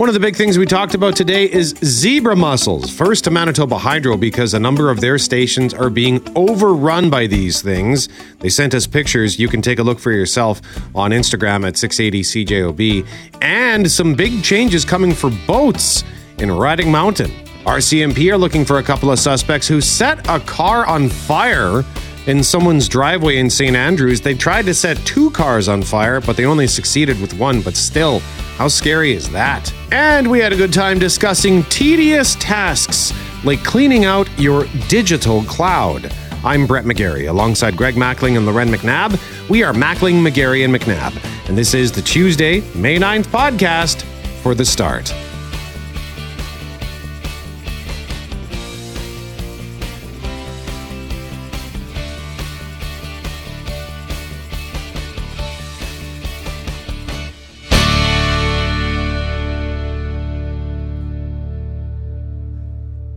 One 0.00 0.08
of 0.08 0.14
the 0.14 0.20
big 0.20 0.34
things 0.34 0.56
we 0.56 0.64
talked 0.64 0.94
about 0.94 1.14
today 1.14 1.44
is 1.44 1.74
zebra 1.84 2.34
mussels. 2.34 2.88
First 2.88 3.24
to 3.24 3.30
Manitoba 3.30 3.76
Hydro 3.76 4.16
because 4.16 4.54
a 4.54 4.58
number 4.58 4.90
of 4.90 5.02
their 5.02 5.18
stations 5.18 5.74
are 5.74 5.90
being 5.90 6.26
overrun 6.34 7.10
by 7.10 7.26
these 7.26 7.60
things. 7.60 8.08
They 8.38 8.48
sent 8.48 8.72
us 8.72 8.86
pictures. 8.86 9.38
You 9.38 9.46
can 9.46 9.60
take 9.60 9.78
a 9.78 9.82
look 9.82 9.98
for 9.98 10.10
yourself 10.10 10.62
on 10.94 11.10
Instagram 11.10 11.68
at 11.68 11.74
680CJOB. 11.74 13.06
And 13.42 13.90
some 13.90 14.14
big 14.14 14.42
changes 14.42 14.86
coming 14.86 15.12
for 15.12 15.28
boats 15.46 16.02
in 16.38 16.50
Riding 16.50 16.90
Mountain. 16.90 17.32
RCMP 17.66 18.32
are 18.32 18.38
looking 18.38 18.64
for 18.64 18.78
a 18.78 18.82
couple 18.82 19.12
of 19.12 19.18
suspects 19.18 19.68
who 19.68 19.82
set 19.82 20.26
a 20.30 20.40
car 20.40 20.86
on 20.86 21.10
fire 21.10 21.84
in 22.26 22.42
someone's 22.42 22.88
driveway 22.88 23.38
in 23.38 23.48
St. 23.50 23.76
Andrews. 23.76 24.20
They 24.20 24.34
tried 24.34 24.66
to 24.66 24.74
set 24.74 24.96
two 25.06 25.30
cars 25.30 25.68
on 25.68 25.82
fire, 25.82 26.20
but 26.20 26.36
they 26.36 26.44
only 26.44 26.66
succeeded 26.66 27.20
with 27.20 27.34
one. 27.34 27.62
But 27.62 27.76
still, 27.76 28.20
how 28.56 28.68
scary 28.68 29.12
is 29.12 29.28
that? 29.30 29.72
And 29.90 30.30
we 30.30 30.38
had 30.38 30.52
a 30.52 30.56
good 30.56 30.72
time 30.72 30.98
discussing 30.98 31.62
tedious 31.64 32.34
tasks 32.36 33.12
like 33.44 33.64
cleaning 33.64 34.04
out 34.04 34.28
your 34.38 34.64
digital 34.88 35.42
cloud. 35.44 36.12
I'm 36.44 36.66
Brett 36.66 36.84
McGarry, 36.84 37.28
alongside 37.28 37.76
Greg 37.76 37.94
Mackling 37.94 38.36
and 38.36 38.46
Loren 38.46 38.68
McNabb. 38.68 39.20
We 39.48 39.62
are 39.62 39.72
Mackling, 39.72 40.26
McGarry, 40.26 40.64
and 40.64 40.74
McNabb. 40.74 41.48
And 41.48 41.56
this 41.56 41.74
is 41.74 41.92
the 41.92 42.02
Tuesday, 42.02 42.60
May 42.74 42.98
9th 42.98 43.26
podcast 43.26 44.02
for 44.42 44.54
the 44.54 44.64
start. 44.64 45.12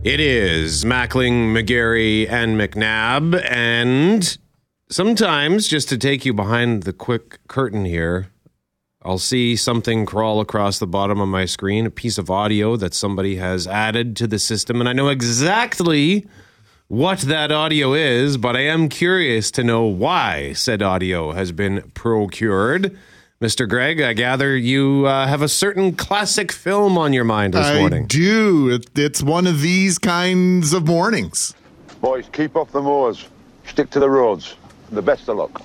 It 0.04 0.20
is 0.20 0.84
Mackling, 0.84 1.54
McGarry, 1.54 2.28
and 2.28 2.60
McNabb. 2.60 3.42
And 3.50 4.36
sometimes, 4.90 5.66
just 5.66 5.88
to 5.88 5.96
take 5.96 6.26
you 6.26 6.34
behind 6.34 6.82
the 6.82 6.92
quick 6.92 7.38
curtain 7.48 7.86
here, 7.86 8.30
I'll 9.00 9.16
see 9.16 9.56
something 9.56 10.04
crawl 10.04 10.42
across 10.42 10.78
the 10.78 10.86
bottom 10.86 11.22
of 11.22 11.28
my 11.30 11.46
screen, 11.46 11.86
a 11.86 11.90
piece 11.90 12.18
of 12.18 12.30
audio 12.30 12.76
that 12.76 12.92
somebody 12.92 13.36
has 13.36 13.66
added 13.66 14.14
to 14.16 14.26
the 14.26 14.38
system. 14.38 14.78
And 14.78 14.90
I 14.90 14.92
know 14.92 15.08
exactly 15.08 16.26
what 16.88 17.20
that 17.20 17.50
audio 17.50 17.94
is, 17.94 18.36
but 18.36 18.56
I 18.56 18.64
am 18.66 18.90
curious 18.90 19.50
to 19.52 19.64
know 19.64 19.84
why 19.84 20.52
said 20.52 20.82
audio 20.82 21.32
has 21.32 21.50
been 21.50 21.80
procured. 21.94 22.94
Mr. 23.44 23.68
Greg, 23.68 24.00
I 24.00 24.14
gather 24.14 24.56
you 24.56 25.04
uh, 25.04 25.26
have 25.26 25.42
a 25.42 25.50
certain 25.50 25.94
classic 25.94 26.50
film 26.50 26.96
on 26.96 27.12
your 27.12 27.24
mind 27.24 27.52
this 27.52 27.66
morning. 27.66 27.76
I 27.76 27.90
morning. 27.90 28.06
do. 28.06 28.70
It, 28.70 28.98
it's 28.98 29.22
one 29.22 29.46
of 29.46 29.60
these 29.60 29.98
kinds 29.98 30.72
of 30.72 30.86
mornings. 30.86 31.52
Boys, 32.00 32.26
keep 32.32 32.56
off 32.56 32.72
the 32.72 32.80
moors. 32.80 33.28
Stick 33.66 33.90
to 33.90 34.00
the 34.00 34.08
roads. 34.08 34.56
The 34.92 35.02
best 35.02 35.28
of 35.28 35.36
luck. 35.36 35.60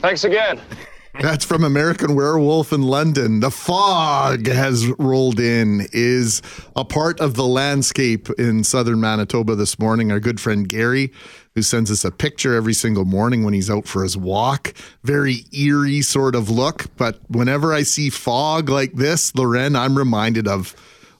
Thanks 0.00 0.22
again. 0.22 0.60
That's 1.20 1.44
from 1.44 1.64
American 1.64 2.14
Werewolf 2.14 2.72
in 2.72 2.82
London. 2.82 3.40
The 3.40 3.50
fog 3.50 4.46
has 4.46 4.86
rolled 4.96 5.40
in, 5.40 5.88
is 5.92 6.40
a 6.76 6.84
part 6.84 7.18
of 7.18 7.34
the 7.34 7.46
landscape 7.46 8.30
in 8.38 8.62
southern 8.62 9.00
Manitoba 9.00 9.56
this 9.56 9.76
morning. 9.80 10.12
Our 10.12 10.20
good 10.20 10.40
friend 10.40 10.68
Gary, 10.68 11.12
who 11.54 11.62
sends 11.62 11.90
us 11.90 12.04
a 12.04 12.10
picture 12.10 12.54
every 12.54 12.74
single 12.74 13.04
morning 13.04 13.44
when 13.44 13.54
he's 13.54 13.68
out 13.70 13.86
for 13.88 14.02
his 14.02 14.16
walk, 14.16 14.72
very 15.02 15.44
eerie 15.52 16.00
sort 16.02 16.34
of 16.34 16.48
look. 16.48 16.86
But 16.96 17.18
whenever 17.28 17.72
I 17.74 17.82
see 17.82 18.08
fog 18.10 18.68
like 18.68 18.92
this, 18.94 19.34
Loren, 19.34 19.74
I'm 19.76 19.98
reminded 19.98 20.46
of 20.46 20.74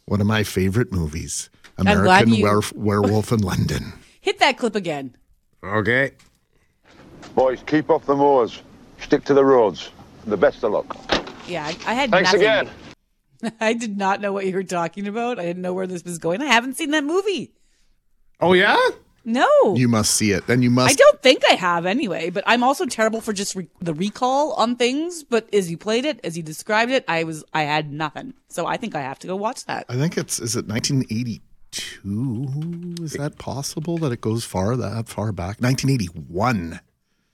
one 0.06 0.20
of 0.20 0.26
my 0.26 0.42
favorite 0.44 0.92
movies 0.92 1.50
American 1.78 2.32
you- 2.34 2.44
Were- 2.44 2.62
Werewolf 2.74 3.32
in 3.32 3.40
London. 3.40 3.92
Hit 4.20 4.38
that 4.38 4.58
clip 4.58 4.74
again. 4.74 5.16
Okay. 5.64 6.12
Boys, 7.34 7.62
keep 7.66 7.90
off 7.90 8.06
the 8.06 8.14
moors. 8.16 8.62
Stick 9.00 9.24
to 9.24 9.34
the 9.34 9.44
roads. 9.44 9.90
The 10.26 10.36
best 10.36 10.62
of 10.62 10.72
luck. 10.72 10.96
Yeah, 11.48 11.64
I, 11.66 11.76
I 11.86 11.94
had 11.94 12.10
Thanks 12.10 12.32
nothing. 12.32 12.40
again. 12.42 12.70
I 13.60 13.72
did 13.72 13.96
not 13.96 14.20
know 14.20 14.32
what 14.32 14.44
you 14.46 14.54
were 14.54 14.62
talking 14.62 15.06
about. 15.08 15.38
I 15.38 15.44
didn't 15.44 15.62
know 15.62 15.72
where 15.72 15.86
this 15.86 16.04
was 16.04 16.18
going. 16.18 16.42
I 16.42 16.46
haven't 16.46 16.76
seen 16.76 16.90
that 16.90 17.04
movie. 17.04 17.52
Oh, 18.40 18.52
yeah? 18.52 18.76
No. 19.24 19.74
You 19.76 19.88
must 19.88 20.14
see 20.14 20.32
it. 20.32 20.48
And 20.48 20.62
you 20.62 20.70
must 20.70 20.92
I 20.92 20.94
don't 20.94 21.22
think 21.22 21.42
I 21.50 21.54
have 21.54 21.86
anyway, 21.86 22.30
but 22.30 22.44
I'm 22.46 22.62
also 22.62 22.86
terrible 22.86 23.20
for 23.20 23.32
just 23.32 23.54
re- 23.54 23.68
the 23.80 23.94
recall 23.94 24.52
on 24.54 24.76
things. 24.76 25.24
But 25.24 25.52
as 25.54 25.70
you 25.70 25.76
played 25.76 26.04
it, 26.04 26.20
as 26.24 26.36
you 26.36 26.42
described 26.42 26.92
it, 26.92 27.04
I 27.06 27.24
was 27.24 27.44
I 27.52 27.62
had 27.62 27.92
nothing. 27.92 28.34
So 28.48 28.66
I 28.66 28.76
think 28.76 28.94
I 28.94 29.02
have 29.02 29.18
to 29.20 29.26
go 29.26 29.36
watch 29.36 29.64
that. 29.66 29.84
I 29.88 29.96
think 29.96 30.16
it's 30.16 30.40
is 30.40 30.56
it 30.56 30.66
1982? 30.66 33.04
Is 33.04 33.12
that 33.14 33.38
possible 33.38 33.98
that 33.98 34.12
it 34.12 34.20
goes 34.20 34.44
far 34.44 34.76
that 34.76 35.08
far 35.08 35.32
back? 35.32 35.60
1981. 35.60 36.80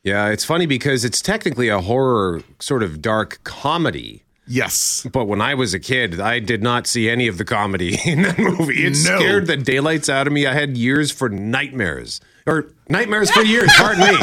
Yeah, 0.03 0.29
it's 0.29 0.45
funny 0.45 0.67
because 0.67 1.05
it's 1.05 1.21
technically 1.21 1.69
a 1.69 1.81
horror 1.81 2.43
sort 2.61 2.85
of 2.85 3.03
dark 3.03 3.41
comedy. 3.43 4.23
Yes. 4.49 5.07
But 5.13 5.25
when 5.27 5.41
I 5.41 5.55
was 5.55 5.75
a 5.75 5.81
kid, 5.81 6.21
I 6.21 6.39
did 6.39 6.63
not 6.63 6.87
see 6.87 7.09
any 7.09 7.27
of 7.27 7.37
the 7.39 7.45
comedy 7.45 7.99
in 8.05 8.23
that 8.23 8.39
movie. 8.39 8.85
It 8.87 8.91
No. 8.91 9.19
scared 9.19 9.47
the 9.47 9.57
daylights 9.57 10.09
out 10.09 10.27
of 10.27 10.33
me. 10.33 10.47
I 10.47 10.53
had 10.55 10.77
years 10.77 11.11
for 11.11 11.29
nightmares. 11.29 12.21
Or 12.49 12.67
nightmares 12.89 13.29
for 13.33 13.43
years, 13.43 13.69
pardon 13.77 14.05
me. 14.07 14.17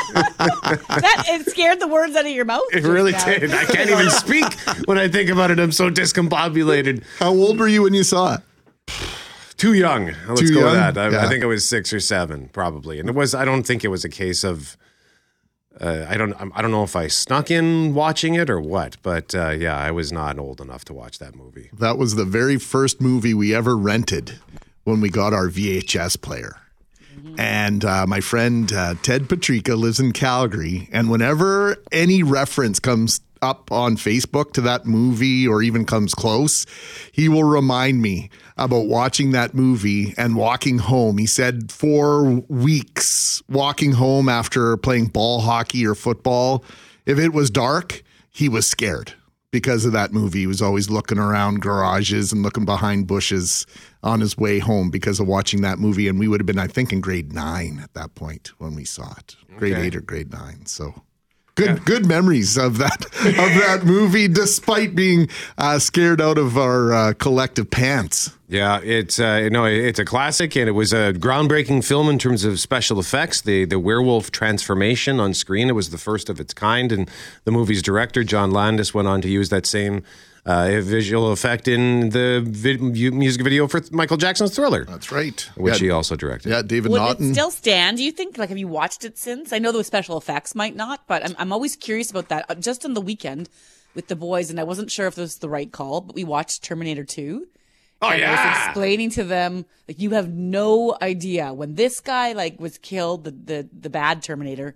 that 0.00 1.24
it 1.28 1.46
scared 1.50 1.80
the 1.80 1.88
words 1.88 2.14
out 2.14 2.26
of 2.26 2.30
your 2.30 2.44
mouth. 2.44 2.60
It 2.72 2.84
really 2.84 3.12
now. 3.12 3.24
did. 3.24 3.50
I 3.54 3.64
can't 3.64 3.88
even 3.90 4.10
speak 4.10 4.44
when 4.86 4.98
I 4.98 5.08
think 5.08 5.30
about 5.30 5.50
it. 5.50 5.58
I'm 5.58 5.72
so 5.72 5.90
discombobulated. 5.90 7.02
How 7.18 7.30
old 7.30 7.58
were 7.58 7.68
you 7.68 7.82
when 7.84 7.94
you 7.94 8.02
saw 8.02 8.34
it? 8.34 8.40
Too 9.56 9.72
young. 9.72 10.12
Let's 10.28 10.42
Too 10.42 10.52
go 10.52 10.60
young? 10.60 10.70
with 10.86 10.94
that. 10.94 10.98
I, 11.14 11.24
I 11.24 11.28
think 11.28 11.42
I 11.42 11.46
was 11.46 11.66
six 11.66 11.94
or 11.94 12.00
seven, 12.00 12.50
probably. 12.52 13.00
And 13.00 13.08
it 13.08 13.14
was. 13.14 13.34
I 13.34 13.46
don't 13.46 13.62
think 13.62 13.84
it 13.84 13.88
was 13.88 14.04
a 14.04 14.10
case 14.10 14.44
of. 14.44 14.76
Uh, 15.80 16.06
I 16.08 16.16
don't. 16.16 16.32
I 16.34 16.62
don't 16.62 16.70
know 16.70 16.84
if 16.84 16.96
I 16.96 17.08
snuck 17.08 17.50
in 17.50 17.94
watching 17.94 18.34
it 18.34 18.48
or 18.48 18.60
what, 18.60 18.96
but 19.02 19.34
uh, 19.34 19.50
yeah, 19.50 19.76
I 19.76 19.90
was 19.90 20.10
not 20.10 20.38
old 20.38 20.60
enough 20.60 20.84
to 20.86 20.94
watch 20.94 21.18
that 21.18 21.34
movie. 21.34 21.70
That 21.78 21.98
was 21.98 22.14
the 22.14 22.24
very 22.24 22.58
first 22.58 23.00
movie 23.00 23.34
we 23.34 23.54
ever 23.54 23.76
rented 23.76 24.38
when 24.84 25.00
we 25.00 25.10
got 25.10 25.32
our 25.32 25.48
VHS 25.48 26.20
player. 26.22 26.56
And 27.38 27.84
uh, 27.84 28.06
my 28.06 28.20
friend 28.20 28.72
uh, 28.72 28.94
Ted 29.02 29.22
Patrica 29.22 29.76
lives 29.76 30.00
in 30.00 30.12
Calgary. 30.12 30.88
And 30.92 31.10
whenever 31.10 31.76
any 31.90 32.22
reference 32.22 32.78
comes 32.78 33.20
up 33.42 33.70
on 33.70 33.96
Facebook 33.96 34.52
to 34.52 34.60
that 34.62 34.86
movie 34.86 35.46
or 35.46 35.62
even 35.62 35.84
comes 35.84 36.14
close, 36.14 36.66
he 37.12 37.28
will 37.28 37.44
remind 37.44 38.00
me 38.00 38.30
about 38.56 38.86
watching 38.86 39.32
that 39.32 39.54
movie 39.54 40.14
and 40.16 40.34
walking 40.36 40.78
home. 40.78 41.18
He 41.18 41.26
said 41.26 41.70
for 41.70 42.24
weeks, 42.48 43.42
walking 43.48 43.92
home 43.92 44.28
after 44.28 44.76
playing 44.76 45.06
ball 45.08 45.40
hockey 45.40 45.86
or 45.86 45.94
football, 45.94 46.64
if 47.04 47.18
it 47.18 47.32
was 47.32 47.50
dark, 47.50 48.02
he 48.30 48.48
was 48.48 48.66
scared 48.66 49.12
because 49.50 49.84
of 49.84 49.92
that 49.92 50.12
movie. 50.12 50.40
He 50.40 50.46
was 50.46 50.60
always 50.62 50.90
looking 50.90 51.18
around 51.18 51.60
garages 51.62 52.32
and 52.32 52.42
looking 52.42 52.64
behind 52.64 53.06
bushes 53.06 53.66
on 54.02 54.20
his 54.20 54.36
way 54.36 54.58
home 54.58 54.90
because 54.90 55.20
of 55.20 55.26
watching 55.26 55.62
that 55.62 55.78
movie. 55.78 56.08
And 56.08 56.18
we 56.18 56.28
would 56.28 56.40
have 56.40 56.46
been, 56.46 56.58
I 56.58 56.66
think, 56.66 56.92
in 56.92 57.00
grade 57.00 57.32
nine 57.32 57.78
at 57.82 57.94
that 57.94 58.14
point 58.14 58.52
when 58.58 58.74
we 58.74 58.84
saw 58.84 59.12
it, 59.18 59.36
grade 59.56 59.74
Okay. 59.74 59.86
eight 59.86 59.96
or 59.96 60.00
grade 60.00 60.32
nine. 60.32 60.66
So. 60.66 60.94
Good, 61.56 61.86
good 61.86 62.06
memories 62.06 62.58
of 62.58 62.76
that 62.78 63.06
of 63.24 63.34
that 63.34 63.80
movie, 63.84 64.28
despite 64.28 64.94
being 64.94 65.28
uh, 65.56 65.78
scared 65.78 66.20
out 66.20 66.36
of 66.36 66.58
our 66.58 66.92
uh, 66.92 67.12
collective 67.14 67.70
pants. 67.70 68.30
Yeah, 68.48 68.78
it's 68.82 69.18
uh, 69.18 69.48
no, 69.48 69.64
it's 69.64 69.98
a 69.98 70.04
classic, 70.04 70.54
and 70.54 70.68
it 70.68 70.72
was 70.72 70.92
a 70.92 71.14
groundbreaking 71.14 71.82
film 71.82 72.10
in 72.10 72.18
terms 72.18 72.44
of 72.44 72.60
special 72.60 73.00
effects. 73.00 73.40
The 73.40 73.64
the 73.64 73.78
werewolf 73.78 74.30
transformation 74.30 75.18
on 75.18 75.32
screen, 75.32 75.70
it 75.70 75.72
was 75.72 75.88
the 75.90 75.98
first 75.98 76.28
of 76.28 76.38
its 76.38 76.52
kind, 76.52 76.92
and 76.92 77.10
the 77.44 77.52
movie's 77.52 77.82
director 77.82 78.22
John 78.22 78.50
Landis 78.50 78.92
went 78.92 79.08
on 79.08 79.22
to 79.22 79.28
use 79.28 79.48
that 79.48 79.64
same 79.64 80.02
uh, 80.46 80.80
visual 80.80 81.32
effect 81.32 81.66
in 81.68 82.10
the 82.10 82.42
vid- 82.46 82.80
music 82.80 83.42
video 83.42 83.66
for 83.66 83.82
Michael 83.90 84.16
Jackson's 84.16 84.54
Thriller, 84.54 84.84
That's 84.84 85.10
right. 85.12 85.38
which 85.56 85.80
he 85.80 85.90
also 85.90 86.16
directed. 86.16 86.50
yeah, 86.50 86.62
David 86.62 86.92
Would 86.92 86.98
Naughton. 86.98 87.30
it 87.30 87.34
still 87.34 87.50
stand? 87.50 87.96
Do 87.98 88.04
you 88.04 88.12
think? 88.12 88.38
Like, 88.38 88.48
have 88.50 88.58
you 88.58 88.68
watched 88.68 89.04
it 89.04 89.18
since? 89.18 89.52
I 89.52 89.58
know 89.58 89.72
those 89.72 89.86
special 89.88 90.16
effects 90.16 90.54
might 90.54 90.76
not, 90.76 91.06
but 91.06 91.24
I'm 91.24 91.34
I'm 91.38 91.52
always 91.52 91.76
curious 91.76 92.10
about 92.10 92.28
that. 92.28 92.46
Uh, 92.48 92.54
Just 92.54 92.84
on 92.84 92.94
the 92.94 93.00
weekend 93.00 93.48
with 93.94 94.06
the 94.08 94.16
boys, 94.16 94.48
and 94.50 94.58
I 94.60 94.64
wasn't 94.64 94.90
sure 94.90 95.06
if 95.08 95.14
this 95.16 95.22
was 95.22 95.38
the 95.38 95.48
right 95.48 95.70
call, 95.72 96.00
but 96.00 96.14
we 96.14 96.22
watched 96.24 96.62
Terminator 96.62 97.04
Two. 97.04 97.48
Oh 98.02 98.10
and 98.10 98.22
I 98.24 98.30
was 98.30 98.38
yeah, 98.38 98.64
explaining 98.66 99.10
to 99.12 99.24
them 99.24 99.64
like 99.88 99.98
you 99.98 100.10
have 100.10 100.28
no 100.28 100.96
idea 101.00 101.52
when 101.54 101.74
this 101.76 101.98
guy 102.00 102.34
like 102.34 102.60
was 102.60 102.78
killed, 102.78 103.24
the 103.24 103.30
the 103.32 103.68
the 103.72 103.90
bad 103.90 104.22
Terminator, 104.22 104.74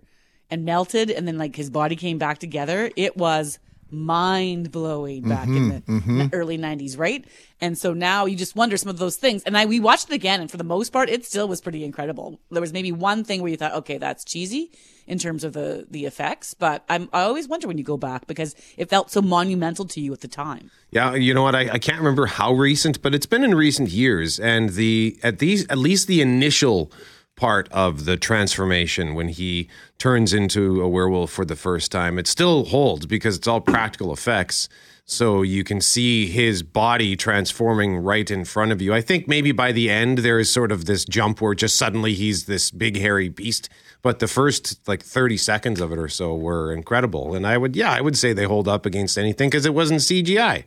and 0.50 0.64
melted, 0.64 1.10
and 1.10 1.28
then 1.28 1.36
like 1.38 1.54
his 1.54 1.70
body 1.70 1.96
came 1.96 2.16
back 2.18 2.38
together. 2.38 2.90
It 2.96 3.16
was 3.18 3.58
mind 3.92 4.70
blowing 4.70 5.28
back 5.28 5.48
in 5.48 5.68
the 5.68 5.80
Mm-hmm, 5.80 6.26
early 6.32 6.56
90s, 6.58 6.98
right? 6.98 7.24
And 7.60 7.76
so 7.76 7.92
now 7.92 8.26
you 8.26 8.36
just 8.36 8.54
wonder 8.56 8.76
some 8.76 8.90
of 8.90 8.98
those 8.98 9.16
things. 9.16 9.42
And 9.44 9.56
I 9.56 9.66
we 9.66 9.80
watched 9.80 10.08
it 10.10 10.14
again, 10.14 10.40
and 10.40 10.50
for 10.50 10.56
the 10.56 10.64
most 10.64 10.92
part, 10.92 11.08
it 11.08 11.24
still 11.24 11.48
was 11.48 11.60
pretty 11.60 11.84
incredible. 11.84 12.40
There 12.50 12.60
was 12.60 12.72
maybe 12.72 12.92
one 12.92 13.24
thing 13.24 13.42
where 13.42 13.50
you 13.50 13.56
thought, 13.56 13.74
okay, 13.74 13.98
that's 13.98 14.24
cheesy 14.24 14.70
in 15.06 15.18
terms 15.18 15.42
of 15.44 15.52
the 15.52 15.86
the 15.90 16.06
effects, 16.06 16.54
but 16.54 16.84
I'm, 16.88 17.08
I 17.12 17.22
always 17.22 17.48
wonder 17.48 17.66
when 17.66 17.78
you 17.78 17.84
go 17.84 17.96
back 17.96 18.26
because 18.26 18.54
it 18.76 18.88
felt 18.88 19.10
so 19.10 19.20
monumental 19.20 19.84
to 19.86 20.00
you 20.00 20.12
at 20.12 20.20
the 20.20 20.28
time. 20.28 20.70
Yeah, 20.90 21.14
you 21.14 21.34
know 21.34 21.42
what? 21.42 21.54
I, 21.54 21.70
I 21.70 21.78
can't 21.78 21.98
remember 21.98 22.26
how 22.26 22.52
recent, 22.52 23.02
but 23.02 23.14
it's 23.14 23.26
been 23.26 23.44
in 23.44 23.54
recent 23.54 23.88
years, 23.90 24.38
and 24.38 24.70
the 24.70 25.18
at 25.22 25.38
these 25.38 25.66
at 25.68 25.78
least 25.78 26.06
the 26.06 26.20
initial 26.20 26.90
part 27.40 27.72
of 27.72 28.04
the 28.04 28.18
transformation 28.18 29.14
when 29.14 29.28
he 29.28 29.66
turns 29.96 30.34
into 30.34 30.82
a 30.82 30.88
werewolf 30.88 31.30
for 31.30 31.46
the 31.46 31.56
first 31.56 31.90
time, 31.90 32.18
it 32.18 32.26
still 32.26 32.66
holds 32.66 33.06
because 33.06 33.38
it's 33.38 33.48
all 33.48 33.62
practical 33.62 34.12
effects. 34.12 34.68
So 35.06 35.40
you 35.40 35.64
can 35.64 35.80
see 35.80 36.26
his 36.26 36.62
body 36.62 37.16
transforming 37.16 37.96
right 37.96 38.30
in 38.30 38.44
front 38.44 38.72
of 38.72 38.82
you. 38.82 38.92
I 38.92 39.00
think 39.00 39.26
maybe 39.26 39.52
by 39.52 39.72
the 39.72 39.88
end 39.88 40.18
there 40.18 40.38
is 40.38 40.52
sort 40.52 40.70
of 40.70 40.84
this 40.84 41.06
jump 41.06 41.40
where 41.40 41.54
just 41.54 41.76
suddenly 41.76 42.12
he's 42.12 42.44
this 42.44 42.70
big 42.70 42.98
hairy 42.98 43.30
beast. 43.30 43.70
But 44.02 44.18
the 44.18 44.28
first 44.28 44.86
like 44.86 45.02
30 45.02 45.38
seconds 45.38 45.80
of 45.80 45.92
it 45.92 45.98
or 45.98 46.08
so 46.08 46.36
were 46.36 46.74
incredible. 46.74 47.34
And 47.34 47.46
I 47.46 47.56
would, 47.56 47.74
yeah, 47.74 47.90
I 47.90 48.02
would 48.02 48.18
say 48.18 48.34
they 48.34 48.44
hold 48.44 48.68
up 48.68 48.84
against 48.84 49.16
anything 49.16 49.48
because 49.48 49.64
it 49.64 49.72
wasn't 49.72 50.00
CGI. 50.00 50.64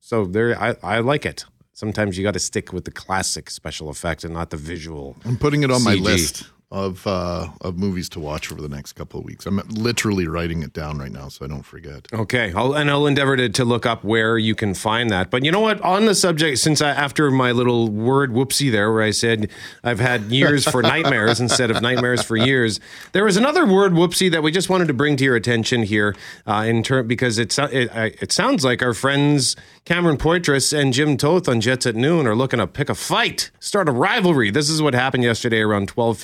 So 0.00 0.24
there, 0.24 0.58
I, 0.58 0.74
I 0.82 0.98
like 1.00 1.26
it. 1.26 1.44
Sometimes 1.74 2.18
you 2.18 2.24
got 2.24 2.34
to 2.34 2.40
stick 2.40 2.72
with 2.72 2.84
the 2.84 2.90
classic 2.90 3.48
special 3.50 3.88
effect 3.88 4.24
and 4.24 4.34
not 4.34 4.50
the 4.50 4.56
visual. 4.56 5.16
I'm 5.24 5.36
putting 5.38 5.62
it 5.62 5.70
on 5.70 5.82
my 5.82 5.94
list 5.94 6.44
of 6.72 7.06
uh, 7.06 7.48
of 7.60 7.78
movies 7.78 8.08
to 8.08 8.18
watch 8.18 8.50
over 8.50 8.62
the 8.62 8.68
next 8.68 8.94
couple 8.94 9.20
of 9.20 9.26
weeks. 9.26 9.44
I'm 9.44 9.60
literally 9.68 10.26
writing 10.26 10.62
it 10.62 10.72
down 10.72 10.98
right 10.98 11.12
now 11.12 11.28
so 11.28 11.44
I 11.44 11.48
don't 11.48 11.62
forget. 11.62 12.08
Okay, 12.12 12.50
I'll, 12.56 12.72
and 12.72 12.90
I'll 12.90 13.06
endeavor 13.06 13.36
to, 13.36 13.50
to 13.50 13.64
look 13.64 13.84
up 13.84 14.02
where 14.02 14.38
you 14.38 14.54
can 14.54 14.72
find 14.72 15.10
that. 15.10 15.30
But 15.30 15.44
you 15.44 15.52
know 15.52 15.60
what? 15.60 15.82
On 15.82 16.06
the 16.06 16.14
subject, 16.14 16.58
since 16.58 16.80
I, 16.80 16.88
after 16.88 17.30
my 17.30 17.52
little 17.52 17.90
word 17.90 18.32
whoopsie 18.32 18.72
there, 18.72 18.90
where 18.90 19.02
I 19.02 19.10
said 19.10 19.50
I've 19.84 20.00
had 20.00 20.22
years 20.32 20.66
for 20.66 20.82
nightmares 20.94 21.40
instead 21.40 21.70
of 21.70 21.82
nightmares 21.82 22.22
for 22.22 22.36
years, 22.36 22.80
there 23.12 23.24
was 23.24 23.36
another 23.36 23.66
word 23.66 23.92
whoopsie 23.92 24.30
that 24.30 24.42
we 24.42 24.50
just 24.50 24.70
wanted 24.70 24.88
to 24.88 24.94
bring 24.94 25.18
to 25.18 25.24
your 25.24 25.36
attention 25.36 25.82
here, 25.82 26.16
uh, 26.46 26.64
in 26.66 26.82
turn 26.82 27.06
because 27.06 27.38
it, 27.38 27.56
it 27.58 27.90
it 28.22 28.32
sounds 28.32 28.64
like 28.64 28.82
our 28.82 28.94
friends 28.94 29.56
Cameron 29.84 30.16
Poitras 30.16 30.72
and 30.72 30.92
Jim 30.92 31.16
Toth 31.16 31.48
on 31.48 31.60
Jets 31.60 31.86
at 31.86 31.96
Noon 31.96 32.24
are 32.28 32.36
looking 32.36 32.60
to 32.60 32.68
pick 32.68 32.88
a 32.88 32.94
fight, 32.94 33.50
start 33.58 33.88
a 33.88 33.92
rivalry. 33.92 34.48
This 34.50 34.70
is 34.70 34.80
what 34.80 34.94
happened 34.94 35.24
yesterday 35.24 35.60
around 35.60 35.88
twelve 35.88 36.16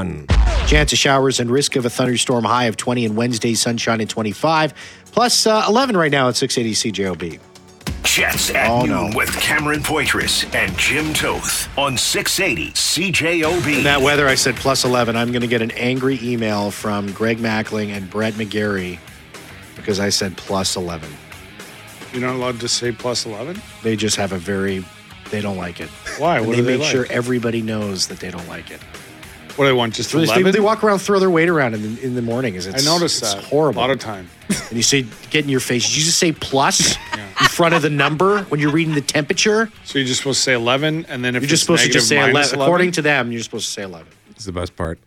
fifty 0.00 0.26
one. 0.28 0.66
Chance 0.66 0.92
of 0.92 0.98
showers 0.98 1.40
and 1.40 1.50
risk 1.50 1.76
of 1.76 1.84
a 1.84 1.90
thunderstorm 1.90 2.44
high 2.44 2.64
of 2.64 2.76
20 2.76 3.04
and 3.04 3.16
Wednesday 3.16 3.54
sunshine 3.54 4.00
at 4.00 4.08
25, 4.08 4.72
plus 5.06 5.46
uh, 5.46 5.64
11 5.68 5.96
right 5.96 6.10
now 6.10 6.28
at 6.28 6.36
680 6.36 6.92
CJOB. 6.92 7.40
Jets 8.04 8.50
at 8.50 8.70
Oh, 8.70 8.84
noon 8.84 9.10
no. 9.10 9.16
with 9.16 9.30
Cameron 9.40 9.80
Poitras 9.80 10.52
and 10.54 10.76
Jim 10.78 11.12
Toth 11.12 11.68
on 11.78 11.96
680 11.98 12.72
CJOB. 12.72 13.78
In 13.78 13.84
that 13.84 14.00
weather, 14.02 14.26
I 14.28 14.34
said 14.34 14.56
plus 14.56 14.84
11. 14.84 15.16
I'm 15.16 15.30
going 15.32 15.40
to 15.42 15.46
get 15.46 15.62
an 15.62 15.70
angry 15.72 16.18
email 16.22 16.70
from 16.70 17.12
Greg 17.12 17.38
Mackling 17.38 17.88
and 17.88 18.08
Brett 18.10 18.34
McGarry 18.34 18.98
because 19.76 20.00
I 20.00 20.08
said 20.10 20.36
plus 20.36 20.76
11. 20.76 21.08
You're 22.12 22.22
not 22.22 22.36
allowed 22.36 22.60
to 22.60 22.68
say 22.68 22.92
plus 22.92 23.24
11? 23.26 23.60
They 23.82 23.96
just 23.96 24.16
have 24.16 24.32
a 24.32 24.38
very, 24.38 24.84
they 25.30 25.40
don't 25.40 25.56
like 25.56 25.80
it. 25.80 25.88
Why? 26.18 26.38
And 26.38 26.46
What 26.46 26.52
they 26.56 26.60
do 26.62 26.66
they 26.66 26.72
make 26.72 26.82
like? 26.82 26.90
sure 26.90 27.06
everybody 27.10 27.62
knows 27.62 28.06
that 28.08 28.20
they 28.20 28.30
don't 28.30 28.48
like 28.48 28.70
it. 28.70 28.80
What 29.56 29.64
do 29.64 29.70
they 29.70 29.72
want? 29.72 29.94
Just 29.94 30.10
So 30.10 30.18
these 30.18 30.28
11? 30.28 30.40
people, 30.44 30.52
they 30.52 30.60
walk 30.64 30.82
around, 30.82 30.98
throw 31.00 31.18
their 31.18 31.30
weight 31.30 31.48
around 31.48 31.74
in 31.74 31.82
the, 31.96 32.02
in 32.02 32.14
the 32.14 32.22
morning. 32.22 32.54
Is 32.54 32.66
I 32.66 32.70
it's, 32.70 32.84
noticed 32.84 33.22
it's 33.22 33.34
that 33.34 33.44
horrible. 33.44 33.80
a 33.80 33.82
lot 33.82 33.90
of 33.90 33.98
time. 33.98 34.28
And 34.48 34.72
you 34.76 34.82
say, 34.82 35.02
get 35.30 35.44
in 35.44 35.50
your 35.50 35.60
face. 35.60 35.86
Did 35.86 35.96
you 35.96 36.04
just 36.04 36.18
say 36.18 36.32
plus 36.32 36.96
in 37.14 37.46
front 37.48 37.74
of 37.74 37.82
the 37.82 37.90
number 37.90 38.42
when 38.44 38.60
you're 38.60 38.70
reading 38.72 38.94
the 38.94 39.00
temperature? 39.00 39.70
So 39.84 39.98
you're 39.98 40.06
just 40.08 40.20
supposed 40.20 40.38
to 40.38 40.42
say 40.42 40.52
11, 40.54 41.06
and 41.06 41.24
then 41.24 41.36
if 41.36 41.42
You're 41.42 41.48
just 41.48 41.62
it's 41.62 41.66
supposed 41.66 41.82
to 41.84 41.88
just 41.90 42.08
say 42.08 42.16
negative, 42.16 42.34
11. 42.54 42.60
According 42.60 42.92
to 42.92 43.02
them, 43.02 43.32
you're 43.32 43.42
supposed 43.42 43.66
to 43.66 43.72
say 43.72 43.82
11. 43.82 44.06
It's 44.30 44.44
the 44.44 44.52
best 44.52 44.74
part. 44.76 44.98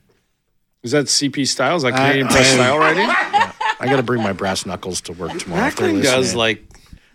Is 0.84 0.92
that 0.92 1.06
CP 1.06 1.48
style? 1.48 1.76
Is 1.78 1.84
that 1.84 1.94
I- 1.94 1.98
Canadian 1.98 2.28
Press 2.28 2.52
I- 2.52 2.56
style 2.56 2.78
writing? 2.78 3.08
I 3.80 3.88
got 3.88 3.98
to 3.98 4.04
bring 4.04 4.22
my 4.24 4.32
brass 4.34 4.66
knuckles 4.66 5.02
to 5.02 5.14
work 5.14 5.38
tomorrow. 5.38 5.68
if 5.68 5.76
they're 5.76 5.92
does 6.02 6.04
listening. 6.34 6.38
like. 6.38 6.64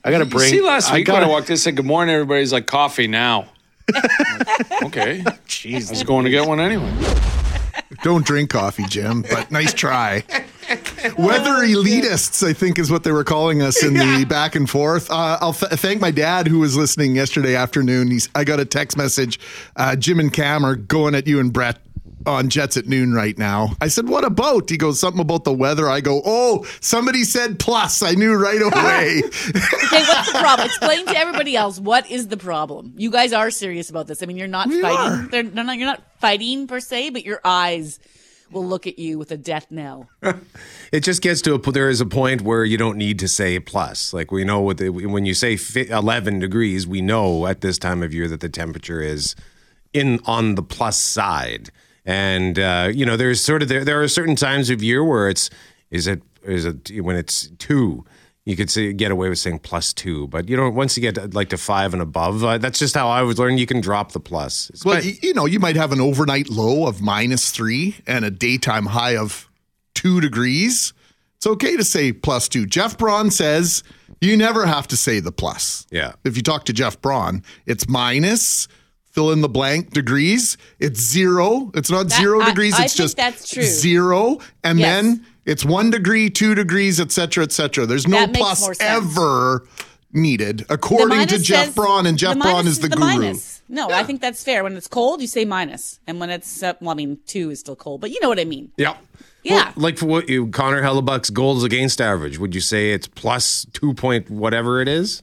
I 0.04 0.10
got 0.10 0.18
to 0.18 0.24
You 0.24 0.30
bring. 0.30 0.50
see, 0.50 0.60
last 0.62 0.90
I 0.90 0.94
week 0.94 1.08
when 1.08 1.16
gotta, 1.16 1.26
I 1.26 1.28
walked 1.28 1.48
in, 1.48 1.52
and 1.52 1.60
said 1.60 1.76
good 1.76 1.84
morning. 1.86 2.14
Everybody's 2.14 2.52
like 2.52 2.66
coffee 2.66 3.06
now. 3.06 3.46
I'm 3.94 4.38
like, 4.38 4.82
okay, 4.84 5.24
I 5.24 5.74
was 5.74 6.02
going 6.02 6.24
to 6.24 6.30
get 6.30 6.46
one 6.46 6.60
anyway. 6.60 6.92
Don't 8.02 8.24
drink 8.24 8.50
coffee, 8.50 8.84
Jim, 8.88 9.22
but 9.22 9.50
nice 9.50 9.74
try. 9.74 10.24
Weather 11.18 11.66
elitists, 11.66 12.46
I 12.46 12.52
think, 12.52 12.78
is 12.78 12.90
what 12.90 13.02
they 13.04 13.10
were 13.12 13.24
calling 13.24 13.60
us 13.62 13.82
in 13.82 13.94
the 13.94 14.24
back 14.28 14.54
and 14.54 14.70
forth. 14.70 15.10
Uh, 15.10 15.38
I'll 15.40 15.52
th- 15.52 15.72
thank 15.72 16.00
my 16.00 16.10
dad 16.10 16.46
who 16.46 16.60
was 16.60 16.76
listening 16.76 17.16
yesterday 17.16 17.56
afternoon. 17.56 18.10
He's, 18.10 18.28
I 18.34 18.44
got 18.44 18.60
a 18.60 18.64
text 18.64 18.96
message. 18.96 19.40
Uh, 19.76 19.96
Jim 19.96 20.20
and 20.20 20.32
Cam 20.32 20.64
are 20.64 20.76
going 20.76 21.14
at 21.14 21.26
you 21.26 21.40
and 21.40 21.52
Brett 21.52 21.78
on 22.26 22.48
Jets 22.48 22.76
at 22.76 22.86
noon 22.86 23.12
right 23.12 23.36
now. 23.38 23.70
I 23.80 23.88
said, 23.88 24.08
"What 24.08 24.24
about?" 24.24 24.68
He 24.70 24.76
goes, 24.76 25.00
"Something 25.00 25.20
about 25.20 25.44
the 25.44 25.52
weather." 25.52 25.88
I 25.88 26.00
go, 26.00 26.20
"Oh, 26.24 26.66
somebody 26.80 27.24
said 27.24 27.58
plus." 27.58 28.02
I 28.02 28.12
knew 28.12 28.34
right 28.34 28.60
away. 28.62 29.22
Okay, 29.24 30.02
what's 30.02 30.32
the 30.32 30.38
problem? 30.38 30.66
Explain 30.66 31.06
to 31.06 31.16
everybody 31.16 31.56
else 31.56 31.78
what 31.80 32.10
is 32.10 32.28
the 32.28 32.36
problem. 32.36 32.94
You 32.96 33.10
guys 33.10 33.32
are 33.32 33.50
serious 33.50 33.90
about 33.90 34.06
this. 34.06 34.22
I 34.22 34.26
mean, 34.26 34.36
you're 34.36 34.48
not 34.48 34.68
We 34.68 34.80
fighting. 34.82 34.98
are. 34.98 35.28
They're, 35.28 35.42
they're 35.44 35.64
not, 35.64 35.76
you're 35.78 35.86
not 35.86 36.02
fighting 36.20 36.66
per 36.66 36.80
se, 36.80 37.10
but 37.10 37.24
your 37.24 37.40
eyes 37.44 37.98
will 38.52 38.66
look 38.66 38.86
at 38.88 38.98
you 38.98 39.16
with 39.16 39.30
a 39.30 39.36
death 39.36 39.66
knell. 39.70 40.08
It 40.92 41.04
just 41.04 41.22
gets 41.22 41.40
to 41.42 41.54
a 41.54 41.58
po- 41.60 41.70
there 41.70 41.88
is 41.88 42.00
a 42.00 42.04
point 42.06 42.42
where 42.42 42.64
you 42.64 42.76
don't 42.76 42.98
need 42.98 43.20
to 43.20 43.28
say 43.28 43.60
plus. 43.60 44.12
Like 44.12 44.32
we 44.32 44.42
know 44.42 44.58
what 44.60 44.78
the, 44.78 44.88
when 44.88 45.24
you 45.24 45.34
say 45.34 45.56
11 45.76 46.40
degrees, 46.40 46.84
we 46.84 47.00
know 47.00 47.46
at 47.46 47.60
this 47.60 47.78
time 47.78 48.02
of 48.02 48.12
year 48.12 48.26
that 48.26 48.40
the 48.40 48.48
temperature 48.48 49.00
is 49.00 49.36
in 49.92 50.18
on 50.26 50.56
the 50.56 50.64
plus 50.64 50.96
side. 50.98 51.70
And 52.04 52.58
uh, 52.58 52.90
you 52.92 53.04
know, 53.04 53.16
there's 53.16 53.40
sort 53.40 53.62
of 53.62 53.68
there 53.68 53.84
there 53.84 54.02
are 54.02 54.08
certain 54.08 54.36
times 54.36 54.70
of 54.70 54.82
year 54.82 55.04
where 55.04 55.28
it's 55.28 55.50
is 55.90 56.06
it 56.06 56.22
is 56.44 56.64
it 56.64 57.00
when 57.02 57.16
it's 57.16 57.50
two. 57.58 58.04
You 58.46 58.56
could 58.56 58.70
say 58.70 58.92
get 58.94 59.10
away 59.12 59.28
with 59.28 59.38
saying 59.38 59.58
plus 59.60 59.92
two, 59.92 60.26
but 60.28 60.48
you 60.48 60.56
know 60.56 60.70
once 60.70 60.96
you 60.96 61.02
get 61.02 61.14
to, 61.16 61.26
like 61.28 61.50
to 61.50 61.58
five 61.58 61.92
and 61.92 62.02
above, 62.02 62.42
uh, 62.42 62.56
that's 62.58 62.78
just 62.78 62.94
how 62.94 63.08
I 63.08 63.22
was 63.22 63.38
learning. 63.38 63.58
You 63.58 63.66
can 63.66 63.80
drop 63.82 64.12
the 64.12 64.18
plus. 64.20 64.70
well, 64.84 64.96
But- 64.96 65.22
you 65.22 65.34
know, 65.34 65.44
you 65.44 65.60
might 65.60 65.76
have 65.76 65.92
an 65.92 66.00
overnight 66.00 66.48
low 66.48 66.86
of 66.88 67.02
minus 67.02 67.50
three 67.50 67.96
and 68.06 68.24
a 68.24 68.30
daytime 68.30 68.86
high 68.86 69.16
of 69.16 69.48
two 69.94 70.20
degrees. 70.22 70.94
It's 71.36 71.46
okay 71.46 71.76
to 71.76 71.84
say 71.84 72.12
plus 72.12 72.48
two. 72.48 72.64
Jeff 72.66 72.96
Braun 72.96 73.30
says 73.30 73.82
you 74.22 74.36
never 74.38 74.64
have 74.66 74.88
to 74.88 74.96
say 74.96 75.20
the 75.20 75.32
plus. 75.32 75.86
Yeah. 75.90 76.12
If 76.24 76.36
you 76.36 76.42
talk 76.42 76.64
to 76.64 76.72
Jeff 76.72 77.00
Braun, 77.00 77.42
it's 77.66 77.88
minus, 77.88 78.68
fill 79.10 79.32
in 79.32 79.40
the 79.40 79.48
blank 79.48 79.90
degrees. 79.92 80.56
It's 80.78 81.00
zero. 81.00 81.70
It's 81.74 81.90
not 81.90 82.08
That- 82.08 82.20
zero 82.20 82.40
I- 82.40 82.46
degrees. 82.50 82.74
I 82.74 82.84
it's 82.84 82.94
think 82.94 83.04
just 83.04 83.16
that's 83.16 83.48
true. 83.50 83.62
zero. 83.64 84.38
And 84.64 84.78
Yes. 84.78 85.02
then 85.02 85.26
it's 85.46 85.64
one 85.64 85.90
degree, 85.90 86.30
two 86.30 86.54
degrees, 86.54 87.00
et 87.00 87.10
cetera, 87.12 87.44
et 87.44 87.52
cetera. 87.52 87.86
There's 87.86 88.06
no 88.06 88.26
plus 88.28 88.68
ever 88.80 89.66
needed, 90.12 90.66
according 90.68 91.26
to 91.28 91.38
Jeff 91.38 91.66
says- 91.66 91.74
Braun. 91.74 92.06
And 92.06 92.18
Jeff 92.18 92.34
the 92.34 92.40
Braun 92.40 92.52
minus 92.54 92.72
is 92.72 92.78
the, 92.80 92.88
the 92.88 92.96
guru. 92.96 93.06
minus. 93.06 93.62
No, 93.68 93.88
I 93.90 94.02
think 94.02 94.20
that's 94.20 94.42
fair. 94.42 94.64
When 94.64 94.76
it's 94.76 94.88
cold, 94.88 95.20
you 95.20 95.28
say 95.28 95.44
minus, 95.44 96.00
and 96.06 96.18
when 96.18 96.30
it's 96.30 96.62
uh, 96.62 96.72
well, 96.80 96.90
I 96.90 96.94
mean, 96.94 97.18
two 97.26 97.50
is 97.50 97.60
still 97.60 97.76
cold, 97.76 98.00
but 98.00 98.10
you 98.10 98.18
know 98.20 98.28
what 98.28 98.40
I 98.40 98.44
mean. 98.44 98.72
Yeah. 98.76 98.94
Yeah. 99.44 99.54
Well, 99.66 99.72
like 99.76 99.96
for 99.98 100.06
what 100.06 100.28
you 100.28 100.48
Connor 100.48 100.82
Hellebuyck's 100.82 101.30
goals 101.30 101.62
against 101.64 102.00
average, 102.00 102.38
would 102.38 102.54
you 102.54 102.60
say 102.60 102.92
it's 102.92 103.06
plus 103.06 103.66
two 103.72 103.94
point 103.94 104.28
whatever 104.28 104.80
it 104.82 104.88
is? 104.88 105.22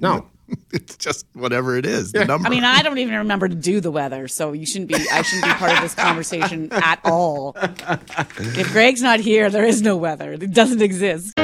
No. 0.00 0.26
It's 0.72 0.96
just 0.96 1.24
whatever 1.34 1.76
it 1.76 1.86
is. 1.86 2.10
The 2.10 2.24
number. 2.24 2.48
I 2.48 2.50
mean, 2.50 2.64
I 2.64 2.82
don't 2.82 2.98
even 2.98 3.14
remember 3.14 3.48
to 3.48 3.54
do 3.54 3.80
the 3.80 3.92
weather, 3.92 4.26
so 4.26 4.52
you 4.52 4.66
shouldn't 4.66 4.88
be. 4.88 4.96
I 4.96 5.22
shouldn't 5.22 5.46
be 5.46 5.52
part 5.54 5.72
of 5.72 5.80
this 5.80 5.94
conversation 6.06 6.68
at 6.72 6.98
all. 7.04 7.56
If 7.56 8.72
Greg's 8.72 9.00
not 9.00 9.20
here, 9.20 9.50
there 9.50 9.64
is 9.64 9.82
no 9.82 9.96
weather. 9.96 10.32
It 10.32 10.52
doesn't 10.52 10.82
exist. 10.82 11.34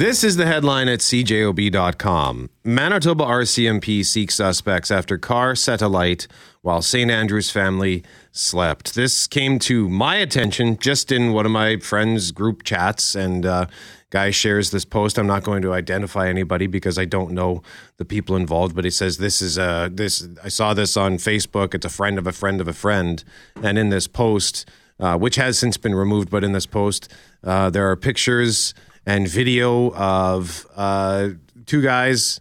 This 0.00 0.24
is 0.24 0.36
the 0.36 0.46
headline 0.46 0.88
at 0.88 1.00
CJOB.com. 1.00 2.48
Manitoba 2.64 3.24
RCMP 3.24 4.02
seeks 4.02 4.34
suspects 4.34 4.90
after 4.90 5.18
car 5.18 5.54
set 5.54 5.82
alight 5.82 6.26
while 6.62 6.80
St. 6.80 7.10
Andrews 7.10 7.50
family 7.50 8.02
slept. 8.32 8.94
This 8.94 9.26
came 9.26 9.58
to 9.60 9.88
my 9.88 10.16
attention 10.16 10.78
just 10.78 11.10
in 11.10 11.32
one 11.32 11.46
of 11.46 11.52
my 11.52 11.78
friends' 11.78 12.30
group 12.32 12.62
chats, 12.62 13.14
and 13.14 13.44
uh, 13.44 13.66
guy 14.10 14.30
shares 14.30 14.70
this 14.70 14.84
post. 14.84 15.18
I'm 15.18 15.26
not 15.26 15.42
going 15.42 15.62
to 15.62 15.72
identify 15.72 16.28
anybody 16.28 16.66
because 16.66 16.98
I 16.98 17.04
don't 17.04 17.32
know 17.32 17.62
the 17.96 18.04
people 18.04 18.36
involved, 18.36 18.74
but 18.74 18.84
he 18.84 18.90
says 18.90 19.18
this 19.18 19.42
is 19.42 19.58
uh, 19.58 19.88
this. 19.90 20.26
I 20.42 20.48
saw 20.48 20.74
this 20.74 20.96
on 20.96 21.16
Facebook. 21.16 21.74
It's 21.74 21.86
a 21.86 21.90
friend 21.90 22.18
of 22.18 22.26
a 22.26 22.32
friend 22.32 22.60
of 22.60 22.68
a 22.68 22.72
friend, 22.72 23.22
and 23.62 23.78
in 23.78 23.88
this 23.88 24.06
post, 24.06 24.68
uh, 24.98 25.16
which 25.16 25.36
has 25.36 25.58
since 25.58 25.76
been 25.76 25.94
removed, 25.94 26.30
but 26.30 26.44
in 26.44 26.52
this 26.52 26.66
post, 26.66 27.12
uh, 27.42 27.70
there 27.70 27.90
are 27.90 27.96
pictures 27.96 28.74
and 29.06 29.26
video 29.26 29.92
of 29.94 30.66
uh, 30.76 31.30
two 31.66 31.82
guys 31.82 32.40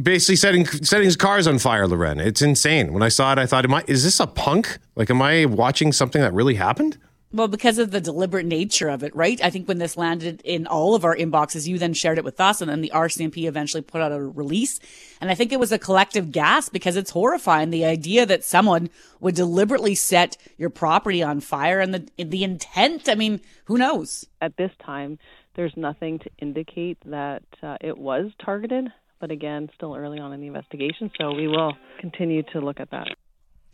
basically 0.00 0.36
setting 0.36 0.66
setting 0.66 1.04
his 1.04 1.16
cars 1.16 1.46
on 1.46 1.58
fire, 1.58 1.86
Loren. 1.86 2.20
It's 2.20 2.42
insane. 2.42 2.92
When 2.92 3.02
I 3.02 3.08
saw 3.08 3.32
it, 3.32 3.38
I 3.38 3.46
thought, 3.46 3.64
"Am 3.64 3.74
I? 3.74 3.84
Is 3.86 4.04
this 4.04 4.20
a 4.20 4.26
punk? 4.26 4.78
Like, 4.96 5.10
am 5.10 5.20
I 5.20 5.44
watching 5.46 5.92
something 5.92 6.20
that 6.20 6.32
really 6.32 6.54
happened?" 6.54 6.98
Well, 7.34 7.48
because 7.48 7.78
of 7.78 7.92
the 7.92 8.00
deliberate 8.00 8.44
nature 8.44 8.90
of 8.90 9.02
it, 9.02 9.16
right? 9.16 9.42
I 9.42 9.48
think 9.48 9.66
when 9.66 9.78
this 9.78 9.96
landed 9.96 10.42
in 10.44 10.66
all 10.66 10.94
of 10.94 11.02
our 11.02 11.16
inboxes, 11.16 11.66
you 11.66 11.78
then 11.78 11.94
shared 11.94 12.18
it 12.18 12.24
with 12.24 12.38
us, 12.38 12.60
and 12.60 12.70
then 12.70 12.82
the 12.82 12.92
RCMP 12.94 13.48
eventually 13.48 13.80
put 13.80 14.02
out 14.02 14.12
a 14.12 14.22
release. 14.22 14.80
And 15.18 15.30
I 15.30 15.34
think 15.34 15.50
it 15.50 15.58
was 15.58 15.72
a 15.72 15.78
collective 15.78 16.30
gasp 16.30 16.74
because 16.74 16.94
it's 16.94 17.10
horrifying. 17.10 17.70
The 17.70 17.86
idea 17.86 18.26
that 18.26 18.44
someone 18.44 18.90
would 19.20 19.34
deliberately 19.34 19.94
set 19.94 20.36
your 20.58 20.68
property 20.68 21.22
on 21.22 21.40
fire 21.40 21.80
and 21.80 21.94
the 21.94 22.06
the 22.22 22.44
intent. 22.44 23.08
I 23.08 23.14
mean, 23.14 23.40
who 23.64 23.78
knows? 23.78 24.26
At 24.42 24.58
this 24.58 24.72
time, 24.84 25.18
there's 25.54 25.76
nothing 25.76 26.18
to 26.18 26.30
indicate 26.38 26.98
that 27.06 27.44
uh, 27.62 27.78
it 27.80 27.96
was 27.96 28.30
targeted. 28.44 28.92
But 29.22 29.30
again, 29.30 29.70
still 29.76 29.94
early 29.94 30.18
on 30.18 30.32
in 30.32 30.40
the 30.40 30.48
investigation, 30.48 31.08
so 31.16 31.32
we 31.32 31.46
will 31.46 31.74
continue 32.00 32.42
to 32.52 32.58
look 32.60 32.80
at 32.80 32.90
that. 32.90 33.06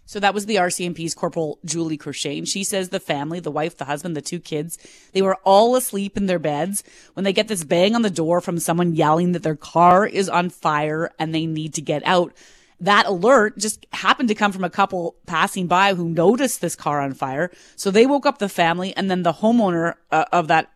So 0.05 0.21
that 0.21 0.35
was 0.35 0.45
the 0.45 0.57
RCMP's 0.57 1.15
Corporal 1.15 1.59
Julie 1.65 1.97
Courchaine. 1.97 2.47
She 2.47 2.63
says 2.63 2.91
the 2.91 3.01
family, 3.01 3.41
the 3.41 3.51
wife, 3.51 3.79
the 3.79 3.87
husband, 3.87 4.15
the 4.15 4.21
two 4.21 4.41
kids, 4.41 4.77
they 5.13 5.23
were 5.23 5.37
all 5.45 5.75
asleep 5.75 6.19
in 6.19 6.27
their 6.27 6.39
beds 6.39 6.85
when 7.15 7.25
they 7.25 7.33
get 7.33 7.49
this 7.49 7.65
bang 7.65 7.95
on 7.95 8.03
the 8.03 8.11
door 8.11 8.43
from 8.43 8.59
someone 8.59 8.95
yelling 8.95 9.33
that 9.33 9.43
their 9.43 9.57
car 9.57 10.07
is 10.07 10.29
on 10.29 10.51
fire 10.51 11.13
and 11.19 11.35
they 11.35 11.47
need 11.47 11.73
to 11.75 11.81
get 11.81 12.03
out. 12.05 12.35
That 12.81 13.07
alert 13.07 13.57
just 13.57 13.87
happened 13.93 14.29
to 14.29 14.35
come 14.35 14.53
from 14.53 14.65
a 14.65 14.71
couple 14.71 15.17
passing 15.27 15.67
by 15.67 15.95
who 15.95 16.11
noticed 16.11 16.61
this 16.61 16.77
car 16.77 17.01
on 17.01 17.15
fire. 17.15 17.51
So 17.75 17.91
they 17.91 18.05
woke 18.05 18.27
up 18.27 18.37
the 18.37 18.51
family 18.51 18.95
and 18.95 19.11
then 19.11 19.23
the 19.23 19.33
homeowner 19.33 19.95
uh, 20.11 20.27
of 20.31 20.49
that 20.49 20.71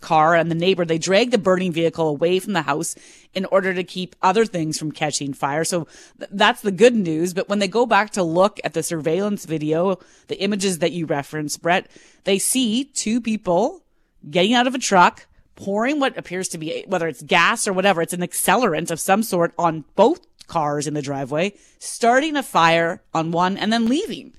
car 0.00 0.34
and 0.34 0.50
the 0.50 0.54
neighbor, 0.54 0.84
they 0.84 0.98
dragged 0.98 1.32
the 1.32 1.38
burning 1.38 1.72
vehicle 1.72 2.08
away 2.08 2.38
from 2.38 2.52
the 2.52 2.62
house 2.62 2.94
in 3.34 3.44
order 3.46 3.72
to 3.72 3.84
keep 3.84 4.16
other 4.22 4.44
things 4.44 4.78
from 4.78 4.92
catching 4.92 5.32
fire. 5.32 5.64
So 5.64 5.86
th- 6.18 6.30
that's 6.32 6.60
the 6.60 6.72
good 6.72 6.94
news. 6.94 7.34
But 7.34 7.48
when 7.48 7.58
they 7.58 7.68
go 7.68 7.86
back 7.86 8.10
to 8.10 8.22
look 8.22 8.60
at 8.64 8.74
the 8.74 8.82
surveillance 8.82 9.44
video, 9.44 9.98
the 10.28 10.40
images 10.40 10.78
that 10.80 10.92
you 10.92 11.06
referenced, 11.06 11.62
Brett, 11.62 11.90
they 12.24 12.38
see 12.38 12.84
two 12.84 13.20
people 13.20 13.82
getting 14.28 14.54
out 14.54 14.66
of 14.66 14.74
a 14.74 14.78
truck, 14.78 15.26
pouring 15.54 16.00
what 16.00 16.16
appears 16.16 16.48
to 16.48 16.58
be, 16.58 16.84
whether 16.86 17.08
it's 17.08 17.22
gas 17.22 17.66
or 17.66 17.72
whatever, 17.72 18.02
it's 18.02 18.12
an 18.12 18.20
accelerant 18.20 18.90
of 18.90 19.00
some 19.00 19.22
sort 19.22 19.54
on 19.58 19.84
both 19.96 20.20
cars 20.46 20.86
in 20.86 20.94
the 20.94 21.02
driveway, 21.02 21.54
starting 21.78 22.36
a 22.36 22.42
fire 22.42 23.02
on 23.14 23.30
one 23.30 23.56
and 23.56 23.72
then 23.72 23.86
leaving. 23.86 24.32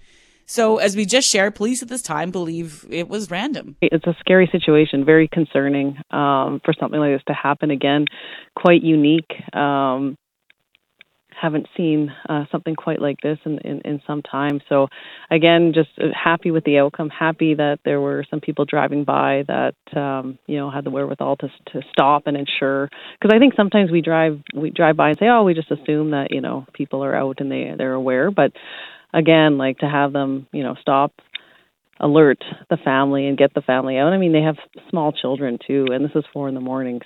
So, 0.54 0.78
as 0.78 0.96
we 0.96 1.08
just 1.08 1.28
shared, 1.28 1.56
police 1.56 1.82
at 1.82 1.88
this 1.88 2.04
time 2.04 2.30
believe 2.30 2.86
it 2.88 3.10
was 3.10 3.32
random. 3.32 3.76
It's 3.82 4.06
a 4.06 4.16
scary 4.20 4.48
situation, 4.52 5.04
very 5.04 5.28
concerning 5.28 5.98
um, 6.12 6.62
for 6.64 6.76
something 6.80 7.00
like 7.00 7.16
this 7.16 7.24
to 7.26 7.34
happen 7.34 7.72
again. 7.72 8.06
Quite 8.56 8.84
unique. 8.84 9.32
Um, 9.52 10.16
haven't 11.42 11.66
seen 11.76 12.12
uh, 12.30 12.46
something 12.52 12.76
quite 12.76 13.02
like 13.02 13.18
this 13.24 13.40
in, 13.46 13.58
in, 13.66 13.82
in 13.82 14.02
some 14.06 14.22
time. 14.22 14.62
So, 14.70 14.90
again, 15.32 15.74
just 15.74 15.90
happy 16.14 16.52
with 16.52 16.66
the 16.66 16.78
outcome. 16.78 17.10
Happy 17.10 17.56
that 17.56 17.80
there 17.84 18.00
were 18.00 18.24
some 18.30 18.40
people 18.40 18.66
driving 18.66 19.06
by 19.06 19.46
that 19.48 19.74
um, 20.00 20.38
you 20.46 20.58
know 20.58 20.70
had 20.70 20.84
the 20.84 20.92
wherewithal 20.92 21.38
to 21.38 21.48
to 21.72 21.82
stop 21.92 22.28
and 22.28 22.38
ensure. 22.38 22.92
Because 23.20 23.36
I 23.36 23.40
think 23.40 23.56
sometimes 23.56 23.90
we 23.90 24.02
drive 24.02 24.40
we 24.54 24.70
drive 24.70 24.98
by 24.98 25.10
and 25.10 25.18
say, 25.18 25.30
oh, 25.30 25.46
we 25.46 25.56
just 25.56 25.72
assume 25.72 26.12
that 26.12 26.28
you 26.30 26.42
know 26.42 26.68
people 26.74 27.04
are 27.04 27.16
out 27.16 27.42
and 27.42 27.52
they 27.52 27.74
they're 27.76 27.94
aware, 27.94 28.30
but 28.30 28.52
again, 29.14 29.58
like 29.58 29.80
to 29.80 29.90
have 29.90 30.14
them, 30.14 30.48
you 30.52 30.64
know, 30.64 30.76
stop, 30.82 31.14
alert 32.00 32.44
the 32.70 32.78
family 32.78 33.28
and 33.28 33.38
get 33.38 33.54
the 33.54 33.62
family 33.62 33.98
out. 33.98 34.14
I 34.14 34.18
mean, 34.18 34.34
they 34.34 34.42
have 34.42 34.58
small 34.90 35.12
children 35.12 35.60
too, 35.66 35.88
and 35.92 36.04
this 36.04 36.12
is 36.16 36.26
four 36.34 36.50
in 36.50 36.56
the 36.56 36.62
morning. 36.62 37.02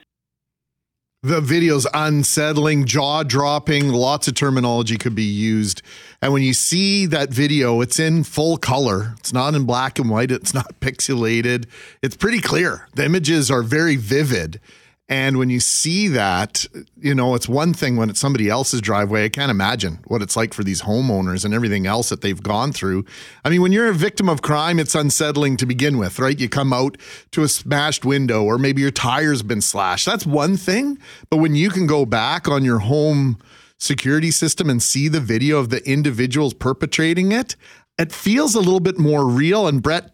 The 1.23 1.41
video's 1.41 1.87
unsettling, 1.93 2.85
jaw 2.85 3.23
dropping, 3.23 3.89
lots 3.89 4.27
of 4.27 4.35
terminology 4.35 4.97
could 4.97 5.15
be 5.15 5.23
used. 5.23 5.81
And 6.21 6.31
when 6.31 6.43
you 6.43 6.53
see 6.53 7.07
that 7.07 7.31
video, 7.31 7.81
it's 7.81 7.99
in 7.99 8.23
full 8.23 8.57
color. 8.57 9.15
It's 9.17 9.33
not 9.33 9.55
in 9.55 9.65
black 9.65 9.97
and 9.97 10.09
white, 10.09 10.31
it's 10.31 10.53
not 10.53 10.79
pixelated. 10.79 11.65
It's 12.03 12.15
pretty 12.15 12.39
clear. 12.39 12.87
The 12.93 13.03
images 13.03 13.49
are 13.49 13.63
very 13.63 13.95
vivid. 13.95 14.61
And 15.09 15.37
when 15.37 15.49
you 15.49 15.61
see 15.61 16.09
that, 16.09 16.65
you 16.97 17.15
know, 17.15 17.33
it's 17.33 17.47
one 17.47 17.73
thing 17.73 17.95
when 17.95 18.09
it's 18.09 18.19
somebody 18.19 18.49
else's 18.49 18.81
driveway. 18.81 19.23
I 19.23 19.29
can't 19.29 19.49
imagine 19.49 19.99
what 20.07 20.21
it's 20.21 20.35
like 20.35 20.53
for 20.53 20.65
these 20.65 20.81
homeowners 20.81 21.45
and 21.45 21.53
everything 21.53 21.87
else 21.87 22.09
that 22.09 22.19
they've 22.21 22.43
gone 22.43 22.73
through. 22.73 23.05
I 23.45 23.49
mean, 23.49 23.61
when 23.61 23.71
you're 23.71 23.87
a 23.87 23.93
victim 23.93 24.27
of 24.27 24.41
crime, 24.41 24.79
it's 24.79 24.95
unsettling 24.95 25.55
to 25.57 25.65
begin 25.65 25.97
with, 25.97 26.19
right? 26.19 26.37
You 26.37 26.49
come 26.49 26.73
out 26.73 26.97
to 27.31 27.43
a 27.43 27.47
smashed 27.47 28.03
window 28.03 28.43
or 28.43 28.57
maybe 28.57 28.81
your 28.81 28.91
tire's 28.91 29.43
been 29.43 29.61
slashed. 29.61 30.05
That's 30.05 30.25
one 30.25 30.57
thing. 30.57 30.97
But 31.29 31.37
when 31.37 31.55
you 31.55 31.69
can 31.69 31.87
go 31.87 32.05
back 32.05 32.49
on 32.49 32.65
your 32.65 32.79
home 32.79 33.37
security 33.79 34.31
system 34.31 34.69
and 34.69 34.83
see 34.83 35.07
the 35.07 35.21
video 35.21 35.57
of 35.57 35.69
the 35.69 35.87
individuals 35.89 36.53
perpetrating 36.53 37.31
it, 37.31 37.55
it 37.97 38.11
feels 38.11 38.55
a 38.55 38.59
little 38.59 38.81
bit 38.81 38.99
more 38.99 39.25
real 39.25 39.67
and 39.67 39.81
Brett, 39.81 40.11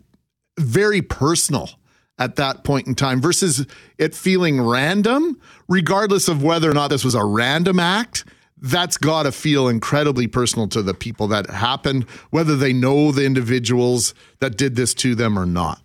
very 0.59 1.01
personal 1.01 1.71
at 2.19 2.35
that 2.35 2.63
point 2.63 2.87
in 2.87 2.95
time 2.95 3.21
versus 3.21 3.65
it 3.97 4.13
feeling 4.13 4.61
random, 4.61 5.39
regardless 5.67 6.27
of 6.27 6.43
whether 6.43 6.69
or 6.69 6.73
not 6.73 6.89
this 6.89 7.03
was 7.03 7.15
a 7.15 7.23
random 7.23 7.79
act. 7.79 8.25
That's 8.57 8.97
got 8.97 9.23
to 9.23 9.31
feel 9.31 9.67
incredibly 9.67 10.27
personal 10.27 10.67
to 10.69 10.81
the 10.81 10.93
people 10.93 11.27
that 11.27 11.49
happened, 11.49 12.03
whether 12.29 12.55
they 12.55 12.71
know 12.71 13.11
the 13.11 13.25
individuals 13.25 14.13
that 14.39 14.57
did 14.57 14.75
this 14.75 14.93
to 14.95 15.15
them 15.15 15.37
or 15.37 15.45
not. 15.45 15.81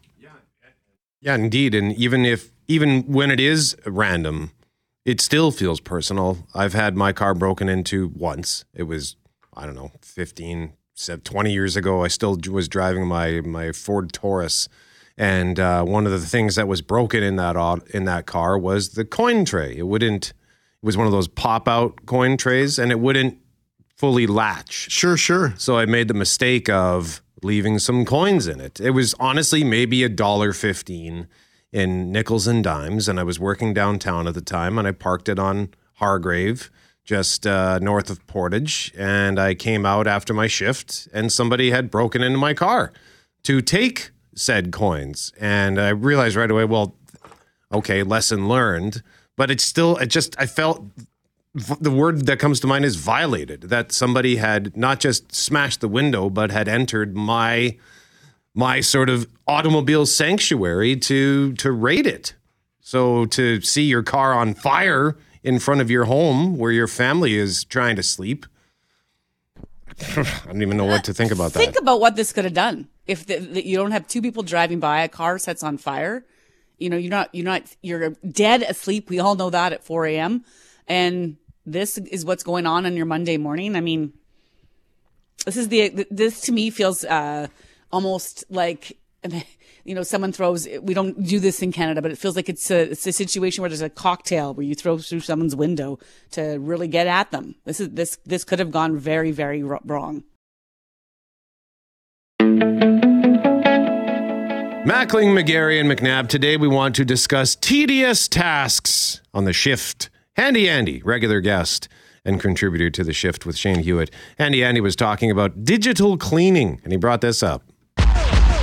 Yeah, 1.20 1.35
indeed. 1.35 1.75
And 1.75 1.92
even 1.94 2.25
if, 2.25 2.52
even 2.68 3.02
when 3.02 3.32
it 3.32 3.40
is 3.40 3.76
random, 3.85 4.52
it 5.04 5.20
still 5.20 5.50
feels 5.50 5.80
personal. 5.80 6.47
I've 6.54 6.75
had 6.75 6.97
my 6.97 7.12
car 7.12 7.35
broken 7.35 7.68
into 7.68 8.12
once. 8.14 8.64
It 8.73 8.85
was, 8.85 9.16
I 9.54 9.66
don't 9.66 9.75
know, 9.75 9.90
15, 10.02 10.75
20 11.25 11.52
years 11.52 11.76
ago. 11.76 12.04
I 12.04 12.08
still 12.08 12.38
was 12.49 12.68
driving 12.68 13.06
my, 13.06 13.40
my 13.40 13.73
Ford 13.73 14.12
Taurus 14.12 14.68
and 15.18 15.60
uh, 15.60 15.84
one 15.84 16.06
of 16.06 16.12
the 16.12 16.26
things 16.26 16.54
that 16.54 16.66
was 16.68 16.80
broken 16.80 17.22
in 17.22 17.37
that 17.37 17.56
in 17.92 18.04
that 18.04 18.25
car 18.25 18.56
was 18.56 18.90
the 18.90 19.04
coin 19.04 19.44
tray. 19.44 19.76
It 19.76 19.87
wouldn't. 19.87 20.28
It 20.28 20.87
was 20.87 20.96
one 20.96 21.06
of 21.06 21.12
those 21.12 21.28
pop 21.28 21.68
out 21.68 22.06
coin 22.06 22.37
trays, 22.37 22.78
and 22.78 22.90
it 22.90 23.00
wouldn't 23.00 23.37
fully 23.96 24.26
latch. 24.26 24.90
Sure, 24.90 25.16
sure. 25.16 25.54
So 25.58 25.76
I 25.76 25.84
made 25.84 26.08
the 26.08 26.14
mistake 26.14 26.70
of 26.70 27.20
leaving 27.42 27.78
some 27.78 28.04
coins 28.04 28.46
in 28.46 28.60
it. 28.60 28.80
It 28.80 28.90
was 28.90 29.14
honestly 29.18 29.64
maybe 29.64 30.04
a 30.04 30.08
dollar 30.08 30.52
fifteen 30.52 31.26
in 31.72 32.12
nickels 32.12 32.46
and 32.46 32.64
dimes, 32.64 33.08
and 33.08 33.20
I 33.20 33.25
was 33.25 33.38
working 33.38 33.75
downtown 33.75 34.26
at 34.26 34.34
the 34.34 34.40
time, 34.40 34.78
and 34.78 34.88
I 34.88 34.92
parked 34.92 35.28
it 35.28 35.38
on 35.38 35.75
Hargrave. 35.94 36.70
Just 37.04 37.46
uh, 37.46 37.78
north 37.78 38.10
of 38.10 38.26
Portage, 38.26 38.92
and 38.94 39.38
I 39.38 39.54
came 39.54 39.87
out 39.87 40.06
after 40.06 40.34
my 40.34 40.46
shift, 40.46 41.08
and 41.14 41.32
somebody 41.32 41.70
had 41.70 41.90
broken 41.90 42.22
into 42.22 42.38
my 42.38 42.52
car 42.52 42.92
to 43.44 43.62
take 43.62 44.10
said 44.38 44.73
coins. 44.73 45.33
And 45.40 45.80
I 45.80 45.90
realized 45.90 46.37
right 46.37 46.50
away, 46.50 46.64
well, 46.64 46.95
okay, 47.73 48.02
lesson 48.02 48.49
learned. 48.49 49.02
But 49.37 49.50
it's 49.50 49.64
still, 49.64 49.97
it 49.97 50.07
just, 50.07 50.35
I 50.38 50.47
felt 50.47 50.85
the 51.54 51.90
word 51.90 52.26
that 52.26 52.38
comes 52.38 52.61
to 52.61 52.66
mind 52.66 52.85
is 52.85 52.97
violated. 52.97 53.62
That 53.62 53.92
somebody 53.92 54.37
had 54.37 54.76
not 54.76 55.00
just 55.00 55.35
smashed 55.35 55.80
the 55.80 55.88
window, 55.88 56.30
but 56.30 56.50
had 56.50 56.68
entered 56.68 57.16
my 57.16 57.76
my 58.54 58.80
sort 58.80 59.09
of 59.09 59.28
automobile 59.47 60.07
sanctuary 60.07 60.97
to 60.97 61.52
to 61.54 61.73
raid 61.73 62.07
it. 62.07 62.35
So 62.80 63.26
to 63.26 63.61
see 63.61 63.83
your 63.83 64.02
car 64.02 64.33
on 64.33 64.54
fire 64.54 65.16
in 65.42 65.59
front 65.59 65.80
of 65.80 65.90
your 65.90 66.04
home 66.04 66.57
where 66.57 66.73
your 66.73 66.87
family 66.87 67.37
is 67.37 67.64
trying 67.64 67.97
to 67.97 68.02
sleep, 68.02 68.47
I 70.16 70.25
don't 70.47 70.62
even 70.62 70.76
know 70.76 70.85
what 70.85 71.04
to 71.04 71.14
think 71.14 71.30
about 71.30 71.52
that. 71.52 71.59
Think 71.59 71.78
about 71.78 72.00
what 72.00 72.16
this 72.16 72.33
could 72.33 72.45
have 72.45 72.54
done 72.54 72.88
if 73.09 73.27
the, 73.27 73.38
the, 73.38 73.67
you 73.67 73.79
don't 73.79 73.91
have 73.91 74.07
two 74.07 74.23
people 74.23 74.43
driving 74.43 74.79
by, 74.79 75.00
a 75.03 75.09
car 75.09 75.38
sets 75.38 75.65
on 75.65 75.79
fire. 75.79 76.25
You 76.79 76.91
know, 76.91 76.99
you're 76.99 77.11
not, 77.11 77.35
you're 77.35 77.45
not, 77.45 77.62
you're 77.83 78.11
dead 78.31 78.62
asleep. 78.62 79.09
We 79.09 79.19
all 79.19 79.35
know 79.35 79.50
that 79.50 79.73
at 79.73 79.83
4 79.83 80.07
a.m. 80.07 80.45
And 80.87 81.38
this 81.67 81.99
is 81.99 82.25
what's 82.25 82.45
going 82.45 82.67
on 82.67 82.87
on 82.87 82.97
your 82.97 83.07
Monday 83.07 83.38
morning. 83.38 83.75
I 83.75 83.81
mean, 83.81 84.12
this 85.45 85.57
is 85.57 85.69
the, 85.69 86.07
this 86.11 86.43
to 86.43 86.53
me 86.53 86.71
feels, 86.71 87.03
uh, 87.05 87.49
almost 87.91 88.45
like, 88.50 88.99
you 89.85 89.95
know, 89.95 90.03
someone 90.03 90.31
throws, 90.31 90.69
we 90.83 90.93
don't 90.93 91.25
do 91.25 91.41
this 91.41 91.62
in 91.62 91.73
Canada, 91.73 92.03
but 92.03 92.11
it 92.11 92.19
feels 92.19 92.37
like 92.37 92.50
it's 92.50 92.71
a, 92.71 92.91
it's 92.91 93.07
a 93.07 93.12
situation 93.12 93.62
where 93.62 93.71
there's 93.71 93.81
a 93.81 93.88
cocktail 93.88 94.53
where 94.53 94.65
you 94.65 94.75
throw 94.75 94.99
through 94.99 95.21
someone's 95.21 95.57
window 95.57 95.99
to 96.33 96.59
really 96.59 96.88
get 96.88 97.07
at 97.07 97.31
them. 97.31 97.55
This 97.65 97.81
is, 97.81 97.88
this, 97.91 98.19
this 98.27 98.45
could 98.45 98.59
have 98.59 98.71
gone 98.71 98.99
very, 98.99 99.31
very 99.31 99.62
wrong. 99.62 100.25
Mackling, 104.88 105.38
McGarry, 105.38 105.78
and 105.78 105.90
McNabb. 105.90 106.28
Today 106.28 106.57
we 106.57 106.66
want 106.66 106.95
to 106.95 107.04
discuss 107.04 107.54
tedious 107.54 108.26
tasks 108.26 109.21
on 109.35 109.45
the 109.45 109.52
shift. 109.52 110.09
Handy 110.35 110.66
Andy, 110.68 111.02
regular 111.02 111.40
guest 111.40 111.88
and 112.25 112.40
contributor 112.40 112.88
to 112.90 113.04
the 113.04 113.12
shift 113.12 113.45
with 113.45 113.57
Shane 113.57 113.80
Hewitt. 113.80 114.11
Handy 114.38 114.64
Andy 114.64 114.80
was 114.80 114.97
talking 114.97 115.30
about 115.30 115.64
digital 115.64 116.16
cleaning, 116.16 116.80
and 116.85 116.92
he 116.92 116.97
brought 116.97 117.21
this 117.21 117.42
up. 117.42 117.67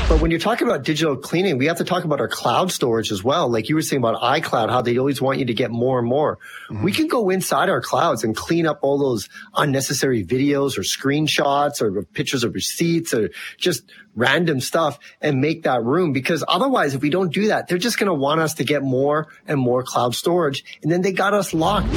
But 0.08 0.22
when 0.22 0.30
you're 0.30 0.40
talking 0.40 0.68
about 0.68 0.84
digital 0.84 1.18
cleaning, 1.18 1.58
we 1.58 1.66
have 1.66 1.78
to 1.78 1.84
talk 1.84 2.04
about 2.04 2.20
our 2.20 2.28
cloud 2.28 2.72
storage 2.72 3.12
as 3.12 3.24
well. 3.24 3.50
Like 3.50 3.70
you 3.70 3.76
were 3.76 3.82
saying 3.82 4.04
about 4.04 4.22
iCloud, 4.22 4.70
how 4.70 4.84
they 4.84 5.00
always 5.00 5.20
want 5.20 5.40
you 5.40 5.46
to 5.46 5.54
get 5.56 5.72
more 5.72 5.98
and 5.98 6.08
more. 6.08 6.38
Mm-hmm. 6.70 6.84
We 6.84 6.92
can 6.92 7.08
go 7.08 7.32
inside 7.32 7.70
our 7.70 7.82
clouds 7.82 8.24
and 8.24 8.36
clean 8.36 8.68
up 8.68 8.80
all 8.84 9.00
those 9.00 9.30
unnecessary 9.56 10.24
videos 10.24 10.78
or 10.78 10.82
screenshots 10.82 11.82
or 11.82 12.04
pictures 12.04 12.44
of 12.44 12.54
receipts 12.54 13.16
or 13.16 13.32
just 13.58 13.92
random 14.16 14.62
stuff 14.62 14.98
and 15.22 15.42
make 15.42 15.64
that 15.64 15.84
room. 15.84 16.14
Because 16.14 16.44
otherwise, 16.48 16.96
if 16.96 17.02
we 17.02 17.10
don't 17.10 17.34
do 17.34 17.48
that, 17.48 17.68
they're 17.68 17.78
just 17.78 18.00
going 18.00 18.08
to 18.08 18.14
want 18.14 18.42
us 18.42 18.56
to 18.56 18.64
get 18.64 18.84
more 18.84 19.28
and 19.48 19.60
more 19.60 19.84
cloud 19.84 20.16
storage. 20.16 20.64
And 20.82 20.92
then 20.92 21.02
they 21.02 21.12
got 21.12 21.34
us 21.34 21.54
locked. 21.54 21.88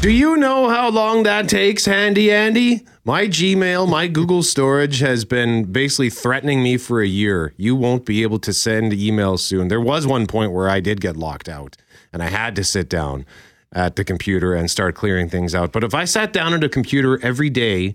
Do 0.00 0.10
you 0.10 0.36
know 0.36 0.68
how 0.68 0.90
long 0.90 1.22
that 1.22 1.48
takes, 1.48 1.86
Handy 1.86 2.30
Andy? 2.30 2.84
My 3.04 3.26
Gmail, 3.26 3.88
my 3.88 4.06
Google 4.06 4.42
storage 4.42 5.00
has 5.00 5.24
been 5.24 5.64
basically 5.64 6.10
threatening 6.10 6.62
me 6.62 6.76
for 6.76 7.00
a 7.00 7.06
year. 7.06 7.54
You 7.56 7.74
won't 7.74 8.04
be 8.04 8.22
able 8.22 8.38
to 8.40 8.52
send 8.52 8.92
emails 8.92 9.40
soon. 9.40 9.68
There 9.68 9.80
was 9.80 10.06
one 10.06 10.26
point 10.26 10.52
where 10.52 10.68
I 10.68 10.80
did 10.80 11.00
get 11.00 11.16
locked 11.16 11.48
out 11.48 11.76
and 12.12 12.22
I 12.22 12.28
had 12.28 12.54
to 12.56 12.64
sit 12.64 12.88
down 12.88 13.24
at 13.72 13.96
the 13.96 14.04
computer 14.04 14.54
and 14.54 14.70
start 14.70 14.94
clearing 14.94 15.28
things 15.28 15.54
out. 15.54 15.72
But 15.72 15.84
if 15.84 15.94
I 15.94 16.04
sat 16.04 16.32
down 16.32 16.54
at 16.54 16.62
a 16.62 16.68
computer 16.68 17.18
every 17.22 17.50
day 17.50 17.94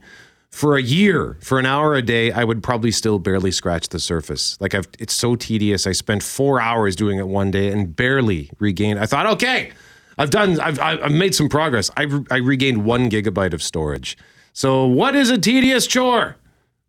for 0.49 0.75
a 0.75 0.81
year, 0.81 1.37
for 1.41 1.59
an 1.59 1.65
hour 1.65 1.95
a 1.95 2.01
day, 2.01 2.31
I 2.31 2.43
would 2.43 2.63
probably 2.63 2.91
still 2.91 3.19
barely 3.19 3.51
scratch 3.51 3.89
the 3.89 3.99
surface. 3.99 4.59
Like 4.59 4.73
I've, 4.73 4.87
it's 4.97 5.13
so 5.13 5.35
tedious. 5.35 5.85
I 5.85 5.91
spent 5.91 6.23
four 6.23 6.59
hours 6.59 6.95
doing 6.95 7.19
it 7.19 7.27
one 7.27 7.51
day 7.51 7.71
and 7.71 7.95
barely 7.95 8.49
regained. 8.59 8.99
I 8.99 9.05
thought, 9.05 9.27
okay, 9.27 9.71
I've 10.17 10.31
done, 10.31 10.59
I've, 10.59 10.79
I've 10.79 11.11
made 11.11 11.35
some 11.35 11.49
progress. 11.49 11.91
I, 11.95 12.07
I 12.31 12.37
regained 12.37 12.83
one 12.83 13.09
gigabyte 13.09 13.53
of 13.53 13.63
storage. 13.63 14.17
So 14.51 14.85
what 14.85 15.15
is 15.15 15.29
a 15.29 15.37
tedious 15.37 15.87
chore? 15.87 16.35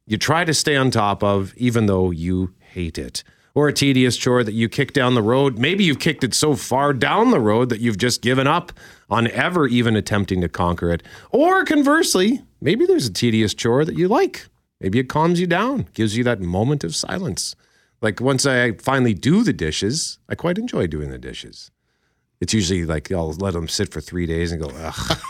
You 0.06 0.16
try 0.16 0.44
to 0.44 0.54
stay 0.54 0.74
on 0.76 0.90
top 0.90 1.22
of, 1.22 1.54
even 1.56 1.86
though 1.86 2.10
you 2.10 2.54
hate 2.58 2.98
it. 2.98 3.22
Or 3.54 3.68
a 3.68 3.72
tedious 3.72 4.16
chore 4.16 4.42
that 4.42 4.54
you 4.54 4.68
kick 4.68 4.92
down 4.92 5.14
the 5.14 5.22
road. 5.22 5.58
Maybe 5.58 5.84
you've 5.84 5.98
kicked 5.98 6.24
it 6.24 6.34
so 6.34 6.56
far 6.56 6.92
down 6.92 7.30
the 7.30 7.40
road 7.40 7.68
that 7.68 7.80
you've 7.80 7.98
just 7.98 8.22
given 8.22 8.46
up 8.46 8.72
on 9.08 9.28
ever 9.30 9.66
even 9.66 9.96
attempting 9.96 10.40
to 10.40 10.48
conquer 10.48 10.90
it. 10.90 11.02
Or 11.30 11.64
conversely, 11.64 12.42
maybe 12.60 12.86
there's 12.86 13.06
a 13.06 13.12
tedious 13.12 13.54
chore 13.54 13.84
that 13.84 13.96
you 13.96 14.08
like. 14.08 14.46
Maybe 14.80 14.98
it 14.98 15.08
calms 15.08 15.40
you 15.40 15.46
down, 15.46 15.88
gives 15.94 16.16
you 16.16 16.24
that 16.24 16.40
moment 16.40 16.84
of 16.84 16.96
silence. 16.96 17.54
Like 18.00 18.20
once 18.20 18.46
I 18.46 18.72
finally 18.72 19.14
do 19.14 19.42
the 19.42 19.52
dishes, 19.52 20.18
I 20.28 20.34
quite 20.34 20.56
enjoy 20.56 20.86
doing 20.86 21.10
the 21.10 21.18
dishes. 21.18 21.70
It's 22.40 22.54
usually 22.54 22.86
like 22.86 23.12
I'll 23.12 23.32
let 23.32 23.52
them 23.52 23.68
sit 23.68 23.92
for 23.92 24.00
three 24.00 24.24
days 24.24 24.52
and 24.52 24.62
go, 24.62 24.70
ugh. 24.74 24.94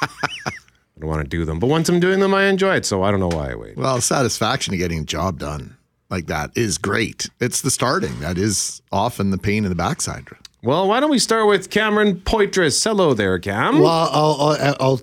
I 0.47 1.01
don't 1.01 1.09
want 1.09 1.23
to 1.23 1.29
do 1.29 1.45
them. 1.45 1.59
But 1.59 1.67
once 1.67 1.89
I'm 1.89 1.99
doing 1.99 2.21
them, 2.21 2.35
I 2.35 2.45
enjoy 2.45 2.77
it. 2.77 2.87
So 2.87 3.03
I 3.03 3.11
don't 3.11 3.21
know 3.21 3.29
why 3.29 3.51
I 3.51 3.55
wait. 3.57 3.77
Well, 3.77 4.01
satisfaction 4.01 4.75
of 4.75 4.79
getting 4.79 5.01
a 5.01 5.05
job 5.05 5.39
done 5.39 5.77
like 6.11 6.27
that 6.27 6.51
is 6.57 6.77
great. 6.77 7.31
It's 7.41 7.63
the 7.63 7.71
starting 7.71 8.21
that 8.21 8.37
is 8.37 8.83
often 8.93 9.31
the 9.31 9.39
pain 9.39 9.65
in 9.65 9.71
the 9.71 9.77
backside. 9.77 10.27
Well, 10.63 10.89
why 10.89 11.01
don't 11.01 11.11
we 11.11 11.19
start 11.19 11.47
with 11.47 11.71
Cameron 11.71 12.21
Poitras? 12.21 12.85
Hello 12.85 13.15
there, 13.15 13.39
Cam. 13.39 13.79
Well, 13.79 13.89
I'll, 13.89 14.37
I'll, 14.41 14.77
I'll 14.81 15.01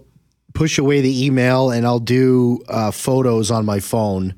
push 0.58 0.80
away 0.80 1.02
the 1.02 1.24
email 1.24 1.70
and 1.70 1.86
I'll 1.86 2.00
do 2.00 2.64
uh, 2.68 2.90
photos 2.90 3.52
on 3.52 3.64
my 3.64 3.80
phone. 3.80 4.34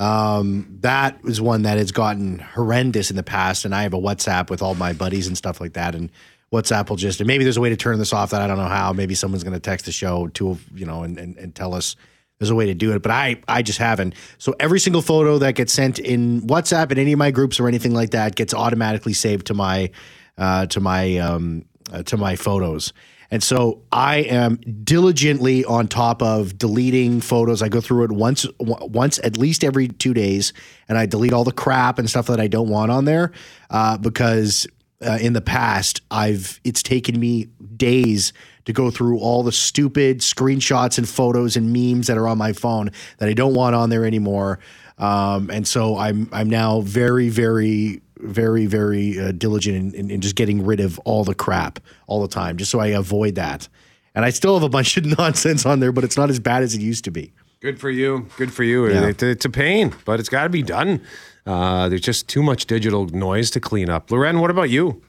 Um, 0.00 0.78
that 0.80 1.20
is 1.24 1.40
one 1.40 1.62
that 1.62 1.78
has 1.78 1.92
gotten 1.92 2.40
horrendous 2.40 3.10
in 3.10 3.16
the 3.16 3.22
past, 3.22 3.64
and 3.64 3.72
I 3.72 3.82
have 3.82 3.94
a 3.94 3.98
WhatsApp 3.98 4.50
with 4.50 4.62
all 4.62 4.74
my 4.74 4.92
buddies 4.92 5.28
and 5.28 5.38
stuff 5.38 5.60
like 5.60 5.74
that, 5.74 5.94
and 5.94 6.10
WhatsApp 6.52 6.88
will 6.88 6.96
just 6.96 7.20
and 7.20 7.28
maybe 7.28 7.44
there's 7.44 7.56
a 7.56 7.60
way 7.60 7.68
to 7.68 7.76
turn 7.76 8.00
this 8.00 8.12
off 8.12 8.30
that 8.30 8.42
I 8.42 8.48
don't 8.48 8.56
know 8.56 8.64
how. 8.64 8.92
Maybe 8.92 9.14
someone's 9.14 9.44
going 9.44 9.54
to 9.54 9.60
text 9.60 9.86
the 9.86 9.92
show 9.92 10.26
to 10.28 10.58
you 10.74 10.86
know 10.86 11.04
and, 11.04 11.16
and, 11.18 11.36
and 11.36 11.54
tell 11.54 11.72
us 11.74 11.94
there's 12.40 12.50
a 12.50 12.54
way 12.56 12.66
to 12.66 12.74
do 12.74 12.92
it, 12.92 13.02
but 13.02 13.12
I 13.12 13.40
I 13.46 13.62
just 13.62 13.78
haven't. 13.78 14.16
So 14.38 14.56
every 14.58 14.80
single 14.80 15.02
photo 15.02 15.38
that 15.38 15.54
gets 15.54 15.72
sent 15.72 16.00
in 16.00 16.40
WhatsApp 16.42 16.90
in 16.90 16.98
any 16.98 17.12
of 17.12 17.18
my 17.18 17.30
groups 17.30 17.60
or 17.60 17.68
anything 17.68 17.94
like 17.94 18.10
that 18.10 18.34
gets 18.34 18.54
automatically 18.54 19.12
saved 19.12 19.46
to 19.48 19.54
my 19.54 19.90
uh, 20.36 20.66
to 20.66 20.80
my 20.80 21.18
um, 21.18 21.64
uh, 21.92 22.02
to 22.04 22.16
my 22.16 22.34
photos. 22.34 22.92
And 23.30 23.42
so 23.42 23.82
I 23.92 24.18
am 24.18 24.56
diligently 24.56 25.64
on 25.64 25.86
top 25.86 26.20
of 26.22 26.58
deleting 26.58 27.20
photos. 27.20 27.62
I 27.62 27.68
go 27.68 27.80
through 27.80 28.04
it 28.04 28.12
once 28.12 28.44
once 28.58 29.20
at 29.22 29.36
least 29.36 29.62
every 29.62 29.88
two 29.88 30.12
days, 30.12 30.52
and 30.88 30.98
I 30.98 31.06
delete 31.06 31.32
all 31.32 31.44
the 31.44 31.52
crap 31.52 31.98
and 31.98 32.10
stuff 32.10 32.26
that 32.26 32.40
I 32.40 32.48
don't 32.48 32.68
want 32.68 32.90
on 32.90 33.04
there 33.04 33.32
uh, 33.70 33.98
because 33.98 34.66
uh, 35.04 35.18
in 35.20 35.32
the 35.32 35.40
past 35.40 36.00
I've 36.10 36.60
it's 36.64 36.82
taken 36.82 37.18
me 37.18 37.48
days 37.76 38.32
to 38.64 38.72
go 38.72 38.90
through 38.90 39.18
all 39.18 39.42
the 39.42 39.52
stupid 39.52 40.18
screenshots 40.20 40.98
and 40.98 41.08
photos 41.08 41.56
and 41.56 41.72
memes 41.72 42.08
that 42.08 42.18
are 42.18 42.28
on 42.28 42.36
my 42.36 42.52
phone 42.52 42.90
that 43.18 43.28
I 43.28 43.32
don't 43.32 43.54
want 43.54 43.74
on 43.74 43.90
there 43.90 44.04
anymore. 44.04 44.58
Um, 44.98 45.50
and 45.50 45.66
so 45.66 45.96
I'm 45.96 46.28
I'm 46.32 46.50
now 46.50 46.80
very 46.80 47.28
very 47.28 48.02
very 48.22 48.66
very 48.66 49.18
uh, 49.18 49.32
diligent 49.32 49.76
in, 49.76 49.94
in, 49.94 50.10
in 50.10 50.20
just 50.20 50.36
getting 50.36 50.64
rid 50.64 50.80
of 50.80 50.98
all 51.00 51.24
the 51.24 51.34
crap 51.34 51.80
all 52.06 52.22
the 52.22 52.28
time, 52.28 52.56
just 52.56 52.70
so 52.70 52.80
I 52.80 52.88
avoid 52.88 53.34
that. 53.36 53.68
And 54.14 54.24
I 54.24 54.30
still 54.30 54.54
have 54.54 54.62
a 54.62 54.68
bunch 54.68 54.96
of 54.96 55.04
nonsense 55.18 55.64
on 55.66 55.80
there, 55.80 55.92
but 55.92 56.04
it's 56.04 56.16
not 56.16 56.30
as 56.30 56.40
bad 56.40 56.62
as 56.62 56.74
it 56.74 56.80
used 56.80 57.04
to 57.04 57.10
be. 57.10 57.32
Good 57.60 57.78
for 57.78 57.90
you. 57.90 58.26
Good 58.36 58.52
for 58.52 58.64
you. 58.64 58.88
Yeah. 58.88 59.08
It, 59.08 59.22
it's 59.22 59.44
a 59.44 59.50
pain, 59.50 59.94
but 60.04 60.18
it's 60.18 60.30
got 60.30 60.44
to 60.44 60.48
be 60.48 60.62
done. 60.62 61.02
Uh, 61.46 61.88
there's 61.88 62.00
just 62.00 62.28
too 62.28 62.42
much 62.42 62.66
digital 62.66 63.06
noise 63.06 63.50
to 63.50 63.60
clean 63.60 63.90
up. 63.90 64.10
Loren, 64.10 64.40
what 64.40 64.50
about 64.50 64.70
you? 64.70 65.02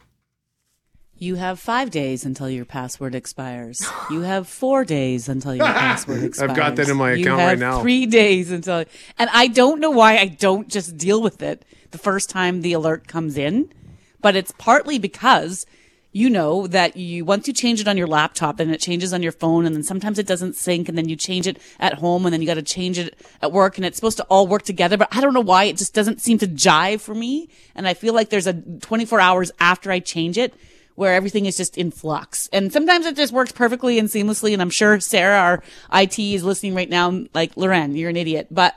You 1.22 1.36
have 1.36 1.60
five 1.60 1.92
days 1.92 2.26
until 2.26 2.50
your 2.50 2.66
password 2.66 3.14
expires. 3.14 3.88
You 4.10 4.22
have 4.22 4.48
four 4.48 4.84
days 4.84 5.30
until 5.30 5.54
your 5.54 5.66
password 5.86 6.24
expires. 6.24 6.50
I've 6.50 6.58
got 6.58 6.76
that 6.78 6.90
in 6.90 6.98
my 6.98 7.12
account 7.12 7.40
right 7.40 7.60
now. 7.60 7.80
Three 7.82 8.08
days 8.08 8.50
until, 8.50 8.86
and 9.20 9.30
I 9.32 9.48
don't 9.48 9.80
know 9.80 9.92
why 9.92 10.18
I 10.18 10.26
don't 10.26 10.68
just 10.68 10.98
deal 10.98 11.22
with 11.22 11.44
it 11.44 11.64
the 11.92 12.00
first 12.00 12.30
time 12.30 12.62
the 12.62 12.74
alert 12.74 13.08
comes 13.08 13.38
in, 13.38 13.72
but 14.20 14.36
it's 14.36 14.52
partly 14.58 14.98
because 14.98 15.68
you 16.12 16.30
know 16.30 16.68
that 16.68 16.98
you 16.98 17.24
once 17.24 17.48
you 17.48 17.54
change 17.54 17.80
it 17.80 17.88
on 17.88 17.98
your 17.98 18.08
laptop, 18.08 18.58
then 18.58 18.72
it 18.72 18.82
changes 18.82 19.14
on 19.14 19.22
your 19.22 19.32
phone, 19.32 19.66
and 19.68 19.76
then 19.76 19.84
sometimes 19.84 20.18
it 20.18 20.28
doesn't 20.28 20.56
sync, 20.56 20.90
and 20.90 20.98
then 20.98 21.08
you 21.08 21.16
change 21.16 21.46
it 21.48 21.58
at 21.80 21.94
home, 21.94 22.26
and 22.26 22.34
then 22.34 22.42
you 22.42 22.48
got 22.48 22.56
to 22.56 22.64
change 22.64 22.98
it 22.98 23.16
at 23.44 23.52
work, 23.52 23.78
and 23.78 23.86
it's 23.86 23.96
supposed 23.96 24.18
to 24.18 24.24
all 24.24 24.48
work 24.48 24.64
together. 24.64 24.98
But 24.98 25.08
I 25.12 25.22
don't 25.22 25.36
know 25.36 25.40
why 25.40 25.66
it 25.66 25.78
just 25.78 25.94
doesn't 25.94 26.20
seem 26.20 26.40
to 26.40 26.48
jive 26.48 27.00
for 27.00 27.14
me, 27.14 27.48
and 27.76 27.88
I 27.88 27.94
feel 27.94 28.16
like 28.16 28.30
there's 28.30 28.48
a 28.48 28.54
24 28.54 29.22
hours 29.22 29.52
after 29.60 29.92
I 29.92 30.00
change 30.00 30.38
it 30.38 30.54
where 30.96 31.14
everything 31.14 31.46
is 31.46 31.58
just 31.58 31.78
in 31.78 31.92
flux. 31.92 32.50
And 32.52 32.72
sometimes 32.72 33.06
it 33.06 33.16
just 33.16 33.34
works 33.34 33.52
perfectly 33.52 33.98
and 34.00 34.10
seamlessly. 34.10 34.54
And 34.54 34.62
I'm 34.62 34.70
sure 34.70 35.00
Sarah, 35.00 35.40
our 35.40 35.64
IT, 35.94 36.20
is 36.20 36.44
listening 36.44 36.76
right 36.76 36.90
now, 36.90 37.26
like, 37.34 37.56
Loren, 37.56 37.96
you're 37.96 38.10
an 38.10 38.18
idiot. 38.18 38.48
But 38.52 38.76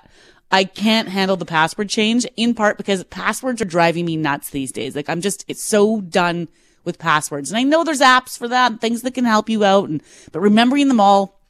I 0.50 0.64
can't 0.64 1.09
handle 1.09 1.37
the 1.37 1.44
password 1.44 1.88
change 1.88 2.27
in 2.37 2.55
part 2.55 2.77
because 2.77 3.03
passwords 3.05 3.61
are 3.61 3.66
driving 3.66 4.05
me 4.05 4.16
nuts 4.16 4.50
these 4.50 4.72
days. 4.72 4.94
Like, 4.94 5.09
I'm 5.09 5.20
just, 5.20 5.44
it's 5.48 5.62
so 5.62 6.00
done 6.00 6.48
with 6.85 6.98
passwords. 6.98 7.50
And 7.50 7.59
I 7.59 7.62
know 7.62 7.83
there's 7.83 8.00
apps 8.00 8.38
for 8.38 8.48
that 8.48 8.72
and 8.72 8.81
things 8.81 9.03
that 9.03 9.14
can 9.14 9.24
help 9.24 9.48
you 9.48 9.64
out. 9.64 9.88
And, 9.88 10.03
but 10.33 10.40
remembering 10.40 10.88
them 10.88 11.00
all 11.00 11.40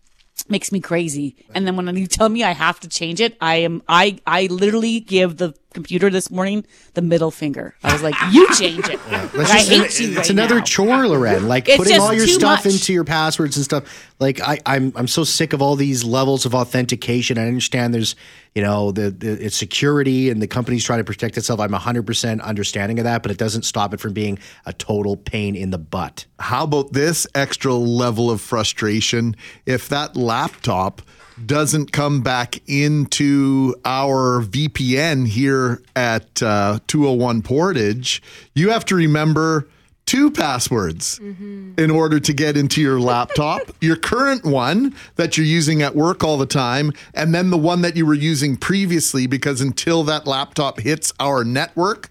makes 0.49 0.73
me 0.73 0.81
crazy. 0.81 1.37
And 1.55 1.67
then 1.67 1.77
when 1.77 1.95
you 1.97 2.07
tell 2.07 2.29
me 2.29 2.43
I 2.43 2.53
have 2.53 2.81
to 2.81 2.89
change 2.89 3.21
it, 3.21 3.37
I 3.41 3.57
am, 3.57 3.83
I, 3.89 4.19
I 4.27 4.47
literally 4.47 5.01
give 5.01 5.37
the 5.37 5.55
computer 5.75 6.09
this 6.09 6.31
morning 6.31 6.65
the 6.95 7.03
middle 7.03 7.31
finger. 7.31 7.75
I 7.83 7.93
was 7.93 8.03
like, 8.03 8.15
you 8.33 8.49
change 8.55 8.89
it. 8.89 8.99
That's 9.11 9.35
Like, 9.35 9.51
I 9.51 9.59
hate 9.59 9.83
it's 9.83 10.01
you 10.01 10.17
right 10.17 10.31
another 10.31 10.57
now. 10.57 10.65
chore, 10.65 11.07
Loren. 11.09 11.47
Like 11.55 11.69
It's 11.69 11.77
putting 11.77 12.01
all 12.01 12.15
your 12.15 12.27
stuff 12.27 12.65
much. 12.65 12.73
into 12.75 12.93
your 12.93 13.05
passwords 13.05 13.57
and 13.57 13.65
stuff. 13.65 14.09
Like 14.21 14.41
I, 14.41 14.59
I'm, 14.65 14.93
I'm 14.97 15.09
so 15.09 15.25
sick 15.25 15.53
of 15.53 15.61
all 15.61 15.77
these 15.77 16.05
levels 16.05 16.47
of 16.47 16.55
authentication. 16.55 17.37
I 17.37 17.47
understand 17.47 17.93
there's, 17.93 18.15
you 18.55 18.63
know, 18.63 18.93
the, 18.93 19.11
the 19.11 19.33
it's 19.45 19.57
security 19.57 20.31
and 20.31 20.41
the 20.41 20.47
company's 20.47 20.85
trying 20.85 21.01
to 21.01 21.05
protect 21.05 21.37
itself. 21.37 21.59
I'm 21.61 21.73
100 21.73 22.07
percent 22.07 22.41
understanding 22.41 22.99
of 23.01 23.05
that, 23.05 23.23
but 23.23 23.31
it 23.33 23.39
doesn't 23.39 23.63
stop 23.65 23.93
it 23.93 24.01
from 24.01 24.13
being 24.13 24.39
a 24.65 24.73
total 24.73 25.17
pain 25.17 25.57
in 25.57 25.71
the 25.71 25.79
butt. 25.79 26.25
How 26.39 26.65
about 26.65 26.93
this 26.93 27.27
extra 27.35 27.75
level 27.75 28.31
of 28.31 28.41
frustration 28.41 29.35
if 29.67 29.89
that 29.89 30.17
laptop 30.17 31.03
doesn't 31.45 31.93
come 31.93 32.23
back 32.23 32.61
into 32.69 33.75
our 33.85 34.43
VPN 34.43 35.27
here 35.27 35.83
at 35.97 36.43
uh, 36.43 36.79
201 36.87 37.43
Portage? 37.43 38.23
You 38.55 38.71
have 38.71 38.85
to 38.87 38.95
remember 38.95 39.67
two 40.07 40.31
passwords 40.31 41.19
in 41.19 41.91
order 41.91 42.21
to 42.21 42.33
get 42.35 42.57
into 42.59 42.81
your 42.81 43.01
laptop 43.01 43.63
your 43.81 43.97
current 43.97 44.45
one 44.45 44.95
that 45.17 45.39
you're 45.39 45.47
using 45.47 45.81
at 45.83 45.97
work 45.97 46.23
all 46.23 46.37
the 46.37 46.47
time, 46.47 46.93
and 47.15 47.35
then 47.35 47.51
the 47.51 47.59
one 47.59 47.83
that 47.83 47.97
you 47.97 48.05
were 48.07 48.15
using 48.15 48.57
previously, 48.57 49.27
because 49.27 49.61
until 49.61 50.05
that 50.05 50.27
laptop 50.27 50.81
hits 50.81 51.13
our 51.19 51.43
network, 51.43 52.11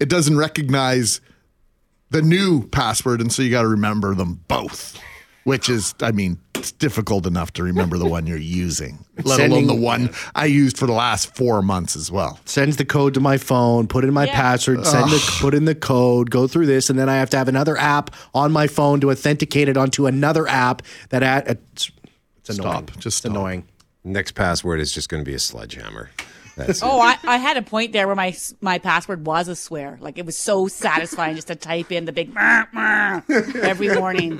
it 0.00 0.08
doesn't 0.08 0.36
recognize 0.36 1.20
the 2.10 2.22
new 2.22 2.66
password, 2.68 3.20
and 3.20 3.32
so 3.32 3.42
you 3.42 3.50
got 3.50 3.62
to 3.62 3.68
remember 3.68 4.14
them 4.14 4.40
both. 4.48 4.98
Which 5.44 5.68
is, 5.68 5.94
I 6.00 6.10
mean, 6.10 6.38
it's 6.54 6.72
difficult 6.72 7.26
enough 7.26 7.52
to 7.54 7.62
remember 7.62 7.98
the 7.98 8.06
one 8.06 8.26
you're 8.26 8.38
using, 8.38 9.04
let 9.24 9.40
alone 9.40 9.66
the 9.66 9.74
one 9.74 10.08
I 10.34 10.46
used 10.46 10.78
for 10.78 10.86
the 10.86 10.92
last 10.94 11.36
four 11.36 11.60
months 11.60 11.96
as 11.96 12.10
well. 12.10 12.38
Sends 12.46 12.78
the 12.78 12.84
code 12.86 13.12
to 13.14 13.20
my 13.20 13.36
phone, 13.36 13.86
put 13.86 14.04
in 14.04 14.14
my 14.14 14.26
password, 14.26 14.86
send 14.86 15.10
the, 15.10 15.38
put 15.40 15.52
in 15.52 15.66
the 15.66 15.74
code, 15.74 16.30
go 16.30 16.46
through 16.46 16.64
this, 16.64 16.88
and 16.88 16.98
then 16.98 17.10
I 17.10 17.16
have 17.16 17.28
to 17.30 17.36
have 17.36 17.48
another 17.48 17.76
app 17.76 18.10
on 18.34 18.52
my 18.52 18.66
phone 18.66 19.00
to 19.00 19.10
authenticate 19.10 19.68
it 19.68 19.76
onto 19.76 20.06
another 20.06 20.48
app. 20.48 20.80
That 21.10 21.22
at 21.22 21.46
it's, 21.48 21.90
it's 22.38 22.58
annoying. 22.58 22.86
Stop. 22.88 22.98
Just 22.98 23.18
it's 23.18 23.24
annoying. 23.26 23.68
Next 24.02 24.32
password 24.32 24.80
is 24.80 24.92
just 24.92 25.10
going 25.10 25.22
to 25.22 25.28
be 25.28 25.34
a 25.34 25.38
sledgehammer. 25.38 26.10
That's 26.56 26.82
Oh, 26.82 27.00
I, 27.00 27.18
I 27.24 27.38
had 27.38 27.56
a 27.56 27.62
point 27.62 27.92
there 27.92 28.06
where 28.06 28.14
my 28.16 28.34
my 28.60 28.78
password 28.78 29.26
was 29.26 29.48
a 29.48 29.56
swear. 29.56 29.98
Like 30.00 30.18
it 30.18 30.24
was 30.24 30.36
so 30.36 30.68
satisfying 30.68 31.34
just 31.34 31.48
to 31.48 31.56
type 31.56 31.90
in 31.90 32.04
the 32.04 32.12
big 32.12 32.32
"Meh, 32.32 32.64
meh" 32.72 33.20
every 33.62 33.94
morning. 33.94 34.38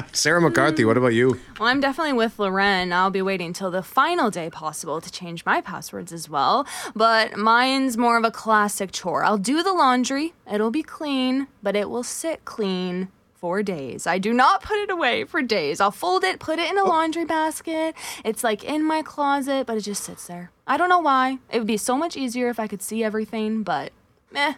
Sarah 0.12 0.40
McCarthy, 0.40 0.84
what 0.84 0.96
about 0.96 1.14
you? 1.14 1.38
Well, 1.58 1.68
I'm 1.68 1.80
definitely 1.80 2.12
with 2.14 2.38
Loren. 2.38 2.92
I'll 2.92 3.10
be 3.10 3.22
waiting 3.22 3.52
till 3.52 3.70
the 3.70 3.82
final 3.82 4.30
day 4.30 4.50
possible 4.50 5.00
to 5.00 5.10
change 5.10 5.44
my 5.44 5.60
passwords 5.60 6.12
as 6.12 6.28
well. 6.28 6.66
But 6.94 7.36
mine's 7.36 7.96
more 7.96 8.16
of 8.16 8.24
a 8.24 8.30
classic 8.30 8.92
chore. 8.92 9.24
I'll 9.24 9.38
do 9.38 9.62
the 9.62 9.72
laundry, 9.72 10.34
it'll 10.50 10.70
be 10.70 10.82
clean, 10.82 11.48
but 11.62 11.76
it 11.76 11.90
will 11.90 12.02
sit 12.02 12.44
clean 12.44 13.08
for 13.34 13.62
days. 13.62 14.06
I 14.06 14.18
do 14.18 14.32
not 14.32 14.62
put 14.62 14.78
it 14.78 14.90
away 14.90 15.24
for 15.24 15.42
days. 15.42 15.80
I'll 15.80 15.90
fold 15.90 16.22
it, 16.22 16.38
put 16.38 16.60
it 16.60 16.70
in 16.70 16.78
a 16.78 16.82
oh. 16.82 16.88
laundry 16.88 17.24
basket. 17.24 17.96
It's 18.24 18.44
like 18.44 18.62
in 18.62 18.84
my 18.84 19.02
closet, 19.02 19.66
but 19.66 19.76
it 19.76 19.80
just 19.80 20.04
sits 20.04 20.28
there. 20.28 20.52
I 20.64 20.76
don't 20.76 20.88
know 20.88 21.00
why. 21.00 21.38
It 21.50 21.58
would 21.58 21.66
be 21.66 21.76
so 21.76 21.96
much 21.96 22.16
easier 22.16 22.48
if 22.48 22.60
I 22.60 22.68
could 22.68 22.82
see 22.82 23.02
everything, 23.02 23.64
but 23.64 23.90
meh, 24.30 24.54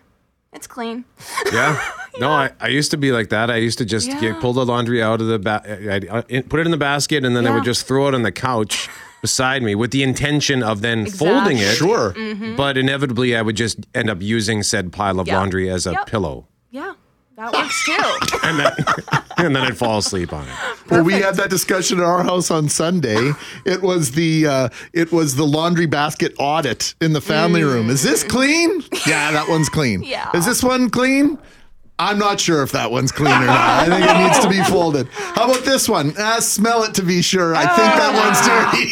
it's 0.55 0.67
clean. 0.67 1.05
Yeah. 1.53 1.79
No, 2.21 2.31
I, 2.31 2.53
I 2.61 2.69
used 2.69 2.93
to 2.93 2.97
be 2.97 3.11
like 3.11 3.31
that. 3.31 3.51
I 3.51 3.57
used 3.57 3.79
to 3.79 3.85
just 3.85 4.07
Yeah. 4.07 4.21
get, 4.21 4.41
pull 4.41 4.53
the 4.53 4.65
laundry 4.65 5.03
out 5.03 5.21
of 5.21 5.27
the 5.27 5.41
ba- 5.41 5.65
I'd, 5.67 6.07
uh, 6.09 6.23
put 6.49 6.61
it 6.61 6.65
in 6.65 6.71
the 6.71 6.77
basket, 6.77 7.25
and 7.25 7.35
then 7.35 7.45
I 7.45 7.53
would 7.53 7.65
just 7.65 7.89
throw 7.89 8.07
it 8.07 8.15
on 8.15 8.23
the 8.23 8.31
couch 8.31 8.89
beside 9.21 9.65
me 9.65 9.75
with 9.75 9.91
the 9.91 10.05
intention 10.05 10.63
of 10.63 10.81
then 10.81 11.07
folding 11.07 11.57
it. 11.59 11.63
Exactly. 11.63 11.89
Sure. 11.89 12.13
Mhm. 12.13 12.57
But 12.57 12.79
inevitably, 12.79 13.35
I 13.35 13.43
would 13.43 13.57
just 13.57 13.79
end 13.97 14.09
up 14.11 14.23
using 14.23 14.63
said 14.63 14.93
pile 14.93 15.19
of 15.19 15.27
Yeah. 15.27 15.39
laundry 15.41 15.69
as 15.69 15.89
a 15.89 15.91
Yep. 15.91 16.07
pillow, 16.07 16.47
Yeah, 16.71 16.93
that 17.37 17.53
works 17.53 17.85
too. 17.85 18.39
and 18.45 18.59
then 18.59 18.73
and 19.39 19.57
then 19.57 19.65
I'd 19.65 19.77
fall 19.77 19.99
asleep 19.99 20.33
on 20.33 20.47
it. 20.47 20.55
Well, 20.91 21.03
we 21.03 21.15
had 21.15 21.35
that 21.37 21.51
discussion 21.51 21.99
at 21.99 22.05
our 22.05 22.23
house 22.23 22.51
on 22.51 22.69
Sunday. 22.69 23.33
It 23.65 23.83
was 23.83 24.13
the 24.13 24.47
uh, 24.47 24.69
it 24.93 25.13
was 25.13 25.37
the 25.37 25.45
laundry 25.45 25.87
basket 25.87 26.35
audit 26.39 26.95
in 27.01 27.13
the 27.13 27.21
family 27.21 27.63
room. 27.65 27.91
Is 27.91 28.03
this 28.03 28.23
clean? 28.25 28.83
Yeah, 29.07 29.33
that 29.33 29.49
one's 29.51 29.69
clean. 29.69 30.01
Mm. 30.01 30.09
Yeah. 30.09 30.31
Is 30.35 30.47
this 30.47 30.63
one 30.63 30.89
clean? 30.89 31.37
I'm 31.97 32.19
not 32.19 32.41
sure 32.41 32.63
if 32.65 32.73
that 32.73 32.91
one's 32.91 33.13
clean 33.13 33.33
or 33.33 33.47
not. 33.47 33.57
I 33.57 33.87
think 33.87 34.05
it 34.05 34.19
needs 34.25 34.39
to 34.41 34.49
be 34.49 34.63
folded. 34.73 35.07
How 35.13 35.45
about 35.51 35.65
this 35.65 35.89
one? 35.89 36.13
Uh, 36.19 36.41
smell 36.41 36.83
it 36.83 36.95
to 36.95 37.03
be 37.03 37.23
sure. 37.23 37.55
I 37.55 37.61
think 37.67 37.77
that 37.77 38.13
one's 38.25 38.41
dirty. 38.49 38.87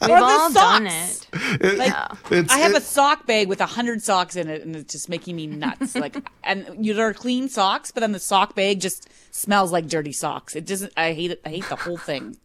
We've 0.00 0.10
Or 0.10 0.18
the 0.20 0.24
all 0.24 0.52
done 0.52 0.86
it. 0.86 1.26
It- 1.60 1.78
Like, 1.78 1.92
it's- 2.32 2.50
I 2.50 2.58
have 2.58 2.72
it- 2.72 2.78
a 2.78 2.80
sock 2.80 3.26
bag 3.26 3.48
with 3.48 3.60
a 3.60 3.66
hundred 3.66 4.02
socks 4.02 4.36
in 4.36 4.48
it, 4.48 4.62
and 4.62 4.74
it's 4.74 4.92
just 4.92 5.08
making 5.10 5.36
me 5.36 5.46
nuts. 5.46 5.94
Like, 6.04 6.16
and 6.42 6.66
you 6.84 6.98
are 6.98 7.12
clean 7.12 7.48
socks, 7.50 7.90
but 7.90 8.00
then 8.00 8.12
the 8.12 8.18
sock 8.18 8.54
bag 8.54 8.80
just 8.80 9.08
smells 9.30 9.70
like 9.70 9.86
dirty 9.86 10.12
socks. 10.12 10.56
It 10.56 10.64
doesn't. 10.66 10.92
I 10.96 11.12
hate 11.12 11.30
it. 11.30 11.42
I 11.44 11.50
hate 11.50 11.68
the 11.68 11.76
whole 11.76 11.98
thing. 11.98 12.36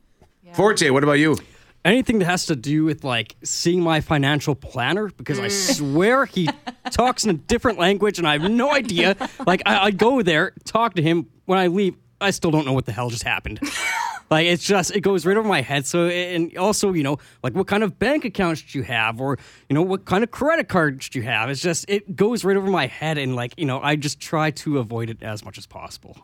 Forte, 0.54 0.90
what 0.90 1.04
about 1.04 1.14
you? 1.20 1.38
Anything 1.86 2.20
that 2.20 2.26
has 2.26 2.46
to 2.48 2.56
do 2.56 2.84
with 2.84 3.04
like 3.04 3.36
seeing 3.44 3.82
my 3.82 4.02
financial 4.02 4.54
planner 4.54 5.10
because 5.10 5.40
I 5.40 5.48
mm. 5.48 5.76
swear 5.76 6.26
he 6.26 6.50
talks 6.92 7.24
in 7.24 7.30
a 7.30 7.34
different 7.34 7.80
language 7.80 8.20
and 8.20 8.28
I 8.28 8.38
have 8.38 8.52
no 8.52 8.74
idea. 8.74 9.16
Like 9.46 9.62
I, 9.66 9.86
I 9.86 9.92
go 9.92 10.22
there, 10.22 10.54
talk 10.66 10.96
to 10.96 11.02
him. 11.02 11.28
When 11.46 11.58
I 11.58 11.68
leave, 11.68 11.96
I 12.22 12.32
still 12.32 12.52
don't 12.52 12.66
know 12.66 12.74
what 12.74 12.86
the 12.86 12.92
hell 12.92 13.10
just 13.10 13.24
happened. 13.24 13.62
like 14.30 14.48
it's 14.48 14.64
just 14.64 14.96
it 14.96 15.02
goes 15.02 15.26
right 15.26 15.38
over 15.38 15.48
my 15.48 15.62
head. 15.62 15.86
So 15.86 16.08
and 16.08 16.56
also 16.58 16.92
you 16.94 17.04
know 17.04 17.18
like 17.44 17.54
what 17.54 17.68
kind 17.68 17.84
of 17.84 17.98
bank 17.98 18.26
accounts 18.26 18.62
do 18.62 18.78
you 18.78 18.84
have 18.84 19.22
or 19.22 19.38
you 19.70 19.74
know 19.74 19.82
what 19.82 20.06
kind 20.06 20.24
of 20.24 20.32
credit 20.32 20.68
cards 20.68 21.10
do 21.10 21.20
you 21.20 21.26
have? 21.26 21.50
It's 21.50 21.62
just 21.62 21.86
it 21.88 22.16
goes 22.16 22.44
right 22.44 22.58
over 22.58 22.68
my 22.68 22.88
head 22.88 23.18
and 23.18 23.36
like 23.36 23.54
you 23.58 23.66
know 23.66 23.80
I 23.82 23.96
just 23.96 24.20
try 24.20 24.52
to 24.52 24.80
avoid 24.80 25.10
it 25.10 25.24
as 25.24 25.46
much 25.46 25.58
as 25.58 25.66
possible. 25.66 26.18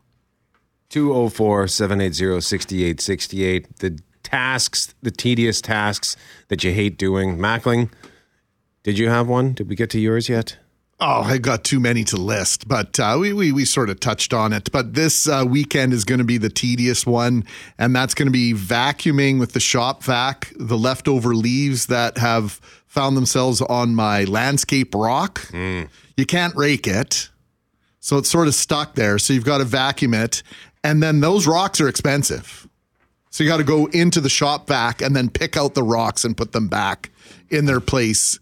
204 0.90 1.68
780 1.68 2.42
6868. 2.42 3.80
The 3.80 4.00
tasks, 4.26 4.94
the 5.02 5.12
tedious 5.12 5.62
tasks 5.62 6.18
that 6.50 6.64
you 6.64 6.74
hate 6.74 6.98
doing. 6.98 7.38
Mackling, 7.38 7.90
did 8.84 8.98
you 8.98 9.10
have 9.10 9.30
one? 9.30 9.54
Did 9.54 9.70
we 9.70 9.76
get 9.76 9.90
to 9.92 10.00
yours 10.00 10.28
yet? 10.28 10.58
Oh, 10.98 11.24
I 11.24 11.40
got 11.40 11.66
too 11.66 11.82
many 11.82 12.06
to 12.06 12.18
list, 12.18 12.70
but 12.70 12.98
uh, 13.02 13.18
we, 13.20 13.34
we 13.34 13.52
we 13.52 13.66
sort 13.66 13.90
of 13.90 14.00
touched 14.00 14.34
on 14.34 14.54
it. 14.54 14.72
But 14.72 14.94
this 14.94 15.28
uh, 15.28 15.44
weekend 15.46 15.92
is 15.92 16.06
going 16.06 16.20
to 16.20 16.26
be 16.26 16.38
the 16.38 16.50
tedious 16.50 17.06
one, 17.06 17.44
and 17.78 17.94
that's 17.94 18.14
going 18.14 18.28
to 18.28 18.32
be 18.32 18.54
vacuuming 18.54 19.38
with 19.38 19.52
the 19.52 19.60
shop 19.60 20.04
vac, 20.04 20.54
the 20.58 20.78
leftover 20.78 21.36
leaves 21.36 21.88
that 21.88 22.18
have 22.18 22.62
found 22.88 23.18
themselves 23.18 23.60
on 23.62 23.94
my 23.94 24.24
landscape 24.24 24.96
rock. 24.96 25.50
You 26.16 26.26
can't 26.26 26.56
rake 26.56 26.88
it, 26.88 27.30
so 28.00 28.18
it's 28.18 28.30
sort 28.30 28.48
of 28.48 28.56
stuck 28.56 28.96
there. 28.96 29.20
So 29.20 29.34
you've 29.34 29.44
got 29.44 29.58
to 29.58 29.66
vacuum 29.66 30.14
it, 30.14 30.44
and 30.82 31.04
then 31.04 31.20
those 31.20 31.46
rocks 31.46 31.82
are 31.82 31.90
expensive. 31.90 32.70
So 33.36 33.44
you 33.44 33.50
got 33.50 33.58
to 33.58 33.66
go 33.66 33.88
into 33.88 34.22
the 34.22 34.30
shop 34.30 34.70
vac 34.70 35.02
and 35.02 35.14
then 35.14 35.30
pick 35.30 35.58
out 35.58 35.74
the 35.74 35.84
rocks 35.84 36.24
and 36.24 36.38
put 36.38 36.54
them 36.54 36.70
back 36.70 37.10
in 37.50 37.66
their 37.66 37.82
place 37.82 38.40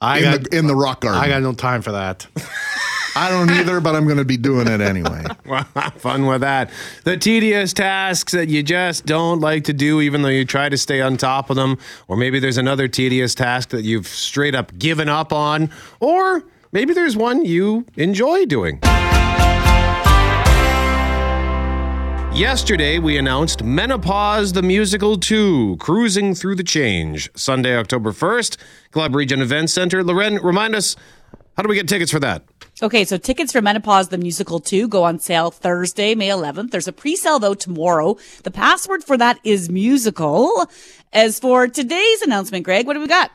I 0.00 0.18
in, 0.18 0.22
got 0.22 0.44
the, 0.44 0.56
in 0.56 0.68
the 0.68 0.76
rock 0.76 1.00
garden. 1.00 1.20
I 1.20 1.26
got 1.26 1.42
no 1.42 1.52
time 1.52 1.82
for 1.82 1.90
that. 1.90 2.24
I 3.16 3.28
don't 3.28 3.50
either, 3.50 3.80
but 3.80 3.96
I'm 3.96 4.04
going 4.04 4.18
to 4.18 4.24
be 4.24 4.36
doing 4.36 4.68
it 4.68 4.80
anyway. 4.80 5.24
Well, 5.44 5.66
have 5.74 5.94
fun 5.94 6.26
with 6.26 6.42
that. 6.42 6.70
The 7.02 7.16
tedious 7.16 7.72
tasks 7.72 8.30
that 8.34 8.48
you 8.48 8.62
just 8.62 9.04
don't 9.04 9.40
like 9.40 9.64
to 9.64 9.72
do, 9.72 10.00
even 10.00 10.22
though 10.22 10.28
you 10.28 10.44
try 10.44 10.68
to 10.68 10.78
stay 10.78 11.00
on 11.00 11.16
top 11.16 11.50
of 11.50 11.56
them. 11.56 11.76
Or 12.06 12.16
maybe 12.16 12.38
there's 12.38 12.56
another 12.56 12.86
tedious 12.86 13.34
task 13.34 13.70
that 13.70 13.82
you've 13.82 14.06
straight 14.06 14.54
up 14.54 14.78
given 14.78 15.08
up 15.08 15.32
on. 15.32 15.70
Or 15.98 16.44
maybe 16.70 16.94
there's 16.94 17.16
one 17.16 17.44
you 17.44 17.84
enjoy 17.96 18.46
doing. 18.46 18.78
Yesterday, 22.38 23.00
we 23.00 23.16
announced 23.16 23.64
Menopause 23.64 24.52
the 24.52 24.62
Musical 24.62 25.18
2, 25.18 25.76
Cruising 25.80 26.36
Through 26.36 26.54
the 26.54 26.62
Change, 26.62 27.28
Sunday, 27.34 27.76
October 27.76 28.12
1st, 28.12 28.56
Club 28.92 29.16
Regent 29.16 29.42
Event 29.42 29.70
Center. 29.70 30.04
Loren, 30.04 30.36
remind 30.36 30.76
us, 30.76 30.94
how 31.56 31.64
do 31.64 31.68
we 31.68 31.74
get 31.74 31.88
tickets 31.88 32.12
for 32.12 32.20
that? 32.20 32.44
Okay, 32.80 33.04
so 33.04 33.16
tickets 33.16 33.50
for 33.50 33.60
Menopause 33.60 34.10
the 34.10 34.18
Musical 34.18 34.60
2 34.60 34.86
go 34.86 35.02
on 35.02 35.18
sale 35.18 35.50
Thursday, 35.50 36.14
May 36.14 36.28
11th. 36.28 36.70
There's 36.70 36.86
a 36.86 36.92
pre-sale 36.92 37.40
though 37.40 37.54
tomorrow. 37.54 38.16
The 38.44 38.52
password 38.52 39.02
for 39.02 39.16
that 39.16 39.40
is 39.42 39.68
musical. 39.68 40.70
As 41.12 41.40
for 41.40 41.66
today's 41.66 42.22
announcement, 42.22 42.64
Greg, 42.64 42.86
what 42.86 42.94
do 42.94 43.00
we 43.00 43.08
got? 43.08 43.32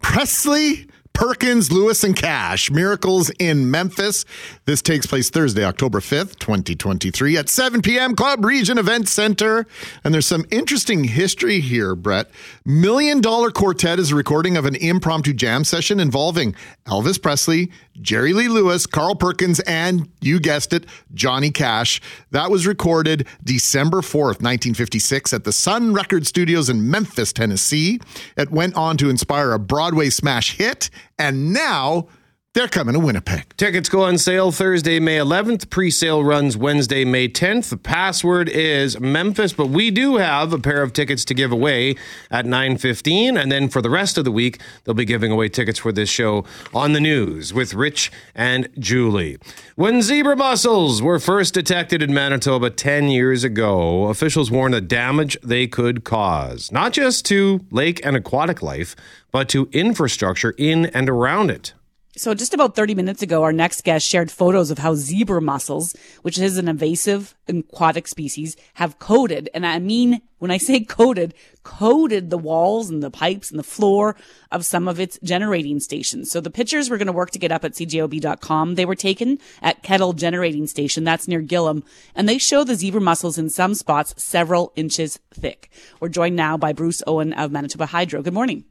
Presley, 0.00 0.86
Perkins, 1.16 1.72
Lewis, 1.72 2.04
and 2.04 2.14
Cash, 2.14 2.70
Miracles 2.70 3.30
in 3.38 3.70
Memphis. 3.70 4.26
This 4.66 4.82
takes 4.82 5.06
place 5.06 5.30
Thursday, 5.30 5.64
October 5.64 6.00
5th, 6.00 6.38
2023 6.38 7.38
at 7.38 7.48
7 7.48 7.80
p.m. 7.80 8.14
Club 8.14 8.44
Regent 8.44 8.78
Event 8.78 9.08
Center. 9.08 9.66
And 10.04 10.12
there's 10.12 10.26
some 10.26 10.44
interesting 10.50 11.04
history 11.04 11.60
here, 11.60 11.94
Brett. 11.94 12.30
Million 12.66 13.22
Dollar 13.22 13.50
Quartet 13.50 13.98
is 13.98 14.12
a 14.12 14.14
recording 14.14 14.58
of 14.58 14.66
an 14.66 14.76
impromptu 14.76 15.32
jam 15.32 15.64
session 15.64 16.00
involving 16.00 16.54
Elvis 16.84 17.20
Presley, 17.20 17.72
Jerry 18.02 18.34
Lee 18.34 18.48
Lewis, 18.48 18.86
Carl 18.86 19.14
Perkins, 19.14 19.60
and 19.60 20.10
you 20.20 20.38
guessed 20.38 20.74
it, 20.74 20.84
Johnny 21.14 21.50
Cash. 21.50 22.02
That 22.30 22.50
was 22.50 22.66
recorded 22.66 23.26
December 23.42 24.02
4th, 24.02 24.42
1956 24.42 25.32
at 25.32 25.44
the 25.44 25.52
Sun 25.52 25.94
Record 25.94 26.26
Studios 26.26 26.68
in 26.68 26.90
Memphis, 26.90 27.32
Tennessee. 27.32 28.00
It 28.36 28.50
went 28.50 28.74
on 28.74 28.98
to 28.98 29.08
inspire 29.08 29.52
a 29.52 29.58
Broadway 29.58 30.10
smash 30.10 30.56
hit, 30.56 30.90
and 31.18 31.52
now 31.52 32.08
they're 32.56 32.66
coming 32.66 32.94
to 32.94 32.98
Winnipeg. 32.98 33.54
Tickets 33.58 33.90
go 33.90 34.04
on 34.04 34.16
sale 34.16 34.50
Thursday, 34.50 34.98
May 34.98 35.18
11th. 35.18 35.68
Pre 35.68 35.90
sale 35.90 36.24
runs 36.24 36.56
Wednesday, 36.56 37.04
May 37.04 37.28
10th. 37.28 37.68
The 37.68 37.76
password 37.76 38.48
is 38.48 38.98
Memphis, 38.98 39.52
but 39.52 39.66
we 39.66 39.90
do 39.90 40.16
have 40.16 40.54
a 40.54 40.58
pair 40.58 40.82
of 40.82 40.94
tickets 40.94 41.22
to 41.26 41.34
give 41.34 41.52
away 41.52 41.96
at 42.30 42.46
9.15. 42.46 43.38
And 43.38 43.52
then 43.52 43.68
for 43.68 43.82
the 43.82 43.90
rest 43.90 44.16
of 44.16 44.24
the 44.24 44.32
week, 44.32 44.58
they'll 44.84 44.94
be 44.94 45.04
giving 45.04 45.30
away 45.30 45.50
tickets 45.50 45.78
for 45.78 45.92
this 45.92 46.08
show 46.08 46.46
on 46.72 46.94
the 46.94 47.00
news 47.00 47.52
with 47.52 47.74
Rich 47.74 48.10
and 48.34 48.70
Julie. 48.78 49.36
When 49.74 50.00
zebra 50.00 50.34
mussels 50.34 51.02
were 51.02 51.18
first 51.18 51.52
detected 51.52 52.00
in 52.00 52.14
Manitoba 52.14 52.70
10 52.70 53.10
years 53.10 53.44
ago, 53.44 54.04
officials 54.04 54.50
warned 54.50 54.72
the 54.72 54.80
damage 54.80 55.36
they 55.42 55.66
could 55.66 56.04
cause, 56.04 56.72
not 56.72 56.94
just 56.94 57.26
to 57.26 57.60
lake 57.70 58.00
and 58.02 58.16
aquatic 58.16 58.62
life, 58.62 58.96
but 59.30 59.50
to 59.50 59.68
infrastructure 59.72 60.54
in 60.56 60.86
and 60.86 61.10
around 61.10 61.50
it. 61.50 61.74
So 62.18 62.32
just 62.32 62.54
about 62.54 62.74
30 62.74 62.94
minutes 62.94 63.20
ago, 63.20 63.42
our 63.42 63.52
next 63.52 63.84
guest 63.84 64.06
shared 64.06 64.30
photos 64.30 64.70
of 64.70 64.78
how 64.78 64.94
zebra 64.94 65.42
mussels, 65.42 65.94
which 66.22 66.38
is 66.38 66.56
an 66.56 66.66
invasive 66.66 67.34
aquatic 67.46 68.08
species, 68.08 68.56
have 68.74 68.98
coated. 68.98 69.50
And 69.52 69.66
I 69.66 69.78
mean, 69.80 70.22
when 70.38 70.50
I 70.50 70.56
say 70.56 70.80
coated, 70.84 71.34
coated 71.62 72.30
the 72.30 72.38
walls 72.38 72.88
and 72.88 73.02
the 73.02 73.10
pipes 73.10 73.50
and 73.50 73.58
the 73.58 73.62
floor 73.62 74.16
of 74.50 74.64
some 74.64 74.88
of 74.88 74.98
its 74.98 75.18
generating 75.22 75.78
stations. 75.78 76.30
So 76.30 76.40
the 76.40 76.48
pictures 76.48 76.88
we're 76.88 76.96
going 76.96 77.06
to 77.06 77.12
work 77.12 77.32
to 77.32 77.38
get 77.38 77.52
up 77.52 77.66
at 77.66 77.72
cjob.com. 77.72 78.76
They 78.76 78.86
were 78.86 78.94
taken 78.94 79.38
at 79.60 79.82
Kettle 79.82 80.14
Generating 80.14 80.66
Station. 80.66 81.04
That's 81.04 81.28
near 81.28 81.42
Gillam. 81.42 81.82
And 82.14 82.26
they 82.26 82.38
show 82.38 82.64
the 82.64 82.76
zebra 82.76 83.02
mussels 83.02 83.36
in 83.36 83.50
some 83.50 83.74
spots 83.74 84.14
several 84.16 84.72
inches 84.74 85.18
thick. 85.34 85.70
We're 86.00 86.08
joined 86.08 86.36
now 86.36 86.56
by 86.56 86.72
Bruce 86.72 87.02
Owen 87.06 87.34
of 87.34 87.52
Manitoba 87.52 87.84
Hydro. 87.84 88.22
Good 88.22 88.32
morning. 88.32 88.64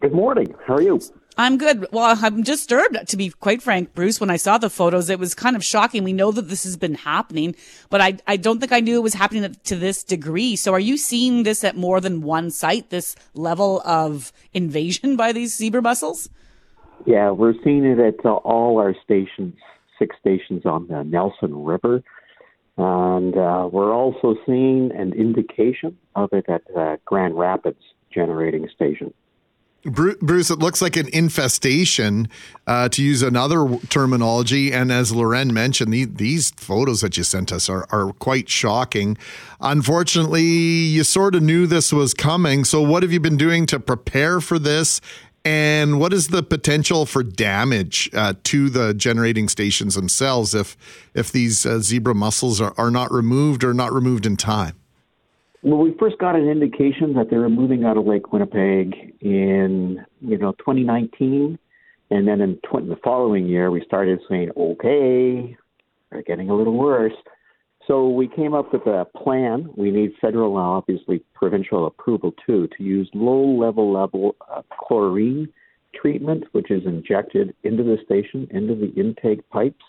Good 0.00 0.12
morning. 0.12 0.52
How 0.66 0.74
are 0.74 0.82
you? 0.82 0.98
I'm 1.40 1.56
good. 1.56 1.86
Well, 1.90 2.18
I'm 2.20 2.42
disturbed, 2.42 3.08
to 3.08 3.16
be 3.16 3.30
quite 3.30 3.62
frank, 3.62 3.94
Bruce. 3.94 4.20
When 4.20 4.28
I 4.28 4.36
saw 4.36 4.58
the 4.58 4.68
photos, 4.68 5.08
it 5.08 5.18
was 5.18 5.34
kind 5.34 5.56
of 5.56 5.64
shocking. 5.64 6.04
We 6.04 6.12
know 6.12 6.32
that 6.32 6.50
this 6.50 6.64
has 6.64 6.76
been 6.76 6.96
happening, 6.96 7.56
but 7.88 8.02
I, 8.02 8.18
I 8.26 8.36
don't 8.36 8.60
think 8.60 8.72
I 8.72 8.80
knew 8.80 8.96
it 8.96 9.02
was 9.02 9.14
happening 9.14 9.56
to 9.64 9.76
this 9.76 10.04
degree. 10.04 10.54
So 10.54 10.74
are 10.74 10.78
you 10.78 10.98
seeing 10.98 11.44
this 11.44 11.64
at 11.64 11.78
more 11.78 11.98
than 11.98 12.20
one 12.20 12.50
site, 12.50 12.90
this 12.90 13.16
level 13.32 13.80
of 13.86 14.34
invasion 14.52 15.16
by 15.16 15.32
these 15.32 15.56
zebra 15.56 15.80
mussels? 15.80 16.28
Yeah, 17.06 17.30
we're 17.30 17.54
seeing 17.64 17.86
it 17.86 17.98
at 17.98 18.22
uh, 18.22 18.34
all 18.34 18.78
our 18.78 18.94
stations, 19.02 19.56
six 19.98 20.16
stations 20.20 20.66
on 20.66 20.88
the 20.88 21.04
Nelson 21.04 21.64
River. 21.64 22.02
And 22.76 23.34
uh, 23.34 23.66
we're 23.72 23.94
also 23.94 24.36
seeing 24.44 24.92
an 24.94 25.14
indication 25.14 25.96
of 26.14 26.34
it 26.34 26.50
at 26.50 26.64
uh, 26.76 26.98
Grand 27.06 27.38
Rapids 27.38 27.80
Generating 28.12 28.68
Station. 28.74 29.14
Bruce, 29.84 30.50
it 30.50 30.58
looks 30.58 30.82
like 30.82 30.96
an 30.96 31.08
infestation, 31.08 32.28
uh, 32.66 32.88
to 32.90 33.02
use 33.02 33.22
another 33.22 33.78
terminology. 33.88 34.72
And 34.72 34.92
as 34.92 35.10
Loren 35.10 35.54
mentioned, 35.54 35.92
the, 35.92 36.04
these 36.04 36.50
photos 36.50 37.00
that 37.00 37.16
you 37.16 37.24
sent 37.24 37.50
us 37.50 37.68
are, 37.68 37.86
are 37.90 38.12
quite 38.12 38.50
shocking. 38.50 39.16
Unfortunately, 39.60 40.42
you 40.42 41.02
sort 41.04 41.34
of 41.34 41.42
knew 41.42 41.66
this 41.66 41.92
was 41.92 42.12
coming. 42.12 42.64
So, 42.64 42.82
what 42.82 43.02
have 43.02 43.12
you 43.12 43.20
been 43.20 43.38
doing 43.38 43.64
to 43.66 43.80
prepare 43.80 44.40
for 44.40 44.58
this? 44.58 45.00
And 45.42 45.98
what 45.98 46.12
is 46.12 46.28
the 46.28 46.42
potential 46.42 47.06
for 47.06 47.22
damage 47.22 48.10
uh, 48.12 48.34
to 48.44 48.68
the 48.68 48.92
generating 48.92 49.48
stations 49.48 49.94
themselves 49.94 50.54
if 50.54 50.76
if 51.14 51.32
these 51.32 51.64
uh, 51.64 51.78
zebra 51.78 52.14
mussels 52.14 52.60
are, 52.60 52.74
are 52.76 52.90
not 52.90 53.10
removed 53.10 53.64
or 53.64 53.72
not 53.72 53.92
removed 53.92 54.26
in 54.26 54.36
time? 54.36 54.79
Well, 55.62 55.78
we 55.78 55.94
first 55.98 56.16
got 56.18 56.36
an 56.36 56.48
indication 56.48 57.12
that 57.14 57.28
they 57.28 57.36
were 57.36 57.50
moving 57.50 57.84
out 57.84 57.98
of 57.98 58.06
Lake 58.06 58.32
Winnipeg 58.32 59.14
in 59.20 60.02
you 60.22 60.38
know 60.38 60.52
2019, 60.52 61.58
and 62.10 62.28
then 62.28 62.40
in 62.40 62.58
the 62.62 62.98
following 63.04 63.46
year 63.46 63.70
we 63.70 63.84
started 63.84 64.20
saying, 64.26 64.52
okay, 64.56 65.54
they're 66.10 66.22
getting 66.22 66.48
a 66.48 66.56
little 66.56 66.78
worse. 66.78 67.12
So 67.86 68.08
we 68.08 68.26
came 68.26 68.54
up 68.54 68.72
with 68.72 68.86
a 68.86 69.06
plan. 69.14 69.68
We 69.76 69.90
need 69.90 70.12
federal, 70.18 70.56
and 70.56 70.64
obviously 70.64 71.22
provincial 71.34 71.86
approval 71.86 72.32
too, 72.46 72.68
to 72.78 72.82
use 72.82 73.10
low 73.12 73.44
level 73.44 73.92
level 73.92 74.36
uh, 74.50 74.62
chlorine 74.78 75.46
treatment, 75.94 76.44
which 76.52 76.70
is 76.70 76.86
injected 76.86 77.54
into 77.64 77.82
the 77.82 77.98
station, 78.02 78.48
into 78.50 78.74
the 78.74 78.92
intake 78.98 79.46
pipes, 79.50 79.84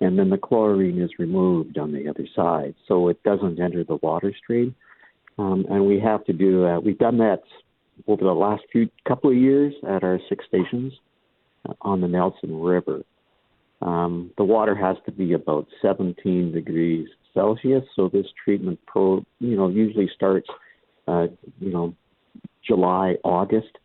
and 0.00 0.18
then 0.18 0.30
the 0.30 0.38
chlorine 0.38 1.02
is 1.02 1.10
removed 1.18 1.76
on 1.76 1.92
the 1.92 2.08
other 2.08 2.26
side, 2.34 2.74
so 2.88 3.08
it 3.08 3.22
doesn't 3.24 3.60
enter 3.60 3.84
the 3.84 3.96
water 3.96 4.32
stream. 4.42 4.74
Um, 5.38 5.66
and 5.70 5.86
we 5.86 5.98
have 6.00 6.24
to 6.26 6.32
do 6.32 6.62
that. 6.62 6.82
We've 6.84 6.98
done 6.98 7.18
that 7.18 7.42
over 8.06 8.24
the 8.24 8.32
last 8.32 8.62
few 8.70 8.88
couple 9.06 9.30
of 9.30 9.36
years 9.36 9.74
at 9.88 10.02
our 10.02 10.18
six 10.28 10.44
stations 10.46 10.92
uh, 11.68 11.74
on 11.80 12.00
the 12.00 12.08
Nelson 12.08 12.60
River. 12.60 13.02
Um, 13.80 14.30
the 14.38 14.44
water 14.44 14.74
has 14.74 14.96
to 15.06 15.12
be 15.12 15.32
about 15.32 15.66
17 15.80 16.52
degrees 16.52 17.08
Celsius, 17.34 17.84
so 17.96 18.08
this 18.08 18.26
treatment 18.44 18.78
pro, 18.86 19.24
you 19.40 19.56
know, 19.56 19.68
usually 19.68 20.10
starts, 20.14 20.48
uh, 21.08 21.26
you 21.60 21.72
know, 21.72 21.94
July, 22.66 23.16
August, 23.24 23.78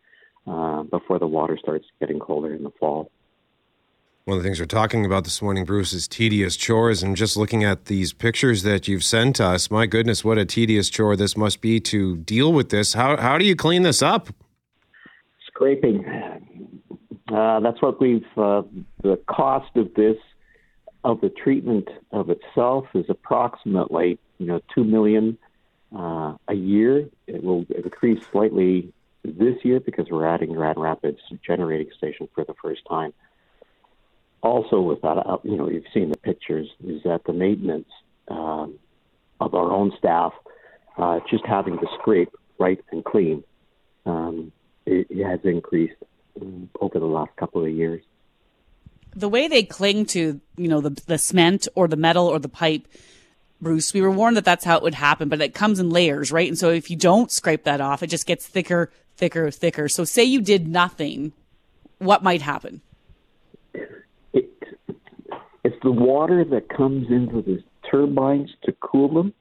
uh, 0.46 0.84
before 0.84 1.20
the 1.20 1.28
water 1.28 1.58
starts 1.62 1.86
getting 2.00 2.20
colder 2.20 2.54
in 2.54 2.64
the 2.64 2.72
fall. 2.80 3.10
One 4.28 4.36
of 4.36 4.44
the 4.44 4.50
things 4.50 4.60
we're 4.60 4.66
talking 4.66 5.06
about 5.06 5.24
this 5.24 5.42
morning, 5.42 5.64
Bruce, 5.64 5.94
is 5.94 6.06
tedious 6.06 6.58
chores. 6.58 7.02
And 7.02 7.16
just 7.16 7.38
looking 7.38 7.64
at 7.64 7.86
these 7.86 8.12
pictures 8.12 8.64
that 8.64 8.86
you've 8.86 9.06
sent 9.06 9.40
us, 9.40 9.72
my 9.72 9.86
goodness, 9.86 10.22
what 10.22 10.38
a 10.38 10.44
tedious 10.44 10.90
chore 10.90 11.16
this 11.16 11.38
must 11.38 11.62
be 11.62 11.80
to 11.80 12.18
deal 12.18 12.52
with 12.52 12.68
this. 12.68 12.92
How, 12.92 13.16
how 13.16 13.38
do 13.38 13.46
you 13.46 13.56
clean 13.56 13.84
this 13.84 14.02
up? 14.02 14.28
Scraping. 15.46 16.04
Uh, 17.34 17.62
that's 17.62 17.82
what 17.82 18.02
we've, 18.02 18.26
uh, 18.36 18.64
the 19.02 19.18
cost 19.30 19.74
of 19.78 19.94
this, 19.94 20.18
of 21.06 21.22
the 21.22 21.30
treatment 21.30 21.88
of 22.12 22.30
itself 22.30 22.88
is 22.96 23.06
approximately, 23.08 24.20
you 24.40 24.46
know, 24.46 24.60
two 24.76 24.84
million 24.84 25.38
uh, 25.98 26.36
a 26.50 26.54
year. 26.54 27.08
It 27.28 27.46
will 27.46 27.66
increase 27.74 28.22
slightly 28.34 28.92
this 29.24 29.56
year 29.64 29.80
because 29.80 30.08
we're 30.12 30.28
adding 30.28 30.52
Grand 30.52 30.82
Rapids 30.82 31.20
generating 31.46 31.92
station 31.98 32.28
for 32.36 32.44
the 32.44 32.56
first 32.62 32.82
time 32.90 33.14
also 34.42 34.82
with 34.82 35.02
that, 35.02 35.18
uh, 35.18 35.38
you 35.44 35.58
know, 35.58 35.70
you've 35.70 35.84
seen 35.94 36.10
the 36.10 36.18
pictures, 36.18 36.68
is 36.86 37.04
that 37.04 37.22
the 37.26 37.34
maintenance 37.34 37.90
um, 38.28 38.78
of 39.40 39.54
our 39.54 39.72
own 39.72 39.92
staff, 39.98 40.34
uh, 40.98 41.20
just 41.30 41.46
having 41.46 41.78
to 41.80 41.88
scrape 42.00 42.30
right 42.60 42.80
and 42.92 43.04
clean, 43.04 43.44
um, 44.06 44.52
it, 44.86 45.08
it 45.10 45.26
has 45.26 45.40
increased 45.44 45.96
um, 46.42 46.70
over 46.80 47.00
the 47.00 47.06
last 47.06 47.36
couple 47.36 47.64
of 47.64 47.72
years. 47.72 48.02
The 49.16 49.30
way 49.30 49.48
they 49.48 49.64
cling 49.64 50.06
to, 50.08 50.40
you 50.58 50.68
know, 50.68 50.82
the 50.82 50.92
the 51.08 51.18
cement 51.18 51.68
or 51.76 51.88
the 51.88 51.96
metal 51.96 52.28
or 52.28 52.40
the 52.40 52.50
pipe, 52.50 52.88
Bruce, 53.60 53.94
we 53.94 54.02
were 54.02 54.12
warned 54.12 54.38
that 54.38 54.46
that's 54.46 54.64
how 54.64 54.78
it 54.78 54.84
would 54.84 54.94
happen, 54.94 55.30
but 55.30 55.42
it 55.42 55.56
comes 55.56 55.80
in 55.80 55.90
layers, 55.90 56.32
right? 56.32 56.48
And 56.48 56.58
so 56.58 56.70
if 56.70 56.92
you 56.92 56.98
don't 56.98 57.32
scrape 57.32 57.64
that 57.64 57.82
off, 57.82 58.04
it 58.04 58.08
just 58.08 58.28
gets 58.28 58.46
thicker, 58.46 58.92
thicker, 59.16 59.50
thicker. 59.50 59.90
So 59.90 60.04
say 60.04 60.24
you 60.24 60.42
did 60.42 60.68
nothing, 60.68 61.34
what 61.98 62.22
might 62.22 62.44
happen? 62.44 62.82
It's 65.68 65.76
the 65.84 65.92
water 65.92 66.46
that 66.46 66.70
comes 66.70 67.08
into 67.10 67.42
the 67.42 67.62
turbines 67.92 68.50
to 68.64 68.72
cool 68.80 69.14
them. 69.14 69.34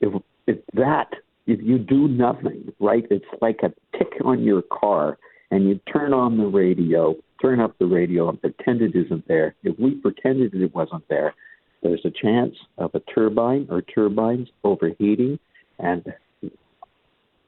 If, 0.00 0.22
if 0.46 0.56
that, 0.72 1.10
if 1.46 1.60
you 1.62 1.76
do 1.76 2.08
nothing, 2.08 2.72
right, 2.80 3.04
it's 3.10 3.26
like 3.42 3.60
a 3.62 3.68
tick 3.98 4.14
on 4.24 4.42
your 4.42 4.62
car 4.62 5.18
and 5.50 5.68
you 5.68 5.78
turn 5.92 6.14
on 6.14 6.38
the 6.38 6.46
radio, 6.46 7.14
turn 7.42 7.60
up 7.60 7.76
the 7.78 7.84
radio 7.84 8.30
and 8.30 8.40
pretend 8.40 8.80
it 8.80 8.96
isn't 8.96 9.28
there. 9.28 9.56
If 9.62 9.78
we 9.78 9.96
pretended 9.96 10.54
it 10.54 10.74
wasn't 10.74 11.06
there, 11.10 11.34
there's 11.82 12.06
a 12.06 12.10
chance 12.10 12.54
of 12.78 12.94
a 12.94 13.00
turbine 13.14 13.66
or 13.68 13.82
turbines 13.82 14.48
overheating 14.64 15.38
and 15.78 16.02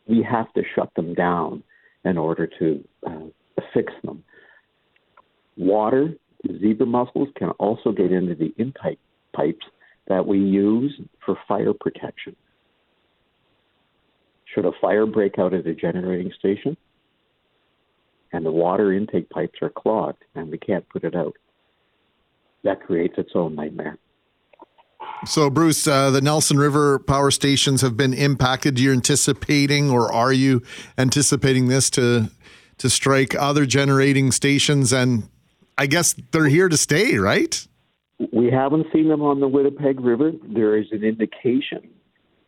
we 0.07 0.23
have 0.31 0.53
to 0.53 0.63
shut 0.75 0.95
them 0.95 1.15
down 1.15 1.63
in 2.05 2.19
order 2.19 2.47
to 2.59 2.85
uh, 3.07 3.63
fix 3.73 3.95
them. 4.05 4.23
Water 5.57 6.15
Zebra 6.61 6.87
mussels 6.87 7.29
can 7.37 7.51
also 7.51 7.93
get 7.93 8.13
into 8.13 8.35
the 8.35 8.55
intake 8.59 8.99
pipes 9.35 9.67
that 10.09 10.27
we 10.27 10.39
use 10.39 10.99
for 11.25 11.37
fire 11.49 11.73
protection. 11.73 12.37
Should 14.55 14.65
a 14.65 14.73
fire 14.81 15.07
break 15.07 15.39
out 15.39 15.53
at 15.55 15.67
a 15.67 15.75
generating 15.75 16.33
station 16.39 16.77
and 18.33 18.45
the 18.45 18.53
water 18.53 18.93
intake 18.93 19.29
pipes 19.31 19.59
are 19.63 19.71
clogged 19.71 20.25
and 20.35 20.51
we 20.51 20.59
can't 20.59 20.89
put 20.89 21.05
it 21.05 21.15
out, 21.15 21.37
that 22.65 22.85
creates 22.85 23.15
its 23.19 23.31
own 23.35 23.55
nightmare. 23.55 23.99
So, 25.25 25.51
Bruce, 25.51 25.87
uh, 25.87 26.11
the 26.11 26.21
Nelson 26.21 26.59
River 26.59 26.99
power 26.99 27.31
stations 27.31 27.81
have 27.81 27.97
been 27.97 28.13
impacted. 28.13 28.79
You're 28.79 28.93
anticipating, 28.93 29.91
or 29.91 30.13
are 30.13 30.33
you 30.33 30.63
anticipating 30.99 31.69
this 31.69 31.91
to 31.91 32.31
to 32.79 32.91
strike 32.91 33.35
other 33.35 33.65
generating 33.65 34.31
stations 34.31 34.93
and 34.93 35.29
I 35.79 35.87
guess 35.87 36.15
they're 36.33 36.47
here 36.47 36.69
to 36.69 36.77
stay, 36.77 37.17
right? 37.19 37.67
We 38.33 38.51
haven't 38.51 38.87
seen 38.93 39.09
them 39.09 39.23
on 39.23 39.41
the 39.41 39.49
Winnipeg 39.49 40.01
River. 40.01 40.33
There 40.43 40.77
is 40.77 40.87
an 40.91 41.05
indication 41.05 41.91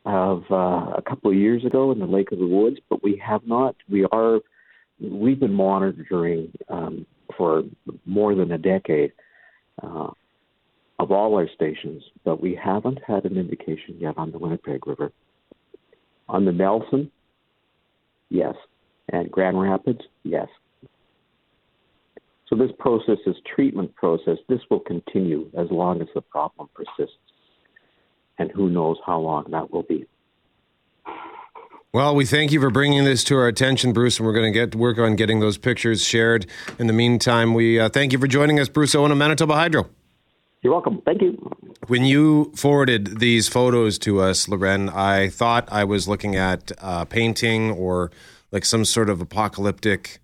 of 0.07 0.45
uh, 0.51 0.95
a 0.97 1.03
couple 1.07 1.31
of 1.31 1.37
years 1.37 1.65
ago 1.65 1.93
in 1.93 1.99
the 1.99 2.07
Lake 2.07 2.33
of 2.33 2.39
the 2.39 2.47
Woods, 2.47 2.79
but 2.89 3.03
we 3.03 3.21
have 3.25 3.47
not. 3.47 3.77
We 3.91 4.07
are. 4.07 4.41
We've 4.99 5.39
been 5.39 5.53
monitoring 5.53 6.53
um, 6.69 7.07
for 7.37 7.63
more 8.07 8.35
than 8.35 8.51
a 8.51 8.59
decade 8.59 9.13
uh, 9.83 10.09
of 10.99 11.13
all 11.13 11.37
our 11.37 11.49
stations, 11.55 12.03
but 12.25 12.43
we 12.43 12.55
haven't 12.55 12.99
had 13.07 13.25
an 13.25 13.37
indication 13.37 13.97
yet 14.01 14.15
on 14.17 14.33
the 14.33 14.39
Winnipeg 14.39 14.87
River. 14.87 15.13
On 16.29 16.45
the 16.45 16.53
Nelson, 16.53 17.11
yes, 18.29 18.55
and 19.11 19.31
Grand 19.31 19.61
Rapids, 19.61 20.01
yes. 20.25 20.49
So 22.49 22.57
this 22.57 22.71
process, 22.79 23.19
this 23.27 23.37
treatment 23.55 23.95
process, 23.95 24.39
this 24.49 24.61
will 24.71 24.81
continue 24.81 25.51
as 25.57 25.71
long 25.71 26.01
as 26.01 26.09
the 26.15 26.23
problem 26.23 26.69
persists. 26.75 27.17
And 28.39 28.51
who 28.53 28.71
knows 28.71 28.97
how 29.05 29.19
long 29.19 29.47
that 29.51 29.71
will 29.71 29.83
be. 29.83 30.07
Well, 31.93 32.15
we 32.15 32.25
thank 32.25 32.53
you 32.53 32.61
for 32.61 32.71
bringing 32.71 33.05
this 33.05 33.25
to 33.25 33.37
our 33.37 33.49
attention, 33.49 33.93
Bruce, 33.93 34.19
and 34.19 34.27
we're 34.27 34.35
going 34.35 34.53
to 34.53 34.57
get 34.57 34.75
work 34.75 34.99
on 34.99 35.17
getting 35.17 35.41
those 35.41 35.59
pictures 35.59 36.05
shared. 36.05 36.47
In 36.79 36.87
the 36.87 36.93
meantime, 36.93 37.55
we 37.55 37.81
uh, 37.81 37.89
thank 37.89 38.13
you 38.13 38.19
for 38.19 38.27
joining 38.27 38.61
us, 38.61 38.69
Bruce 38.69 38.95
Owen 38.95 39.11
of 39.11 39.19
Manitoba 39.19 39.55
Hydro. 39.55 39.89
You're 40.63 40.73
welcome. 40.73 41.03
Thank 41.05 41.23
you. 41.23 41.51
When 41.87 42.05
you 42.05 42.53
forwarded 42.55 43.21
these 43.21 43.49
photos 43.49 43.99
to 44.01 44.21
us, 44.21 44.49
Loren, 44.49 44.89
I 44.89 45.29
thought 45.29 45.69
I 45.73 45.85
was 45.85 46.07
looking 46.07 46.37
at 46.37 46.71
a 46.79 47.07
painting 47.07 47.71
or 47.71 48.11
like 48.53 48.65
some 48.65 48.85
sort 48.85 49.09
of 49.09 49.21
apocalyptic 49.21 50.21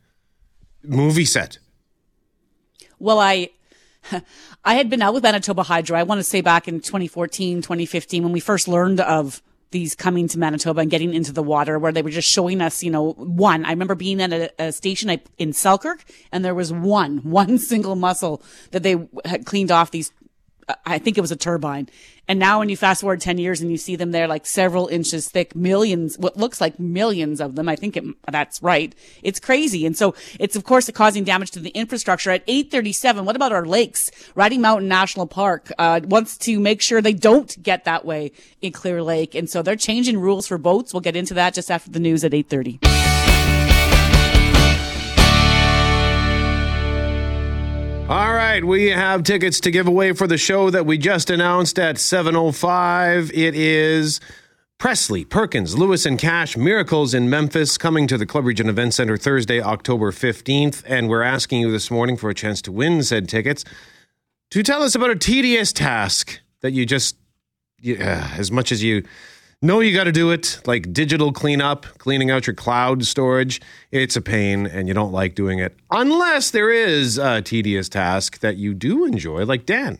movie 0.82 1.24
set. 1.24 1.58
Well, 2.98 3.18
I 3.18 3.50
I 4.64 4.74
had 4.74 4.90
been 4.90 5.02
out 5.02 5.14
with 5.14 5.22
Manitoba 5.22 5.62
Hydro. 5.62 5.98
I 5.98 6.02
want 6.02 6.18
to 6.18 6.24
say 6.24 6.40
back 6.40 6.68
in 6.68 6.80
2014, 6.80 7.62
2015 7.62 8.22
when 8.22 8.32
we 8.32 8.40
first 8.40 8.68
learned 8.68 9.00
of 9.00 9.42
these 9.70 9.94
coming 9.94 10.28
to 10.28 10.38
Manitoba 10.38 10.82
and 10.82 10.90
getting 10.90 11.12
into 11.12 11.32
the 11.32 11.42
water 11.42 11.78
where 11.80 11.90
they 11.90 12.02
were 12.02 12.10
just 12.10 12.30
showing 12.30 12.60
us, 12.60 12.82
you 12.82 12.90
know, 12.90 13.12
one. 13.12 13.64
I 13.64 13.70
remember 13.70 13.96
being 13.96 14.20
at 14.20 14.32
a, 14.32 14.50
a 14.62 14.72
station 14.72 15.20
in 15.36 15.52
Selkirk 15.52 16.04
and 16.30 16.44
there 16.44 16.54
was 16.54 16.72
one, 16.72 17.18
one 17.24 17.58
single 17.58 17.96
mussel 17.96 18.40
that 18.70 18.84
they 18.84 19.08
had 19.24 19.44
cleaned 19.44 19.72
off 19.72 19.90
these 19.90 20.12
I 20.86 20.98
think 20.98 21.18
it 21.18 21.20
was 21.20 21.32
a 21.32 21.36
turbine. 21.36 21.88
And 22.26 22.38
now 22.38 22.60
when 22.60 22.68
you 22.68 22.76
fast 22.76 23.02
forward 23.02 23.20
10 23.20 23.38
years 23.38 23.60
and 23.60 23.70
you 23.70 23.76
see 23.76 23.96
them 23.96 24.12
there 24.12 24.26
like 24.26 24.46
several 24.46 24.86
inches 24.88 25.28
thick, 25.28 25.54
millions, 25.54 26.18
what 26.18 26.36
looks 26.36 26.60
like 26.60 26.80
millions 26.80 27.40
of 27.40 27.54
them. 27.54 27.68
I 27.68 27.76
think 27.76 27.96
it, 27.96 28.04
that's 28.30 28.62
right. 28.62 28.94
It's 29.22 29.38
crazy. 29.38 29.84
And 29.84 29.96
so 29.96 30.14
it's 30.40 30.56
of 30.56 30.64
course 30.64 30.90
causing 30.90 31.24
damage 31.24 31.50
to 31.52 31.60
the 31.60 31.70
infrastructure 31.70 32.30
at 32.30 32.42
837. 32.46 33.24
What 33.24 33.36
about 33.36 33.52
our 33.52 33.66
lakes? 33.66 34.10
Riding 34.34 34.62
Mountain 34.62 34.88
National 34.88 35.26
Park, 35.26 35.70
uh, 35.78 36.00
wants 36.04 36.38
to 36.38 36.58
make 36.58 36.80
sure 36.80 37.02
they 37.02 37.12
don't 37.12 37.62
get 37.62 37.84
that 37.84 38.04
way 38.04 38.32
in 38.62 38.72
Clear 38.72 39.02
Lake. 39.02 39.34
And 39.34 39.48
so 39.50 39.62
they're 39.62 39.76
changing 39.76 40.18
rules 40.18 40.46
for 40.46 40.56
boats. 40.56 40.94
We'll 40.94 41.00
get 41.00 41.16
into 41.16 41.34
that 41.34 41.52
just 41.54 41.70
after 41.70 41.90
the 41.90 42.00
news 42.00 42.24
at 42.24 42.32
830. 42.32 43.23
All 48.06 48.34
right, 48.34 48.62
we 48.62 48.90
have 48.90 49.22
tickets 49.22 49.60
to 49.60 49.70
give 49.70 49.88
away 49.88 50.12
for 50.12 50.26
the 50.26 50.36
show 50.36 50.68
that 50.68 50.84
we 50.84 50.98
just 50.98 51.30
announced 51.30 51.78
at 51.78 51.96
7:05. 51.96 53.30
It 53.32 53.54
is 53.54 54.20
Presley, 54.76 55.24
Perkins, 55.24 55.78
Lewis 55.78 56.04
and 56.04 56.18
Cash, 56.18 56.54
Miracles 56.54 57.14
in 57.14 57.30
Memphis 57.30 57.78
coming 57.78 58.06
to 58.08 58.18
the 58.18 58.26
Club 58.26 58.44
Regent 58.44 58.68
Event 58.68 58.92
Center 58.92 59.16
Thursday, 59.16 59.58
October 59.58 60.12
15th, 60.12 60.82
and 60.86 61.08
we're 61.08 61.22
asking 61.22 61.62
you 61.62 61.72
this 61.72 61.90
morning 61.90 62.18
for 62.18 62.28
a 62.28 62.34
chance 62.34 62.60
to 62.60 62.72
win 62.72 63.02
said 63.02 63.26
tickets 63.26 63.64
to 64.50 64.62
tell 64.62 64.82
us 64.82 64.94
about 64.94 65.08
a 65.08 65.16
tedious 65.16 65.72
task 65.72 66.40
that 66.60 66.72
you 66.72 66.84
just 66.84 67.16
yeah, 67.80 68.28
uh, 68.34 68.38
as 68.38 68.52
much 68.52 68.70
as 68.70 68.82
you 68.82 69.02
know 69.64 69.80
you 69.80 69.94
got 69.94 70.04
to 70.04 70.12
do 70.12 70.30
it, 70.30 70.60
like 70.66 70.92
digital 70.92 71.32
cleanup, 71.32 71.86
cleaning 71.98 72.30
out 72.30 72.46
your 72.46 72.54
cloud 72.54 73.04
storage. 73.04 73.60
It's 73.90 74.16
a 74.16 74.20
pain 74.20 74.66
and 74.66 74.86
you 74.86 74.94
don't 74.94 75.12
like 75.12 75.34
doing 75.34 75.58
it 75.58 75.74
unless 75.90 76.50
there 76.50 76.70
is 76.70 77.18
a 77.18 77.42
tedious 77.42 77.88
task 77.88 78.40
that 78.40 78.56
you 78.56 78.74
do 78.74 79.04
enjoy, 79.04 79.44
like 79.44 79.66
Dan. 79.66 79.98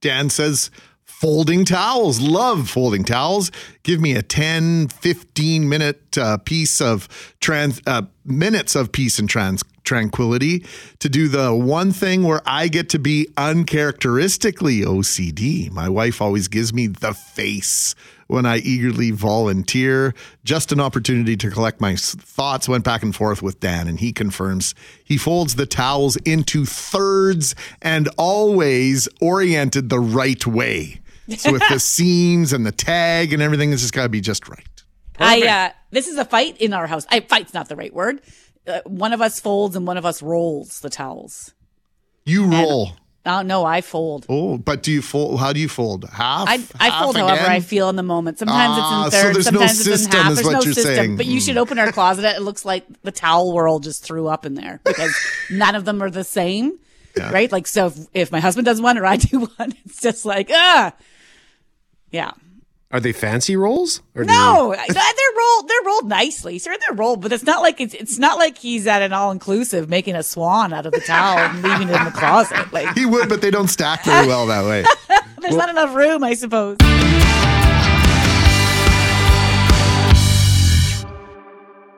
Dan 0.00 0.30
says, 0.30 0.70
folding 1.04 1.64
towels. 1.66 2.20
Love 2.20 2.70
folding 2.70 3.04
towels. 3.04 3.50
Give 3.82 4.00
me 4.00 4.14
a 4.14 4.22
10, 4.22 4.88
15 4.88 5.68
minute 5.68 6.16
uh, 6.16 6.38
piece 6.38 6.80
of 6.80 7.08
trans, 7.40 7.82
uh, 7.86 8.02
minutes 8.24 8.74
of 8.74 8.92
peace 8.92 9.18
and 9.18 9.28
trans 9.28 9.62
tranquility 9.82 10.64
to 11.00 11.08
do 11.08 11.26
the 11.26 11.54
one 11.54 11.90
thing 11.90 12.22
where 12.22 12.40
I 12.46 12.68
get 12.68 12.88
to 12.90 12.98
be 12.98 13.28
uncharacteristically 13.36 14.80
OCD. 14.80 15.70
My 15.70 15.88
wife 15.88 16.22
always 16.22 16.48
gives 16.48 16.72
me 16.72 16.86
the 16.86 17.12
face 17.12 17.94
when 18.30 18.46
I 18.46 18.58
eagerly 18.58 19.10
volunteer. 19.10 20.14
Just 20.44 20.70
an 20.70 20.80
opportunity 20.80 21.36
to 21.36 21.50
collect 21.50 21.80
my 21.80 21.96
thoughts. 21.96 22.68
Went 22.68 22.84
back 22.84 23.02
and 23.02 23.14
forth 23.14 23.42
with 23.42 23.60
Dan, 23.60 23.88
and 23.88 23.98
he 23.98 24.12
confirms 24.12 24.74
he 25.04 25.18
folds 25.18 25.56
the 25.56 25.66
towels 25.66 26.16
into 26.18 26.64
thirds 26.64 27.54
and 27.82 28.08
always 28.16 29.08
oriented 29.20 29.88
the 29.88 30.00
right 30.00 30.46
way. 30.46 31.00
So 31.36 31.52
with 31.52 31.62
the 31.68 31.80
seams 31.80 32.52
and 32.52 32.64
the 32.64 32.72
tag 32.72 33.32
and 33.32 33.42
everything, 33.42 33.72
it's 33.72 33.82
just 33.82 33.94
got 33.94 34.04
to 34.04 34.08
be 34.08 34.20
just 34.20 34.48
right. 34.48 34.64
I 35.18 35.46
uh, 35.46 35.72
this 35.90 36.06
is 36.06 36.16
a 36.16 36.24
fight 36.24 36.56
in 36.58 36.72
our 36.72 36.86
house. 36.86 37.06
I 37.10 37.20
fight's 37.20 37.52
not 37.52 37.68
the 37.68 37.76
right 37.76 37.92
word. 37.92 38.22
Uh, 38.66 38.80
one 38.86 39.12
of 39.12 39.20
us 39.20 39.40
folds 39.40 39.76
and 39.76 39.86
one 39.86 39.96
of 39.96 40.06
us 40.06 40.22
rolls 40.22 40.80
the 40.80 40.90
towels. 40.90 41.52
You 42.24 42.46
roll. 42.46 42.92
Oh 43.26 43.42
no, 43.42 43.64
I 43.66 43.82
fold. 43.82 44.24
Oh, 44.30 44.56
but 44.56 44.82
do 44.82 44.90
you 44.90 45.02
fold? 45.02 45.40
How 45.40 45.52
do 45.52 45.60
you 45.60 45.68
fold? 45.68 46.04
Half. 46.10 46.48
I, 46.48 46.54
I 46.80 46.88
half 46.88 47.02
fold 47.04 47.16
again? 47.16 47.28
however 47.28 47.50
I 47.50 47.60
feel 47.60 47.90
in 47.90 47.96
the 47.96 48.02
moment. 48.02 48.38
Sometimes 48.38 48.72
Ah, 48.80 49.06
it's 49.08 49.14
so 49.16 49.28
in 49.28 49.34
thirds. 49.34 49.44
there's 49.44 49.52
no 49.52 49.60
sometimes 49.66 49.86
it's 49.86 50.04
in 50.06 50.10
half. 50.12 50.30
is 50.30 50.36
There's 50.36 50.46
what 50.46 50.52
no 50.52 50.60
you're 50.62 50.72
system. 50.72 50.94
saying. 50.94 51.16
But 51.16 51.26
you 51.26 51.40
should 51.40 51.58
open 51.58 51.78
our 51.78 51.92
closet. 51.92 52.24
It 52.24 52.40
looks 52.40 52.64
like 52.64 52.86
the 53.02 53.12
towel 53.12 53.52
world 53.52 53.82
just 53.82 54.04
threw 54.04 54.26
up 54.26 54.46
in 54.46 54.54
there 54.54 54.80
because 54.84 55.14
none 55.50 55.74
of 55.74 55.84
them 55.84 56.02
are 56.02 56.10
the 56.10 56.24
same. 56.24 56.78
Right? 57.18 57.52
Like 57.52 57.66
so, 57.66 57.88
if, 57.88 57.98
if 58.14 58.32
my 58.32 58.40
husband 58.40 58.64
does 58.64 58.80
one 58.80 58.96
or 58.96 59.04
I 59.04 59.16
do 59.16 59.40
one, 59.56 59.74
it's 59.84 60.00
just 60.00 60.24
like 60.24 60.48
ah, 60.50 60.94
yeah. 62.10 62.30
Are 62.92 62.98
they 62.98 63.12
fancy 63.12 63.54
rolls? 63.54 64.02
Or 64.16 64.24
No, 64.24 64.74
they're 64.88 65.36
rolled. 65.38 65.68
They're 65.68 65.84
rolled 65.84 66.08
nicely. 66.08 66.58
Sure, 66.58 66.74
they're 66.88 66.96
rolled, 66.96 67.20
but 67.20 67.32
it's 67.32 67.44
not 67.44 67.62
like 67.62 67.80
it's 67.80 67.94
it's 67.94 68.18
not 68.18 68.36
like 68.36 68.58
he's 68.58 68.88
at 68.88 69.00
an 69.00 69.12
all 69.12 69.30
inclusive 69.30 69.88
making 69.88 70.16
a 70.16 70.24
swan 70.24 70.72
out 70.72 70.86
of 70.86 70.92
the 70.92 71.00
towel 71.00 71.38
and 71.38 71.62
leaving 71.62 71.88
it 71.88 71.94
in 71.94 72.04
the 72.04 72.10
closet. 72.10 72.72
Like 72.72 72.98
He 72.98 73.06
would, 73.06 73.28
but 73.28 73.42
they 73.42 73.50
don't 73.52 73.68
stack 73.68 74.04
very 74.04 74.26
well 74.26 74.44
that 74.48 74.64
way. 74.64 74.84
there's 75.40 75.54
not 75.54 75.68
enough 75.68 75.94
room, 75.94 76.24
I 76.24 76.34
suppose. 76.34 76.78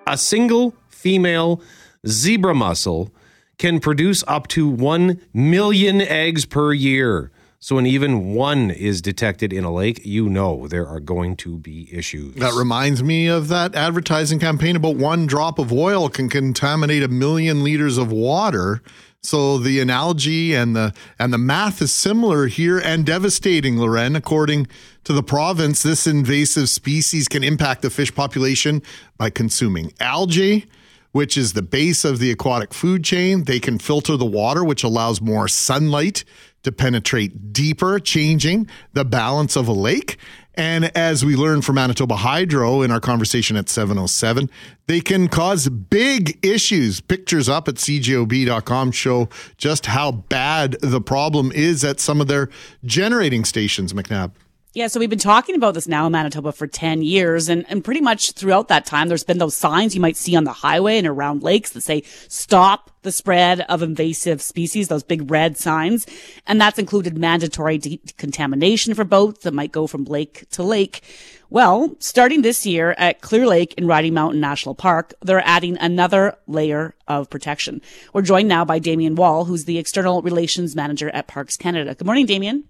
A 0.06 0.18
single 0.18 0.74
female 0.90 1.62
zebra 2.06 2.54
mussel 2.54 3.10
can 3.56 3.80
produce 3.80 4.22
up 4.28 4.46
to 4.48 4.68
1 4.68 5.20
million 5.32 6.02
eggs 6.02 6.44
per 6.44 6.74
year. 6.74 7.30
So 7.64 7.76
when 7.76 7.86
even 7.86 8.34
one 8.34 8.72
is 8.72 9.00
detected 9.00 9.52
in 9.52 9.62
a 9.62 9.72
lake, 9.72 10.00
you 10.04 10.28
know 10.28 10.66
there 10.66 10.84
are 10.84 10.98
going 10.98 11.36
to 11.36 11.58
be 11.58 11.88
issues. 11.92 12.34
That 12.34 12.54
reminds 12.54 13.04
me 13.04 13.28
of 13.28 13.46
that 13.48 13.76
advertising 13.76 14.40
campaign 14.40 14.74
about 14.74 14.96
one 14.96 15.28
drop 15.28 15.60
of 15.60 15.72
oil 15.72 16.08
can 16.08 16.28
contaminate 16.28 17.04
a 17.04 17.08
million 17.08 17.62
liters 17.62 17.98
of 17.98 18.10
water. 18.10 18.82
So 19.22 19.58
the 19.58 19.78
analogy 19.78 20.56
and 20.56 20.74
the 20.74 20.92
and 21.20 21.32
the 21.32 21.38
math 21.38 21.80
is 21.80 21.94
similar 21.94 22.48
here 22.48 22.80
and 22.80 23.06
devastating, 23.06 23.76
Lauren. 23.76 24.16
According 24.16 24.66
to 25.04 25.12
the 25.12 25.22
province, 25.22 25.84
this 25.84 26.04
invasive 26.04 26.68
species 26.68 27.28
can 27.28 27.44
impact 27.44 27.82
the 27.82 27.90
fish 27.90 28.12
population 28.12 28.82
by 29.18 29.30
consuming 29.30 29.92
algae, 30.00 30.66
which 31.12 31.36
is 31.36 31.52
the 31.52 31.62
base 31.62 32.04
of 32.04 32.18
the 32.18 32.32
aquatic 32.32 32.74
food 32.74 33.04
chain. 33.04 33.44
They 33.44 33.60
can 33.60 33.78
filter 33.78 34.16
the 34.16 34.24
water, 34.24 34.64
which 34.64 34.82
allows 34.82 35.20
more 35.20 35.46
sunlight 35.46 36.24
to 36.62 36.72
penetrate 36.72 37.52
deeper, 37.52 37.98
changing 37.98 38.68
the 38.92 39.04
balance 39.04 39.56
of 39.56 39.68
a 39.68 39.72
lake. 39.72 40.18
And 40.54 40.96
as 40.96 41.24
we 41.24 41.34
learned 41.34 41.64
from 41.64 41.76
Manitoba 41.76 42.16
Hydro 42.16 42.82
in 42.82 42.90
our 42.90 43.00
conversation 43.00 43.56
at 43.56 43.68
707, 43.68 44.50
they 44.86 45.00
can 45.00 45.28
cause 45.28 45.68
big 45.68 46.44
issues. 46.44 47.00
Pictures 47.00 47.48
up 47.48 47.68
at 47.68 47.76
cjob.com 47.76 48.92
show 48.92 49.28
just 49.56 49.86
how 49.86 50.12
bad 50.12 50.76
the 50.82 51.00
problem 51.00 51.52
is 51.52 51.84
at 51.84 52.00
some 52.00 52.20
of 52.20 52.26
their 52.26 52.50
generating 52.84 53.44
stations, 53.44 53.94
McNabb. 53.94 54.32
Yeah, 54.74 54.86
so 54.86 54.98
we've 54.98 55.10
been 55.10 55.18
talking 55.18 55.54
about 55.54 55.74
this 55.74 55.86
now 55.86 56.06
in 56.06 56.12
Manitoba 56.12 56.50
for 56.50 56.66
10 56.66 57.02
years. 57.02 57.50
And, 57.50 57.66
and 57.68 57.84
pretty 57.84 58.00
much 58.00 58.32
throughout 58.32 58.68
that 58.68 58.86
time, 58.86 59.08
there's 59.08 59.22
been 59.22 59.36
those 59.36 59.54
signs 59.54 59.94
you 59.94 60.00
might 60.00 60.16
see 60.16 60.34
on 60.34 60.44
the 60.44 60.52
highway 60.52 60.96
and 60.96 61.06
around 61.06 61.42
lakes 61.42 61.72
that 61.72 61.82
say, 61.82 62.04
stop 62.28 62.90
the 63.02 63.12
spread 63.12 63.60
of 63.62 63.82
invasive 63.82 64.40
species, 64.40 64.88
those 64.88 65.02
big 65.02 65.30
red 65.30 65.58
signs. 65.58 66.06
And 66.46 66.58
that's 66.58 66.78
included 66.78 67.18
mandatory 67.18 67.76
decontamination 67.76 68.94
for 68.94 69.04
boats 69.04 69.44
that 69.44 69.52
might 69.52 69.72
go 69.72 69.86
from 69.86 70.04
lake 70.04 70.48
to 70.52 70.62
lake. 70.62 71.02
Well, 71.50 71.94
starting 71.98 72.40
this 72.40 72.64
year 72.64 72.94
at 72.96 73.20
Clear 73.20 73.46
Lake 73.46 73.74
in 73.74 73.86
Riding 73.86 74.14
Mountain 74.14 74.40
National 74.40 74.74
Park, 74.74 75.12
they're 75.20 75.46
adding 75.46 75.76
another 75.82 76.38
layer 76.46 76.94
of 77.06 77.28
protection. 77.28 77.82
We're 78.14 78.22
joined 78.22 78.48
now 78.48 78.64
by 78.64 78.78
Damien 78.78 79.16
Wall, 79.16 79.44
who's 79.44 79.66
the 79.66 79.76
External 79.76 80.22
Relations 80.22 80.74
Manager 80.74 81.10
at 81.10 81.26
Parks 81.26 81.58
Canada. 81.58 81.94
Good 81.94 82.06
morning, 82.06 82.24
Damien. 82.24 82.64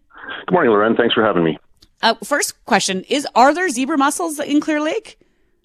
Good 0.47 0.53
morning, 0.53 0.73
Lauren. 0.73 0.97
Thanks 0.97 1.15
for 1.15 1.23
having 1.23 1.45
me. 1.45 1.59
Uh, 2.03 2.15
first 2.25 2.65
question 2.65 3.05
is: 3.09 3.27
Are 3.35 3.55
there 3.55 3.69
zebra 3.69 3.97
mussels 3.97 4.39
in 4.41 4.61
Clear 4.61 4.81
Lake? 4.81 5.19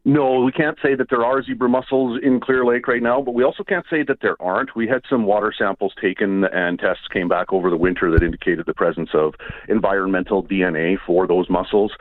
No, 0.06 0.40
we 0.40 0.54
can't 0.54 0.78
say 0.82 0.96
that 0.96 1.10
there 1.10 1.26
are 1.26 1.44
zebra 1.44 1.68
mussels 1.68 2.18
in 2.24 2.40
Clear 2.40 2.66
Lake 2.66 2.88
right 2.88 3.04
now, 3.04 3.22
but 3.22 3.34
we 3.34 3.44
also 3.44 3.62
can't 3.64 3.86
say 3.90 4.04
that 4.04 4.22
there 4.22 4.42
aren't. 4.42 4.74
We 4.74 4.88
had 4.88 5.02
some 5.10 5.26
water 5.26 5.54
samples 5.58 5.94
taken 6.02 6.46
and 6.46 6.80
tests 6.80 7.10
came 7.12 7.28
back 7.28 7.52
over 7.52 7.70
the 7.70 7.76
winter 7.76 8.10
that 8.12 8.24
indicated 8.24 8.68
the 8.68 8.74
presence 8.74 9.10
of 9.14 9.34
environmental 9.68 10.42
DNA 10.44 10.96
for 11.06 11.28
those 11.28 11.50
mussels. 11.50 11.92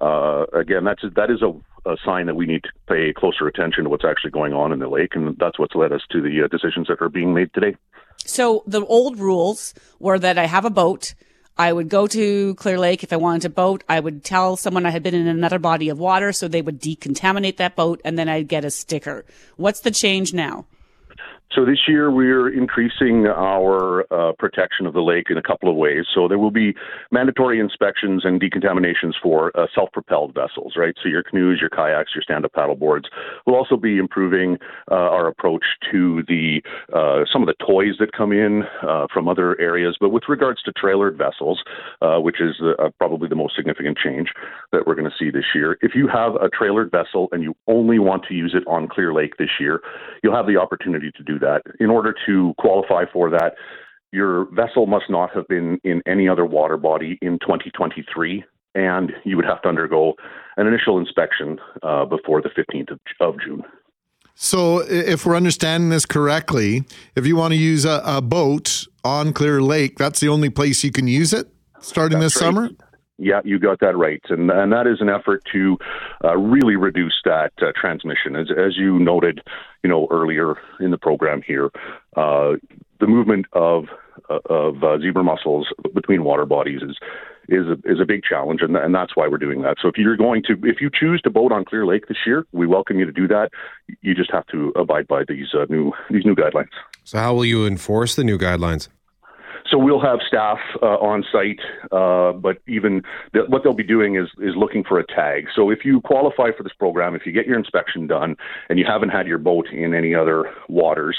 Uh, 0.00 0.44
again, 0.52 0.84
that's 0.84 1.02
that 1.16 1.28
is 1.28 1.42
a, 1.42 1.50
a 1.90 1.96
sign 2.04 2.26
that 2.26 2.36
we 2.36 2.46
need 2.46 2.62
to 2.62 2.70
pay 2.86 3.12
closer 3.12 3.48
attention 3.48 3.82
to 3.82 3.90
what's 3.90 4.04
actually 4.04 4.30
going 4.30 4.52
on 4.52 4.72
in 4.72 4.78
the 4.78 4.88
lake, 4.88 5.16
and 5.16 5.36
that's 5.36 5.58
what's 5.58 5.74
led 5.74 5.90
us 5.90 6.02
to 6.12 6.20
the 6.20 6.42
uh, 6.44 6.46
decisions 6.46 6.86
that 6.86 7.02
are 7.02 7.08
being 7.08 7.34
made 7.34 7.52
today. 7.52 7.74
So 8.18 8.62
the 8.68 8.84
old 8.86 9.18
rules 9.18 9.74
were 9.98 10.20
that 10.20 10.38
I 10.38 10.46
have 10.46 10.64
a 10.64 10.70
boat. 10.70 11.14
I 11.58 11.72
would 11.72 11.88
go 11.88 12.06
to 12.06 12.54
Clear 12.56 12.78
Lake 12.78 13.02
if 13.02 13.12
I 13.12 13.16
wanted 13.16 13.42
to 13.42 13.48
boat. 13.48 13.82
I 13.88 13.98
would 13.98 14.24
tell 14.24 14.56
someone 14.56 14.84
I 14.84 14.90
had 14.90 15.02
been 15.02 15.14
in 15.14 15.26
another 15.26 15.58
body 15.58 15.88
of 15.88 15.98
water, 15.98 16.32
so 16.32 16.48
they 16.48 16.60
would 16.60 16.80
decontaminate 16.80 17.56
that 17.56 17.76
boat, 17.76 18.00
and 18.04 18.18
then 18.18 18.28
I'd 18.28 18.48
get 18.48 18.64
a 18.64 18.70
sticker. 18.70 19.24
What's 19.56 19.80
the 19.80 19.90
change 19.90 20.34
now? 20.34 20.66
So 21.52 21.64
this 21.64 21.88
year 21.88 22.10
we're 22.10 22.52
increasing 22.52 23.26
our 23.26 24.04
uh, 24.12 24.32
protection 24.38 24.86
of 24.86 24.92
the 24.92 25.00
lake 25.00 25.26
in 25.30 25.38
a 25.38 25.42
couple 25.42 25.70
of 25.70 25.76
ways. 25.76 26.04
So 26.14 26.28
there 26.28 26.38
will 26.38 26.50
be 26.50 26.74
mandatory 27.10 27.60
inspections 27.60 28.24
and 28.24 28.40
decontaminations 28.40 29.14
for 29.22 29.56
uh, 29.58 29.66
self-propelled 29.74 30.34
vessels, 30.34 30.74
right? 30.76 30.94
So 31.02 31.08
your 31.08 31.22
canoes, 31.22 31.58
your 31.60 31.70
kayaks, 31.70 32.12
your 32.14 32.22
stand-up 32.22 32.52
paddle 32.52 32.74
boards. 32.74 33.08
We'll 33.46 33.56
also 33.56 33.76
be 33.76 33.96
improving 33.98 34.58
uh, 34.90 34.94
our 34.94 35.28
approach 35.28 35.64
to 35.92 36.22
the 36.28 36.60
uh, 36.92 37.24
some 37.32 37.42
of 37.42 37.46
the 37.46 37.54
toys 37.64 37.94
that 38.00 38.12
come 38.12 38.32
in 38.32 38.64
uh, 38.82 39.06
from 39.12 39.28
other 39.28 39.58
areas. 39.60 39.96
But 40.00 40.10
with 40.10 40.24
regards 40.28 40.62
to 40.64 40.72
trailered 40.72 41.16
vessels, 41.16 41.62
uh, 42.02 42.18
which 42.18 42.40
is 42.40 42.56
probably 42.98 43.28
the 43.28 43.36
most 43.36 43.56
significant 43.56 43.96
change 43.96 44.28
that 44.72 44.86
we're 44.86 44.94
going 44.94 45.10
to 45.10 45.16
see 45.18 45.30
this 45.30 45.54
year, 45.54 45.78
if 45.80 45.94
you 45.94 46.08
have 46.08 46.34
a 46.34 46.48
trailered 46.48 46.90
vessel 46.90 47.28
and 47.32 47.42
you 47.42 47.54
only 47.66 47.98
want 47.98 48.24
to 48.28 48.34
use 48.34 48.54
it 48.54 48.66
on 48.66 48.88
Clear 48.88 49.14
Lake 49.14 49.36
this 49.38 49.60
year, 49.60 49.80
you'll 50.22 50.36
have 50.36 50.46
the 50.46 50.56
opportunity 50.56 51.10
to 51.12 51.22
do 51.22 51.35
that. 51.40 51.62
In 51.80 51.90
order 51.90 52.14
to 52.26 52.54
qualify 52.58 53.04
for 53.12 53.30
that, 53.30 53.54
your 54.12 54.46
vessel 54.54 54.86
must 54.86 55.10
not 55.10 55.30
have 55.34 55.46
been 55.48 55.78
in 55.84 56.02
any 56.06 56.28
other 56.28 56.44
water 56.44 56.76
body 56.76 57.18
in 57.22 57.38
2023, 57.40 58.44
and 58.74 59.12
you 59.24 59.36
would 59.36 59.44
have 59.44 59.62
to 59.62 59.68
undergo 59.68 60.14
an 60.56 60.66
initial 60.66 60.98
inspection 60.98 61.58
uh, 61.82 62.04
before 62.04 62.40
the 62.40 62.50
15th 62.50 62.92
of, 62.92 63.00
of 63.20 63.34
June. 63.40 63.62
So, 64.38 64.80
if 64.80 65.24
we're 65.24 65.36
understanding 65.36 65.88
this 65.88 66.04
correctly, 66.04 66.84
if 67.14 67.26
you 67.26 67.36
want 67.36 67.52
to 67.52 67.58
use 67.58 67.86
a, 67.86 68.02
a 68.04 68.20
boat 68.20 68.86
on 69.02 69.32
Clear 69.32 69.62
Lake, 69.62 69.96
that's 69.96 70.20
the 70.20 70.28
only 70.28 70.50
place 70.50 70.84
you 70.84 70.92
can 70.92 71.08
use 71.08 71.32
it 71.32 71.48
starting 71.86 72.18
That's 72.18 72.34
this 72.34 72.42
right. 72.42 72.48
summer? 72.48 72.70
Yeah, 73.18 73.40
you 73.44 73.58
got 73.58 73.80
that 73.80 73.96
right, 73.96 74.20
and 74.28 74.50
and 74.50 74.72
that 74.72 74.86
is 74.86 75.00
an 75.00 75.08
effort 75.08 75.42
to 75.52 75.78
uh, 76.22 76.36
really 76.36 76.76
reduce 76.76 77.14
that 77.24 77.52
uh, 77.62 77.72
transmission. 77.74 78.36
As 78.36 78.48
as 78.50 78.76
you 78.76 78.98
noted, 78.98 79.40
you 79.82 79.88
know 79.88 80.06
earlier 80.10 80.56
in 80.80 80.90
the 80.90 80.98
program 80.98 81.40
here, 81.40 81.70
uh, 82.16 82.56
the 83.00 83.06
movement 83.06 83.46
of 83.52 83.86
uh, 84.28 84.38
of 84.50 84.84
uh, 84.84 84.98
zebra 84.98 85.24
mussels 85.24 85.68
between 85.94 86.24
water 86.24 86.44
bodies 86.44 86.82
is 86.82 86.96
is 87.48 87.66
a, 87.66 87.72
is 87.90 88.00
a 88.00 88.04
big 88.04 88.22
challenge, 88.22 88.60
and 88.60 88.76
and 88.76 88.94
that's 88.94 89.16
why 89.16 89.28
we're 89.28 89.38
doing 89.38 89.62
that. 89.62 89.76
So 89.80 89.88
if 89.88 89.96
you're 89.96 90.16
going 90.16 90.42
to 90.44 90.54
if 90.64 90.80
you 90.80 90.90
choose 90.92 91.22
to 91.22 91.30
boat 91.30 91.52
on 91.52 91.64
Clear 91.64 91.86
Lake 91.86 92.08
this 92.08 92.18
year, 92.26 92.44
we 92.52 92.66
welcome 92.66 92.98
you 92.98 93.06
to 93.06 93.12
do 93.12 93.26
that. 93.28 93.50
You 94.02 94.14
just 94.14 94.30
have 94.30 94.46
to 94.48 94.72
abide 94.76 95.06
by 95.06 95.24
these 95.26 95.54
uh, 95.54 95.64
new 95.68 95.92
these 96.10 96.24
new 96.24 96.34
guidelines. 96.34 96.68
So, 97.04 97.18
how 97.18 97.34
will 97.34 97.44
you 97.44 97.66
enforce 97.66 98.14
the 98.14 98.24
new 98.24 98.38
guidelines? 98.38 98.88
So 99.70 99.78
we'll 99.78 100.00
have 100.00 100.20
staff 100.26 100.58
uh, 100.80 100.86
on 100.86 101.24
site, 101.32 101.60
uh, 101.90 102.32
but 102.32 102.58
even 102.68 103.02
th- 103.32 103.46
what 103.48 103.64
they'll 103.64 103.74
be 103.74 103.82
doing 103.82 104.16
is 104.16 104.28
is 104.38 104.54
looking 104.56 104.84
for 104.84 104.98
a 104.98 105.06
tag. 105.06 105.46
So 105.54 105.70
if 105.70 105.84
you 105.84 106.00
qualify 106.00 106.50
for 106.56 106.62
this 106.62 106.72
program, 106.72 107.14
if 107.14 107.26
you 107.26 107.32
get 107.32 107.46
your 107.46 107.58
inspection 107.58 108.06
done 108.06 108.36
and 108.68 108.78
you 108.78 108.84
haven't 108.86 109.08
had 109.08 109.26
your 109.26 109.38
boat 109.38 109.68
in 109.72 109.94
any 109.94 110.14
other 110.14 110.52
waters, 110.68 111.16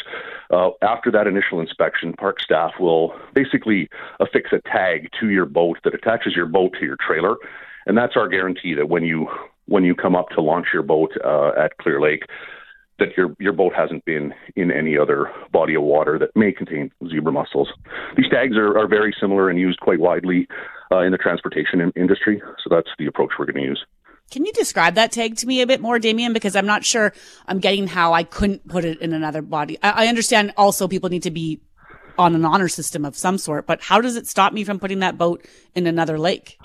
uh, 0.52 0.70
after 0.82 1.12
that 1.12 1.28
initial 1.28 1.60
inspection, 1.60 2.14
park 2.14 2.40
staff 2.40 2.72
will 2.80 3.14
basically 3.34 3.90
affix 4.20 4.52
a 4.54 4.62
tag 4.70 5.10
to 5.20 5.30
your 5.30 5.46
boat 5.46 5.80
that 5.84 5.94
attaches 5.94 6.34
your 6.36 6.46
boat 6.46 6.72
to 6.80 6.86
your 6.86 6.98
trailer, 7.06 7.36
and 7.86 7.98
that's 7.98 8.16
our 8.16 8.28
guarantee 8.28 8.74
that 8.74 8.88
when 8.88 9.04
you 9.04 9.28
when 9.66 9.84
you 9.84 9.94
come 9.94 10.16
up 10.16 10.30
to 10.30 10.42
launch 10.42 10.68
your 10.74 10.84
boat 10.84 11.12
uh, 11.26 11.52
at 11.60 11.78
Clear 11.78 12.00
Lake, 12.00 12.24
that 13.00 13.16
your 13.16 13.36
your 13.40 13.54
boat 13.54 13.74
hasn't 13.76 14.04
been 14.06 14.34
in 14.56 14.72
any 14.72 14.98
other 14.98 15.32
body 15.52 15.76
of 15.76 15.84
water 15.84 16.18
that 16.20 16.36
may 16.36 16.52
contain 16.52 16.92
zebra 17.08 17.32
mussels. 17.32 17.70
These 18.16 18.30
tags 18.30 18.56
are, 18.58 18.78
are 18.78 18.88
very 18.88 19.14
similar 19.20 19.50
and 19.50 19.60
used 19.60 19.80
quite 19.80 20.00
widely 20.00 20.48
uh, 20.92 21.00
in 21.00 21.12
the 21.12 21.18
transportation 21.18 21.82
in- 21.82 21.94
industry, 21.96 22.42
so 22.64 22.74
that's 22.74 22.90
the 22.98 23.06
approach 23.06 23.32
we're 23.38 23.46
going 23.46 23.64
to 23.64 23.70
use. 23.70 23.86
Can 24.30 24.46
you 24.46 24.52
describe 24.52 24.96
that 24.96 25.12
tag 25.12 25.38
to 25.38 25.48
me 25.48 25.62
a 25.62 25.68
bit 25.68 25.80
more, 25.80 26.00
Damien? 26.00 26.34
Because 26.34 26.56
I'm 26.56 26.66
not 26.66 26.84
sure 26.84 27.14
I'm 27.48 27.60
getting 27.60 27.88
how 27.88 28.14
I 28.14 28.24
couldn't 28.24 28.68
put 28.68 28.84
it 28.84 29.00
in 29.00 29.14
another 29.14 29.42
body. 29.42 29.78
I, 29.82 30.06
I 30.06 30.08
understand 30.08 30.54
also 30.58 30.88
people 30.88 31.10
need 31.10 31.24
to 31.24 31.32
be 31.32 31.62
on 32.18 32.36
an 32.36 32.44
honor 32.44 32.68
system 32.68 33.06
of 33.06 33.16
some 33.16 33.38
sort, 33.38 33.68
but 33.68 33.82
how 33.82 34.02
does 34.02 34.16
it 34.16 34.28
stop 34.28 34.52
me 34.52 34.64
from 34.64 34.80
putting 34.80 35.00
that 35.00 35.18
boat 35.18 35.46
in 35.76 35.88
another 35.88 36.18
lake? 36.18 36.58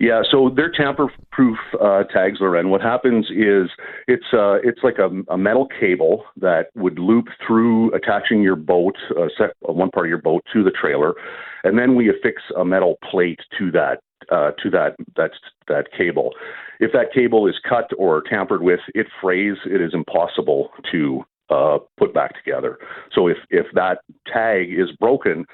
Yeah, 0.00 0.22
so 0.30 0.50
they're 0.56 0.72
tamper-proof 0.72 1.58
uh, 1.78 2.04
tags, 2.04 2.38
Lauren. 2.40 2.70
What 2.70 2.80
happens 2.80 3.26
is 3.26 3.68
it's 4.08 4.24
uh, 4.32 4.54
it's 4.64 4.80
like 4.82 4.96
a, 4.98 5.10
a 5.30 5.36
metal 5.36 5.68
cable 5.78 6.24
that 6.38 6.68
would 6.74 6.98
loop 6.98 7.26
through 7.46 7.92
attaching 7.94 8.42
your 8.42 8.56
boat, 8.56 8.96
uh, 9.10 9.26
set, 9.36 9.50
uh, 9.68 9.74
one 9.74 9.90
part 9.90 10.06
of 10.06 10.08
your 10.08 10.22
boat 10.22 10.42
to 10.54 10.64
the 10.64 10.70
trailer, 10.70 11.12
and 11.64 11.78
then 11.78 11.96
we 11.96 12.08
affix 12.08 12.40
a 12.56 12.64
metal 12.64 12.96
plate 13.10 13.40
to 13.58 13.70
that 13.72 13.98
uh, 14.32 14.52
to 14.62 14.70
that 14.70 14.96
that 15.16 15.32
that 15.68 15.88
cable. 15.96 16.30
If 16.80 16.92
that 16.92 17.12
cable 17.12 17.46
is 17.46 17.56
cut 17.68 17.90
or 17.98 18.22
tampered 18.22 18.62
with, 18.62 18.80
it 18.94 19.06
frays. 19.20 19.56
It 19.66 19.82
is 19.82 19.92
impossible 19.92 20.70
to 20.92 21.24
uh, 21.50 21.76
put 21.98 22.14
back 22.14 22.42
together. 22.42 22.78
So 23.12 23.26
if 23.26 23.36
if 23.50 23.66
that 23.74 23.98
tag 24.26 24.72
is 24.72 24.90
broken, 24.98 25.44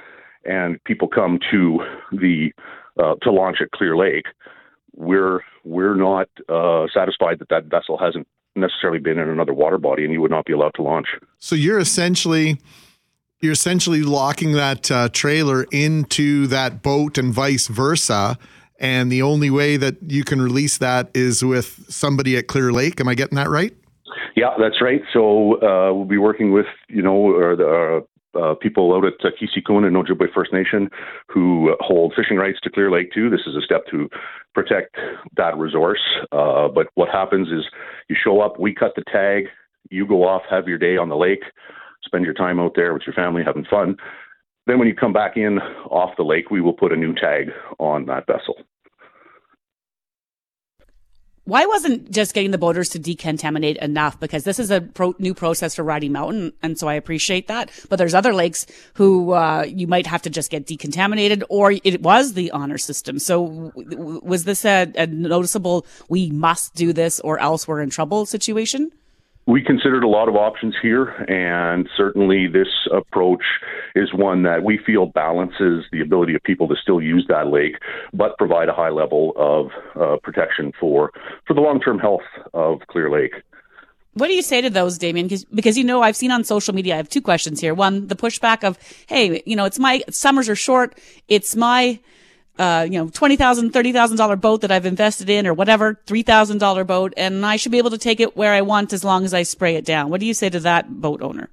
and 0.44 0.82
people 0.84 1.09
come 1.09 1.40
to 1.51 1.80
the 2.12 2.53
uh, 2.99 3.14
to 3.22 3.30
launch 3.32 3.59
at 3.61 3.70
Clear 3.72 3.97
Lake, 3.97 4.26
we're 4.94 5.40
we're 5.64 5.94
not 5.94 6.28
uh, 6.49 6.86
satisfied 6.92 7.38
that 7.40 7.49
that 7.51 7.64
vessel 7.64 7.99
hasn't 7.99 8.26
necessarily 8.55 8.99
been 8.99 9.18
in 9.18 9.28
another 9.28 9.53
water 9.53 9.78
body, 9.78 10.05
and 10.05 10.12
you 10.12 10.20
would 10.20 10.30
not 10.30 10.47
be 10.47 10.53
allowed 10.53 10.74
to 10.74 10.82
launch. 10.82 11.09
So 11.38 11.55
you're 11.55 11.78
essentially 11.78 12.59
you're 13.40 13.53
essentially 13.53 14.03
locking 14.03 14.53
that 14.53 14.90
uh, 14.90 15.09
trailer 15.11 15.66
into 15.70 16.47
that 16.49 16.82
boat 16.82 17.18
and 17.18 17.32
vice 17.32 17.68
versa. 17.68 18.38
And 18.78 19.11
the 19.11 19.22
only 19.22 19.51
way 19.51 19.76
that 19.76 19.97
you 20.07 20.24
can 20.24 20.40
release 20.40 20.78
that 20.78 21.11
is 21.14 21.42
with 21.42 21.86
somebody 21.88 22.36
at 22.36 22.47
Clear 22.47 22.72
Lake. 22.72 23.01
Am 23.01 23.09
I 23.09 23.14
getting 23.14 23.36
that 23.36 23.49
right? 23.49 23.74
Yeah, 24.34 24.51
that's 24.59 24.82
right. 24.82 25.01
So 25.12 25.55
uh, 25.62 25.94
we'll 25.94 26.05
be 26.05 26.18
working 26.18 26.53
with 26.53 26.66
you 26.88 27.03
know 27.03 27.16
or 27.16 27.57
the. 27.57 28.07
Uh, 28.37 28.47
uh, 28.47 28.55
people 28.55 28.95
out 28.95 29.05
at 29.05 29.14
uh, 29.24 29.30
Keeseekoowenin 29.41 29.93
Ojibway 29.93 30.32
First 30.32 30.53
Nation 30.53 30.89
who 31.28 31.74
hold 31.80 32.12
fishing 32.14 32.37
rights 32.37 32.59
to 32.62 32.70
Clear 32.70 32.91
Lake 32.91 33.12
too. 33.12 33.30
This 33.30 33.41
is 33.47 33.57
a 33.57 33.61
step 33.61 33.87
to 33.91 34.09
protect 34.55 34.97
that 35.37 35.57
resource. 35.57 36.01
Uh, 36.32 36.68
but 36.68 36.89
what 36.95 37.09
happens 37.09 37.49
is 37.49 37.64
you 38.09 38.16
show 38.22 38.41
up, 38.41 38.59
we 38.59 38.74
cut 38.74 38.93
the 38.97 39.03
tag, 39.11 39.45
you 39.91 40.07
go 40.07 40.24
off, 40.24 40.43
have 40.51 40.68
your 40.68 40.78
day 40.78 40.97
on 40.97 41.09
the 41.09 41.16
lake, 41.16 41.43
spend 42.05 42.24
your 42.24 42.34
time 42.34 42.61
out 42.61 42.72
there 42.76 42.93
with 42.93 43.03
your 43.07 43.14
family 43.14 43.43
having 43.45 43.64
fun. 43.64 43.97
Then 44.66 44.78
when 44.78 44.89
you 44.89 44.95
come 44.95 45.12
back 45.12 45.37
in 45.37 45.59
off 45.91 46.16
the 46.16 46.24
lake, 46.24 46.51
we 46.51 46.61
will 46.61 46.72
put 46.72 46.93
a 46.93 46.97
new 46.97 47.14
tag 47.14 47.51
on 47.78 48.07
that 48.07 48.26
vessel. 48.26 48.57
Why 51.47 51.64
wasn't 51.64 52.11
just 52.11 52.34
getting 52.34 52.51
the 52.51 52.59
boaters 52.59 52.88
to 52.90 52.99
decontaminate 52.99 53.76
enough? 53.76 54.18
Because 54.18 54.42
this 54.42 54.59
is 54.59 54.72
a 54.72 54.80
pro- 54.80 55.14
new 55.20 55.32
process 55.32 55.76
for 55.76 55.84
Riding 55.84 56.11
Mountain, 56.11 56.53
and 56.61 56.76
so 56.76 56.88
I 56.88 56.94
appreciate 56.94 57.47
that. 57.47 57.70
But 57.88 57.97
there's 57.97 58.14
other 58.14 58.34
lakes 58.34 58.66
who 58.94 59.30
uh, 59.30 59.62
you 59.62 59.86
might 59.86 60.09
have 60.09 60.22
to 60.22 60.30
just 60.30 60.51
get 60.51 60.66
decontaminated, 60.66 61.44
or 61.49 61.70
it 61.70 62.03
was 62.03 62.32
the 62.32 62.51
honor 62.51 62.78
system. 62.78 63.20
So 63.20 63.72
w- 63.76 64.20
was 64.24 64.42
this 64.42 64.64
a, 64.64 64.92
a 64.97 65.07
noticeable 65.07 65.86
"we 66.09 66.30
must 66.30 66.74
do 66.74 66.92
this 66.92 67.20
or 67.20 67.38
else 67.38 67.68
we're 67.68 67.80
in 67.80 67.90
trouble" 67.90 68.26
situation? 68.26 68.90
We 69.47 69.62
considered 69.62 70.03
a 70.03 70.09
lot 70.09 70.28
of 70.28 70.34
options 70.34 70.74
here, 70.82 71.11
and 71.28 71.88
certainly 71.97 72.49
this 72.49 72.66
approach 72.92 73.44
is 73.94 74.12
one 74.12 74.42
that 74.42 74.64
we 74.64 74.76
feel 74.84 75.07
balances 75.07 75.84
the 75.92 76.01
ability 76.01 76.34
of 76.34 76.42
people 76.42 76.66
to 76.66 76.74
still 76.82 77.01
use 77.01 77.24
that 77.28 77.47
lake, 77.47 77.76
but 78.12 78.36
provide 78.38 78.68
a 78.68 78.72
high 78.72 78.90
level 78.90 79.32
of 79.36 79.70
uh, 79.94 80.16
protection 80.22 80.72
for 80.80 81.12
for 81.47 81.55
the 81.55 81.61
long 81.61 81.80
term 81.80 82.01
health 82.01 82.26
of 82.55 82.80
Clear 82.88 83.09
Lake. 83.09 83.34
What 84.14 84.28
do 84.28 84.32
you 84.32 84.42
say 84.42 84.62
to 84.62 84.70
those, 84.70 84.97
Damien? 84.99 85.26
Because, 85.26 85.44
because 85.44 85.76
you 85.76 85.84
know, 85.84 86.01
I've 86.03 86.16
seen 86.16 86.30
on 86.30 86.42
social 86.42 86.74
media, 86.74 86.94
I 86.94 86.97
have 86.97 87.09
two 87.09 87.20
questions 87.20 87.61
here. 87.61 87.74
One, 87.74 88.07
the 88.07 88.16
pushback 88.16 88.64
of, 88.64 88.78
hey, 89.07 89.42
you 89.44 89.55
know, 89.55 89.66
it's 89.66 89.78
my 89.78 90.03
summers 90.09 90.49
are 90.49 90.57
short. 90.57 90.99
It's 91.28 91.55
my, 91.55 92.01
uh, 92.59 92.86
you 92.90 92.98
know, 92.98 93.09
twenty 93.09 93.36
thousand, 93.36 93.72
thirty 93.72 93.92
thousand 93.92 94.16
dollar 94.16 94.36
boat 94.36 94.61
that 94.62 94.70
I've 94.70 94.86
invested 94.86 95.28
in, 95.28 95.46
or 95.46 95.54
whatever, 95.54 95.98
three 96.07 96.22
thousand 96.22 96.59
dollar 96.59 96.84
boat, 96.84 97.14
and 97.16 97.44
I 97.44 97.57
should 97.57 97.72
be 97.72 97.78
able 97.78 97.90
to 97.90 97.98
take 97.98 98.20
it 98.20 98.36
where 98.36 98.52
I 98.52 98.62
want 98.62 98.92
as 98.92 99.04
long 99.04 99.24
as 99.24 99.34
I 99.34 99.42
spray 99.42 99.76
it 99.76 99.84
down. 99.84 100.11
What 100.11 100.20
do 100.20 100.26
you 100.26 100.34
say 100.34 100.48
to 100.50 100.61
that 100.61 101.00
boat 101.00 101.22
owner? 101.22 101.48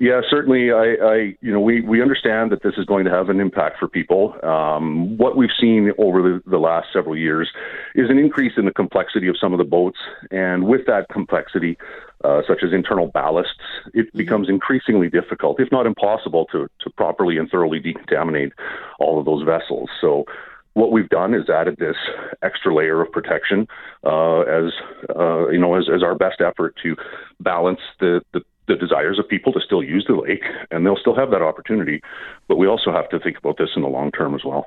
Yeah, 0.00 0.22
certainly. 0.30 0.72
I, 0.72 0.94
I, 1.02 1.14
you 1.42 1.52
know, 1.52 1.60
we, 1.60 1.82
we 1.82 2.00
understand 2.00 2.50
that 2.52 2.62
this 2.62 2.72
is 2.78 2.86
going 2.86 3.04
to 3.04 3.10
have 3.10 3.28
an 3.28 3.38
impact 3.38 3.78
for 3.78 3.86
people. 3.86 4.34
Um, 4.42 5.18
what 5.18 5.36
we've 5.36 5.50
seen 5.60 5.92
over 5.98 6.22
the, 6.22 6.42
the 6.46 6.56
last 6.56 6.88
several 6.90 7.14
years 7.14 7.50
is 7.94 8.08
an 8.08 8.16
increase 8.16 8.52
in 8.56 8.64
the 8.64 8.72
complexity 8.72 9.28
of 9.28 9.36
some 9.38 9.52
of 9.52 9.58
the 9.58 9.64
boats, 9.64 9.98
and 10.30 10.66
with 10.66 10.86
that 10.86 11.06
complexity, 11.12 11.76
uh, 12.24 12.42
such 12.46 12.62
as 12.62 12.72
internal 12.72 13.10
ballasts, 13.10 13.46
it 13.94 14.12
becomes 14.14 14.48
increasingly 14.48 15.08
difficult, 15.08 15.60
if 15.60 15.70
not 15.72 15.86
impossible, 15.86 16.46
to 16.52 16.66
to 16.80 16.90
properly 16.90 17.36
and 17.38 17.50
thoroughly 17.50 17.80
decontaminate 17.80 18.52
all 18.98 19.18
of 19.18 19.24
those 19.24 19.42
vessels. 19.44 19.90
So. 20.00 20.24
What 20.74 20.92
we've 20.92 21.08
done 21.08 21.34
is 21.34 21.50
added 21.50 21.78
this 21.78 21.96
extra 22.42 22.72
layer 22.72 23.02
of 23.02 23.10
protection 23.10 23.66
uh, 24.04 24.42
as 24.42 24.72
uh, 25.14 25.48
you 25.48 25.58
know 25.58 25.74
as, 25.74 25.88
as 25.92 26.00
our 26.04 26.14
best 26.14 26.40
effort 26.40 26.76
to 26.84 26.94
balance 27.40 27.80
the, 27.98 28.22
the 28.32 28.42
the 28.68 28.76
desires 28.76 29.18
of 29.18 29.28
people 29.28 29.52
to 29.52 29.60
still 29.60 29.82
use 29.82 30.04
the 30.08 30.14
lake, 30.14 30.44
and 30.70 30.86
they'll 30.86 30.96
still 30.96 31.16
have 31.16 31.32
that 31.32 31.42
opportunity. 31.42 32.00
But 32.46 32.56
we 32.56 32.68
also 32.68 32.92
have 32.92 33.08
to 33.10 33.18
think 33.18 33.36
about 33.36 33.58
this 33.58 33.70
in 33.74 33.82
the 33.82 33.88
long 33.88 34.12
term 34.12 34.32
as 34.34 34.44
well. 34.44 34.64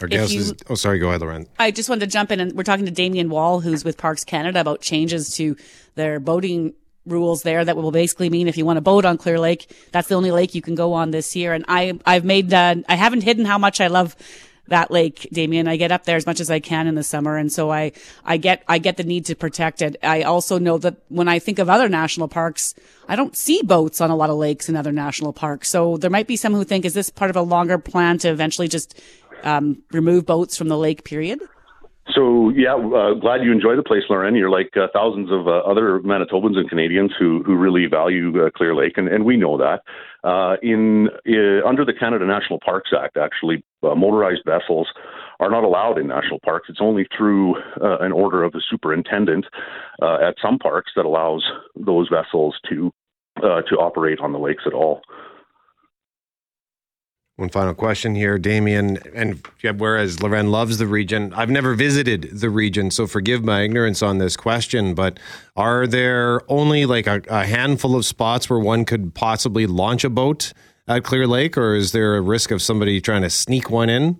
Our 0.00 0.08
guest 0.08 0.32
you- 0.32 0.40
is. 0.40 0.54
Oh, 0.68 0.74
sorry. 0.74 0.98
Go 0.98 1.08
ahead, 1.08 1.22
Lauren. 1.22 1.46
I 1.58 1.70
just 1.70 1.88
wanted 1.88 2.00
to 2.00 2.12
jump 2.12 2.30
in 2.30 2.38
and 2.38 2.52
we're 2.52 2.64
talking 2.64 2.84
to 2.84 2.90
Damien 2.90 3.30
Wall, 3.30 3.60
who's 3.60 3.84
with 3.84 3.96
Parks 3.96 4.24
Canada 4.24 4.60
about 4.60 4.82
changes 4.82 5.34
to 5.36 5.56
their 5.94 6.20
boating 6.20 6.74
rules 7.06 7.42
there 7.42 7.64
that 7.64 7.76
will 7.76 7.92
basically 7.92 8.28
mean 8.30 8.48
if 8.48 8.56
you 8.56 8.66
want 8.66 8.76
to 8.76 8.82
boat 8.82 9.04
on 9.04 9.16
Clear 9.16 9.38
Lake, 9.38 9.70
that's 9.92 10.08
the 10.08 10.14
only 10.14 10.30
lake 10.30 10.54
you 10.54 10.62
can 10.62 10.74
go 10.74 10.92
on 10.92 11.10
this 11.10 11.36
year. 11.36 11.52
And 11.52 11.64
I, 11.68 11.98
I've 12.04 12.24
made, 12.24 12.52
I 12.52 12.82
haven't 12.88 13.22
hidden 13.22 13.44
how 13.44 13.58
much 13.58 13.80
I 13.80 13.86
love 13.86 14.16
that 14.68 14.90
lake, 14.90 15.28
Damien. 15.32 15.68
I 15.68 15.76
get 15.76 15.92
up 15.92 16.04
there 16.04 16.16
as 16.16 16.26
much 16.26 16.40
as 16.40 16.50
I 16.50 16.58
can 16.58 16.88
in 16.88 16.96
the 16.96 17.04
summer. 17.04 17.36
And 17.36 17.52
so 17.52 17.70
I, 17.70 17.92
I 18.24 18.36
get, 18.36 18.64
I 18.68 18.78
get 18.78 18.96
the 18.96 19.04
need 19.04 19.26
to 19.26 19.36
protect 19.36 19.80
it. 19.80 19.96
I 20.02 20.22
also 20.22 20.58
know 20.58 20.76
that 20.78 20.96
when 21.08 21.28
I 21.28 21.38
think 21.38 21.58
of 21.58 21.68
other 21.68 21.88
national 21.88 22.28
parks, 22.28 22.74
I 23.08 23.14
don't 23.14 23.36
see 23.36 23.62
boats 23.62 24.00
on 24.00 24.10
a 24.10 24.16
lot 24.16 24.30
of 24.30 24.36
lakes 24.36 24.68
in 24.68 24.76
other 24.76 24.92
national 24.92 25.32
parks. 25.32 25.68
So 25.68 25.96
there 25.96 26.10
might 26.10 26.26
be 26.26 26.36
some 26.36 26.52
who 26.52 26.64
think, 26.64 26.84
is 26.84 26.94
this 26.94 27.10
part 27.10 27.30
of 27.30 27.36
a 27.36 27.42
longer 27.42 27.78
plan 27.78 28.18
to 28.18 28.28
eventually 28.28 28.66
just, 28.66 29.00
um, 29.44 29.82
remove 29.92 30.26
boats 30.26 30.56
from 30.56 30.66
the 30.68 30.78
lake 30.78 31.04
period? 31.04 31.40
So 32.14 32.50
yeah, 32.50 32.74
uh, 32.74 33.14
glad 33.14 33.42
you 33.42 33.50
enjoy 33.50 33.74
the 33.74 33.82
place, 33.82 34.04
Lauren. 34.08 34.36
You're 34.36 34.50
like 34.50 34.70
uh, 34.76 34.86
thousands 34.92 35.30
of 35.30 35.48
uh, 35.48 35.58
other 35.58 35.98
Manitobans 36.00 36.56
and 36.56 36.68
Canadians 36.68 37.12
who 37.18 37.42
who 37.42 37.56
really 37.56 37.86
value 37.86 38.46
uh, 38.46 38.50
Clear 38.50 38.74
Lake, 38.76 38.92
and, 38.96 39.08
and 39.08 39.24
we 39.24 39.36
know 39.36 39.58
that. 39.58 39.82
Uh, 40.22 40.56
in 40.62 41.08
uh, 41.28 41.66
under 41.66 41.84
the 41.84 41.92
Canada 41.92 42.24
National 42.24 42.60
Parks 42.64 42.90
Act, 42.96 43.16
actually, 43.16 43.64
motorized 43.82 44.42
vessels 44.46 44.88
are 45.40 45.50
not 45.50 45.64
allowed 45.64 45.98
in 45.98 46.06
national 46.06 46.38
parks. 46.44 46.68
It's 46.68 46.80
only 46.80 47.06
through 47.16 47.56
an 47.80 48.12
order 48.12 48.42
of 48.42 48.52
the 48.52 48.62
superintendent 48.70 49.44
at 50.00 50.36
some 50.40 50.58
parks 50.58 50.92
that 50.96 51.04
allows 51.04 51.44
those 51.74 52.08
vessels 52.08 52.56
to 52.68 52.90
to 53.40 53.76
operate 53.76 54.20
on 54.20 54.32
the 54.32 54.38
lakes 54.38 54.62
at 54.66 54.72
all. 54.72 55.02
One 57.36 57.50
final 57.50 57.74
question 57.74 58.14
here, 58.14 58.38
Damien. 58.38 58.98
And 59.14 59.46
whereas 59.76 60.22
Lauren 60.22 60.50
loves 60.50 60.78
the 60.78 60.86
region, 60.86 61.34
I've 61.34 61.50
never 61.50 61.74
visited 61.74 62.30
the 62.32 62.48
region, 62.48 62.90
so 62.90 63.06
forgive 63.06 63.44
my 63.44 63.60
ignorance 63.60 64.02
on 64.02 64.16
this 64.16 64.38
question. 64.38 64.94
But 64.94 65.20
are 65.54 65.86
there 65.86 66.40
only 66.50 66.86
like 66.86 67.06
a, 67.06 67.20
a 67.28 67.44
handful 67.44 67.94
of 67.94 68.06
spots 68.06 68.48
where 68.48 68.58
one 68.58 68.86
could 68.86 69.14
possibly 69.14 69.66
launch 69.66 70.02
a 70.02 70.08
boat 70.08 70.54
at 70.88 71.04
Clear 71.04 71.26
Lake, 71.26 71.58
or 71.58 71.74
is 71.74 71.92
there 71.92 72.16
a 72.16 72.22
risk 72.22 72.50
of 72.50 72.62
somebody 72.62 73.02
trying 73.02 73.22
to 73.22 73.30
sneak 73.30 73.68
one 73.68 73.90
in? 73.90 74.18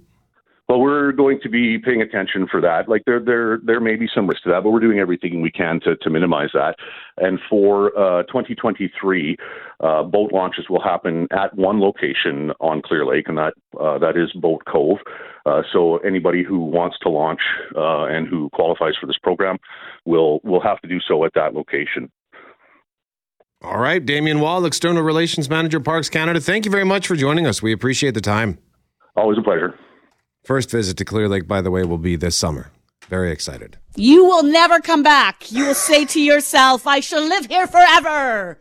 Well, 0.68 0.80
we're 0.80 1.12
going 1.12 1.38
to 1.44 1.48
be 1.48 1.78
paying 1.78 2.02
attention 2.02 2.48
for 2.50 2.60
that. 2.60 2.88
Like 2.88 3.02
there, 3.06 3.20
there, 3.20 3.60
there 3.62 3.78
may 3.78 3.94
be 3.94 4.08
some 4.12 4.26
risk 4.26 4.42
to 4.42 4.48
that, 4.50 4.64
but 4.64 4.70
we're 4.70 4.80
doing 4.80 4.98
everything 4.98 5.40
we 5.40 5.50
can 5.50 5.78
to, 5.84 5.94
to 5.96 6.10
minimize 6.10 6.48
that. 6.54 6.74
And 7.18 7.38
for 7.48 7.96
uh, 7.96 8.24
2023, 8.24 9.36
uh, 9.78 10.02
boat 10.02 10.32
launches 10.32 10.64
will 10.68 10.82
happen 10.82 11.28
at 11.30 11.54
one 11.54 11.80
location 11.80 12.50
on 12.58 12.82
Clear 12.82 13.06
Lake, 13.06 13.28
and 13.28 13.38
that 13.38 13.54
uh, 13.80 13.98
that 13.98 14.16
is 14.16 14.32
Boat 14.32 14.64
Cove. 14.66 14.98
Uh, 15.44 15.62
so 15.72 15.98
anybody 15.98 16.42
who 16.42 16.58
wants 16.58 16.96
to 17.02 17.08
launch 17.08 17.40
uh, 17.76 18.06
and 18.06 18.26
who 18.26 18.50
qualifies 18.50 18.94
for 19.00 19.06
this 19.06 19.18
program 19.22 19.58
will 20.04 20.40
will 20.42 20.60
have 20.60 20.80
to 20.80 20.88
do 20.88 20.98
so 21.06 21.24
at 21.24 21.32
that 21.34 21.54
location. 21.54 22.10
All 23.62 23.78
right, 23.78 24.04
Damien 24.04 24.40
Wall, 24.40 24.64
External 24.66 25.02
Relations 25.02 25.48
Manager, 25.48 25.78
Parks 25.78 26.10
Canada. 26.10 26.40
Thank 26.40 26.64
you 26.64 26.72
very 26.72 26.84
much 26.84 27.06
for 27.06 27.14
joining 27.14 27.46
us. 27.46 27.62
We 27.62 27.72
appreciate 27.72 28.14
the 28.14 28.20
time. 28.20 28.58
Always 29.16 29.38
a 29.38 29.42
pleasure. 29.42 29.78
First 30.46 30.70
visit 30.70 30.96
to 30.98 31.04
Clear 31.04 31.28
Lake, 31.28 31.48
by 31.48 31.60
the 31.60 31.72
way, 31.72 31.82
will 31.82 31.98
be 31.98 32.14
this 32.14 32.36
summer. 32.36 32.70
Very 33.08 33.32
excited. 33.32 33.78
You 33.96 34.24
will 34.24 34.44
never 34.44 34.78
come 34.78 35.02
back. 35.02 35.50
You 35.50 35.66
will 35.66 35.74
say 35.74 36.04
to 36.04 36.20
yourself, 36.20 36.86
I 36.86 37.00
shall 37.00 37.22
live 37.22 37.46
here 37.46 37.66
forever. 37.66 38.56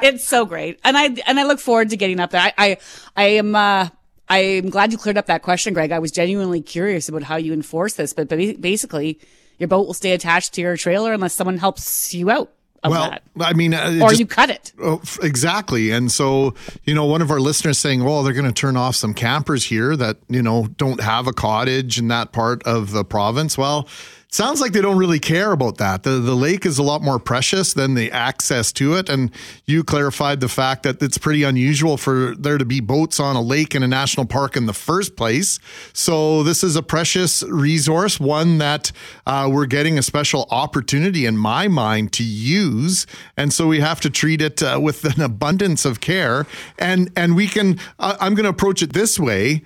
it's 0.00 0.24
so 0.24 0.44
great. 0.46 0.78
And 0.84 0.96
I, 0.96 1.06
and 1.26 1.40
I 1.40 1.42
look 1.42 1.58
forward 1.58 1.90
to 1.90 1.96
getting 1.96 2.20
up 2.20 2.30
there. 2.30 2.42
I, 2.42 2.52
I, 2.56 2.76
I 3.16 3.24
am, 3.30 3.56
uh, 3.56 3.88
I 4.28 4.38
am 4.38 4.70
glad 4.70 4.92
you 4.92 4.98
cleared 4.98 5.18
up 5.18 5.26
that 5.26 5.42
question, 5.42 5.74
Greg. 5.74 5.90
I 5.90 5.98
was 5.98 6.12
genuinely 6.12 6.60
curious 6.60 7.08
about 7.08 7.24
how 7.24 7.34
you 7.34 7.52
enforce 7.52 7.94
this, 7.94 8.12
but 8.12 8.28
basically 8.28 9.18
your 9.58 9.66
boat 9.66 9.88
will 9.88 9.94
stay 9.94 10.12
attached 10.12 10.54
to 10.54 10.60
your 10.60 10.76
trailer 10.76 11.12
unless 11.12 11.34
someone 11.34 11.58
helps 11.58 12.14
you 12.14 12.30
out 12.30 12.52
well, 12.88 13.10
that. 13.10 13.22
I 13.38 13.52
mean, 13.52 13.74
uh, 13.74 13.98
or 14.02 14.08
just, 14.08 14.20
you 14.20 14.26
cut 14.26 14.48
it. 14.48 14.72
Oh, 14.80 15.02
exactly. 15.22 15.90
And 15.90 16.10
so, 16.10 16.54
you 16.84 16.94
know, 16.94 17.04
one 17.04 17.20
of 17.20 17.30
our 17.30 17.40
listeners 17.40 17.76
saying, 17.76 18.02
well, 18.04 18.22
they're 18.22 18.32
going 18.32 18.46
to 18.46 18.52
turn 18.52 18.76
off 18.76 18.96
some 18.96 19.12
campers 19.12 19.64
here 19.64 19.96
that, 19.96 20.16
you 20.28 20.42
know, 20.42 20.68
don't 20.76 21.00
have 21.00 21.26
a 21.26 21.32
cottage 21.32 21.98
in 21.98 22.08
that 22.08 22.32
part 22.32 22.62
of 22.62 22.92
the 22.92 23.04
province. 23.04 23.58
Well, 23.58 23.86
sounds 24.30 24.60
like 24.60 24.72
they 24.72 24.80
don't 24.80 24.96
really 24.96 25.18
care 25.18 25.52
about 25.52 25.78
that. 25.78 26.02
The 26.02 26.10
the 26.10 26.36
lake 26.36 26.64
is 26.64 26.78
a 26.78 26.82
lot 26.82 27.02
more 27.02 27.18
precious 27.18 27.72
than 27.72 27.94
the 27.94 28.10
access 28.12 28.72
to 28.72 28.94
it. 28.94 29.08
And 29.08 29.30
you 29.66 29.82
clarified 29.82 30.40
the 30.40 30.48
fact 30.48 30.84
that 30.84 31.02
it's 31.02 31.18
pretty 31.18 31.42
unusual 31.42 31.96
for 31.96 32.34
there 32.36 32.58
to 32.58 32.64
be 32.64 32.80
boats 32.80 33.18
on 33.18 33.36
a 33.36 33.42
lake 33.42 33.74
in 33.74 33.82
a 33.82 33.88
national 33.88 34.26
park 34.26 34.56
in 34.56 34.66
the 34.66 34.72
first 34.72 35.16
place. 35.16 35.58
So 35.92 36.42
this 36.42 36.62
is 36.62 36.76
a 36.76 36.82
precious 36.82 37.42
resource, 37.42 38.20
one 38.20 38.58
that 38.58 38.92
uh, 39.26 39.48
we're 39.52 39.66
getting 39.66 39.98
a 39.98 40.02
special 40.02 40.46
opportunity 40.50 41.26
in 41.26 41.36
my 41.36 41.68
mind 41.68 42.12
to 42.14 42.24
use. 42.24 43.06
And 43.36 43.52
so 43.52 43.66
we 43.66 43.80
have 43.80 44.00
to 44.02 44.10
treat 44.10 44.40
it 44.40 44.62
uh, 44.62 44.78
with 44.80 45.04
an 45.04 45.20
abundance 45.20 45.84
of 45.84 46.00
care. 46.00 46.46
And 46.78 47.10
and 47.16 47.34
we 47.34 47.48
can. 47.48 47.78
Uh, 47.98 48.16
I'm 48.20 48.34
going 48.34 48.44
to 48.44 48.50
approach 48.50 48.82
it 48.82 48.92
this 48.92 49.18
way 49.18 49.62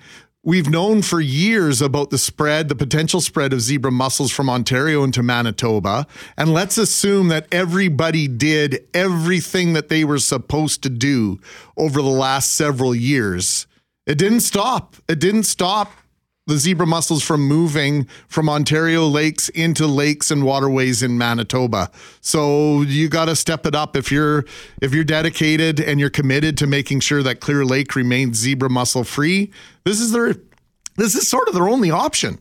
We've 0.47 0.69
known 0.69 1.01
for 1.01 1.19
years 1.19 1.81
about 1.81 2.11
the 2.11 2.19
spread, 2.19 2.69
the 2.69 2.75
potential 2.75 3.19
spread 3.19 3.51
of 3.51 3.61
zebra 3.61 3.91
mussels 3.91 4.31
from 4.31 4.47
Ontario 4.47 5.03
into 5.03 5.23
Manitoba. 5.23 6.05
And 6.37 6.53
let's 6.53 6.77
assume 6.77 7.29
that 7.29 7.47
everybody 7.51 8.27
did 8.27 8.85
everything 8.93 9.73
that 9.73 9.89
they 9.89 10.03
were 10.03 10.19
supposed 10.19 10.83
to 10.83 10.89
do 10.91 11.39
over 11.75 11.99
the 11.99 12.09
last 12.09 12.53
several 12.53 12.93
years. 12.93 13.65
It 14.05 14.19
didn't 14.19 14.41
stop. 14.41 14.97
It 15.09 15.17
didn't 15.17 15.45
stop 15.45 15.91
the 16.47 16.57
zebra 16.57 16.85
mussels 16.85 17.23
from 17.23 17.41
moving 17.41 18.05
from 18.27 18.49
Ontario 18.49 19.07
lakes 19.07 19.49
into 19.49 19.87
lakes 19.87 20.29
and 20.29 20.43
waterways 20.43 21.01
in 21.01 21.17
Manitoba. 21.17 21.89
So 22.21 22.81
you 22.83 23.09
got 23.09 23.25
to 23.25 23.35
step 23.35 23.65
it 23.65 23.73
up 23.73 23.95
if 23.95 24.11
you're 24.11 24.45
if 24.81 24.93
you're 24.93 25.03
dedicated 25.03 25.79
and 25.79 25.99
you're 25.99 26.11
committed 26.11 26.57
to 26.59 26.67
making 26.67 26.99
sure 26.99 27.23
that 27.23 27.39
Clear 27.39 27.65
Lake 27.65 27.95
remains 27.95 28.37
zebra 28.37 28.69
mussel 28.69 29.03
free. 29.03 29.51
This 29.85 29.99
is 29.99 30.11
their 30.11 30.35
this 30.97 31.15
is 31.15 31.27
sort 31.27 31.47
of 31.47 31.55
their 31.55 31.67
only 31.67 31.89
option 31.89 32.39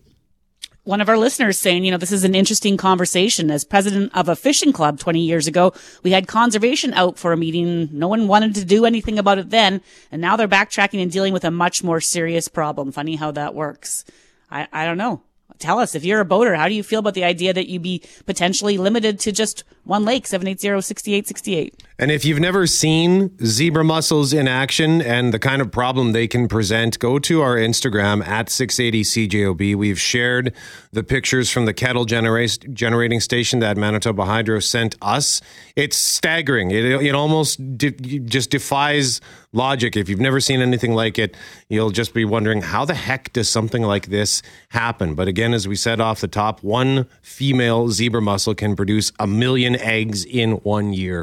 one 0.85 1.01
of 1.01 1.09
our 1.09 1.18
listeners 1.18 1.59
saying, 1.59 1.85
you 1.85 1.91
know, 1.91 1.97
this 1.97 2.12
is 2.12 2.24
an 2.24 2.35
interesting 2.35 2.76
conversation. 2.76 3.51
As 3.51 3.64
president 3.64 4.14
of 4.14 4.28
a 4.28 4.37
fishing 4.37 4.72
club 4.72 4.99
20 4.99 5.20
years 5.20 5.47
ago, 5.47 5.72
we 6.03 6.12
had 6.12 6.28
conservation 6.28 6.93
out 6.95 7.18
for 7.18 7.32
a 7.32 7.37
meeting. 7.37 7.89
No 7.93 8.09
one 8.09 8.28
wanted 8.28 8.55
to 8.57 8.64
do 8.64 8.85
anything 8.85 9.18
about 9.18 9.39
it 9.39 9.51
then. 9.51 9.80
And 10.12 10.20
now 10.20 10.37
they're 10.37 10.47
backtracking 10.47 11.03
and 11.03 11.11
dealing 11.11 11.32
with 11.32 11.45
a 11.45 11.51
much 11.51 11.82
more 11.82 12.01
serious 12.01 12.49
problem. 12.49 12.93
Funny 12.93 13.16
how 13.16 13.30
that 13.32 13.55
works. 13.55 14.05
I, 14.51 14.68
I 14.72 14.85
don't 14.85 14.99
know 14.99 15.22
tell 15.59 15.78
us 15.78 15.95
if 15.95 16.05
you're 16.05 16.20
a 16.20 16.24
boater, 16.24 16.55
how 16.55 16.68
do 16.68 16.74
you 16.74 16.82
feel 16.82 17.01
about 17.01 17.14
the 17.14 17.24
idea 17.24 17.53
that 17.53 17.68
you'd 17.68 17.82
be 17.82 18.03
potentially 18.26 18.78
limited 18.78 19.18
to 19.20 19.32
just 19.32 19.64
one 19.85 20.05
lake, 20.05 20.24
780-6868? 20.24 21.72
And 21.97 22.11
if 22.11 22.24
you've 22.24 22.41
never 22.41 22.66
seen 22.66 23.30
zebra 23.45 23.85
mussels 23.85 24.32
in 24.32 24.49
action 24.49 25.01
and 25.01 25.32
the 25.32 25.39
kind 25.39 25.62
of 25.62 25.70
problem 25.70 26.11
they 26.11 26.26
can 26.26 26.49
present, 26.49 26.99
go 26.99 27.20
to 27.20 27.41
our 27.41 27.55
Instagram 27.55 28.26
at 28.26 28.49
680CJOB. 28.49 29.76
We've 29.76 30.01
shared 30.01 30.53
the 30.93 31.05
pictures 31.05 31.51
from 31.51 31.66
the 31.66 31.72
kettle 31.72 32.05
genera- 32.05 32.49
generating 32.49 33.20
station 33.20 33.61
that 33.61 33.76
Manitoba 33.76 34.24
Hydro 34.24 34.59
sent 34.59 34.97
us. 35.03 35.41
It's 35.76 35.97
staggering. 35.97 36.72
It, 36.72 36.85
it 36.85 37.14
almost 37.14 37.78
de- 37.78 37.93
just 37.93 38.51
defies 38.51 39.20
logic. 39.53 39.97
If 39.97 40.09
you've 40.09 40.20
never 40.20 40.41
seen 40.41 40.61
anything 40.61 40.95
like 40.95 41.16
it, 41.16 41.37
you'll 41.68 41.91
just 41.91 42.12
be 42.12 42.24
wondering 42.24 42.61
how 42.61 42.85
the 42.85 42.95
heck 42.95 43.32
does 43.32 43.49
something 43.49 43.82
like 43.82 44.07
this 44.07 44.43
happen? 44.70 45.14
But 45.14 45.28
again, 45.28 45.55
as 45.55 45.68
we 45.68 45.76
said 45.76 46.01
off 46.01 46.20
the 46.20 46.28
top, 46.28 46.62
one 46.62 47.07
female 47.22 47.89
zebra 47.89 48.20
mussel 48.20 48.55
can 48.57 48.74
produce 48.74 49.12
a 49.20 49.28
million 49.28 49.74
eggs 49.77 50.25
in 50.25 50.53
one 50.62 50.93
year. 50.93 51.22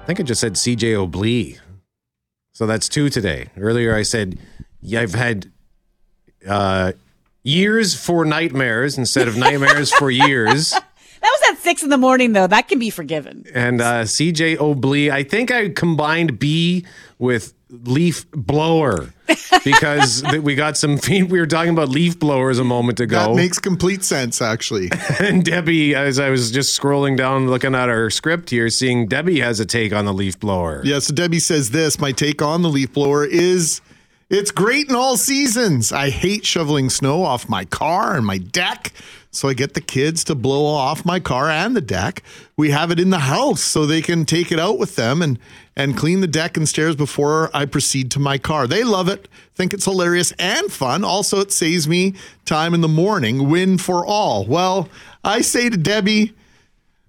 I 0.00 0.04
think 0.06 0.20
I 0.20 0.22
just 0.24 0.40
said 0.40 0.54
CJ 0.54 1.08
Oblee. 1.08 1.58
So 2.52 2.66
that's 2.66 2.88
two 2.88 3.08
today. 3.08 3.48
Earlier 3.56 3.94
I 3.94 4.02
said, 4.02 4.38
yeah, 4.82 5.00
I've 5.00 5.14
had 5.14 5.50
uh, 6.46 6.92
years 7.42 7.94
for 7.94 8.24
nightmares 8.24 8.98
instead 8.98 9.28
of 9.28 9.36
nightmares 9.36 9.92
for 9.92 10.10
years. 10.10 10.74
That 11.20 11.38
was 11.40 11.50
at 11.52 11.62
six 11.62 11.82
in 11.82 11.90
the 11.90 11.98
morning, 11.98 12.32
though. 12.32 12.46
That 12.46 12.68
can 12.68 12.78
be 12.78 12.90
forgiven. 12.90 13.44
And 13.52 13.80
uh, 13.80 14.02
CJ 14.04 14.56
Oblee, 14.56 15.10
I 15.10 15.22
think 15.22 15.50
I 15.50 15.68
combined 15.68 16.38
B 16.38 16.86
with 17.18 17.52
leaf 17.70 18.28
blower 18.32 19.12
because 19.64 20.24
we 20.42 20.54
got 20.54 20.76
some 20.76 20.98
we 21.08 21.24
were 21.24 21.46
talking 21.46 21.72
about 21.72 21.88
leaf 21.88 22.18
blowers 22.18 22.58
a 22.58 22.64
moment 22.64 23.00
ago. 23.00 23.28
That 23.28 23.36
makes 23.36 23.58
complete 23.58 24.02
sense, 24.02 24.40
actually. 24.40 24.90
and 25.20 25.44
Debbie, 25.44 25.94
as 25.94 26.18
I 26.18 26.30
was 26.30 26.50
just 26.50 26.78
scrolling 26.78 27.16
down, 27.16 27.48
looking 27.48 27.74
at 27.74 27.88
our 27.88 28.10
script 28.10 28.50
here, 28.50 28.70
seeing 28.70 29.06
Debbie 29.06 29.40
has 29.40 29.60
a 29.60 29.66
take 29.66 29.92
on 29.92 30.04
the 30.04 30.14
leaf 30.14 30.40
blower. 30.40 30.80
Yeah, 30.84 30.98
so 30.98 31.14
Debbie 31.14 31.40
says 31.40 31.70
this: 31.70 31.98
my 31.98 32.12
take 32.12 32.42
on 32.42 32.62
the 32.62 32.70
leaf 32.70 32.92
blower 32.92 33.24
is 33.24 33.80
it's 34.30 34.50
great 34.50 34.88
in 34.88 34.94
all 34.94 35.16
seasons. 35.16 35.92
I 35.92 36.10
hate 36.10 36.46
shoveling 36.46 36.88
snow 36.88 37.24
off 37.24 37.48
my 37.48 37.64
car 37.64 38.16
and 38.16 38.24
my 38.24 38.38
deck. 38.38 38.92
So 39.32 39.48
I 39.48 39.54
get 39.54 39.74
the 39.74 39.80
kids 39.80 40.24
to 40.24 40.34
blow 40.34 40.66
off 40.66 41.04
my 41.04 41.20
car 41.20 41.48
and 41.48 41.76
the 41.76 41.80
deck. 41.80 42.24
We 42.56 42.70
have 42.70 42.90
it 42.90 42.98
in 42.98 43.10
the 43.10 43.20
house 43.20 43.60
so 43.60 43.86
they 43.86 44.02
can 44.02 44.24
take 44.24 44.50
it 44.50 44.58
out 44.58 44.78
with 44.78 44.96
them 44.96 45.22
and 45.22 45.38
and 45.76 45.96
clean 45.96 46.20
the 46.20 46.26
deck 46.26 46.56
and 46.56 46.68
stairs 46.68 46.96
before 46.96 47.48
I 47.54 47.64
proceed 47.64 48.10
to 48.10 48.18
my 48.18 48.36
car. 48.38 48.66
They 48.66 48.84
love 48.84 49.08
it, 49.08 49.28
think 49.54 49.72
it's 49.72 49.84
hilarious 49.84 50.32
and 50.32 50.70
fun. 50.70 51.04
Also, 51.04 51.40
it 51.40 51.52
saves 51.52 51.88
me 51.88 52.14
time 52.44 52.74
in 52.74 52.80
the 52.82 52.88
morning. 52.88 53.48
Win 53.48 53.78
for 53.78 54.04
all. 54.04 54.44
Well, 54.44 54.88
I 55.24 55.40
say 55.40 55.70
to 55.70 55.76
Debbie, 55.76 56.34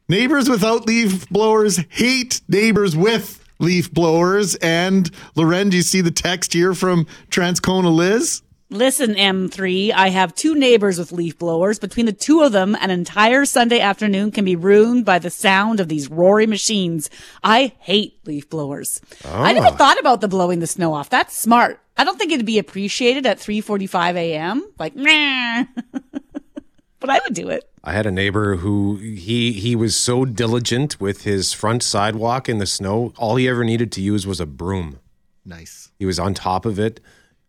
neighbors 0.08 0.48
without 0.48 0.86
leaf 0.88 1.28
blowers 1.30 1.84
hate 1.90 2.40
neighbors 2.48 2.96
with 2.96 3.44
leaf 3.60 3.92
blowers. 3.92 4.56
And 4.56 5.10
Lauren, 5.36 5.70
do 5.70 5.78
you 5.78 5.84
see 5.84 6.02
the 6.02 6.12
text 6.12 6.54
here 6.54 6.74
from 6.74 7.08
Transcona 7.30 7.94
Liz? 7.94 8.42
Listen, 8.74 9.16
M3, 9.16 9.92
I 9.92 10.08
have 10.08 10.34
two 10.34 10.56
neighbors 10.56 10.98
with 10.98 11.12
leaf 11.12 11.38
blowers. 11.38 11.78
Between 11.78 12.06
the 12.06 12.14
two 12.14 12.42
of 12.42 12.54
them, 12.54 12.74
an 12.80 12.90
entire 12.90 13.44
Sunday 13.44 13.82
afternoon 13.82 14.32
can 14.32 14.46
be 14.46 14.56
ruined 14.56 15.04
by 15.04 15.20
the 15.20 15.30
sound 15.30 15.82
of 15.82 15.90
these 15.90 16.10
roaring 16.10 16.50
machines. 16.50 17.10
I 17.44 17.74
hate 17.80 18.26
leaf 18.26 18.50
blowers. 18.50 19.02
I 19.26 19.52
never 19.52 19.68
Oh. 19.68 19.72
thought 19.76 20.00
about 20.00 20.22
the 20.22 20.30
blowing 20.30 20.60
the 20.60 20.68
snow 20.68 20.94
off. 20.94 21.10
That's 21.10 21.36
smart. 21.38 21.82
I 21.98 22.06
don't 22.06 22.18
think 22.18 22.32
it'd 22.32 22.46
be 22.46 22.60
appreciated 22.60 23.26
at 23.26 23.40
3:45 23.42 24.16
a.m. 24.16 24.66
Like, 24.80 24.96
meh. 24.96 25.66
but 27.02 27.10
I 27.10 27.20
would 27.26 27.34
do 27.34 27.50
it. 27.50 27.70
I 27.84 27.92
had 27.92 28.06
a 28.06 28.12
neighbor 28.12 28.56
who 28.56 28.96
he 28.96 29.52
he 29.52 29.76
was 29.76 29.98
so 29.98 30.24
diligent 30.24 31.02
with 31.02 31.24
his 31.24 31.52
front 31.52 31.84
sidewalk 31.84 32.48
in 32.48 32.60
the 32.60 32.66
snow. 32.66 33.12
All 33.18 33.36
he 33.36 33.50
ever 33.50 33.66
needed 33.66 33.92
to 33.92 34.02
use 34.02 34.26
was 34.26 34.40
a 34.40 34.46
broom. 34.46 35.00
Nice. 35.46 35.90
He 36.00 36.06
was 36.06 36.20
on 36.20 36.34
top 36.34 36.66
of 36.66 36.80
it 36.80 37.02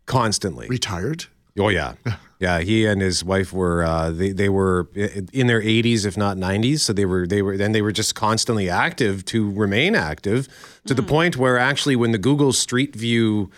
constantly. 0.05 0.67
Retired? 0.67 1.25
Oh 1.57 1.69
yeah, 1.69 1.93
yeah. 2.39 2.59
He 2.61 2.85
and 2.85 3.01
his 3.01 3.23
wife 3.23 3.53
were 3.53 3.83
uh, 3.83 4.09
they 4.11 4.31
they 4.31 4.49
were 4.49 4.89
in 4.95 5.47
their 5.47 5.61
80s, 5.61 6.05
if 6.05 6.17
not 6.17 6.37
90s. 6.37 6.79
So 6.79 6.93
they 6.93 7.05
were 7.05 7.27
they 7.27 7.41
were 7.41 7.57
then 7.57 7.71
they 7.71 7.81
were 7.81 7.91
just 7.91 8.15
constantly 8.15 8.69
active 8.69 9.23
to 9.25 9.51
remain 9.51 9.95
active 9.95 10.47
to 10.87 10.93
the 10.93 11.03
point 11.03 11.37
where 11.37 11.57
actually 11.57 11.95
when 11.95 12.11
the 12.11 12.17
Google 12.17 12.53
Street 12.53 12.95
View 12.95 13.51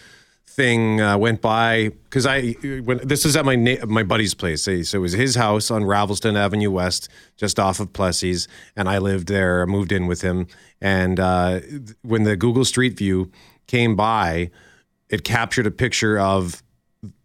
thing 0.55 1.01
uh, 1.01 1.17
went 1.17 1.41
by 1.41 1.89
because 2.05 2.25
I 2.25 2.51
when 2.83 2.99
this 3.03 3.25
was 3.25 3.35
at 3.35 3.45
my 3.45 3.55
na- 3.55 3.85
my 3.85 4.03
buddy's 4.03 4.33
place. 4.33 4.63
So 4.63 4.69
it 4.69 5.01
was 5.01 5.13
his 5.13 5.35
house 5.35 5.69
on 5.69 5.83
Ravelston 5.83 6.37
Avenue 6.37 6.71
West, 6.71 7.09
just 7.37 7.59
off 7.59 7.79
of 7.79 7.91
Plessis, 7.93 8.47
and 8.75 8.87
I 8.87 8.97
lived 8.97 9.27
there. 9.27 9.61
I 9.61 9.65
moved 9.65 9.91
in 9.91 10.07
with 10.07 10.21
him, 10.21 10.47
and 10.81 11.19
uh, 11.19 11.59
when 12.03 12.23
the 12.23 12.35
Google 12.35 12.65
Street 12.65 12.97
View 12.97 13.31
came 13.67 13.95
by, 13.95 14.49
it 15.09 15.23
captured 15.23 15.67
a 15.67 15.71
picture 15.71 16.17
of 16.17 16.61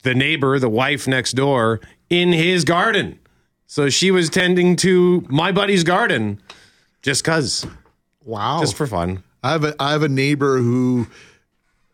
the 0.02 0.14
neighbor, 0.14 0.58
the 0.58 0.68
wife 0.68 1.06
next 1.06 1.32
door, 1.32 1.80
in 2.08 2.32
his 2.32 2.64
garden. 2.64 3.18
So 3.66 3.88
she 3.88 4.10
was 4.10 4.28
tending 4.28 4.76
to 4.76 5.24
my 5.28 5.52
buddy's 5.52 5.84
garden, 5.84 6.40
just 7.02 7.24
cause. 7.24 7.66
Wow. 8.24 8.60
Just 8.60 8.76
for 8.76 8.86
fun. 8.86 9.22
I 9.42 9.52
have 9.52 9.64
a 9.64 9.74
I 9.80 9.92
have 9.92 10.02
a 10.02 10.08
neighbor 10.08 10.58
who 10.58 11.06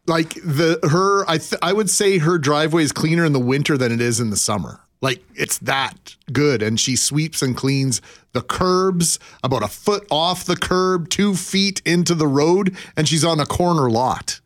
like 0.06 0.34
the 0.34 0.78
her 0.90 1.28
I 1.28 1.38
th- 1.38 1.60
I 1.62 1.72
would 1.72 1.90
say 1.90 2.18
her 2.18 2.38
driveway 2.38 2.82
is 2.82 2.92
cleaner 2.92 3.24
in 3.24 3.32
the 3.32 3.40
winter 3.40 3.76
than 3.76 3.92
it 3.92 4.00
is 4.00 4.20
in 4.20 4.30
the 4.30 4.36
summer. 4.36 4.80
Like 5.00 5.22
it's 5.34 5.58
that 5.58 6.16
good 6.32 6.62
and 6.62 6.80
she 6.80 6.96
sweeps 6.96 7.42
and 7.42 7.56
cleans 7.56 8.00
the 8.32 8.42
curbs 8.42 9.18
about 9.44 9.62
a 9.62 9.68
foot 9.68 10.06
off 10.10 10.44
the 10.44 10.56
curb, 10.56 11.10
2 11.10 11.34
feet 11.34 11.82
into 11.84 12.14
the 12.14 12.26
road 12.26 12.74
and 12.96 13.06
she's 13.06 13.24
on 13.24 13.38
a 13.38 13.46
corner 13.46 13.90
lot. 13.90 14.40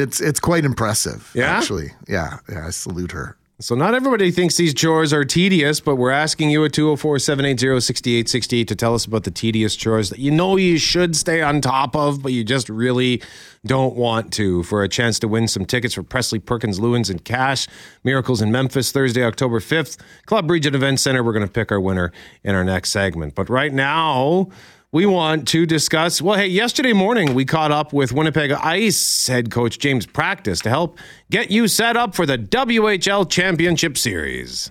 It's 0.00 0.20
it's 0.20 0.40
quite 0.40 0.64
impressive 0.64 1.30
Yeah? 1.34 1.56
actually. 1.58 1.92
Yeah, 2.08 2.38
yeah, 2.48 2.66
I 2.66 2.70
salute 2.70 3.12
her. 3.12 3.36
So 3.62 3.74
not 3.74 3.92
everybody 3.94 4.30
thinks 4.30 4.56
these 4.56 4.72
chores 4.72 5.12
are 5.12 5.22
tedious, 5.22 5.80
but 5.80 5.96
we're 5.96 6.10
asking 6.10 6.48
you 6.48 6.64
at 6.64 6.72
204-780-6868 6.72 8.66
to 8.68 8.74
tell 8.74 8.94
us 8.94 9.04
about 9.04 9.24
the 9.24 9.30
tedious 9.30 9.76
chores 9.76 10.08
that 10.08 10.18
you 10.18 10.30
know 10.30 10.56
you 10.56 10.78
should 10.78 11.14
stay 11.14 11.42
on 11.42 11.60
top 11.60 11.94
of, 11.94 12.22
but 12.22 12.32
you 12.32 12.42
just 12.42 12.70
really 12.70 13.22
don't 13.66 13.94
want 13.96 14.32
to 14.32 14.62
for 14.62 14.82
a 14.82 14.88
chance 14.88 15.18
to 15.18 15.28
win 15.28 15.46
some 15.46 15.66
tickets 15.66 15.92
for 15.92 16.02
Presley 16.02 16.38
Perkins 16.38 16.80
Lewis 16.80 17.10
and 17.10 17.22
Cash 17.22 17.68
Miracles 18.02 18.40
in 18.40 18.50
Memphis 18.50 18.92
Thursday, 18.92 19.22
October 19.24 19.60
5th. 19.60 19.98
Club 20.24 20.50
Regent 20.50 20.74
Event 20.74 20.98
Center. 20.98 21.22
We're 21.22 21.34
going 21.34 21.46
to 21.46 21.52
pick 21.52 21.70
our 21.70 21.80
winner 21.80 22.12
in 22.42 22.54
our 22.54 22.64
next 22.64 22.90
segment. 22.92 23.34
But 23.34 23.50
right 23.50 23.74
now, 23.74 24.48
we 24.92 25.06
want 25.06 25.46
to 25.48 25.66
discuss. 25.66 26.20
Well, 26.20 26.36
hey, 26.36 26.48
yesterday 26.48 26.92
morning 26.92 27.34
we 27.34 27.44
caught 27.44 27.70
up 27.70 27.92
with 27.92 28.12
Winnipeg 28.12 28.50
Ice 28.50 29.26
head 29.26 29.50
coach 29.50 29.78
James 29.78 30.04
Patrick 30.06 30.58
to 30.58 30.68
help 30.68 30.98
get 31.30 31.50
you 31.50 31.68
set 31.68 31.96
up 31.96 32.14
for 32.14 32.26
the 32.26 32.36
WHL 32.36 33.30
Championship 33.30 33.96
Series. 33.96 34.70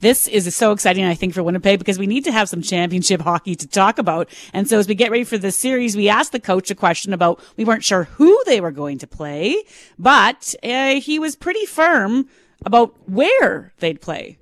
This 0.00 0.28
is 0.28 0.54
so 0.54 0.72
exciting, 0.72 1.04
I 1.04 1.14
think, 1.14 1.32
for 1.32 1.42
Winnipeg 1.42 1.78
because 1.78 1.98
we 1.98 2.06
need 2.06 2.24
to 2.24 2.32
have 2.32 2.48
some 2.50 2.60
championship 2.60 3.20
hockey 3.22 3.54
to 3.54 3.66
talk 3.66 3.98
about. 3.98 4.28
And 4.52 4.68
so 4.68 4.78
as 4.78 4.86
we 4.86 4.94
get 4.94 5.10
ready 5.10 5.24
for 5.24 5.38
this 5.38 5.56
series, 5.56 5.96
we 5.96 6.08
asked 6.10 6.32
the 6.32 6.40
coach 6.40 6.70
a 6.70 6.74
question 6.74 7.14
about, 7.14 7.40
we 7.56 7.64
weren't 7.64 7.82
sure 7.82 8.04
who 8.04 8.38
they 8.44 8.60
were 8.60 8.70
going 8.70 8.98
to 8.98 9.06
play, 9.06 9.62
but 9.98 10.54
uh, 10.62 11.00
he 11.00 11.18
was 11.18 11.34
pretty 11.34 11.64
firm 11.64 12.28
about 12.64 12.94
where 13.08 13.72
they'd 13.78 14.00
play. 14.00 14.36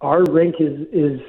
our 0.00 0.24
rink 0.24 0.56
is 0.58 0.86
is 0.92 1.20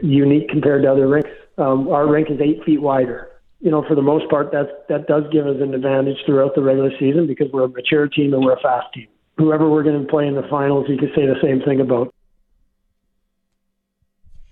unique 0.00 0.48
compared 0.48 0.82
to 0.82 0.90
other 0.90 1.08
rinks. 1.08 1.30
Um, 1.62 1.88
our 1.88 2.08
rink 2.08 2.28
is 2.28 2.40
eight 2.40 2.64
feet 2.64 2.82
wider. 2.82 3.28
You 3.60 3.70
know, 3.70 3.84
for 3.86 3.94
the 3.94 4.02
most 4.02 4.28
part, 4.28 4.50
that 4.50 4.88
that 4.88 5.06
does 5.06 5.22
give 5.32 5.46
us 5.46 5.56
an 5.60 5.74
advantage 5.74 6.16
throughout 6.26 6.56
the 6.56 6.62
regular 6.62 6.90
season 6.98 7.28
because 7.28 7.46
we're 7.52 7.64
a 7.64 7.68
mature 7.68 8.08
team 8.08 8.34
and 8.34 8.44
we're 8.44 8.54
a 8.54 8.60
fast 8.60 8.92
team. 8.92 9.06
Whoever 9.38 9.70
we're 9.70 9.84
going 9.84 10.02
to 10.02 10.08
play 10.08 10.26
in 10.26 10.34
the 10.34 10.46
finals, 10.50 10.86
you 10.88 10.98
could 10.98 11.12
say 11.14 11.24
the 11.26 11.40
same 11.40 11.62
thing 11.62 11.80
about. 11.80 12.12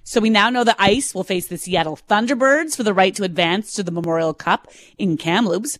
So 0.04 0.20
we 0.20 0.30
now 0.30 0.50
know 0.50 0.64
the 0.64 0.80
Ice 0.80 1.14
will 1.14 1.24
face 1.24 1.48
the 1.48 1.58
Seattle 1.58 1.98
Thunderbirds 2.08 2.76
for 2.76 2.84
the 2.84 2.94
right 2.94 3.14
to 3.16 3.24
advance 3.24 3.72
to 3.74 3.82
the 3.82 3.92
Memorial 3.92 4.32
Cup 4.32 4.68
in 4.96 5.16
Kamloops. 5.16 5.78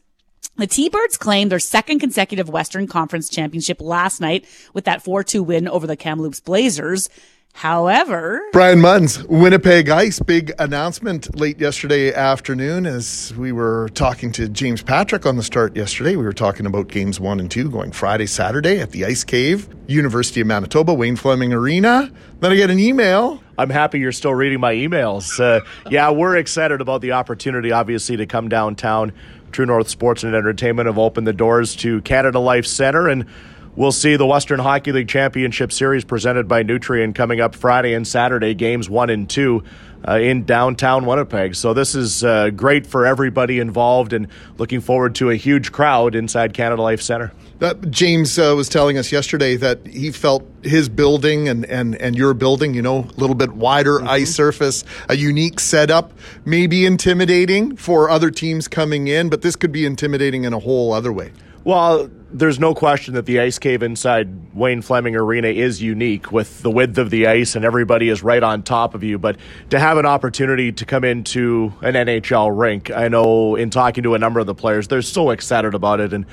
The 0.57 0.66
T-Birds 0.66 1.16
claimed 1.16 1.51
their 1.51 1.59
second 1.59 2.01
consecutive 2.01 2.49
Western 2.49 2.86
Conference 2.86 3.28
championship 3.28 3.80
last 3.80 4.20
night 4.20 4.45
with 4.74 4.84
that 4.84 5.03
4-2 5.03 5.45
win 5.45 5.66
over 5.68 5.86
the 5.86 5.97
Kamloops 5.97 6.41
Blazers. 6.41 7.09
However, 7.53 8.41
Brian 8.53 8.78
Munns, 8.78 9.26
Winnipeg 9.26 9.88
Ice, 9.88 10.20
big 10.20 10.53
announcement 10.59 11.34
late 11.36 11.61
yesterday 11.61 12.14
afternoon 12.14 12.86
as 12.86 13.34
we 13.36 13.53
were 13.53 13.91
talking 13.95 14.32
to 14.32 14.49
James 14.49 14.82
Patrick 14.82 15.26
on 15.26 15.36
the 15.36 15.43
start 15.43 15.76
yesterday. 15.76 16.14
We 16.14 16.24
were 16.24 16.32
talking 16.32 16.64
about 16.64 16.88
games 16.88 17.18
one 17.18 17.41
and 17.41 17.51
two 17.51 17.68
going 17.68 17.93
Friday, 17.93 18.26
Saturday 18.26 18.80
at 18.80 18.93
the 18.93 19.05
Ice 19.05 19.24
Cave, 19.24 19.68
University 19.88 20.41
of 20.41 20.47
Manitoba, 20.47 20.95
Wayne 20.95 21.16
Fleming 21.16 21.53
Arena. 21.53 22.11
Then 22.38 22.53
I 22.53 22.57
get 22.57 22.70
an 22.70 22.78
email. 22.78 23.43
I'm 23.59 23.68
happy 23.68 23.99
you're 23.99 24.12
still 24.12 24.34
reading 24.34 24.61
my 24.61 24.72
emails. 24.72 25.38
Uh, 25.38 25.62
yeah, 25.91 26.11
we're 26.11 26.36
excited 26.36 26.80
about 26.80 27.03
the 27.03 27.12
opportunity, 27.12 27.72
obviously, 27.72 28.16
to 28.16 28.26
come 28.26 28.49
downtown. 28.49 29.12
True 29.53 29.66
North 29.66 29.88
Sports 29.88 30.24
and 30.24 30.34
Entertainment 30.34 30.86
have 30.86 30.98
opened 30.98 31.26
the 31.26 31.32
doors 31.32 31.76
to 31.76 32.01
Canada 32.03 32.38
Life 32.38 32.66
Center, 32.66 33.09
and 33.09 33.26
we'll 33.76 33.92
see 33.92 34.16
the 34.16 34.26
Western 34.26 34.61
Hockey 34.61 34.92
League 34.92 35.09
Championship 35.09 35.72
Series 35.72 36.05
presented 36.05 36.48
by 36.48 36.62
Nutrien 36.62 37.14
coming 37.14 37.40
up 37.40 37.55
Friday 37.55 37.94
and 37.94 38.07
Saturday, 38.07 38.55
games 38.55 38.88
one 38.88 39.11
and 39.11 39.28
two. 39.28 39.62
Uh, 40.03 40.14
in 40.14 40.46
downtown 40.46 41.05
Winnipeg. 41.05 41.55
So, 41.55 41.74
this 41.74 41.94
is 41.94 42.24
uh, 42.24 42.48
great 42.48 42.86
for 42.86 43.05
everybody 43.05 43.59
involved 43.59 44.14
and 44.14 44.28
looking 44.57 44.80
forward 44.80 45.14
to 45.16 45.28
a 45.28 45.34
huge 45.34 45.72
crowd 45.72 46.14
inside 46.14 46.55
Canada 46.55 46.80
Life 46.80 47.03
Center. 47.03 47.32
Uh, 47.61 47.74
James 47.90 48.38
uh, 48.38 48.54
was 48.56 48.70
telling 48.70 48.96
us 48.96 49.12
yesterday 49.12 49.54
that 49.54 49.86
he 49.86 50.11
felt 50.11 50.46
his 50.62 50.88
building 50.88 51.46
and, 51.46 51.66
and, 51.66 51.94
and 51.96 52.16
your 52.16 52.32
building, 52.32 52.72
you 52.72 52.80
know, 52.80 53.00
a 53.00 53.20
little 53.20 53.36
bit 53.36 53.52
wider 53.52 54.02
ice 54.02 54.34
surface, 54.34 54.82
a 55.11 55.16
unique 55.16 55.61
setup, 55.61 56.12
maybe 56.46 56.86
intimidating 56.86 57.76
for 57.76 58.08
other 58.08 58.30
teams 58.30 58.66
coming 58.66 59.08
in, 59.08 59.28
but 59.28 59.42
this 59.42 59.56
could 59.56 59.72
be 59.72 59.84
intimidating 59.84 60.44
in 60.44 60.54
a 60.54 60.58
whole 60.58 60.94
other 60.94 61.12
way. 61.12 61.32
Well, 61.62 62.11
there's 62.32 62.58
no 62.58 62.74
question 62.74 63.14
that 63.14 63.26
the 63.26 63.40
ice 63.40 63.58
cave 63.58 63.82
inside 63.82 64.54
Wayne 64.54 64.80
Fleming 64.80 65.14
Arena 65.14 65.48
is 65.48 65.82
unique 65.82 66.32
with 66.32 66.62
the 66.62 66.70
width 66.70 66.96
of 66.96 67.11
the 67.11 67.26
ice 67.26 67.56
and 67.56 67.64
everybody 67.64 68.08
is 68.08 68.22
right 68.22 68.42
on 68.42 68.62
top 68.62 68.94
of 68.94 69.04
you. 69.04 69.18
But 69.18 69.36
to 69.68 69.78
have 69.78 69.98
an 69.98 70.06
opportunity 70.06 70.72
to 70.72 70.86
come 70.86 71.04
into 71.04 71.74
an 71.82 71.94
NHL 71.94 72.56
rink, 72.58 72.90
I 72.90 73.08
know 73.08 73.56
in 73.56 73.68
talking 73.68 74.04
to 74.04 74.14
a 74.14 74.18
number 74.18 74.40
of 74.40 74.46
the 74.46 74.54
players, 74.54 74.88
they're 74.88 75.02
so 75.02 75.30
excited 75.30 75.74
about 75.74 76.00
it. 76.00 76.14
And 76.14 76.24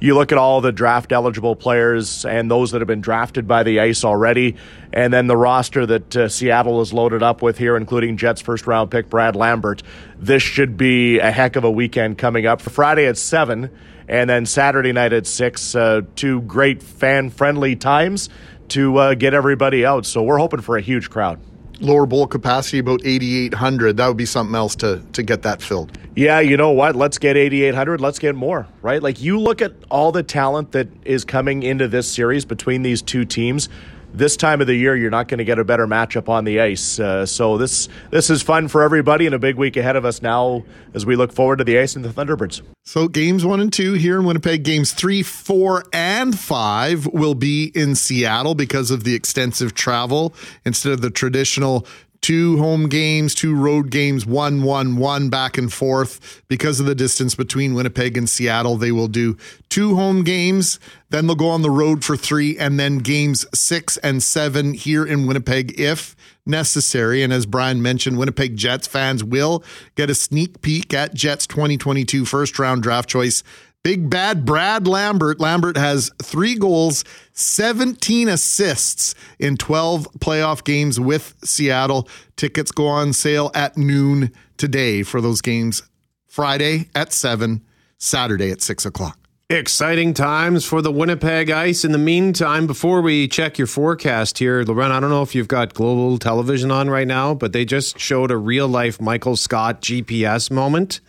you 0.00 0.14
look 0.14 0.32
at 0.32 0.38
all 0.38 0.60
the 0.60 0.72
draft 0.72 1.12
eligible 1.12 1.56
players 1.56 2.24
and 2.24 2.50
those 2.50 2.72
that 2.72 2.80
have 2.80 2.88
been 2.88 3.00
drafted 3.00 3.46
by 3.46 3.62
the 3.62 3.80
ice 3.80 4.04
already, 4.04 4.56
and 4.92 5.12
then 5.12 5.26
the 5.26 5.36
roster 5.36 5.86
that 5.86 6.16
uh, 6.16 6.28
Seattle 6.28 6.80
is 6.80 6.92
loaded 6.92 7.22
up 7.22 7.42
with 7.42 7.58
here, 7.58 7.76
including 7.76 8.16
Jets 8.16 8.40
first 8.40 8.66
round 8.66 8.90
pick 8.90 9.08
Brad 9.08 9.36
Lambert. 9.36 9.82
This 10.18 10.42
should 10.42 10.76
be 10.76 11.18
a 11.18 11.30
heck 11.30 11.56
of 11.56 11.64
a 11.64 11.70
weekend 11.70 12.18
coming 12.18 12.46
up. 12.46 12.60
For 12.60 12.70
Friday 12.70 13.06
at 13.06 13.16
7 13.16 13.70
and 14.08 14.30
then 14.30 14.46
Saturday 14.46 14.92
night 14.92 15.12
at 15.12 15.26
6, 15.26 15.74
uh, 15.74 16.00
two 16.14 16.42
great 16.42 16.82
fan 16.82 17.30
friendly 17.30 17.76
times 17.76 18.28
to 18.68 18.96
uh, 18.96 19.14
get 19.14 19.34
everybody 19.34 19.84
out. 19.84 20.06
So 20.06 20.22
we're 20.22 20.38
hoping 20.38 20.60
for 20.60 20.76
a 20.76 20.80
huge 20.80 21.10
crowd. 21.10 21.40
Lower 21.80 22.06
bowl 22.06 22.26
capacity 22.26 22.78
about 22.78 23.00
8,800. 23.04 23.96
That 23.96 24.08
would 24.08 24.16
be 24.16 24.26
something 24.26 24.54
else 24.54 24.76
to, 24.76 25.02
to 25.12 25.22
get 25.22 25.42
that 25.42 25.60
filled. 25.60 25.96
Yeah, 26.16 26.38
you 26.40 26.56
know 26.56 26.70
what? 26.70 26.94
Let's 26.94 27.18
get 27.18 27.36
8,800. 27.36 28.00
Let's 28.00 28.18
get 28.18 28.34
more, 28.36 28.68
right? 28.82 29.02
Like, 29.02 29.20
you 29.20 29.38
look 29.40 29.60
at 29.60 29.72
all 29.90 30.12
the 30.12 30.22
talent 30.22 30.72
that 30.72 30.88
is 31.04 31.24
coming 31.24 31.62
into 31.64 31.88
this 31.88 32.10
series 32.10 32.44
between 32.44 32.82
these 32.82 33.02
two 33.02 33.24
teams. 33.24 33.68
This 34.14 34.36
time 34.36 34.60
of 34.60 34.66
the 34.66 34.74
year, 34.74 34.96
you're 34.96 35.10
not 35.10 35.28
going 35.28 35.38
to 35.38 35.44
get 35.44 35.58
a 35.58 35.64
better 35.64 35.86
matchup 35.86 36.28
on 36.28 36.44
the 36.44 36.60
ice. 36.60 36.98
Uh, 36.98 37.26
so 37.26 37.58
this 37.58 37.88
this 38.10 38.30
is 38.30 38.42
fun 38.42 38.68
for 38.68 38.82
everybody, 38.82 39.26
and 39.26 39.34
a 39.34 39.38
big 39.38 39.56
week 39.56 39.76
ahead 39.76 39.96
of 39.96 40.04
us 40.04 40.22
now 40.22 40.64
as 40.94 41.04
we 41.04 41.16
look 41.16 41.32
forward 41.32 41.58
to 41.58 41.64
the 41.64 41.78
ice 41.78 41.96
and 41.96 42.04
the 42.04 42.08
Thunderbirds. 42.08 42.62
So 42.84 43.08
games 43.08 43.44
one 43.44 43.60
and 43.60 43.72
two 43.72 43.94
here 43.94 44.18
in 44.18 44.24
Winnipeg, 44.24 44.62
games 44.62 44.92
three, 44.92 45.22
four, 45.22 45.84
and 45.92 46.38
five 46.38 47.06
will 47.06 47.34
be 47.34 47.72
in 47.74 47.94
Seattle 47.94 48.54
because 48.54 48.90
of 48.90 49.04
the 49.04 49.14
extensive 49.14 49.74
travel 49.74 50.34
instead 50.64 50.92
of 50.92 51.00
the 51.00 51.10
traditional 51.10 51.86
two 52.24 52.56
home 52.56 52.88
games, 52.88 53.34
two 53.34 53.54
road 53.54 53.90
games, 53.90 54.24
one, 54.24 54.62
one, 54.62 54.96
one 54.96 55.28
back 55.28 55.58
and 55.58 55.70
forth. 55.70 56.42
Because 56.48 56.80
of 56.80 56.86
the 56.86 56.94
distance 56.94 57.34
between 57.34 57.74
Winnipeg 57.74 58.16
and 58.16 58.30
Seattle, 58.30 58.78
they 58.78 58.92
will 58.92 59.08
do 59.08 59.36
two 59.68 59.94
home 59.94 60.24
games, 60.24 60.80
then 61.10 61.26
they'll 61.26 61.36
go 61.36 61.50
on 61.50 61.60
the 61.60 61.70
road 61.70 62.02
for 62.02 62.16
three, 62.16 62.56
and 62.56 62.80
then 62.80 62.96
games 62.96 63.44
six 63.52 63.98
and 63.98 64.22
seven 64.22 64.72
here 64.72 65.04
in 65.04 65.26
Winnipeg 65.26 65.78
if 65.78 66.16
necessary. 66.46 67.22
And 67.22 67.30
as 67.30 67.44
Brian 67.44 67.82
mentioned, 67.82 68.16
Winnipeg 68.16 68.56
Jets 68.56 68.86
fans 68.86 69.22
will 69.22 69.62
get 69.94 70.08
a 70.08 70.14
sneak 70.14 70.62
peek 70.62 70.94
at 70.94 71.12
Jets 71.12 71.46
2022 71.46 72.24
first 72.24 72.58
round 72.58 72.82
draft 72.82 73.06
choice. 73.06 73.42
Big 73.84 74.08
bad 74.08 74.46
Brad 74.46 74.88
Lambert. 74.88 75.40
Lambert 75.40 75.76
has 75.76 76.10
three 76.22 76.54
goals, 76.54 77.04
17 77.34 78.30
assists 78.30 79.14
in 79.38 79.58
12 79.58 80.08
playoff 80.20 80.64
games 80.64 80.98
with 80.98 81.34
Seattle. 81.44 82.08
Tickets 82.34 82.72
go 82.72 82.86
on 82.86 83.12
sale 83.12 83.50
at 83.54 83.76
noon 83.76 84.32
today 84.56 85.02
for 85.02 85.20
those 85.20 85.42
games. 85.42 85.82
Friday 86.26 86.88
at 86.94 87.12
7, 87.12 87.62
Saturday 87.98 88.50
at 88.50 88.62
6 88.62 88.86
o'clock. 88.86 89.18
Exciting 89.50 90.14
times 90.14 90.64
for 90.64 90.80
the 90.80 90.90
Winnipeg 90.90 91.50
Ice. 91.50 91.84
In 91.84 91.92
the 91.92 91.98
meantime, 91.98 92.66
before 92.66 93.02
we 93.02 93.28
check 93.28 93.58
your 93.58 93.66
forecast 93.66 94.38
here, 94.38 94.62
Lauren, 94.62 94.92
I 94.92 94.98
don't 94.98 95.10
know 95.10 95.20
if 95.20 95.34
you've 95.34 95.46
got 95.46 95.74
global 95.74 96.16
television 96.16 96.70
on 96.70 96.88
right 96.88 97.06
now, 97.06 97.34
but 97.34 97.52
they 97.52 97.66
just 97.66 97.98
showed 97.98 98.30
a 98.30 98.38
real 98.38 98.66
life 98.66 98.98
Michael 98.98 99.36
Scott 99.36 99.82
GPS 99.82 100.50
moment. 100.50 101.02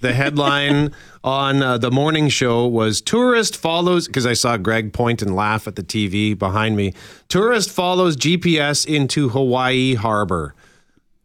The 0.00 0.12
headline 0.14 0.92
on 1.22 1.62
uh, 1.62 1.76
the 1.78 1.90
morning 1.90 2.28
show 2.28 2.66
was 2.66 3.00
Tourist 3.00 3.56
follows, 3.56 4.06
because 4.06 4.24
I 4.24 4.32
saw 4.32 4.56
Greg 4.56 4.92
point 4.92 5.20
and 5.20 5.34
laugh 5.34 5.66
at 5.66 5.76
the 5.76 5.82
TV 5.82 6.38
behind 6.38 6.76
me. 6.76 6.94
Tourist 7.28 7.70
follows 7.70 8.16
GPS 8.16 8.86
into 8.86 9.28
Hawaii 9.30 9.94
harbor. 9.94 10.54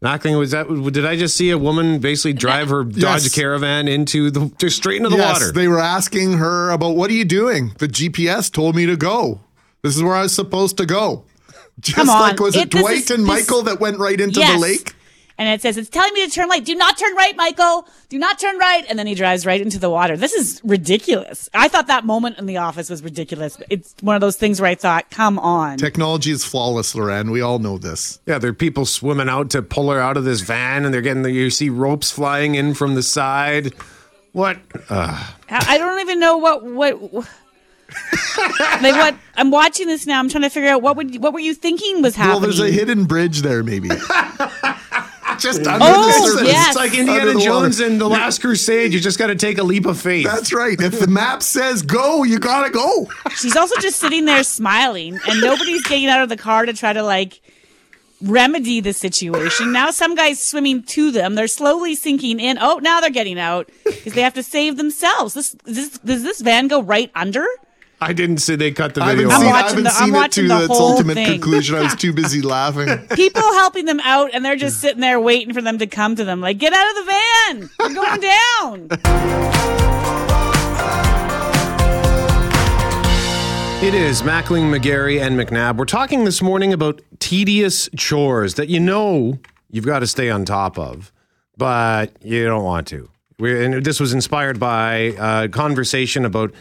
Knocking 0.02 0.36
was 0.36 0.50
that? 0.50 0.68
Did 0.92 1.06
I 1.06 1.16
just 1.16 1.36
see 1.36 1.50
a 1.50 1.56
woman 1.56 2.00
basically 2.00 2.34
drive 2.34 2.68
her 2.68 2.84
Dodge 2.84 3.22
Yes. 3.22 3.34
Caravan 3.34 3.88
into 3.88 4.30
the 4.30 4.52
just 4.58 4.76
straight 4.76 4.98
into 4.98 5.08
the 5.08 5.16
yes, 5.16 5.40
water? 5.40 5.52
They 5.52 5.68
were 5.68 5.80
asking 5.80 6.34
her 6.34 6.70
about 6.70 6.96
what 6.96 7.08
are 7.10 7.14
you 7.14 7.24
doing? 7.24 7.72
The 7.78 7.88
GPS 7.88 8.52
told 8.52 8.76
me 8.76 8.84
to 8.84 8.96
go. 8.96 9.40
This 9.82 9.96
is 9.96 10.02
where 10.02 10.14
I 10.14 10.22
was 10.22 10.34
supposed 10.34 10.76
to 10.78 10.86
go. 10.86 11.24
Just 11.80 11.96
Come 11.96 12.10
on. 12.10 12.20
like 12.20 12.40
was 12.40 12.56
it, 12.56 12.64
It- 12.64 12.70
Dwight 12.70 12.96
is- 12.98 13.10
and 13.10 13.20
this- 13.22 13.26
Michael 13.48 13.62
that 13.62 13.80
went 13.80 13.98
right 13.98 14.20
into 14.20 14.40
the 14.40 14.58
lake? 14.58 14.92
And 15.38 15.48
it 15.50 15.60
says, 15.60 15.76
it's 15.76 15.90
telling 15.90 16.14
me 16.14 16.24
to 16.24 16.30
turn 16.32 16.48
right. 16.48 16.64
Do 16.64 16.74
not 16.74 16.96
turn 16.96 17.14
right, 17.14 17.36
Michael. 17.36 17.86
Do 18.08 18.18
not 18.18 18.38
turn 18.38 18.56
right. 18.56 18.86
And 18.88 18.98
then 18.98 19.06
he 19.06 19.14
drives 19.14 19.44
right 19.44 19.60
into 19.60 19.78
the 19.78 19.90
water. 19.90 20.16
This 20.16 20.32
is 20.32 20.62
ridiculous. 20.64 21.50
I 21.52 21.68
thought 21.68 21.88
that 21.88 22.06
moment 22.06 22.38
in 22.38 22.46
the 22.46 22.56
office 22.56 22.88
was 22.88 23.02
ridiculous. 23.02 23.58
It's 23.68 23.94
one 24.00 24.14
of 24.14 24.22
those 24.22 24.36
things 24.36 24.60
where 24.60 24.70
I 24.70 24.74
thought, 24.74 25.10
come 25.10 25.38
on. 25.38 25.76
Technology 25.76 26.30
is 26.30 26.44
flawless, 26.44 26.94
Lauren. 26.94 27.30
We 27.30 27.42
all 27.42 27.58
know 27.58 27.76
this. 27.76 28.18
Yeah, 28.24 28.38
there 28.38 28.50
are 28.50 28.54
people 28.54 28.86
swimming 28.86 29.28
out 29.28 29.50
to 29.50 29.60
pull 29.62 29.90
her 29.90 30.00
out 30.00 30.16
of 30.16 30.24
this 30.24 30.40
van, 30.40 30.86
and 30.86 30.94
they're 30.94 31.02
getting 31.02 31.22
the, 31.22 31.32
you 31.32 31.50
see 31.50 31.68
ropes 31.68 32.10
flying 32.10 32.54
in 32.54 32.72
from 32.72 32.94
the 32.94 33.02
side. 33.02 33.74
What? 34.32 34.58
Uh, 34.88 35.32
I 35.50 35.74
I 35.74 35.78
don't 35.78 36.00
even 36.00 36.18
know 36.18 36.38
what, 36.38 36.64
what, 36.64 37.00
like 38.82 38.94
what, 38.94 39.16
I'm 39.36 39.50
watching 39.50 39.86
this 39.86 40.06
now. 40.06 40.18
I'm 40.18 40.28
trying 40.28 40.42
to 40.42 40.50
figure 40.50 40.70
out 40.70 40.82
what 40.82 40.96
would, 40.96 41.22
what 41.22 41.32
were 41.32 41.40
you 41.40 41.54
thinking 41.54 42.02
was 42.02 42.16
happening? 42.16 42.32
Well, 42.32 42.40
there's 42.40 42.60
a 42.60 42.70
hidden 42.70 43.04
bridge 43.04 43.42
there, 43.42 43.62
maybe. 43.62 43.88
Just 45.38 45.66
under 45.66 45.84
Oh, 45.88 46.06
the 46.06 46.12
surface. 46.12 46.48
yes. 46.48 46.68
it's 46.68 46.76
like 46.76 46.94
Indiana 46.94 47.32
the 47.34 47.40
Jones 47.40 47.78
water. 47.80 47.90
in 47.90 47.98
The 47.98 48.08
Last 48.08 48.40
Crusade. 48.40 48.92
You 48.92 49.00
just 49.00 49.18
got 49.18 49.28
to 49.28 49.34
take 49.34 49.58
a 49.58 49.62
leap 49.62 49.86
of 49.86 50.00
faith. 50.00 50.24
That's 50.26 50.52
right. 50.52 50.80
If 50.80 50.98
the 51.00 51.06
map 51.06 51.42
says 51.42 51.82
go, 51.82 52.22
you 52.24 52.38
gotta 52.38 52.70
go. 52.70 53.08
She's 53.36 53.56
also 53.56 53.78
just 53.80 53.98
sitting 54.00 54.24
there 54.24 54.42
smiling, 54.42 55.18
and 55.28 55.40
nobody's 55.40 55.82
getting 55.84 56.06
out 56.08 56.22
of 56.22 56.28
the 56.28 56.36
car 56.36 56.66
to 56.66 56.72
try 56.72 56.92
to 56.92 57.02
like 57.02 57.40
remedy 58.22 58.80
the 58.80 58.92
situation. 58.92 59.72
Now 59.72 59.90
some 59.90 60.14
guy's 60.14 60.42
swimming 60.42 60.82
to 60.84 61.10
them. 61.10 61.34
They're 61.34 61.46
slowly 61.48 61.94
sinking 61.94 62.40
in. 62.40 62.56
Oh, 62.60 62.78
now 62.82 63.00
they're 63.00 63.10
getting 63.10 63.38
out 63.38 63.68
because 63.84 64.14
they 64.14 64.22
have 64.22 64.34
to 64.34 64.42
save 64.42 64.76
themselves. 64.78 65.34
This, 65.34 65.54
this 65.64 65.98
does 65.98 66.22
this 66.22 66.40
van 66.40 66.68
go 66.68 66.82
right 66.82 67.10
under? 67.14 67.46
I 68.00 68.12
didn't 68.12 68.38
see 68.38 68.56
they 68.56 68.72
cut 68.72 68.94
the 68.94 69.02
I 69.02 69.14
video. 69.14 69.30
haven't 69.30 69.46
seen. 69.46 69.48
I 69.48 69.52
watching 69.62 69.68
haven't 69.68 69.84
the- 69.84 69.90
I'm 69.90 69.96
seen 70.04 70.08
it 70.08 70.18
watching 70.18 70.44
to 70.44 70.48
the 70.48 70.58
its 70.64 70.66
whole 70.68 70.90
ultimate 70.92 71.14
thing. 71.14 71.26
conclusion. 71.26 71.76
I 71.76 71.82
was 71.82 71.94
too 71.96 72.12
busy 72.12 72.42
laughing. 72.42 72.88
People 73.16 73.40
helping 73.40 73.86
them 73.86 74.00
out, 74.00 74.30
and 74.34 74.44
they're 74.44 74.56
just 74.56 74.80
sitting 74.82 75.00
there 75.00 75.18
waiting 75.18 75.54
for 75.54 75.62
them 75.62 75.78
to 75.78 75.86
come 75.86 76.14
to 76.16 76.24
them. 76.24 76.40
Like, 76.42 76.58
get 76.58 76.74
out 76.74 76.88
of 76.90 76.94
the 76.96 77.12
van! 77.12 77.70
We're 77.78 77.94
going 77.94 78.20
down. 78.20 78.88
It 83.82 83.94
is 83.94 84.22
Mackling, 84.22 84.74
McGarry, 84.74 85.20
and 85.20 85.38
McNabb. 85.38 85.76
We're 85.76 85.84
talking 85.84 86.24
this 86.24 86.42
morning 86.42 86.72
about 86.72 87.00
tedious 87.18 87.88
chores 87.96 88.54
that 88.54 88.68
you 88.68 88.80
know 88.80 89.38
you've 89.70 89.84
got 89.86 90.00
to 90.00 90.06
stay 90.06 90.28
on 90.30 90.44
top 90.44 90.78
of, 90.78 91.12
but 91.56 92.10
you 92.22 92.44
don't 92.46 92.64
want 92.64 92.86
to. 92.88 93.08
We're, 93.38 93.62
and 93.62 93.84
this 93.84 94.00
was 94.00 94.12
inspired 94.12 94.58
by 94.58 95.14
a 95.18 95.48
conversation 95.48 96.24
about 96.24 96.52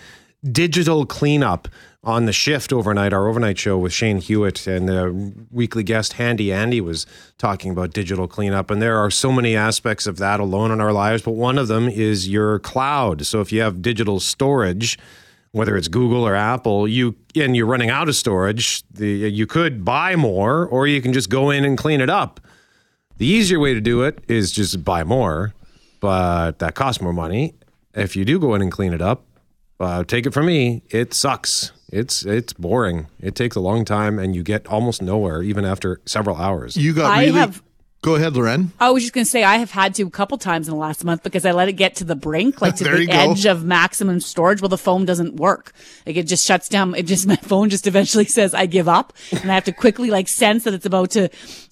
digital 0.52 1.06
cleanup 1.06 1.68
on 2.04 2.26
the 2.26 2.34
shift 2.34 2.72
overnight, 2.72 3.14
our 3.14 3.28
overnight 3.28 3.58
show 3.58 3.78
with 3.78 3.91
Shane 3.91 4.18
Hewitt 4.18 4.68
and 4.68 4.88
the 4.88 5.34
weekly 5.52 5.82
guest 5.82 6.14
Handy 6.14 6.54
Andy 6.54 6.80
was 6.80 7.08
talking 7.39 7.72
about 7.72 7.93
digital 7.93 8.28
cleanup. 8.28 8.70
And 8.70 8.80
there 8.80 8.98
are 8.98 9.10
so 9.10 9.32
many 9.32 9.56
aspects 9.56 10.06
of 10.06 10.18
that 10.18 10.39
alone 10.39 10.70
in 10.70 10.80
our 10.80 10.93
lives, 10.93 11.24
but 11.24 11.32
one 11.32 11.58
of 11.58 11.68
them 11.68 11.89
is 11.89 12.30
your 12.30 12.60
cloud. 12.60 13.26
So 13.26 13.41
if 13.41 13.52
you 13.52 13.62
have 13.62 13.82
digital 13.82 14.20
storage, 14.20 15.00
whether 15.52 15.76
it's 15.76 15.88
Google 15.88 16.28
or 16.28 16.36
Apple, 16.36 16.88
you 16.88 17.16
and 17.36 17.56
you're 17.56 17.66
running 17.66 17.89
out 17.89 18.08
of 18.08 18.16
storage, 18.16 18.84
the, 18.91 19.08
you 19.08 19.48
could 19.48 19.84
buy 19.84 20.16
more, 20.16 20.68
or 20.68 20.86
you 20.86 21.02
can 21.02 21.12
just 21.12 21.30
go 21.30 21.50
in 21.50 21.66
and 21.66 21.76
clean 21.78 22.02
it 22.02 22.10
up. 22.10 22.39
The 23.18 23.26
easier 23.26 23.60
way 23.60 23.74
to 23.74 23.82
do 23.82 24.04
it 24.04 24.20
is 24.28 24.52
just 24.52 24.84
buy 24.84 25.04
more, 25.04 25.54
but 26.02 26.60
that 26.60 26.76
costs 26.76 27.02
more 27.02 27.14
money. 27.14 27.56
If 27.96 28.16
you 28.16 28.26
do 28.26 28.38
go 28.38 28.54
in 28.54 28.62
and 28.62 28.72
clean 28.72 28.93
it 28.93 29.02
up, 29.02 29.26
uh, 29.80 30.04
take 30.04 30.26
it 30.26 30.34
from 30.34 30.46
me, 30.48 30.84
it 30.90 31.14
sucks. 31.14 31.72
It's 31.92 32.26
it's 32.26 32.54
boring. 32.54 33.08
It 33.20 33.36
takes 33.36 33.56
a 33.56 33.60
long 33.60 33.86
time, 33.86 34.20
and 34.20 34.36
you 34.36 34.44
get 34.44 34.66
almost 34.68 35.02
nowhere, 35.02 35.42
even 35.44 35.64
after 35.66 36.02
several 36.06 36.36
hours. 36.38 36.76
You 36.76 36.94
got 36.94 37.12
I 37.12 37.26
really. 37.26 37.32
have- 37.40 37.62
Go 38.06 38.14
ahead, 38.14 38.36
Lauren. 38.36 38.72
I 38.80 38.91
was 38.91 39.01
just 39.01 39.14
going 39.14 39.26
to 39.26 39.30
say 39.30 39.43
I 39.43 39.58
have 39.58 39.72
had 39.72 39.95
to 39.95 40.03
a 40.03 40.12
couple 40.12 40.38
times 40.38 40.68
in 40.68 40.76
the 40.76 40.80
last 40.80 41.03
month 41.03 41.24
because 41.24 41.43
I 41.43 41.53
let 41.53 41.70
it 41.70 41.74
get 41.74 41.95
to 41.95 42.03
the 42.03 42.16
brink, 42.16 42.62
like 42.62 42.76
to 42.78 42.84
the 42.84 43.01
you 43.01 43.08
go. 43.08 43.14
edge 43.14 43.47
of 43.47 43.66
maximum 43.66 44.20
storage. 44.20 44.62
Well, 44.62 44.70
the 44.70 44.78
phone 44.78 45.06
doesn't 45.06 45.38
work. 45.38 45.74
Like 46.06 46.16
it 46.16 46.28
just 46.28 46.45
shuts 46.45 46.70
down. 46.70 46.93
It 46.93 47.08
just 47.08 47.26
my 47.28 47.36
phone 47.38 47.72
just 47.72 47.88
eventually 47.88 48.26
says 48.26 48.53
I 48.53 48.68
give 48.68 48.88
up, 48.88 49.14
and 49.32 49.49
I 49.49 49.56
have 49.56 49.64
to 49.64 49.72
quickly 49.72 50.12
like 50.12 50.28
sense 50.28 50.66
that 50.66 50.76
it's 50.76 50.86
about 50.86 51.10
to 51.12 51.30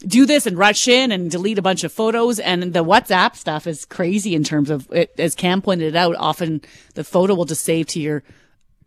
do 0.08 0.26
this 0.26 0.48
and 0.48 0.58
rush 0.58 0.88
in 0.88 1.12
and 1.12 1.30
delete 1.30 1.60
a 1.60 1.62
bunch 1.62 1.84
of 1.84 1.94
photos. 1.94 2.40
And 2.40 2.74
the 2.74 2.84
WhatsApp 2.84 3.36
stuff 3.36 3.68
is 3.68 3.86
crazy 3.86 4.34
in 4.34 4.44
terms 4.44 4.72
of 4.72 4.92
it, 4.92 5.14
as 5.20 5.36
Cam 5.36 5.62
pointed 5.62 5.96
out. 5.96 6.16
Often 6.16 6.62
the 6.96 7.04
photo 7.04 7.36
will 7.36 7.46
just 7.46 7.64
save 7.64 7.86
to 7.90 8.00
your 8.00 8.24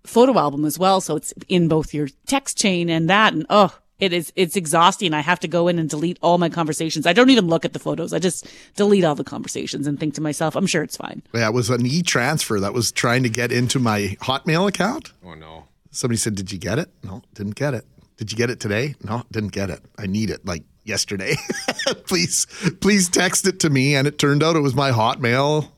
photo 0.03 0.36
album 0.36 0.64
as 0.64 0.80
well, 0.80 1.01
so 1.01 1.14
it's 1.14 1.32
in 1.47 1.68
both 1.68 1.94
your 1.94 2.09
text 2.26 2.59
chain 2.59 2.90
and 2.90 3.09
that. 3.09 3.34
And 3.34 3.47
oh, 3.49 3.78
it 3.99 4.12
is 4.12 4.32
it's 4.36 4.57
exhausting. 4.57 5.14
I 5.14 5.20
have 5.20 5.40
to 5.40 5.49
go 5.49 5.68
in 5.68 5.78
and 5.78 5.88
delete 5.88 6.18
all 6.22 6.38
my 6.38 6.49
conversations. 6.49 7.07
I 7.07 7.12
don't 7.12 7.30
even 7.30 7.47
look 7.47 7.64
at 7.64 7.72
the 7.72 7.78
photos. 7.78 8.12
I 8.12 8.18
just 8.18 8.47
delete 8.74 9.05
all 9.05 9.14
the 9.14 9.24
conversations 9.24 9.86
and 9.86 9.99
think 9.99 10.14
to 10.14 10.20
myself, 10.20 10.57
I'm 10.57 10.66
sure 10.66 10.82
it's 10.82 10.97
fine. 10.97 11.22
Yeah, 11.34 11.49
it 11.49 11.55
was 11.55 11.70
an 11.70 11.86
e 11.86 12.03
transfer 12.03 12.61
that 12.61 12.74
was 12.74 12.92
trying 12.92 13.22
to 13.22 13.28
get 13.28 13.53
into 13.53 13.78
my 13.78 14.16
Hotmail 14.20 14.68
account. 14.68 15.12
Oh 15.24 15.34
no! 15.34 15.64
Somebody 15.90 16.18
said, 16.18 16.34
Did 16.34 16.53
you 16.53 16.59
get 16.59 16.78
it? 16.78 16.90
No, 17.03 17.22
didn't 17.34 17.55
get 17.55 17.74
it. 17.74 17.86
Did 18.18 18.32
you 18.32 18.38
get 18.38 18.51
it 18.51 18.61
today? 18.61 18.94
No, 19.03 19.24
didn't 19.30 19.53
get 19.53 19.70
it. 19.70 19.80
I 19.99 20.07
need 20.07 20.30
it 20.30 20.44
like 20.44 20.62
yesterday. 20.84 21.36
please, 22.07 22.47
please 22.80 23.09
text 23.09 23.47
it 23.47 23.61
to 23.61 23.70
me. 23.70 23.94
And 23.94 24.07
it 24.07 24.18
turned 24.18 24.42
out 24.42 24.57
it 24.57 24.61
was 24.61 24.74
my 24.74 24.90
Hotmail 24.90 25.68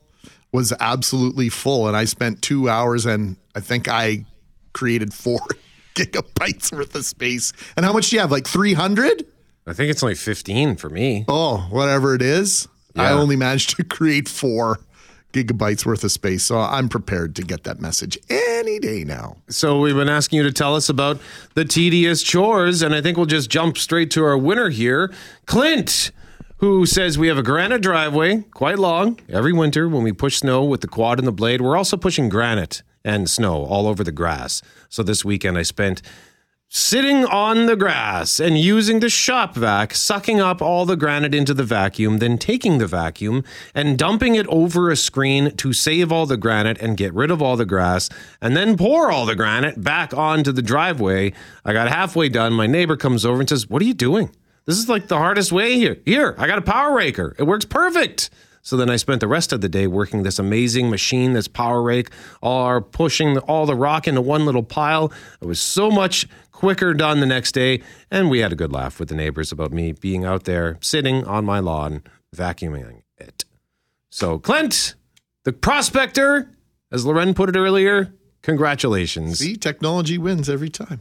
was 0.53 0.73
absolutely 0.81 1.49
full. 1.49 1.89
And 1.89 1.97
I 1.97 2.05
spent 2.05 2.43
two 2.43 2.69
hours 2.69 3.07
and 3.07 3.37
I 3.55 3.61
think 3.61 3.89
I 3.89 4.25
created 4.73 5.13
four 5.13 5.41
gigabytes 6.05 6.73
worth 6.73 6.95
of 6.95 7.05
space. 7.05 7.53
And 7.77 7.85
how 7.85 7.93
much 7.93 8.11
do 8.11 8.17
you 8.17 8.21
have? 8.21 8.31
Like 8.31 8.47
300? 8.47 9.27
I 9.67 9.75
think 9.75 9.91
it's 9.91 10.03
only 10.03 10.15
fifteen 10.15 10.77
for 10.77 10.89
me. 10.89 11.27
Oh, 11.29 11.67
whatever 11.71 12.15
it 12.15 12.23
is. 12.23 12.67
I 12.97 13.13
only 13.13 13.37
managed 13.37 13.77
to 13.77 13.85
create 13.85 14.27
four 14.27 14.79
gigabytes 15.33 15.85
worth 15.85 16.03
of 16.03 16.11
space. 16.11 16.43
So 16.45 16.59
I'm 16.59 16.89
prepared 16.89 17.37
to 17.37 17.43
get 17.43 17.65
that 17.65 17.79
message 17.79 18.19
any 18.31 18.79
day 18.79 19.05
now. 19.05 19.37
So 19.51 19.79
we've 19.79 19.95
been 19.95 20.09
asking 20.09 20.39
you 20.39 20.43
to 20.45 20.53
tell 20.53 20.75
us 20.75 20.89
about 20.89 21.21
the 21.55 21.67
tedious 21.67 22.23
chores, 22.23 22.81
and 22.81 22.95
I 22.95 23.03
think 23.03 23.19
we'll 23.19 23.27
just 23.27 23.51
jump 23.51 23.77
straight 23.77 24.11
to 24.13 24.25
our 24.25 24.39
winner 24.39 24.71
here, 24.71 25.13
Clint, 25.45 26.13
who 26.57 26.87
says 26.87 27.19
we 27.19 27.29
have 27.29 27.39
a 27.39 27.43
granite 27.43 27.83
driveway, 27.83 28.45
quite 28.55 28.79
long. 28.79 29.21
Every 29.29 29.53
winter 29.53 29.87
when 29.87 30.03
we 30.03 30.13
push 30.13 30.39
snow 30.39 30.65
with 30.65 30.81
the 30.81 30.89
quad 30.89 31.19
and 31.19 31.29
the 31.29 31.33
blade, 31.33 31.61
we're 31.61 31.77
also 31.77 31.97
pushing 31.99 32.31
granite 32.31 32.83
and 33.09 33.29
snow 33.29 33.65
all 33.65 33.87
over 33.87 34.05
the 34.05 34.13
grass. 34.13 34.61
So 34.89 35.03
this 35.03 35.25
weekend 35.25 35.57
I 35.57 35.63
spent 35.63 36.03
sitting 36.71 37.25
on 37.25 37.65
the 37.65 37.77
grass 37.77 38.39
and 38.39 38.59
using 38.59 39.01
the 39.01 39.09
shop 39.09 39.55
vac, 39.55 39.95
sucking 39.95 40.39
up 40.39 40.61
all 40.61 40.85
the 40.85 40.97
granite 40.97 41.35
into 41.35 41.55
the 41.55 41.65
vacuum, 41.65 42.19
then 42.19 42.37
taking 42.37 42.77
the 42.77 42.87
vacuum 42.87 43.43
and 43.75 43.99
dumping 43.99 44.35
it 44.35 44.47
over 44.49 44.91
a 44.91 44.97
screen 44.97 45.57
to 45.57 45.73
save 45.73 46.13
all 46.13 46.27
the 46.27 46.37
granite 46.37 46.79
and 46.83 46.99
get 46.99 47.15
rid 47.15 47.31
of 47.31 47.41
all 47.41 47.57
the 47.57 47.65
grass, 47.65 48.11
and 48.43 48.55
then 48.55 48.77
pour 48.77 49.11
all 49.11 49.25
the 49.25 49.35
granite 49.35 49.83
back 49.83 50.13
onto 50.13 50.53
the 50.53 50.61
driveway. 50.61 51.33
I 51.65 51.73
got 51.73 51.89
halfway 51.89 52.29
done. 52.29 52.53
My 52.53 52.67
neighbor 52.67 52.97
comes 52.97 53.25
over 53.25 53.41
and 53.41 53.49
says, 53.49 53.71
What 53.71 53.81
are 53.81 53.87
you 53.87 53.95
doing? 53.95 54.31
This 54.67 54.77
is 54.77 54.87
like 54.87 55.09
the 55.09 55.17
hardest 55.17 55.51
way 55.51 55.77
here. 55.77 55.97
Here, 56.05 56.35
I 56.37 56.47
got 56.47 56.59
a 56.59 56.63
power 56.63 56.95
raker. 56.95 57.35
It 57.39 57.45
works 57.45 57.65
perfect. 57.65 58.29
So 58.69 58.77
then 58.77 58.91
I 58.91 58.97
spent 58.97 59.21
the 59.21 59.29
rest 59.29 59.55
of 59.55 59.63
the 59.63 59.69
day 59.71 59.87
working 59.87 60.25
this 60.25 60.39
amazing 60.39 60.91
machine, 60.91 61.33
this 61.33 61.49
power 61.49 61.81
rake, 61.81 62.11
all 62.43 62.83
pushing 62.83 63.39
all 63.39 63.65
the 63.65 63.75
rock 63.75 64.07
into 64.07 64.21
one 64.21 64.45
little 64.45 64.63
pile. 64.63 65.11
It 65.41 65.47
was 65.47 65.59
so 65.59 65.91
much 65.91 66.29
quicker 66.53 66.93
done 66.93 67.21
the 67.21 67.27
next 67.27 67.53
day, 67.53 67.81
and 68.11 68.29
we 68.29 68.41
had 68.41 68.53
a 68.53 68.57
good 68.57 68.71
laugh 68.71 69.01
with 69.01 69.09
the 69.09 69.15
neighbors 69.15 69.53
about 69.53 69.73
me 69.73 69.93
being 69.93 70.27
out 70.27 70.45
there 70.45 70.77
sitting 70.83 71.25
on 71.25 71.47
my 71.47 71.61
lawn 71.61 72.03
vacuuming 72.37 73.05
it. 73.17 73.47
So 74.11 74.39
Clint, 74.39 74.97
the 75.45 75.55
prospector, 75.55 76.51
as 76.93 77.07
Lauren 77.07 77.33
put 77.33 77.49
it 77.49 77.57
earlier, 77.57 78.13
congratulations. 78.43 79.39
See, 79.39 79.57
technology 79.57 80.19
wins 80.19 80.51
every 80.51 80.69
time. 80.69 81.01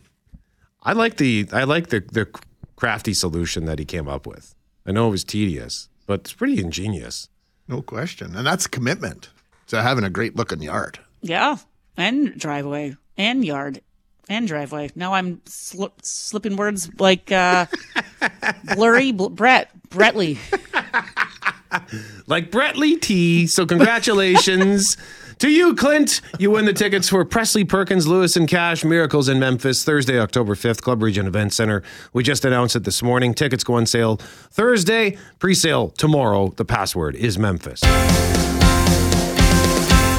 I 0.83 0.93
like 0.93 1.17
the 1.17 1.49
I 1.51 1.65
like 1.65 1.87
the 1.87 1.99
the 1.99 2.29
crafty 2.77 3.13
solution 3.13 3.65
that 3.65 3.77
he 3.77 3.83
came 3.83 4.07
up 4.07 4.25
with. 4.25 4.55
I 4.85 4.93
know 4.93 5.09
it 5.09 5.11
was 5.11 5.25
tedious, 5.25 5.89
but 6.05 6.21
it's 6.21 6.31
pretty 6.31 6.61
ingenious. 6.61 7.27
No 7.67 7.81
question. 7.81 8.35
And 8.35 8.45
that's 8.47 8.67
commitment 8.67 9.29
to 9.67 9.81
having 9.81 10.03
a 10.03 10.09
great 10.09 10.35
looking 10.35 10.61
yard. 10.61 10.99
Yeah, 11.21 11.57
and 11.97 12.37
driveway 12.39 12.95
and 13.17 13.43
yard 13.43 13.81
and 14.29 14.47
driveway. 14.47 14.91
Now 14.95 15.13
I'm 15.13 15.37
sli- 15.45 15.91
slipping 16.01 16.55
words 16.55 16.89
like 16.99 17.31
uh, 17.31 17.65
blurry 18.75 19.11
Bl- 19.11 19.29
Brett 19.29 19.69
Brettley. 19.89 20.37
like 22.27 22.51
Brettley 22.51 22.99
T. 23.01 23.47
So 23.47 23.65
congratulations. 23.65 24.97
To 25.39 25.49
you, 25.49 25.75
Clint. 25.75 26.21
You 26.39 26.49
win 26.49 26.65
the 26.65 26.73
tickets 26.73 27.09
for 27.09 27.23
Presley 27.23 27.63
Perkins, 27.63 28.07
Lewis 28.07 28.35
and 28.35 28.47
Cash 28.47 28.83
Miracles 28.83 29.29
in 29.29 29.37
Memphis, 29.37 29.83
Thursday, 29.83 30.19
October 30.19 30.55
5th, 30.55 30.81
Club 30.81 31.03
Regent 31.03 31.27
Event 31.27 31.53
Center. 31.53 31.83
We 32.11 32.23
just 32.23 32.43
announced 32.43 32.75
it 32.75 32.85
this 32.85 33.03
morning. 33.03 33.35
Tickets 33.35 33.63
go 33.63 33.75
on 33.75 33.85
sale 33.85 34.17
Thursday, 34.17 35.15
pre 35.37 35.53
sale 35.53 35.89
tomorrow. 35.89 36.53
The 36.57 36.65
password 36.65 37.15
is 37.15 37.37
Memphis. 37.37 37.83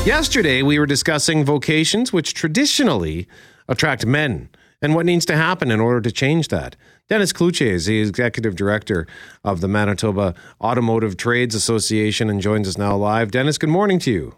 Yesterday, 0.07 0.63
we 0.63 0.79
were 0.79 0.87
discussing 0.87 1.45
vocations 1.45 2.13
which 2.13 2.33
traditionally 2.33 3.27
attract 3.67 4.07
men 4.07 4.49
and 4.81 4.95
what 4.95 5.05
needs 5.05 5.27
to 5.27 5.37
happen 5.37 5.73
in 5.73 5.81
order 5.81 6.01
to 6.01 6.13
change 6.13 6.47
that. 6.49 6.77
Dennis 7.09 7.33
Kluche 7.33 7.67
is 7.67 7.87
the 7.87 8.01
executive 8.01 8.55
director 8.55 9.09
of 9.43 9.63
the 9.63 9.69
Manitoba 9.69 10.35
Automotive 10.61 11.17
Trades 11.17 11.57
Association 11.57 12.31
and 12.31 12.41
joins 12.41 12.69
us 12.69 12.79
now 12.79 12.97
live. 12.97 13.33
Dennis, 13.33 13.59
good 13.59 13.71
morning 13.71 13.99
to 13.99 14.13
you. 14.13 14.37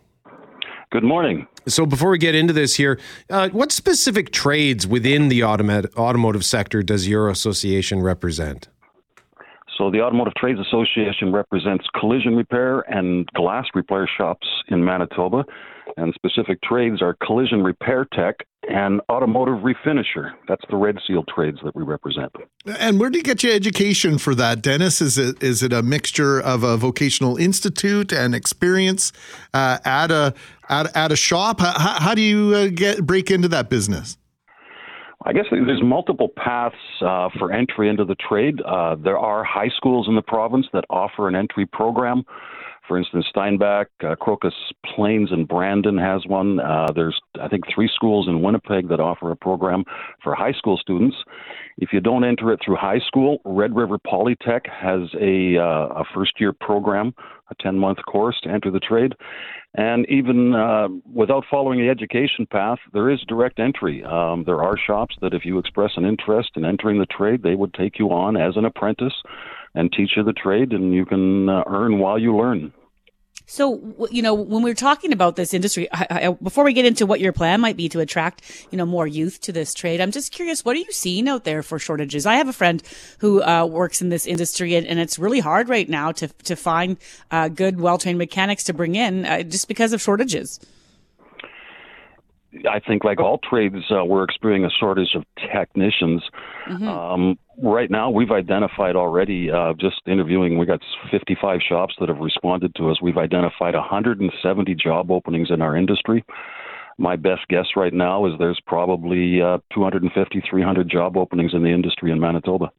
Good 0.90 1.04
morning. 1.04 1.46
So, 1.68 1.86
before 1.86 2.10
we 2.10 2.18
get 2.18 2.34
into 2.34 2.52
this 2.52 2.74
here, 2.74 2.98
uh, 3.30 3.48
what 3.50 3.70
specific 3.70 4.32
trades 4.32 4.88
within 4.88 5.28
the 5.28 5.44
automat- 5.44 5.96
automotive 5.96 6.44
sector 6.44 6.82
does 6.82 7.06
your 7.06 7.28
association 7.28 8.02
represent? 8.02 8.68
So, 9.78 9.88
the 9.88 10.00
Automotive 10.02 10.34
Trades 10.34 10.58
Association 10.58 11.32
represents 11.32 11.84
collision 11.98 12.34
repair 12.34 12.80
and 12.92 13.24
glass 13.34 13.66
repair 13.72 14.10
shops 14.18 14.48
in 14.66 14.84
Manitoba. 14.84 15.44
And 15.96 16.14
specific 16.14 16.60
trades 16.62 17.02
are 17.02 17.16
collision 17.24 17.62
repair 17.62 18.06
tech 18.12 18.36
and 18.68 19.00
automotive 19.10 19.58
refinisher. 19.58 20.32
That's 20.48 20.64
the 20.70 20.76
red 20.76 20.98
seal 21.06 21.24
trades 21.34 21.58
that 21.64 21.74
we 21.74 21.82
represent. 21.82 22.32
And 22.78 23.00
where 23.00 23.10
do 23.10 23.18
you 23.18 23.24
get 23.24 23.42
your 23.42 23.52
education 23.52 24.18
for 24.18 24.34
that, 24.34 24.62
Dennis? 24.62 25.00
Is 25.00 25.18
it 25.18 25.42
is 25.42 25.62
it 25.62 25.72
a 25.72 25.82
mixture 25.82 26.40
of 26.40 26.62
a 26.62 26.76
vocational 26.76 27.36
institute 27.36 28.12
and 28.12 28.34
experience 28.34 29.12
uh, 29.54 29.78
at 29.84 30.10
a 30.10 30.34
at, 30.68 30.94
at 30.96 31.12
a 31.12 31.16
shop? 31.16 31.60
How, 31.60 31.72
how 31.72 32.14
do 32.14 32.22
you 32.22 32.54
uh, 32.54 32.68
get 32.68 33.06
break 33.06 33.30
into 33.30 33.48
that 33.48 33.70
business? 33.70 34.16
I 35.22 35.34
guess 35.34 35.44
there's 35.50 35.82
multiple 35.82 36.28
paths 36.34 36.76
uh, 37.02 37.28
for 37.38 37.52
entry 37.52 37.90
into 37.90 38.06
the 38.06 38.14
trade. 38.14 38.60
Uh, 38.62 38.96
there 38.96 39.18
are 39.18 39.44
high 39.44 39.68
schools 39.76 40.08
in 40.08 40.14
the 40.14 40.22
province 40.22 40.66
that 40.72 40.84
offer 40.88 41.28
an 41.28 41.34
entry 41.34 41.66
program. 41.66 42.24
For 42.90 42.98
instance, 42.98 43.26
Steinbach, 43.30 43.86
uh, 44.02 44.16
Crocus 44.16 44.52
Plains, 44.84 45.30
and 45.30 45.46
Brandon 45.46 45.96
has 45.96 46.26
one. 46.26 46.58
Uh, 46.58 46.88
there's, 46.92 47.16
I 47.40 47.46
think, 47.46 47.62
three 47.72 47.88
schools 47.94 48.26
in 48.26 48.42
Winnipeg 48.42 48.88
that 48.88 48.98
offer 48.98 49.30
a 49.30 49.36
program 49.36 49.84
for 50.24 50.34
high 50.34 50.50
school 50.50 50.76
students. 50.76 51.16
If 51.78 51.92
you 51.92 52.00
don't 52.00 52.24
enter 52.24 52.52
it 52.52 52.58
through 52.64 52.74
high 52.74 52.98
school, 53.06 53.42
Red 53.44 53.76
River 53.76 53.96
Polytech 54.00 54.68
has 54.68 55.02
a, 55.20 55.56
uh, 55.56 56.00
a 56.00 56.04
first 56.12 56.32
year 56.40 56.52
program, 56.52 57.14
a 57.48 57.54
10 57.62 57.78
month 57.78 57.98
course 58.08 58.40
to 58.42 58.50
enter 58.50 58.72
the 58.72 58.80
trade. 58.80 59.12
And 59.74 60.04
even 60.08 60.52
uh, 60.56 60.88
without 61.14 61.44
following 61.48 61.78
the 61.78 61.90
education 61.90 62.44
path, 62.50 62.78
there 62.92 63.08
is 63.08 63.20
direct 63.28 63.60
entry. 63.60 64.02
Um, 64.02 64.42
there 64.46 64.64
are 64.64 64.74
shops 64.76 65.14
that, 65.20 65.32
if 65.32 65.44
you 65.44 65.60
express 65.60 65.92
an 65.94 66.04
interest 66.04 66.50
in 66.56 66.64
entering 66.64 66.98
the 66.98 67.06
trade, 67.06 67.44
they 67.44 67.54
would 67.54 67.72
take 67.72 68.00
you 68.00 68.10
on 68.10 68.36
as 68.36 68.56
an 68.56 68.64
apprentice 68.64 69.14
and 69.76 69.92
teach 69.92 70.10
you 70.16 70.24
the 70.24 70.32
trade, 70.32 70.72
and 70.72 70.92
you 70.92 71.06
can 71.06 71.48
uh, 71.48 71.62
earn 71.68 72.00
while 72.00 72.18
you 72.18 72.36
learn. 72.36 72.72
So, 73.50 74.08
you 74.12 74.22
know, 74.22 74.32
when 74.32 74.62
we're 74.62 74.74
talking 74.74 75.12
about 75.12 75.34
this 75.34 75.52
industry, 75.52 75.88
I, 75.90 76.06
I, 76.08 76.28
before 76.40 76.62
we 76.62 76.72
get 76.72 76.84
into 76.84 77.04
what 77.04 77.18
your 77.18 77.32
plan 77.32 77.60
might 77.60 77.76
be 77.76 77.88
to 77.88 77.98
attract, 77.98 78.42
you 78.70 78.78
know, 78.78 78.86
more 78.86 79.08
youth 79.08 79.40
to 79.40 79.50
this 79.50 79.74
trade, 79.74 80.00
I'm 80.00 80.12
just 80.12 80.30
curious, 80.30 80.64
what 80.64 80.76
are 80.76 80.78
you 80.78 80.92
seeing 80.92 81.28
out 81.28 81.42
there 81.42 81.64
for 81.64 81.80
shortages? 81.80 82.26
I 82.26 82.36
have 82.36 82.46
a 82.46 82.52
friend 82.52 82.80
who 83.18 83.42
uh, 83.42 83.66
works 83.66 84.00
in 84.00 84.08
this 84.08 84.24
industry, 84.24 84.76
and, 84.76 84.86
and, 84.86 85.00
it's 85.00 85.18
really 85.18 85.40
hard 85.40 85.68
right 85.68 85.88
now 85.88 86.12
to 86.12 86.28
to 86.28 86.54
find 86.54 86.96
uh, 87.32 87.48
good, 87.48 87.80
well 87.80 87.98
trained 87.98 88.18
mechanics 88.18 88.62
to 88.64 88.72
bring 88.72 88.94
in, 88.94 89.26
uh, 89.26 89.42
just 89.42 89.66
because 89.66 89.92
of 89.92 90.00
shortages. 90.00 90.60
I 92.70 92.78
think, 92.78 93.02
like 93.02 93.18
all 93.18 93.38
trades, 93.38 93.84
uh, 93.90 94.04
we're 94.04 94.22
experiencing 94.22 94.66
a 94.66 94.78
shortage 94.78 95.16
of 95.16 95.24
technicians. 95.52 96.22
Mm-hmm. 96.68 96.86
Um, 96.86 97.38
right 97.62 97.90
now, 97.90 98.10
we've 98.10 98.30
identified 98.30 98.96
already, 98.96 99.50
uh, 99.50 99.74
just 99.78 100.00
interviewing, 100.06 100.58
we 100.58 100.66
got 100.66 100.80
55 101.10 101.60
shops 101.66 101.94
that 102.00 102.08
have 102.08 102.18
responded 102.18 102.74
to 102.76 102.90
us. 102.90 103.00
We've 103.02 103.18
identified 103.18 103.74
170 103.74 104.74
job 104.74 105.10
openings 105.10 105.48
in 105.50 105.62
our 105.62 105.76
industry. 105.76 106.24
My 106.98 107.16
best 107.16 107.42
guess 107.48 107.66
right 107.76 107.94
now 107.94 108.26
is 108.26 108.32
there's 108.38 108.60
probably 108.66 109.40
uh, 109.40 109.58
250, 109.72 110.42
300 110.48 110.88
job 110.88 111.16
openings 111.16 111.52
in 111.54 111.62
the 111.62 111.70
industry 111.70 112.12
in 112.12 112.20
Manitoba. 112.20 112.70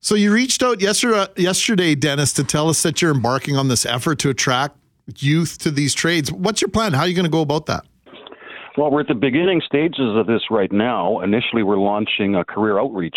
So 0.00 0.14
you 0.14 0.32
reached 0.32 0.62
out 0.62 0.80
yesterday, 0.80 1.26
yesterday, 1.36 1.94
Dennis, 1.94 2.32
to 2.34 2.44
tell 2.44 2.68
us 2.68 2.82
that 2.82 3.00
you're 3.00 3.14
embarking 3.14 3.56
on 3.56 3.68
this 3.68 3.86
effort 3.86 4.18
to 4.20 4.30
attract 4.30 4.76
youth 5.16 5.58
to 5.58 5.70
these 5.70 5.94
trades. 5.94 6.30
What's 6.30 6.60
your 6.60 6.68
plan? 6.68 6.92
How 6.92 7.02
are 7.02 7.08
you 7.08 7.14
going 7.14 7.24
to 7.24 7.30
go 7.30 7.40
about 7.40 7.66
that? 7.66 7.84
Well, 8.76 8.90
we're 8.90 9.02
at 9.02 9.08
the 9.08 9.14
beginning 9.14 9.62
stages 9.64 10.16
of 10.16 10.26
this 10.26 10.42
right 10.50 10.72
now. 10.72 11.20
Initially, 11.20 11.62
we're 11.62 11.78
launching 11.78 12.34
a 12.34 12.44
career 12.44 12.80
outreach 12.80 13.16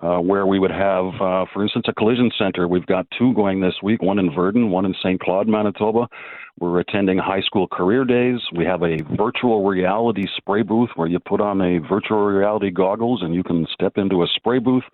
uh, 0.00 0.16
where 0.16 0.46
we 0.46 0.58
would 0.58 0.70
have, 0.70 1.08
uh, 1.20 1.44
for 1.52 1.62
instance, 1.62 1.84
a 1.88 1.92
collision 1.92 2.30
center. 2.38 2.66
We've 2.66 2.86
got 2.86 3.06
two 3.18 3.34
going 3.34 3.60
this 3.60 3.74
week 3.82 4.00
one 4.00 4.18
in 4.18 4.30
Virden, 4.30 4.70
one 4.70 4.86
in 4.86 4.94
St. 5.02 5.20
Claude, 5.20 5.46
Manitoba. 5.46 6.08
We're 6.58 6.80
attending 6.80 7.18
high 7.18 7.42
school 7.42 7.68
career 7.68 8.06
days. 8.06 8.40
We 8.56 8.64
have 8.64 8.82
a 8.82 8.96
virtual 9.14 9.68
reality 9.68 10.26
spray 10.38 10.62
booth 10.62 10.90
where 10.96 11.06
you 11.06 11.18
put 11.18 11.42
on 11.42 11.60
a 11.60 11.80
virtual 11.86 12.24
reality 12.24 12.70
goggles 12.70 13.20
and 13.22 13.34
you 13.34 13.42
can 13.42 13.66
step 13.74 13.98
into 13.98 14.22
a 14.22 14.26
spray 14.36 14.58
booth, 14.58 14.84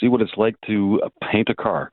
see 0.00 0.08
what 0.08 0.20
it's 0.20 0.36
like 0.36 0.56
to 0.66 1.00
paint 1.30 1.48
a 1.48 1.54
car. 1.54 1.90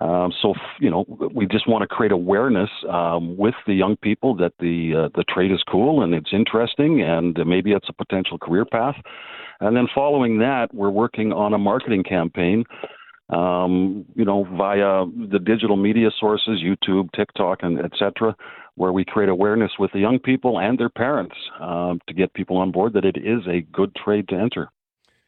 Um, 0.00 0.32
so 0.42 0.54
you 0.80 0.90
know, 0.90 1.04
we 1.34 1.46
just 1.46 1.68
want 1.68 1.82
to 1.82 1.86
create 1.86 2.12
awareness 2.12 2.70
um, 2.88 3.36
with 3.36 3.54
the 3.66 3.74
young 3.74 3.96
people 3.96 4.34
that 4.36 4.52
the 4.60 5.06
uh, 5.06 5.08
the 5.14 5.24
trade 5.24 5.52
is 5.52 5.62
cool 5.70 6.02
and 6.02 6.14
it's 6.14 6.30
interesting 6.32 7.02
and 7.02 7.38
maybe 7.46 7.72
it's 7.72 7.88
a 7.88 7.92
potential 7.92 8.38
career 8.38 8.64
path. 8.64 8.96
And 9.60 9.74
then 9.76 9.86
following 9.94 10.38
that, 10.40 10.68
we're 10.74 10.90
working 10.90 11.32
on 11.32 11.54
a 11.54 11.58
marketing 11.58 12.04
campaign. 12.04 12.64
Um, 13.28 14.04
you 14.14 14.24
know, 14.24 14.46
via 14.56 15.04
the 15.32 15.40
digital 15.40 15.74
media 15.76 16.10
sources, 16.16 16.62
YouTube, 16.62 17.10
TikTok, 17.10 17.64
and 17.64 17.80
etc., 17.80 18.36
where 18.76 18.92
we 18.92 19.04
create 19.04 19.28
awareness 19.28 19.72
with 19.80 19.90
the 19.90 19.98
young 19.98 20.20
people 20.20 20.60
and 20.60 20.78
their 20.78 20.90
parents 20.90 21.34
um, 21.60 21.98
to 22.06 22.14
get 22.14 22.32
people 22.34 22.56
on 22.56 22.70
board 22.70 22.92
that 22.92 23.04
it 23.04 23.16
is 23.16 23.40
a 23.48 23.62
good 23.72 23.92
trade 23.96 24.28
to 24.28 24.36
enter. 24.36 24.70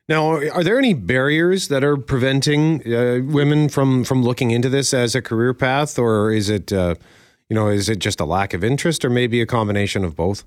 Now, 0.08 0.36
are 0.36 0.64
there 0.64 0.78
any 0.78 0.94
barriers 0.94 1.68
that 1.68 1.84
are 1.84 1.98
preventing 1.98 2.80
uh, 2.86 3.20
women 3.22 3.68
from 3.68 4.04
from 4.04 4.22
looking 4.22 4.50
into 4.50 4.70
this 4.70 4.94
as 4.94 5.14
a 5.14 5.20
career 5.20 5.52
path, 5.52 5.98
or 5.98 6.32
is 6.32 6.48
it, 6.48 6.72
uh, 6.72 6.94
you 7.50 7.54
know, 7.54 7.68
is 7.68 7.90
it 7.90 7.98
just 7.98 8.18
a 8.18 8.24
lack 8.24 8.54
of 8.54 8.64
interest, 8.64 9.04
or 9.04 9.10
maybe 9.10 9.42
a 9.42 9.46
combination 9.46 10.04
of 10.04 10.16
both? 10.16 10.44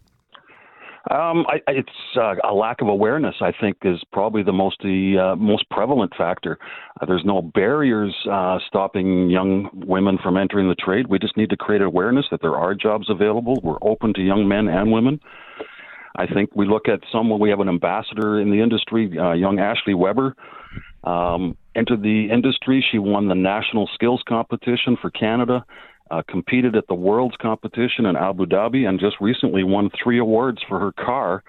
Um, 1.09 1.45
I, 1.47 1.59
it's 1.67 1.89
uh, 2.15 2.35
a 2.47 2.53
lack 2.53 2.81
of 2.81 2.87
awareness. 2.87 3.35
I 3.41 3.51
think 3.59 3.77
is 3.83 3.99
probably 4.11 4.43
the 4.43 4.51
most 4.51 4.77
the 4.81 5.33
uh, 5.33 5.35
most 5.35 5.69
prevalent 5.69 6.13
factor. 6.15 6.57
Uh, 6.99 7.05
there's 7.05 7.25
no 7.25 7.41
barriers 7.41 8.15
uh, 8.31 8.57
stopping 8.67 9.29
young 9.29 9.69
women 9.73 10.17
from 10.23 10.37
entering 10.37 10.69
the 10.69 10.75
trade. 10.75 11.07
We 11.07 11.19
just 11.19 11.37
need 11.37 11.49
to 11.51 11.57
create 11.57 11.81
awareness 11.81 12.25
that 12.31 12.41
there 12.41 12.55
are 12.55 12.73
jobs 12.73 13.09
available. 13.09 13.59
We're 13.63 13.79
open 13.81 14.13
to 14.15 14.21
young 14.21 14.47
men 14.47 14.67
and 14.67 14.91
women. 14.91 15.19
I 16.15 16.27
think 16.27 16.51
we 16.55 16.65
look 16.67 16.87
at 16.87 16.99
someone, 17.11 17.39
we 17.39 17.49
have 17.49 17.59
an 17.59 17.69
ambassador 17.69 18.39
in 18.39 18.51
the 18.51 18.61
industry, 18.61 19.17
uh, 19.17 19.31
young 19.33 19.59
Ashley 19.59 19.93
Weber. 19.93 20.35
Um, 21.03 21.57
entered 21.75 22.03
the 22.03 22.29
industry. 22.31 22.85
She 22.91 22.99
won 22.99 23.27
the 23.27 23.35
national 23.35 23.89
skills 23.93 24.21
competition 24.27 24.97
for 25.01 25.09
Canada, 25.09 25.65
uh, 26.11 26.21
competed 26.27 26.75
at 26.75 26.87
the 26.87 26.93
world's 26.93 27.37
competition 27.37 28.05
in 28.05 28.15
Abu 28.15 28.45
Dhabi, 28.45 28.87
and 28.87 28.99
just 28.99 29.15
recently 29.19 29.63
won 29.63 29.89
three 30.03 30.19
awards 30.19 30.59
for 30.67 30.79
her 30.79 30.91
car 30.91 31.43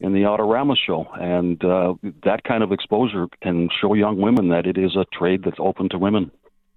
in 0.00 0.12
the 0.12 0.20
Autorama 0.20 0.74
show. 0.76 1.06
And 1.14 1.62
uh, 1.64 1.94
that 2.24 2.42
kind 2.44 2.62
of 2.62 2.72
exposure 2.72 3.28
can 3.42 3.68
show 3.80 3.94
young 3.94 4.20
women 4.20 4.48
that 4.48 4.66
it 4.66 4.76
is 4.76 4.96
a 4.96 5.04
trade 5.16 5.42
that's 5.44 5.58
open 5.58 5.88
to 5.90 5.98
women. 5.98 6.30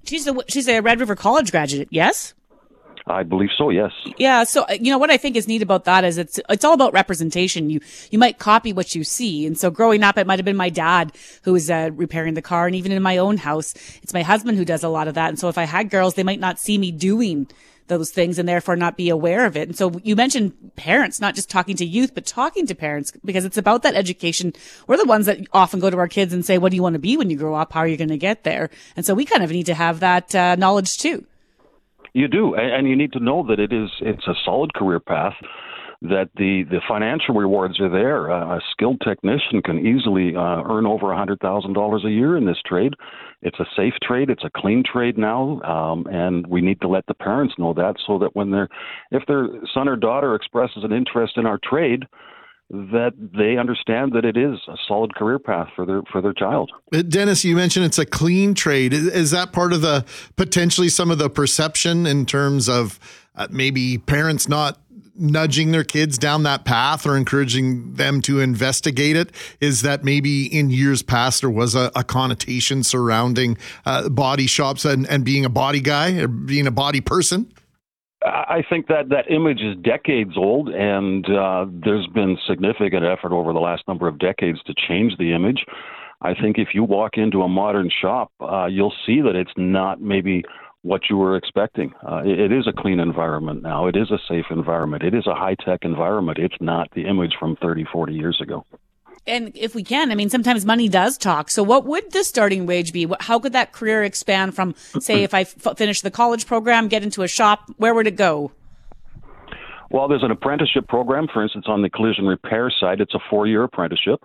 She's 0.05 0.27
a 0.27 0.36
she's 0.47 0.67
a 0.67 0.81
Red 0.81 0.99
River 0.99 1.15
College 1.15 1.51
graduate. 1.51 1.88
Yes. 1.89 2.34
I 3.06 3.24
believe 3.24 3.49
so. 3.58 3.70
Yes. 3.70 3.91
Yeah. 4.18 4.43
So 4.43 4.64
uh, 4.64 4.78
you 4.80 4.91
know 4.91 4.97
what 4.97 5.12
I 5.12 5.18
think 5.18 5.36
is 5.36 5.47
neat 5.47 5.62
about 5.62 5.84
that 5.86 6.04
is 6.04 6.18
it's 6.18 6.39
it's 6.49 6.64
all 6.64 6.74
about 6.74 6.93
representation. 6.93 7.70
You 7.70 7.82
you 8.12 8.20
might 8.20 8.39
copy 8.39 8.72
what 8.72 8.95
you 8.95 9.04
see, 9.04 9.45
and 9.45 9.58
so 9.58 9.70
growing 9.70 10.04
up, 10.04 10.18
it 10.18 10.26
might 10.26 10.39
have 10.39 10.45
been 10.45 10.56
my 10.56 10.70
dad 10.70 11.12
who 11.43 11.54
was 11.54 11.70
uh, 11.70 11.89
repairing 11.93 12.34
the 12.34 12.41
car, 12.41 12.66
and 12.66 12.76
even 12.76 12.91
in 12.91 13.04
my 13.04 13.18
own 13.18 13.38
house, 13.38 13.74
it's 14.01 14.14
my 14.14 14.24
husband 14.24 14.58
who 14.58 14.66
does 14.66 14.84
a 14.84 14.89
lot 14.89 15.08
of 15.08 15.16
that. 15.16 15.30
And 15.30 15.39
so 15.39 15.49
if 15.49 15.58
I 15.58 15.66
had 15.66 15.89
girls, 15.89 16.14
they 16.14 16.24
might 16.24 16.39
not 16.39 16.60
see 16.60 16.78
me 16.78 16.91
doing 16.91 17.47
those 17.88 18.12
things 18.12 18.39
and 18.39 18.47
therefore 18.47 18.76
not 18.76 18.97
be 18.97 19.10
aware 19.10 19.45
of 19.45 19.58
it. 19.58 19.68
And 19.68 19.78
so 19.78 19.91
you 20.04 20.16
mentioned 20.16 20.54
parents, 20.76 21.20
not 21.20 21.36
just 21.36 21.49
talking 21.49 21.76
to 21.78 21.86
youth, 21.86 22.14
but 22.14 22.26
talking 22.26 22.66
to 22.68 22.76
parents 22.76 23.12
because 23.26 23.45
it's 23.45 23.58
about 23.58 23.84
that 23.84 23.95
education. 23.95 24.54
We're 24.88 24.97
the 24.97 25.06
ones 25.06 25.26
that 25.26 25.39
often 25.51 25.80
go 25.80 25.89
to 25.89 25.97
our 25.97 26.08
kids 26.08 26.34
and 26.34 26.45
say, 26.45 26.58
what 26.58 26.70
do 26.70 26.78
you 26.78 26.84
want 26.84 26.93
to 26.93 26.99
be 26.99 27.18
when 27.18 27.30
you 27.30 27.38
grow 27.38 27.56
up? 27.56 27.74
How 27.74 27.82
are 27.82 27.88
you 27.88 27.97
going 27.97 28.10
to 28.10 28.18
get 28.18 28.43
there? 28.43 28.70
And 28.95 29.06
so 29.06 29.14
we 29.14 29.26
kind 29.26 29.43
of 29.43 29.51
need 29.51 29.66
to 29.66 29.74
have 29.74 29.99
that 29.99 30.34
uh, 30.34 30.56
knowledge 30.56 30.97
too. 30.97 31.26
You 32.14 32.28
do, 32.28 32.55
and 32.55 32.88
you 32.88 32.95
need 32.95 33.14
to 33.14 33.20
know 33.20 33.45
that 33.47 33.59
it 33.59 33.74
is 33.74 33.89
it's 34.01 34.28
a 34.28 34.36
solid 34.45 34.74
career 34.74 34.99
path. 34.99 35.34
That 36.03 36.30
the 36.36 36.64
the 36.70 36.82
financial 36.88 37.34
rewards 37.34 37.80
are 37.80 37.89
there. 37.89 38.30
Uh, 38.30 38.57
a 38.57 38.61
skilled 38.72 38.99
technician 39.01 39.61
can 39.64 39.80
easily 39.80 40.36
uh, 40.36 40.61
earn 40.70 40.86
over 40.86 41.11
a 41.11 41.18
hundred 41.18 41.39
thousand 41.39 41.74
dollars 41.74 42.03
a 42.05 42.11
year 42.11 42.36
in 42.36 42.45
this 42.45 42.61
trade. 42.66 42.93
It's 43.41 43.59
a 43.59 43.66
safe 43.76 43.93
trade. 44.03 44.30
It's 44.30 44.43
a 44.43 44.51
clean 44.55 44.84
trade 44.84 45.18
now, 45.18 45.61
um, 45.61 46.05
and 46.07 46.45
we 46.47 46.61
need 46.61 46.82
to 46.82 46.89
let 46.89 47.05
the 47.07 47.14
parents 47.14 47.55
know 47.57 47.74
that 47.74 47.95
so 48.05 48.20
that 48.20 48.36
when 48.36 48.51
they're 48.51 48.70
if 49.11 49.26
their 49.28 49.47
son 49.74 49.88
or 49.88 49.95
daughter 49.95 50.36
expresses 50.36 50.84
an 50.84 50.91
interest 50.91 51.38
in 51.38 51.45
our 51.45 51.59
trade, 51.64 52.03
that 52.70 53.11
they 53.18 53.57
understand 53.57 54.14
that 54.14 54.26
it 54.26 54.38
is 54.38 54.59
a 54.68 54.76
solid 54.88 55.14
career 55.16 55.38
path 55.38 55.70
for 55.76 55.86
their 55.86 56.01
for 56.11 56.22
their 56.22 56.34
child. 56.34 56.72
Uh, 56.93 57.01
Dennis, 57.01 57.45
you 57.45 57.55
mentioned 57.55 57.86
it's 57.86 57.99
a 57.99 58.05
clean 58.05 58.53
trade. 58.53 58.93
Is, 58.93 59.32
that 59.32 59.53
part 59.53 59.74
of 59.74 59.82
the 59.82 60.05
potentially 60.36 60.89
some 60.89 61.11
of 61.11 61.18
the 61.18 61.30
perception 61.30 62.05
in 62.05 62.26
terms 62.26 62.70
of 62.70 62.99
uh, 63.36 63.47
maybe 63.49 63.97
parents 63.97 64.47
not 64.47 64.80
nudging 65.16 65.72
their 65.72 65.84
kids 65.84 66.18
down 66.18 66.43
that 66.43 66.66
path 66.66 67.05
or 67.05 67.16
encouraging 67.16 67.93
them 67.93 68.22
to 68.22 68.39
investigate 68.39 69.16
it? 69.16 69.32
Is 69.59 69.82
that 69.82 70.03
maybe 70.03 70.45
in 70.45 70.70
years 70.70 71.03
past 71.03 71.41
there 71.41 71.49
was 71.49 71.76
a, 71.76 71.91
a 71.95 72.03
connotation 72.03 72.84
surrounding 72.84 73.57
uh, 73.86 74.09
body 74.09 74.47
shops 74.47 74.86
and, 74.86 75.07
and 75.09 75.24
being 75.24 75.45
a 75.45 75.49
body 75.49 75.82
guy 75.82 76.14
or 76.14 76.28
being 76.28 76.68
a 76.68 76.72
body 76.72 77.01
person? 77.01 77.51
I 78.26 78.63
think 78.69 78.88
that 78.88 79.09
that 79.09 79.30
image 79.30 79.59
is 79.61 79.76
decades 79.84 80.38
old, 80.38 80.69
and 80.69 81.26
uh, 81.30 81.65
there's 81.69 82.07
been 82.07 82.38
significant 82.47 83.03
effort 83.03 83.34
over 83.34 83.53
the 83.53 83.59
last 83.59 83.84
number 83.88 84.07
of 84.07 84.17
decades 84.17 84.59
to 84.63 84.74
change 84.88 85.17
the 85.17 85.34
image. 85.34 85.65
I 86.21 86.34
think 86.34 86.57
if 86.57 86.69
you 86.74 86.84
walk 86.84 87.17
into 87.17 87.41
a 87.41 87.49
modern 87.49 87.89
shop, 87.89 88.32
uh, 88.39 88.67
you'll 88.67 88.93
see 89.05 89.21
that 89.21 89.36
it's 89.36 89.51
not 89.57 89.99
maybe 89.99 90.43
what 90.84 91.01
you 91.09 91.17
were 91.17 91.36
expecting. 91.36 91.91
Uh, 92.09 92.21
it, 92.26 92.39
it 92.39 92.51
is 92.51 92.67
a 92.67 92.74
clean 92.74 92.99
environment 92.99 93.61
now. 93.61 93.88
It 93.88 93.95
is 93.97 94.09
a 94.09 94.19
safe 94.30 94.45
environment. 94.51 95.03
It 95.03 95.13
is 95.13 95.28
a 95.28 95.36
high 95.36 95.55
tech 95.55 95.80
environment. 95.84 96.38
It's 96.38 96.55
not 96.61 96.89
the 96.95 97.05
image 97.05 97.34
from 97.39 97.57
30, 97.57 97.86
40 97.91 98.13
years 98.13 98.39
ago 98.41 98.65
and 99.26 99.51
if 99.55 99.74
we 99.74 99.84
can, 99.84 100.11
I 100.11 100.15
mean, 100.15 100.30
sometimes 100.30 100.65
money 100.65 100.89
does 100.89 101.17
talk. 101.17 101.49
So 101.49 101.63
what 101.63 101.86
would 101.86 102.11
the 102.11 102.24
starting 102.24 102.65
wage 102.65 102.91
be? 102.91 103.07
How 103.21 103.39
could 103.39 103.53
that 103.53 103.71
career 103.71 104.03
expand 104.03 104.53
from, 104.53 104.76
say, 104.99 105.24
if 105.24 105.34
I 105.34 105.41
f- 105.41 105.78
finish 105.78 106.01
the 106.01 106.11
college 106.11 106.45
program, 106.45 106.89
get 106.89 107.03
into 107.03 107.24
a 107.24 107.28
shop, 107.28 107.71
where 107.78 107.93
would 107.93 108.07
it 108.07 108.17
go? 108.17 108.51
Well, 109.89 110.07
there's 110.07 110.24
an 110.24 110.32
apprenticeship 110.32 110.88
program, 110.88 111.28
for 111.32 111.41
instance, 111.41 111.65
on 111.67 111.84
the 111.84 111.89
collision 111.89 112.26
repair 112.26 112.71
side. 112.80 112.99
It's 112.99 113.13
a 113.13 113.19
four 113.30 113.47
year 113.47 113.63
apprenticeship. 113.63 114.24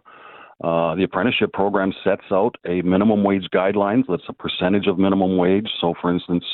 Uh, 0.64 0.96
the 0.96 1.04
apprenticeship 1.04 1.52
program 1.52 1.92
sets 2.02 2.24
out 2.32 2.56
a 2.66 2.82
minimum 2.82 3.22
wage 3.22 3.46
guidelines. 3.54 4.04
That's 4.08 4.22
a 4.28 4.32
percentage 4.32 4.88
of 4.88 4.98
minimum 4.98 5.36
wage. 5.36 5.68
So, 5.80 5.94
for 6.00 6.12
instance, 6.12 6.44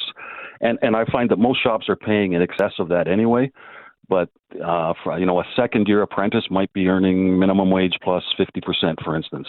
and, 0.60 0.78
and 0.82 0.94
I 0.94 1.06
find 1.06 1.30
that 1.30 1.38
most 1.38 1.62
shops 1.62 1.88
are 1.88 1.96
paying 1.96 2.34
in 2.34 2.42
excess 2.42 2.72
of 2.78 2.88
that 2.88 3.08
anyway 3.08 3.50
but 4.08 4.30
uh, 4.64 4.94
for, 5.02 5.18
you 5.18 5.26
know, 5.26 5.40
a 5.40 5.44
second 5.56 5.88
year 5.88 6.02
apprentice 6.02 6.44
might 6.50 6.72
be 6.72 6.88
earning 6.88 7.38
minimum 7.38 7.70
wage 7.70 7.94
plus 8.02 8.22
fifty 8.36 8.60
percent, 8.60 8.98
for 9.04 9.16
instance. 9.16 9.48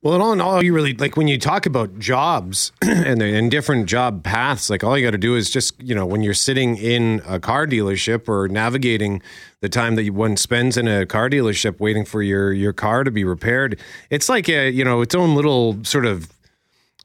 Well, 0.00 0.14
in 0.14 0.20
all 0.20 0.32
in 0.32 0.40
all, 0.40 0.62
you 0.62 0.72
really 0.72 0.94
like 0.94 1.16
when 1.16 1.26
you 1.26 1.38
talk 1.38 1.66
about 1.66 1.98
jobs 1.98 2.70
and 2.82 3.20
and 3.20 3.50
different 3.50 3.86
job 3.86 4.22
paths. 4.22 4.70
Like 4.70 4.84
all 4.84 4.96
you 4.96 5.04
got 5.04 5.10
to 5.10 5.18
do 5.18 5.34
is 5.34 5.50
just 5.50 5.74
you 5.82 5.92
know 5.92 6.06
when 6.06 6.22
you're 6.22 6.34
sitting 6.34 6.76
in 6.76 7.20
a 7.26 7.40
car 7.40 7.66
dealership 7.66 8.28
or 8.28 8.46
navigating 8.46 9.20
the 9.60 9.68
time 9.68 9.96
that 9.96 10.08
one 10.10 10.36
spends 10.36 10.76
in 10.76 10.86
a 10.86 11.04
car 11.04 11.28
dealership 11.28 11.80
waiting 11.80 12.04
for 12.04 12.22
your 12.22 12.52
your 12.52 12.72
car 12.72 13.02
to 13.02 13.10
be 13.10 13.24
repaired. 13.24 13.80
It's 14.08 14.28
like 14.28 14.48
a 14.48 14.70
you 14.70 14.84
know 14.84 15.00
its 15.00 15.16
own 15.16 15.34
little 15.34 15.82
sort 15.82 16.06
of 16.06 16.28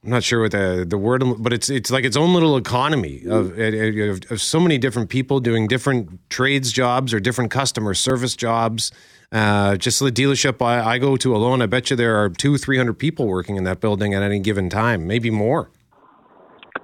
I'm 0.04 0.10
not 0.10 0.24
sure 0.24 0.42
what 0.42 0.52
the 0.52 0.86
the 0.88 0.98
word, 0.98 1.24
but 1.40 1.54
it's 1.54 1.70
it's 1.70 1.90
like 1.90 2.04
its 2.04 2.18
own 2.18 2.34
little 2.34 2.58
economy 2.58 3.24
of, 3.26 3.58
of, 3.58 4.32
of 4.32 4.42
so 4.42 4.60
many 4.60 4.78
different 4.78 5.10
people 5.10 5.40
doing 5.40 5.66
different 5.68 6.20
trades 6.30 6.74
jobs 6.74 7.14
or 7.14 7.22
different 7.22 7.52
customer 7.52 7.94
service 7.94 8.36
jobs. 8.36 8.92
Uh, 9.32 9.78
just 9.78 10.00
the 10.00 10.12
dealership 10.12 10.64
I, 10.64 10.94
I, 10.94 10.98
go 11.00 11.18
to 11.18 11.36
alone, 11.36 11.64
I 11.64 11.66
bet 11.66 11.90
you 11.90 11.96
there 11.96 12.18
are 12.18 12.30
two, 12.30 12.58
three 12.58 12.78
hundred 12.78 13.00
people 13.00 13.28
working 13.28 13.56
in 13.56 13.64
that 13.64 13.80
building 13.80 14.14
at 14.14 14.22
any 14.22 14.40
given 14.40 14.70
time, 14.70 15.08
maybe 15.08 15.32
more. 15.32 15.72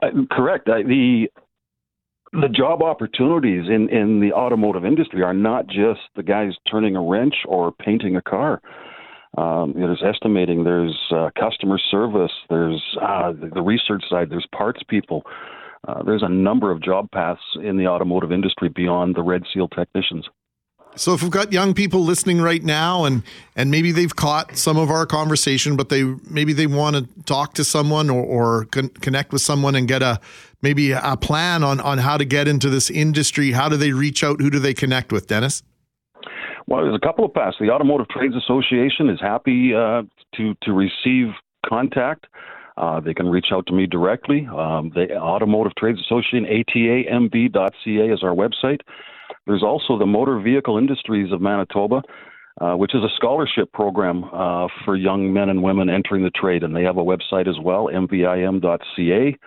Uh, 0.01 0.07
correct. 0.31 0.69
Uh, 0.69 0.77
the 0.77 1.27
the 2.31 2.47
job 2.47 2.81
opportunities 2.81 3.65
in 3.67 3.89
in 3.89 4.21
the 4.21 4.31
automotive 4.31 4.85
industry 4.85 5.23
are 5.23 5.33
not 5.33 5.67
just 5.67 6.01
the 6.15 6.23
guys 6.23 6.53
turning 6.71 6.95
a 6.95 7.01
wrench 7.01 7.35
or 7.45 7.73
painting 7.73 8.15
a 8.15 8.21
car. 8.21 8.61
Um, 9.37 9.73
there's 9.75 10.01
estimating, 10.03 10.63
there's 10.63 10.97
uh, 11.11 11.29
customer 11.39 11.77
service, 11.91 12.31
there's 12.49 12.81
uh, 13.01 13.33
the 13.33 13.61
research 13.61 14.03
side, 14.09 14.29
there's 14.29 14.47
parts 14.55 14.81
people. 14.87 15.23
Uh, 15.87 16.03
there's 16.03 16.23
a 16.23 16.29
number 16.29 16.71
of 16.71 16.81
job 16.81 17.09
paths 17.11 17.41
in 17.63 17.77
the 17.77 17.87
automotive 17.87 18.31
industry 18.31 18.69
beyond 18.69 19.15
the 19.15 19.21
Red 19.21 19.43
Seal 19.53 19.67
technicians. 19.69 20.27
So 20.95 21.13
if 21.13 21.21
we've 21.21 21.31
got 21.31 21.53
young 21.53 21.73
people 21.73 22.01
listening 22.01 22.41
right 22.41 22.63
now 22.63 23.05
and 23.05 23.23
and 23.55 23.69
maybe 23.69 23.91
they've 23.91 24.15
caught 24.15 24.57
some 24.57 24.75
of 24.75 24.89
our 24.89 25.05
conversation, 25.05 25.77
but 25.77 25.89
they 25.89 26.03
maybe 26.29 26.51
they 26.51 26.67
want 26.67 26.95
to 26.95 27.23
talk 27.23 27.53
to 27.53 27.63
someone 27.63 28.09
or, 28.09 28.23
or 28.23 28.65
con- 28.65 28.89
connect 28.89 29.31
with 29.31 29.41
someone 29.41 29.75
and 29.75 29.87
get 29.87 30.01
a 30.01 30.19
maybe 30.61 30.91
a 30.91 31.15
plan 31.15 31.63
on 31.63 31.79
on 31.79 31.99
how 31.99 32.17
to 32.17 32.25
get 32.25 32.47
into 32.47 32.69
this 32.69 32.89
industry, 32.89 33.51
how 33.51 33.69
do 33.69 33.77
they 33.77 33.91
reach 33.91 34.23
out? 34.23 34.41
Who 34.41 34.49
do 34.49 34.59
they 34.59 34.73
connect 34.73 35.11
with, 35.11 35.27
Dennis? 35.27 35.63
Well, 36.69 36.83
there's 36.83 36.95
a 36.95 36.99
couple 37.03 37.25
of 37.25 37.33
paths. 37.33 37.57
The 37.59 37.71
Automotive 37.71 38.07
Trades 38.09 38.35
Association 38.35 39.09
is 39.09 39.19
happy 39.19 39.73
uh, 39.73 40.03
to 40.35 40.53
to 40.61 40.71
receive 40.71 41.33
contact. 41.65 42.27
Uh, 42.77 42.99
they 42.99 43.15
can 43.15 43.27
reach 43.27 43.47
out 43.51 43.65
to 43.65 43.73
me 43.73 43.87
directly. 43.87 44.47
Um, 44.47 44.91
the 44.93 45.17
Automotive 45.17 45.73
Trades 45.75 45.99
Association, 45.99 46.45
atamb.ca, 46.45 48.13
is 48.13 48.23
our 48.23 48.35
website. 48.35 48.81
There's 49.47 49.63
also 49.63 49.97
the 49.97 50.05
Motor 50.05 50.39
Vehicle 50.41 50.77
Industries 50.77 51.33
of 51.33 51.41
Manitoba, 51.41 52.03
uh, 52.61 52.75
which 52.75 52.93
is 52.93 53.03
a 53.03 53.09
scholarship 53.15 53.73
program 53.73 54.25
uh, 54.25 54.67
for 54.85 54.95
young 54.95 55.33
men 55.33 55.49
and 55.49 55.63
women 55.63 55.89
entering 55.89 56.23
the 56.23 56.29
trade, 56.29 56.61
and 56.61 56.75
they 56.75 56.83
have 56.83 56.97
a 56.97 57.03
website 57.03 57.49
as 57.49 57.57
well, 57.59 57.89
mvim.ca. 57.91 59.37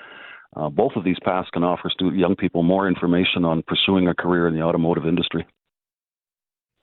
Uh, 0.57 0.69
both 0.69 0.93
of 0.97 1.05
these 1.05 1.19
paths 1.25 1.49
can 1.53 1.63
offer 1.63 1.89
student, 1.89 2.19
young 2.19 2.35
people 2.35 2.65
more 2.65 2.89
information 2.89 3.45
on 3.45 3.63
pursuing 3.63 4.09
a 4.09 4.15
career 4.15 4.49
in 4.49 4.55
the 4.55 4.61
automotive 4.61 5.07
industry. 5.07 5.47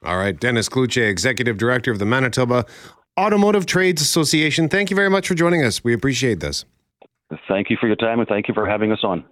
All 0.03 0.17
right, 0.17 0.39
Dennis 0.39 0.69
Cloutier, 0.69 1.09
Executive 1.09 1.57
Director 1.57 1.91
of 1.91 1.99
the 1.99 2.05
Manitoba 2.05 2.65
Automotive 3.19 3.65
Trades 3.65 4.01
Association. 4.01 4.69
Thank 4.69 4.89
you 4.89 4.95
very 4.95 5.09
much 5.09 5.27
for 5.27 5.35
joining 5.35 5.63
us. 5.63 5.83
We 5.83 5.93
appreciate 5.93 6.39
this. 6.39 6.63
Thank 7.47 7.69
you 7.69 7.77
for 7.79 7.87
your 7.87 7.97
time 7.97 8.19
and 8.19 8.27
thank 8.27 8.47
you 8.47 8.53
for 8.53 8.65
having 8.65 8.91
us 8.91 8.99
on. 9.03 9.25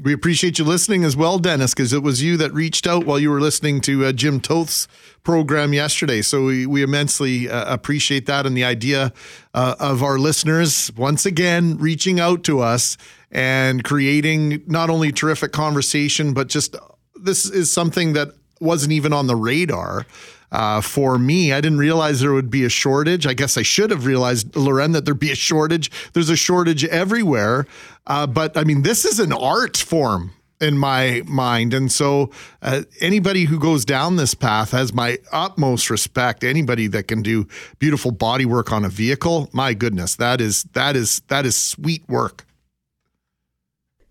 We 0.00 0.12
appreciate 0.12 0.58
you 0.58 0.64
listening 0.64 1.02
as 1.02 1.16
well, 1.16 1.38
Dennis, 1.38 1.74
because 1.74 1.92
it 1.92 2.02
was 2.02 2.22
you 2.22 2.36
that 2.36 2.54
reached 2.54 2.86
out 2.86 3.04
while 3.04 3.18
you 3.18 3.30
were 3.30 3.40
listening 3.40 3.80
to 3.82 4.04
uh, 4.04 4.12
Jim 4.12 4.38
Toth's 4.38 4.86
program 5.24 5.72
yesterday. 5.72 6.22
So 6.22 6.44
we, 6.44 6.66
we 6.66 6.82
immensely 6.82 7.50
uh, 7.50 7.72
appreciate 7.72 8.26
that 8.26 8.46
and 8.46 8.56
the 8.56 8.64
idea 8.64 9.12
uh, 9.54 9.74
of 9.80 10.02
our 10.02 10.18
listeners 10.18 10.92
once 10.96 11.26
again 11.26 11.78
reaching 11.78 12.20
out 12.20 12.44
to 12.44 12.60
us 12.60 12.96
and 13.30 13.82
creating 13.82 14.62
not 14.66 14.88
only 14.88 15.10
terrific 15.10 15.52
conversation, 15.52 16.32
but 16.32 16.48
just 16.48 16.76
this 17.16 17.46
is 17.46 17.72
something 17.72 18.12
that 18.12 18.28
wasn't 18.62 18.92
even 18.92 19.12
on 19.12 19.26
the 19.26 19.36
radar. 19.36 20.06
Uh, 20.50 20.82
for 20.82 21.18
me. 21.18 21.50
I 21.50 21.62
didn't 21.62 21.78
realize 21.78 22.20
there 22.20 22.34
would 22.34 22.50
be 22.50 22.66
a 22.66 22.68
shortage. 22.68 23.26
I 23.26 23.32
guess 23.32 23.56
I 23.56 23.62
should 23.62 23.90
have 23.90 24.04
realized, 24.04 24.54
Lauren, 24.54 24.92
that 24.92 25.06
there'd 25.06 25.18
be 25.18 25.30
a 25.32 25.34
shortage. 25.34 25.90
There's 26.12 26.28
a 26.28 26.36
shortage 26.36 26.84
everywhere. 26.84 27.66
Uh, 28.06 28.26
but 28.26 28.54
I 28.54 28.64
mean, 28.64 28.82
this 28.82 29.06
is 29.06 29.18
an 29.18 29.32
art 29.32 29.78
form. 29.78 30.32
in 30.62 30.78
my 30.78 31.22
mind. 31.26 31.74
And 31.74 31.90
so, 31.90 32.30
uh, 32.62 32.82
anybody 33.00 33.44
who 33.44 33.58
goes 33.58 33.84
down 33.84 34.16
this 34.16 34.32
path 34.32 34.70
has 34.70 34.94
my 34.94 35.18
utmost 35.32 35.90
respect. 35.90 36.44
Anybody 36.44 36.86
that 36.86 37.08
can 37.08 37.20
do 37.20 37.48
beautiful 37.80 38.12
body 38.12 38.46
work 38.46 38.72
on 38.72 38.84
a 38.84 38.88
vehicle, 38.88 39.50
my 39.52 39.74
goodness, 39.74 40.14
that 40.16 40.40
is 40.40 40.62
that 40.72 40.94
is 40.96 41.20
that 41.28 41.44
is 41.44 41.56
sweet 41.56 42.08
work. 42.08 42.46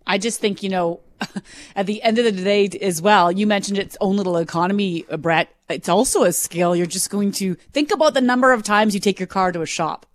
I 0.06 0.18
just 0.18 0.40
think, 0.40 0.62
you 0.62 0.68
know, 0.68 1.00
at 1.76 1.86
the 1.86 2.02
end 2.02 2.18
of 2.18 2.24
the 2.24 2.32
day 2.32 2.68
as 2.80 3.00
well, 3.02 3.30
you 3.32 3.46
mentioned 3.46 3.78
its 3.78 3.96
own 4.00 4.16
little 4.16 4.36
economy, 4.36 5.04
uh, 5.10 5.16
Brett. 5.16 5.54
It's 5.68 5.88
also 5.88 6.24
a 6.24 6.32
skill. 6.32 6.76
You're 6.76 6.86
just 6.86 7.10
going 7.10 7.32
to 7.32 7.54
think 7.72 7.90
about 7.92 8.14
the 8.14 8.20
number 8.20 8.52
of 8.52 8.62
times 8.62 8.94
you 8.94 9.00
take 9.00 9.18
your 9.18 9.26
car 9.26 9.52
to 9.52 9.62
a 9.62 9.66
shop 9.66 10.06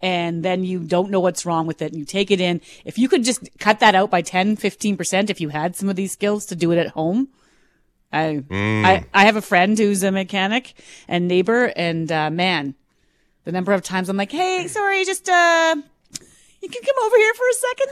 and 0.00 0.44
then 0.44 0.64
you 0.64 0.80
don't 0.80 1.10
know 1.10 1.20
what's 1.20 1.46
wrong 1.46 1.66
with 1.66 1.80
it 1.82 1.92
and 1.92 1.98
you 1.98 2.04
take 2.04 2.30
it 2.30 2.40
in. 2.40 2.60
If 2.84 2.98
you 2.98 3.08
could 3.08 3.24
just 3.24 3.48
cut 3.58 3.80
that 3.80 3.94
out 3.94 4.10
by 4.10 4.22
10, 4.22 4.56
15%, 4.56 5.30
if 5.30 5.40
you 5.40 5.48
had 5.50 5.76
some 5.76 5.88
of 5.88 5.96
these 5.96 6.12
skills 6.12 6.46
to 6.46 6.56
do 6.56 6.70
it 6.72 6.78
at 6.78 6.88
home. 6.88 7.28
I, 8.12 8.42
Mm. 8.46 8.84
I, 8.84 9.06
I 9.14 9.24
have 9.24 9.36
a 9.36 9.42
friend 9.42 9.78
who's 9.78 10.02
a 10.02 10.12
mechanic 10.12 10.74
and 11.08 11.26
neighbor 11.28 11.72
and, 11.76 12.12
uh, 12.12 12.30
man, 12.30 12.74
the 13.44 13.52
number 13.52 13.72
of 13.72 13.82
times 13.82 14.08
I'm 14.08 14.16
like, 14.18 14.30
Hey, 14.32 14.68
sorry, 14.68 15.04
just, 15.04 15.28
uh, 15.28 15.76
you 16.62 16.68
can 16.68 16.82
come 16.82 16.94
over 17.04 17.16
here 17.16 17.34
for 17.34 17.48
a 17.48 17.54
second. 17.54 17.88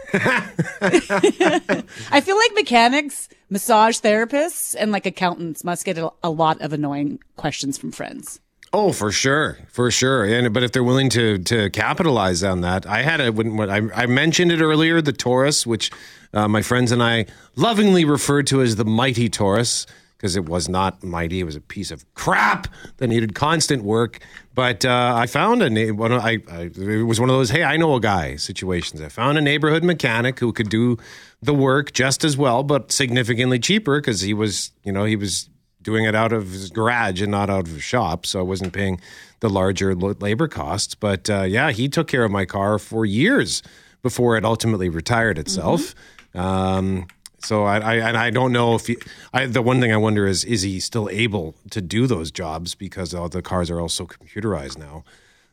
I 2.12 2.20
feel 2.20 2.36
like 2.36 2.52
mechanics, 2.54 3.28
massage 3.50 3.98
therapists, 3.98 4.76
and 4.78 4.92
like 4.92 5.06
accountants 5.06 5.64
must 5.64 5.84
get 5.84 5.98
a, 5.98 6.12
a 6.22 6.30
lot 6.30 6.60
of 6.60 6.72
annoying 6.72 7.18
questions 7.36 7.76
from 7.76 7.90
friends. 7.92 8.40
Oh, 8.72 8.92
for 8.92 9.10
sure, 9.10 9.58
for 9.68 9.90
sure. 9.90 10.24
And 10.24 10.54
but 10.54 10.62
if 10.62 10.70
they're 10.70 10.84
willing 10.84 11.10
to 11.10 11.38
to 11.38 11.70
capitalize 11.70 12.44
on 12.44 12.60
that, 12.60 12.86
I 12.86 13.02
had 13.02 13.20
a 13.20 13.32
when, 13.32 13.56
when 13.56 13.68
I, 13.68 14.02
I 14.02 14.06
mentioned 14.06 14.52
it 14.52 14.60
earlier, 14.60 15.02
the 15.02 15.12
Taurus, 15.12 15.66
which 15.66 15.90
uh, 16.32 16.46
my 16.46 16.62
friends 16.62 16.92
and 16.92 17.02
I 17.02 17.26
lovingly 17.56 18.04
referred 18.04 18.46
to 18.48 18.62
as 18.62 18.76
the 18.76 18.84
mighty 18.84 19.28
Taurus 19.28 19.86
because 20.20 20.36
it 20.36 20.44
was 20.46 20.68
not 20.68 21.02
mighty; 21.02 21.40
it 21.40 21.44
was 21.44 21.56
a 21.56 21.60
piece 21.62 21.90
of 21.90 22.04
crap 22.14 22.66
that 22.98 23.06
needed 23.08 23.34
constant 23.34 23.82
work. 23.84 24.18
But 24.54 24.84
uh, 24.84 25.14
I 25.16 25.26
found 25.26 25.62
a 25.62 25.70
na- 25.70 25.94
one. 25.94 26.12
of- 26.12 26.22
I, 26.22 26.38
I 26.50 26.70
it 26.76 27.06
was 27.06 27.18
one 27.18 27.30
of 27.30 27.36
those 27.36 27.48
"Hey, 27.48 27.64
I 27.64 27.78
know 27.78 27.94
a 27.94 28.00
guy" 28.00 28.36
situations. 28.36 29.00
I 29.00 29.08
found 29.08 29.38
a 29.38 29.40
neighborhood 29.40 29.82
mechanic 29.82 30.38
who 30.38 30.52
could 30.52 30.68
do 30.68 30.98
the 31.40 31.54
work 31.54 31.92
just 31.94 32.22
as 32.24 32.36
well, 32.36 32.62
but 32.62 32.92
significantly 32.92 33.58
cheaper 33.58 33.98
because 33.98 34.20
he 34.20 34.34
was, 34.34 34.72
you 34.84 34.92
know, 34.92 35.04
he 35.06 35.16
was 35.16 35.48
doing 35.80 36.04
it 36.04 36.14
out 36.14 36.32
of 36.34 36.50
his 36.50 36.68
garage 36.68 37.22
and 37.22 37.30
not 37.30 37.48
out 37.48 37.60
of 37.66 37.68
his 37.72 37.82
shop. 37.82 38.26
So 38.26 38.38
I 38.40 38.42
wasn't 38.42 38.74
paying 38.74 39.00
the 39.40 39.48
larger 39.48 39.94
labor 39.94 40.46
costs. 40.48 40.94
But 40.94 41.30
uh, 41.30 41.44
yeah, 41.44 41.70
he 41.70 41.88
took 41.88 42.06
care 42.08 42.24
of 42.24 42.30
my 42.30 42.44
car 42.44 42.78
for 42.78 43.06
years 43.06 43.62
before 44.02 44.36
it 44.36 44.44
ultimately 44.44 44.90
retired 44.90 45.38
itself. 45.38 45.94
Um, 46.34 47.06
so 47.40 47.64
I, 47.64 47.78
I 47.78 47.94
and 47.96 48.16
I 48.16 48.30
don't 48.30 48.52
know 48.52 48.74
if 48.74 48.86
he, 48.86 48.96
I, 49.32 49.46
the 49.46 49.62
one 49.62 49.80
thing 49.80 49.92
I 49.92 49.96
wonder 49.96 50.26
is 50.26 50.44
is 50.44 50.62
he 50.62 50.80
still 50.80 51.08
able 51.10 51.54
to 51.70 51.80
do 51.80 52.06
those 52.06 52.30
jobs 52.30 52.74
because 52.74 53.14
all 53.14 53.28
the 53.28 53.42
cars 53.42 53.70
are 53.70 53.80
also 53.80 54.06
computerized 54.06 54.78
now. 54.78 55.04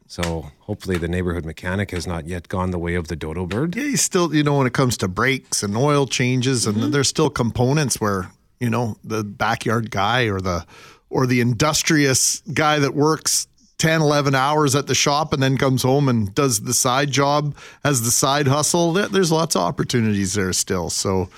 So 0.07 0.51
hopefully 0.59 0.97
the 0.97 1.09
neighborhood 1.09 1.45
mechanic 1.45 1.91
has 1.91 2.07
not 2.07 2.27
yet 2.27 2.47
gone 2.47 2.71
the 2.71 2.79
way 2.79 2.95
of 2.95 3.09
the 3.09 3.15
dodo 3.17 3.45
bird. 3.45 3.75
Yeah, 3.75 3.83
you 3.83 3.97
still, 3.97 4.33
you 4.33 4.41
know, 4.41 4.57
when 4.57 4.67
it 4.67 4.73
comes 4.73 4.95
to 4.97 5.09
brakes 5.09 5.63
and 5.63 5.75
oil 5.75 6.07
changes, 6.07 6.65
and 6.65 6.77
mm-hmm. 6.77 6.91
there's 6.91 7.09
still 7.09 7.29
components 7.29 7.99
where 7.99 8.31
you 8.59 8.69
know 8.69 8.97
the 9.03 9.23
backyard 9.23 9.91
guy 9.91 10.23
or 10.23 10.39
the 10.39 10.65
or 11.09 11.27
the 11.27 11.41
industrious 11.41 12.41
guy 12.53 12.79
that 12.79 12.93
works 12.93 13.47
10 13.77 14.01
11 14.01 14.33
hours 14.33 14.75
at 14.75 14.87
the 14.87 14.95
shop 14.95 15.33
and 15.33 15.43
then 15.43 15.57
comes 15.57 15.83
home 15.83 16.09
and 16.09 16.33
does 16.33 16.61
the 16.61 16.73
side 16.73 17.11
job 17.11 17.55
as 17.83 18.01
the 18.01 18.11
side 18.11 18.47
hustle 18.47 18.93
there's 18.93 19.31
lots 19.31 19.55
of 19.55 19.61
opportunities 19.61 20.33
there 20.33 20.51
still 20.51 20.89
so 20.89 21.29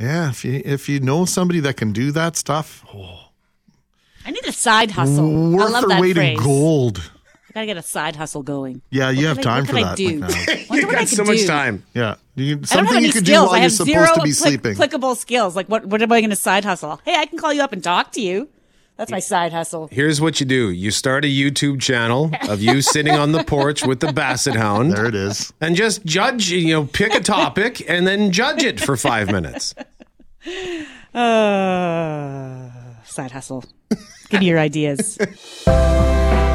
yeah 0.00 0.30
if 0.30 0.44
you 0.44 0.62
if 0.64 0.88
you 0.88 1.00
know 1.00 1.24
somebody 1.24 1.60
that 1.60 1.76
can 1.76 1.92
do 1.92 2.10
that 2.12 2.36
stuff 2.36 2.84
I 4.26 4.30
need 4.30 4.44
a 4.46 4.52
side 4.52 4.90
hustle. 4.90 5.52
worth 5.52 5.68
I 5.68 5.70
love 5.70 5.82
their 5.82 5.88
that 5.96 6.00
weight 6.00 6.16
phrase. 6.16 6.38
in 6.38 6.44
gold 6.44 7.10
I 7.50 7.52
gotta 7.54 7.66
get 7.66 7.76
a 7.78 7.82
side 7.82 8.14
hustle 8.16 8.42
going. 8.42 8.82
yeah 8.90 9.10
you 9.10 9.26
What 9.26 9.28
have 9.28 9.36
could 9.38 9.46
I- 9.46 9.50
time 9.50 9.60
what 9.62 9.68
for 9.70 9.76
could 9.76 9.84
I 9.84 9.94
do? 9.94 10.20
McNabb. 10.20 10.70
Wonder 10.70 10.86
what 10.86 10.96
I 10.96 11.04
could 11.04 11.16
do. 11.16 11.82
yeah 11.94 12.14
you, 12.36 12.54
I 12.54 12.56
don't 12.56 12.60
have 12.60 12.68
something 12.68 13.04
you 13.04 13.12
could 13.12 13.26
skills. 13.26 13.26
do 13.26 13.32
while 13.46 13.50
I 13.50 13.56
you're 13.56 13.62
have 13.62 13.72
supposed 13.72 13.90
zero 13.92 14.14
to 14.14 14.22
be 14.22 14.30
applic- 14.30 14.34
sleeping 14.34 14.72
applicable 14.74 15.14
skills. 15.16 15.56
Like 15.56 15.66
what? 15.66 15.86
What 15.86 16.00
am 16.02 16.12
I 16.12 16.20
going 16.20 16.30
to 16.30 16.36
side 16.36 16.64
hustle? 16.64 17.00
Hey, 17.04 17.16
I 17.16 17.26
can 17.26 17.36
call 17.36 17.52
you 17.52 17.62
up 17.62 17.72
and 17.72 17.82
talk 17.82 18.12
to 18.12 18.20
you. 18.20 18.48
That's 18.98 19.12
my 19.12 19.20
side 19.20 19.52
hustle. 19.52 19.88
Here's 19.92 20.20
what 20.20 20.40
you 20.40 20.46
do. 20.46 20.70
You 20.70 20.90
start 20.90 21.24
a 21.24 21.28
YouTube 21.28 21.80
channel 21.80 22.32
of 22.48 22.60
you 22.60 22.82
sitting 22.94 23.14
on 23.14 23.30
the 23.30 23.44
porch 23.44 23.86
with 23.86 24.00
the 24.00 24.12
basset 24.12 24.56
hound. 24.56 24.92
There 24.92 25.06
it 25.06 25.14
is. 25.14 25.52
And 25.60 25.76
just 25.76 26.04
judge, 26.04 26.50
you 26.50 26.72
know, 26.74 26.84
pick 26.84 27.14
a 27.14 27.20
topic 27.20 27.88
and 27.88 28.08
then 28.08 28.32
judge 28.32 28.64
it 28.64 28.80
for 28.80 28.96
five 28.96 29.30
minutes. 29.30 29.72
Uh, 31.14 32.70
side 33.04 33.30
hustle. 33.30 33.64
Give 34.30 34.40
me 34.40 34.46
your 34.48 34.58
ideas. 34.58 35.16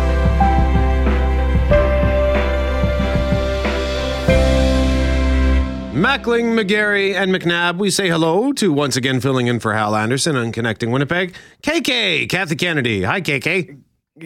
Mackling, 5.94 6.60
McGarry, 6.60 7.14
and 7.14 7.32
McNabb, 7.32 7.78
we 7.78 7.92
say 7.92 8.10
hello 8.10 8.52
to 8.54 8.74
once 8.74 8.96
again 8.96 9.22
filling 9.22 9.46
in 9.46 9.60
for 9.60 9.74
Hal 9.74 9.96
Anderson 9.96 10.36
on 10.36 10.52
Connecting 10.52 10.90
Winnipeg. 10.90 11.36
KK, 11.62 12.28
Kathy 12.28 12.56
Kennedy. 12.56 13.04
Hi, 13.04 13.22
KK. 13.22 13.80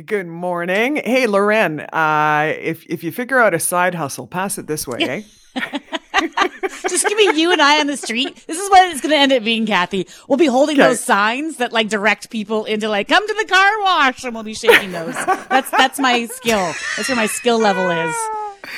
Good 0.05 0.27
morning. 0.27 0.95
Hey, 1.03 1.27
Lauren, 1.27 1.81
uh, 1.81 2.53
if, 2.57 2.85
if 2.85 3.03
you 3.03 3.11
figure 3.11 3.37
out 3.39 3.53
a 3.53 3.59
side 3.59 3.95
hustle, 3.95 4.27
pass 4.27 4.57
it 4.57 4.67
this 4.67 4.87
way, 4.87 4.99
eh? 5.55 5.79
Just 6.89 7.07
give 7.07 7.17
me 7.17 7.39
you 7.39 7.51
and 7.51 7.61
I 7.61 7.79
on 7.79 7.87
the 7.87 7.97
street. 7.97 8.35
This 8.47 8.57
is 8.57 8.69
what 8.69 8.89
it's 8.91 9.01
going 9.01 9.11
to 9.11 9.17
end 9.17 9.31
up 9.33 9.43
being, 9.43 9.65
Kathy. 9.65 10.07
We'll 10.27 10.37
be 10.37 10.45
holding 10.47 10.77
Okay. 10.79 10.87
those 10.89 10.99
signs 11.03 11.57
that 11.57 11.71
like 11.73 11.89
direct 11.89 12.29
people 12.29 12.65
into 12.65 12.89
like 12.89 13.07
come 13.07 13.25
to 13.27 13.33
the 13.33 13.45
car 13.45 13.81
wash, 13.81 14.23
and 14.23 14.33
we'll 14.33 14.43
be 14.43 14.53
shaking 14.53 14.91
those. 14.91 15.15
That's 15.49 15.69
that's 15.71 15.99
my 15.99 16.25
skill. 16.27 16.73
That's 16.95 17.09
where 17.09 17.15
my 17.15 17.27
skill 17.27 17.59
level 17.59 17.89
is. 17.89 18.15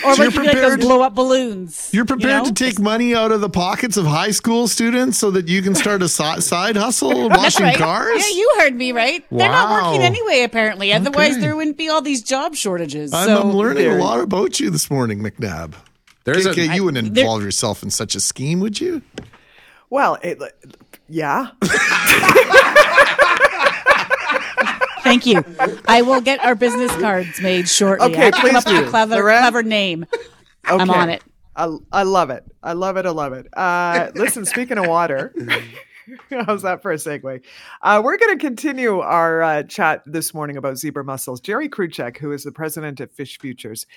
Or 0.05 0.13
So 0.13 0.19
we 0.21 0.25
you're 0.25 0.31
can 0.31 0.41
do 0.41 0.47
like 0.47 0.55
those 0.57 0.61
prepared- 0.73 0.79
blow 0.81 1.01
up 1.01 1.15
balloons. 1.15 1.89
You're 1.91 2.05
prepared 2.05 2.43
know? 2.43 2.51
to 2.51 2.53
take 2.53 2.79
money 2.79 3.15
out 3.15 3.31
of 3.31 3.41
the 3.41 3.49
pockets 3.49 3.97
of 3.97 4.05
high 4.05 4.29
school 4.29 4.67
students 4.67 5.17
so 5.17 5.31
that 5.31 5.47
you 5.47 5.63
can 5.63 5.73
start 5.73 6.03
a 6.03 6.07
si- 6.09 6.41
side 6.41 6.75
hustle 6.75 7.27
That's 7.29 7.39
washing 7.41 7.65
right. 7.65 7.77
cars? 7.77 8.21
Yeah, 8.29 8.35
you 8.35 8.53
heard 8.59 8.75
me 8.75 8.91
right. 8.91 9.25
They're 9.31 9.49
not 9.49 9.83
working 9.83 10.03
anyway, 10.03 10.43
apparently. 10.43 10.93
Otherwise, 10.93 11.31
Okay. 11.31 11.41
there 11.41 11.55
wouldn't 11.55 11.77
be 11.77 11.89
all 11.89 12.01
these 12.03 12.21
job 12.21 12.53
shortages. 12.55 13.13
I'm, 13.13 13.27
so 13.29 13.41
I'm 13.41 13.51
learning 13.53 13.87
a 13.87 13.95
lot 13.95 14.19
about 14.19 14.59
you 14.59 14.69
this 14.69 14.91
morning, 14.91 15.23
McNabb. 15.23 15.73
There's 16.33 16.45
a- 16.57 16.75
you 16.75 16.83
wouldn't 16.83 17.13
there- 17.13 17.23
involve 17.23 17.43
yourself 17.43 17.83
in 17.83 17.89
such 17.89 18.15
a 18.15 18.19
scheme, 18.19 18.59
would 18.59 18.79
you? 18.79 19.01
Well, 19.89 20.17
it, 20.21 20.39
yeah. 21.07 21.47
Thank 25.01 25.25
you. 25.25 25.43
I 25.87 26.01
will 26.03 26.21
get 26.21 26.39
our 26.43 26.53
business 26.55 26.91
cards 26.97 27.41
made 27.41 27.67
shortly. 27.67 28.07
Okay, 28.07 28.21
I 28.21 28.25
have 28.25 28.33
to 28.35 28.41
come 28.41 28.49
please 28.51 28.55
up 28.57 28.65
with 28.67 28.87
a 28.87 28.89
clever, 28.89 29.15
Lauren? 29.15 29.39
clever 29.39 29.63
name. 29.63 30.05
I'm 30.65 30.89
on 30.89 31.09
it. 31.09 31.23
I, 31.55 31.75
I 31.91 32.03
love 32.03 32.29
it. 32.29 32.43
I 32.61 32.73
love 32.73 32.97
it. 32.97 33.05
I 33.05 33.09
love 33.09 33.33
it. 33.33 33.47
Uh, 33.53 34.11
listen, 34.13 34.45
speaking 34.45 34.77
of 34.77 34.87
water, 34.87 35.33
how's 36.29 36.61
that 36.61 36.81
for 36.81 36.91
a 36.91 36.95
segue? 36.95 37.41
Uh, 37.81 38.01
we're 38.03 38.17
going 38.17 38.37
to 38.37 38.41
continue 38.41 38.99
our 38.99 39.41
uh, 39.41 39.63
chat 39.63 40.03
this 40.05 40.33
morning 40.33 40.57
about 40.57 40.77
zebra 40.77 41.03
mussels. 41.03 41.39
Jerry 41.41 41.67
Kruchek, 41.69 42.17
who 42.17 42.31
is 42.31 42.43
the 42.43 42.51
president 42.51 42.99
of 42.99 43.11
Fish 43.11 43.39
Futures. 43.39 43.87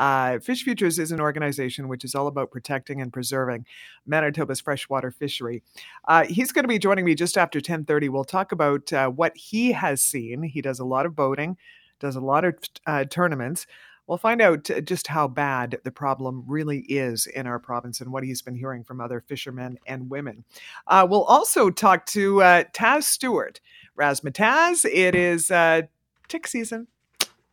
Uh, 0.00 0.38
Fish 0.38 0.64
Futures 0.64 0.98
is 0.98 1.12
an 1.12 1.20
organization 1.20 1.86
which 1.86 2.06
is 2.06 2.14
all 2.14 2.26
about 2.26 2.50
protecting 2.50 3.02
and 3.02 3.12
preserving 3.12 3.66
Manitoba's 4.06 4.58
freshwater 4.58 5.10
fishery. 5.10 5.62
Uh, 6.08 6.24
he's 6.24 6.52
going 6.52 6.64
to 6.64 6.68
be 6.68 6.78
joining 6.78 7.04
me 7.04 7.14
just 7.14 7.36
after 7.36 7.58
1030. 7.58 8.08
We'll 8.08 8.24
talk 8.24 8.50
about 8.50 8.90
uh, 8.94 9.10
what 9.10 9.36
he 9.36 9.72
has 9.72 10.00
seen. 10.00 10.42
He 10.42 10.62
does 10.62 10.80
a 10.80 10.86
lot 10.86 11.04
of 11.04 11.14
boating, 11.14 11.58
does 11.98 12.16
a 12.16 12.20
lot 12.20 12.46
of 12.46 12.54
uh, 12.86 13.04
tournaments. 13.04 13.66
We'll 14.06 14.16
find 14.16 14.40
out 14.40 14.70
uh, 14.70 14.80
just 14.80 15.06
how 15.06 15.28
bad 15.28 15.78
the 15.84 15.90
problem 15.90 16.44
really 16.46 16.78
is 16.88 17.26
in 17.26 17.46
our 17.46 17.58
province 17.58 18.00
and 18.00 18.10
what 18.10 18.24
he's 18.24 18.40
been 18.40 18.56
hearing 18.56 18.82
from 18.82 19.02
other 19.02 19.20
fishermen 19.20 19.78
and 19.86 20.08
women. 20.08 20.44
Uh, 20.86 21.06
we'll 21.08 21.24
also 21.24 21.68
talk 21.68 22.06
to 22.06 22.42
uh, 22.42 22.64
Taz 22.72 23.02
Stewart. 23.02 23.60
Razmataz, 23.98 24.86
it 24.90 25.14
is 25.14 25.50
uh, 25.50 25.82
tick 26.26 26.46
season. 26.46 26.86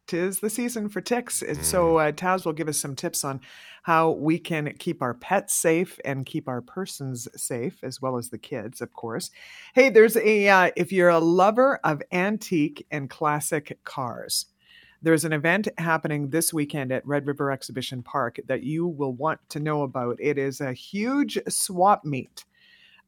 Tis 0.07 0.39
the 0.39 0.49
season 0.49 0.89
for 0.89 1.01
ticks. 1.01 1.41
And 1.41 1.63
So 1.63 1.97
uh, 1.97 2.11
Taz 2.11 2.45
will 2.45 2.53
give 2.53 2.69
us 2.69 2.77
some 2.77 2.95
tips 2.95 3.23
on 3.23 3.41
how 3.83 4.11
we 4.11 4.39
can 4.39 4.73
keep 4.79 5.01
our 5.01 5.13
pets 5.13 5.53
safe 5.53 5.99
and 6.03 6.25
keep 6.25 6.47
our 6.47 6.61
persons 6.61 7.27
safe, 7.35 7.83
as 7.83 8.01
well 8.01 8.17
as 8.17 8.29
the 8.29 8.37
kids, 8.37 8.81
of 8.81 8.93
course. 8.93 9.31
Hey, 9.73 9.89
there's 9.89 10.17
a 10.17 10.47
uh, 10.47 10.71
if 10.75 10.91
you're 10.91 11.09
a 11.09 11.19
lover 11.19 11.79
of 11.83 12.01
antique 12.11 12.85
and 12.91 13.09
classic 13.09 13.77
cars, 13.83 14.47
there's 15.01 15.25
an 15.25 15.33
event 15.33 15.67
happening 15.77 16.29
this 16.29 16.53
weekend 16.53 16.91
at 16.91 17.05
Red 17.05 17.27
River 17.27 17.51
Exhibition 17.51 18.01
Park 18.01 18.39
that 18.47 18.63
you 18.63 18.87
will 18.87 19.13
want 19.13 19.39
to 19.49 19.59
know 19.59 19.83
about. 19.83 20.17
It 20.19 20.37
is 20.37 20.59
a 20.59 20.73
huge 20.73 21.37
swap 21.47 22.03
meet 22.03 22.45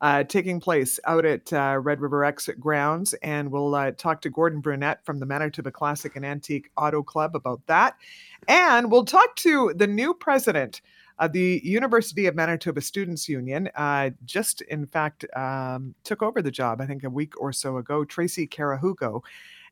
uh, 0.02 0.24
taking 0.24 0.60
place 0.60 1.00
out 1.06 1.26
at 1.26 1.52
uh, 1.52 1.78
Red 1.82 2.02
River 2.02 2.24
Exit 2.24 2.60
grounds, 2.60 3.14
and 3.16 3.52
we'll 3.52 3.76
uh, 3.76 3.92
talk 3.92 4.22
to 4.22 4.30
Gordon 4.30 4.62
Brunette 4.62 5.04
from 5.06 5.20
the 5.20 5.26
Manitoba 5.26 5.72
Classic 5.72 6.16
and 6.16 6.26
Antique 6.26 6.72
Auto 6.78 7.04
Club 7.04 7.36
about 7.36 7.66
that. 7.68 7.96
And 8.48 8.92
we'll 8.92 9.06
talk 9.06 9.36
to 9.38 9.74
the 9.76 9.88
new 9.88 10.14
president 10.14 10.82
of 11.20 11.34
the 11.34 11.60
University 11.66 12.28
of 12.28 12.36
Manitoba 12.36 12.80
Students 12.80 13.28
Union 13.28 13.70
uh, 13.76 14.12
just, 14.26 14.62
in 14.62 14.86
fact, 14.88 15.26
um, 15.36 15.94
took 16.06 16.24
over 16.24 16.42
the 16.42 16.52
job, 16.52 16.80
I 16.80 16.86
think 16.86 17.04
a 17.04 17.10
week 17.10 17.40
or 17.40 17.52
so 17.52 17.78
ago, 17.78 18.06
Tracy 18.06 18.48
Carahugo. 18.48 19.22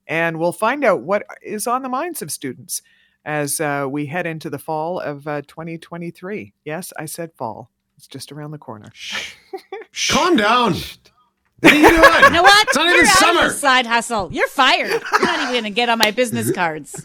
And 0.07 0.39
we'll 0.39 0.51
find 0.51 0.83
out 0.83 1.01
what 1.01 1.25
is 1.41 1.67
on 1.67 1.83
the 1.83 1.89
minds 1.89 2.21
of 2.21 2.31
students 2.31 2.81
as 3.23 3.59
uh, 3.59 3.87
we 3.89 4.05
head 4.05 4.25
into 4.25 4.49
the 4.49 4.59
fall 4.59 4.99
of 4.99 5.27
uh, 5.27 5.41
2023. 5.47 6.53
Yes, 6.65 6.91
I 6.97 7.05
said 7.05 7.31
fall. 7.33 7.71
It's 7.97 8.07
just 8.07 8.31
around 8.31 8.51
the 8.51 8.57
corner. 8.57 8.91
Calm 10.09 10.35
down. 10.35 10.75
What 11.59 11.73
are 11.73 11.75
you 11.75 11.89
doing? 11.89 11.93
You 11.93 12.29
know 12.29 12.43
what? 12.43 12.67
It's 12.67 12.75
not 12.77 12.85
You're 12.85 12.95
even 12.97 13.07
out 13.07 13.13
of 13.13 13.19
summer. 13.19 13.43
the 13.47 13.49
side 13.49 13.85
hustle. 13.87 14.29
You're 14.31 14.47
fired. 14.47 14.89
You're 14.89 15.21
not 15.23 15.39
even 15.39 15.51
going 15.53 15.63
to 15.63 15.69
get 15.71 15.89
on 15.89 15.97
my 15.97 16.11
business 16.11 16.51
cards. 16.51 17.03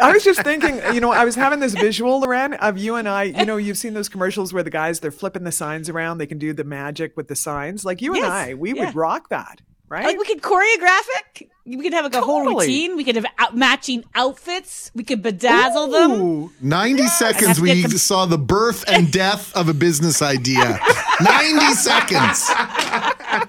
I 0.00 0.12
was 0.12 0.22
just 0.22 0.42
thinking, 0.42 0.80
you 0.94 1.00
know, 1.00 1.12
I 1.12 1.24
was 1.24 1.34
having 1.34 1.60
this 1.60 1.72
visual, 1.74 2.20
Lauren, 2.20 2.54
of 2.54 2.76
you 2.78 2.96
and 2.96 3.08
I. 3.08 3.24
You 3.24 3.46
know, 3.46 3.56
you've 3.56 3.78
seen 3.78 3.94
those 3.94 4.08
commercials 4.08 4.52
where 4.52 4.62
the 4.62 4.70
guys 4.70 5.00
they're 5.00 5.10
flipping 5.10 5.44
the 5.44 5.52
signs 5.52 5.88
around. 5.88 6.18
They 6.18 6.26
can 6.26 6.38
do 6.38 6.52
the 6.52 6.64
magic 6.64 7.16
with 7.16 7.28
the 7.28 7.36
signs. 7.36 7.84
Like 7.84 8.02
you 8.02 8.14
and 8.14 8.24
I, 8.24 8.54
we 8.54 8.74
yeah. 8.74 8.86
would 8.86 8.94
rock 8.94 9.30
that, 9.30 9.62
right? 9.88 10.04
Like 10.04 10.18
we 10.18 10.24
could 10.24 10.42
choreograph 10.42 11.02
it. 11.38 11.48
We 11.66 11.76
could 11.78 11.94
have 11.94 12.04
like 12.04 12.14
a 12.14 12.20
whole 12.20 12.44
routine. 12.44 12.94
We 12.96 13.04
could 13.04 13.16
have 13.16 13.24
out- 13.38 13.56
matching 13.56 14.04
outfits. 14.14 14.90
We 14.94 15.02
could 15.02 15.22
bedazzle 15.22 15.90
them. 15.90 16.52
90 16.60 17.06
seconds, 17.06 17.58
we 17.60 17.74
get 17.82 17.90
some- 17.90 17.98
saw 17.98 18.26
the 18.26 18.36
birth 18.36 18.84
and 18.86 19.10
death 19.10 19.54
of 19.56 19.68
a 19.70 19.74
business 19.74 20.20
idea. 20.20 20.78
90 21.22 21.74
seconds. 21.74 22.50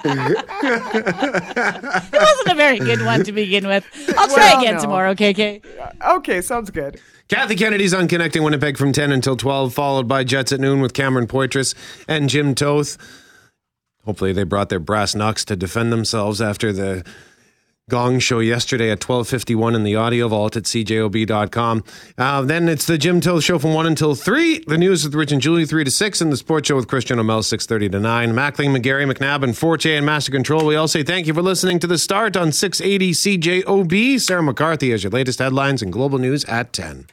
It 0.06 2.14
wasn't 2.14 2.52
a 2.52 2.56
very 2.56 2.80
good 2.80 3.04
one 3.04 3.24
to 3.24 3.32
begin 3.32 3.68
with. 3.68 3.86
I'll 4.18 4.28
try 4.28 4.52
Well, 4.54 4.62
again 4.62 4.76
no. 4.76 4.82
tomorrow, 4.82 5.14
KK. 5.14 5.62
Okay, 6.18 6.42
sounds 6.42 6.70
good. 6.72 7.00
Kathy 7.28 7.56
Kennedy's 7.56 7.94
on 7.94 8.08
Connecting 8.08 8.44
Winnipeg 8.44 8.78
from 8.78 8.92
10 8.92 9.12
until 9.12 9.36
12, 9.36 9.74
followed 9.74 10.08
by 10.08 10.24
Jets 10.24 10.52
at 10.52 10.60
noon 10.60 10.80
with 10.80 10.94
Cameron 10.94 11.28
Poitras 11.28 11.74
and 12.08 12.30
Jim 12.30 12.54
Toth. 12.56 12.98
Hopefully, 14.06 14.34
they 14.34 14.44
brought 14.44 14.70
their 14.70 14.80
brass 14.80 15.16
knucks 15.16 15.44
to 15.46 15.56
defend 15.56 15.92
themselves 15.92 16.42
after 16.42 16.72
the 16.72 17.04
gong 17.88 18.18
show 18.18 18.40
yesterday 18.40 18.90
at 18.90 19.00
12.51 19.00 19.76
in 19.76 19.84
the 19.84 19.96
audio 19.96 20.28
vault 20.28 20.56
at 20.56 20.64
cjob.com. 20.64 21.84
Uh, 22.18 22.42
then 22.42 22.68
it's 22.68 22.86
the 22.86 22.98
Jim 22.98 23.22
Toth 23.22 23.44
show 23.44 23.60
from 23.60 23.74
1 23.74 23.86
until 23.86 24.16
3. 24.16 24.64
The 24.66 24.78
news 24.78 25.04
with 25.04 25.14
Rich 25.14 25.32
and 25.32 25.42
Julie 25.42 25.66
3 25.66 25.84
to 25.84 25.92
6. 25.92 26.22
And 26.22 26.32
the 26.32 26.38
sports 26.38 26.68
show 26.68 26.76
with 26.76 26.88
Christian 26.88 27.20
O'Mel 27.20 27.42
6.30 27.42 27.92
to 27.92 28.00
9. 28.00 28.32
Mackling, 28.32 28.76
McGarry, 28.76 29.12
McNabb, 29.12 29.44
and 29.44 29.56
Forte 29.56 29.96
and 29.96 30.06
Master 30.06 30.32
Control. 30.32 30.66
We 30.66 30.76
all 30.76 30.88
say 30.88 31.04
thank 31.04 31.28
you 31.28 31.34
for 31.34 31.44
listening 31.44 31.80
to 31.80 31.88
The 31.88 32.00
Start 32.00 32.36
on 32.36 32.52
680 32.52 33.12
CJOB. 33.12 34.20
Sarah 34.20 34.44
McCarthy 34.44 34.90
has 34.92 35.04
your 35.04 35.12
latest 35.12 35.40
headlines 35.40 35.84
and 35.84 35.94
global 35.94 36.18
news 36.18 36.44
at 36.46 36.74
10. 36.74 37.06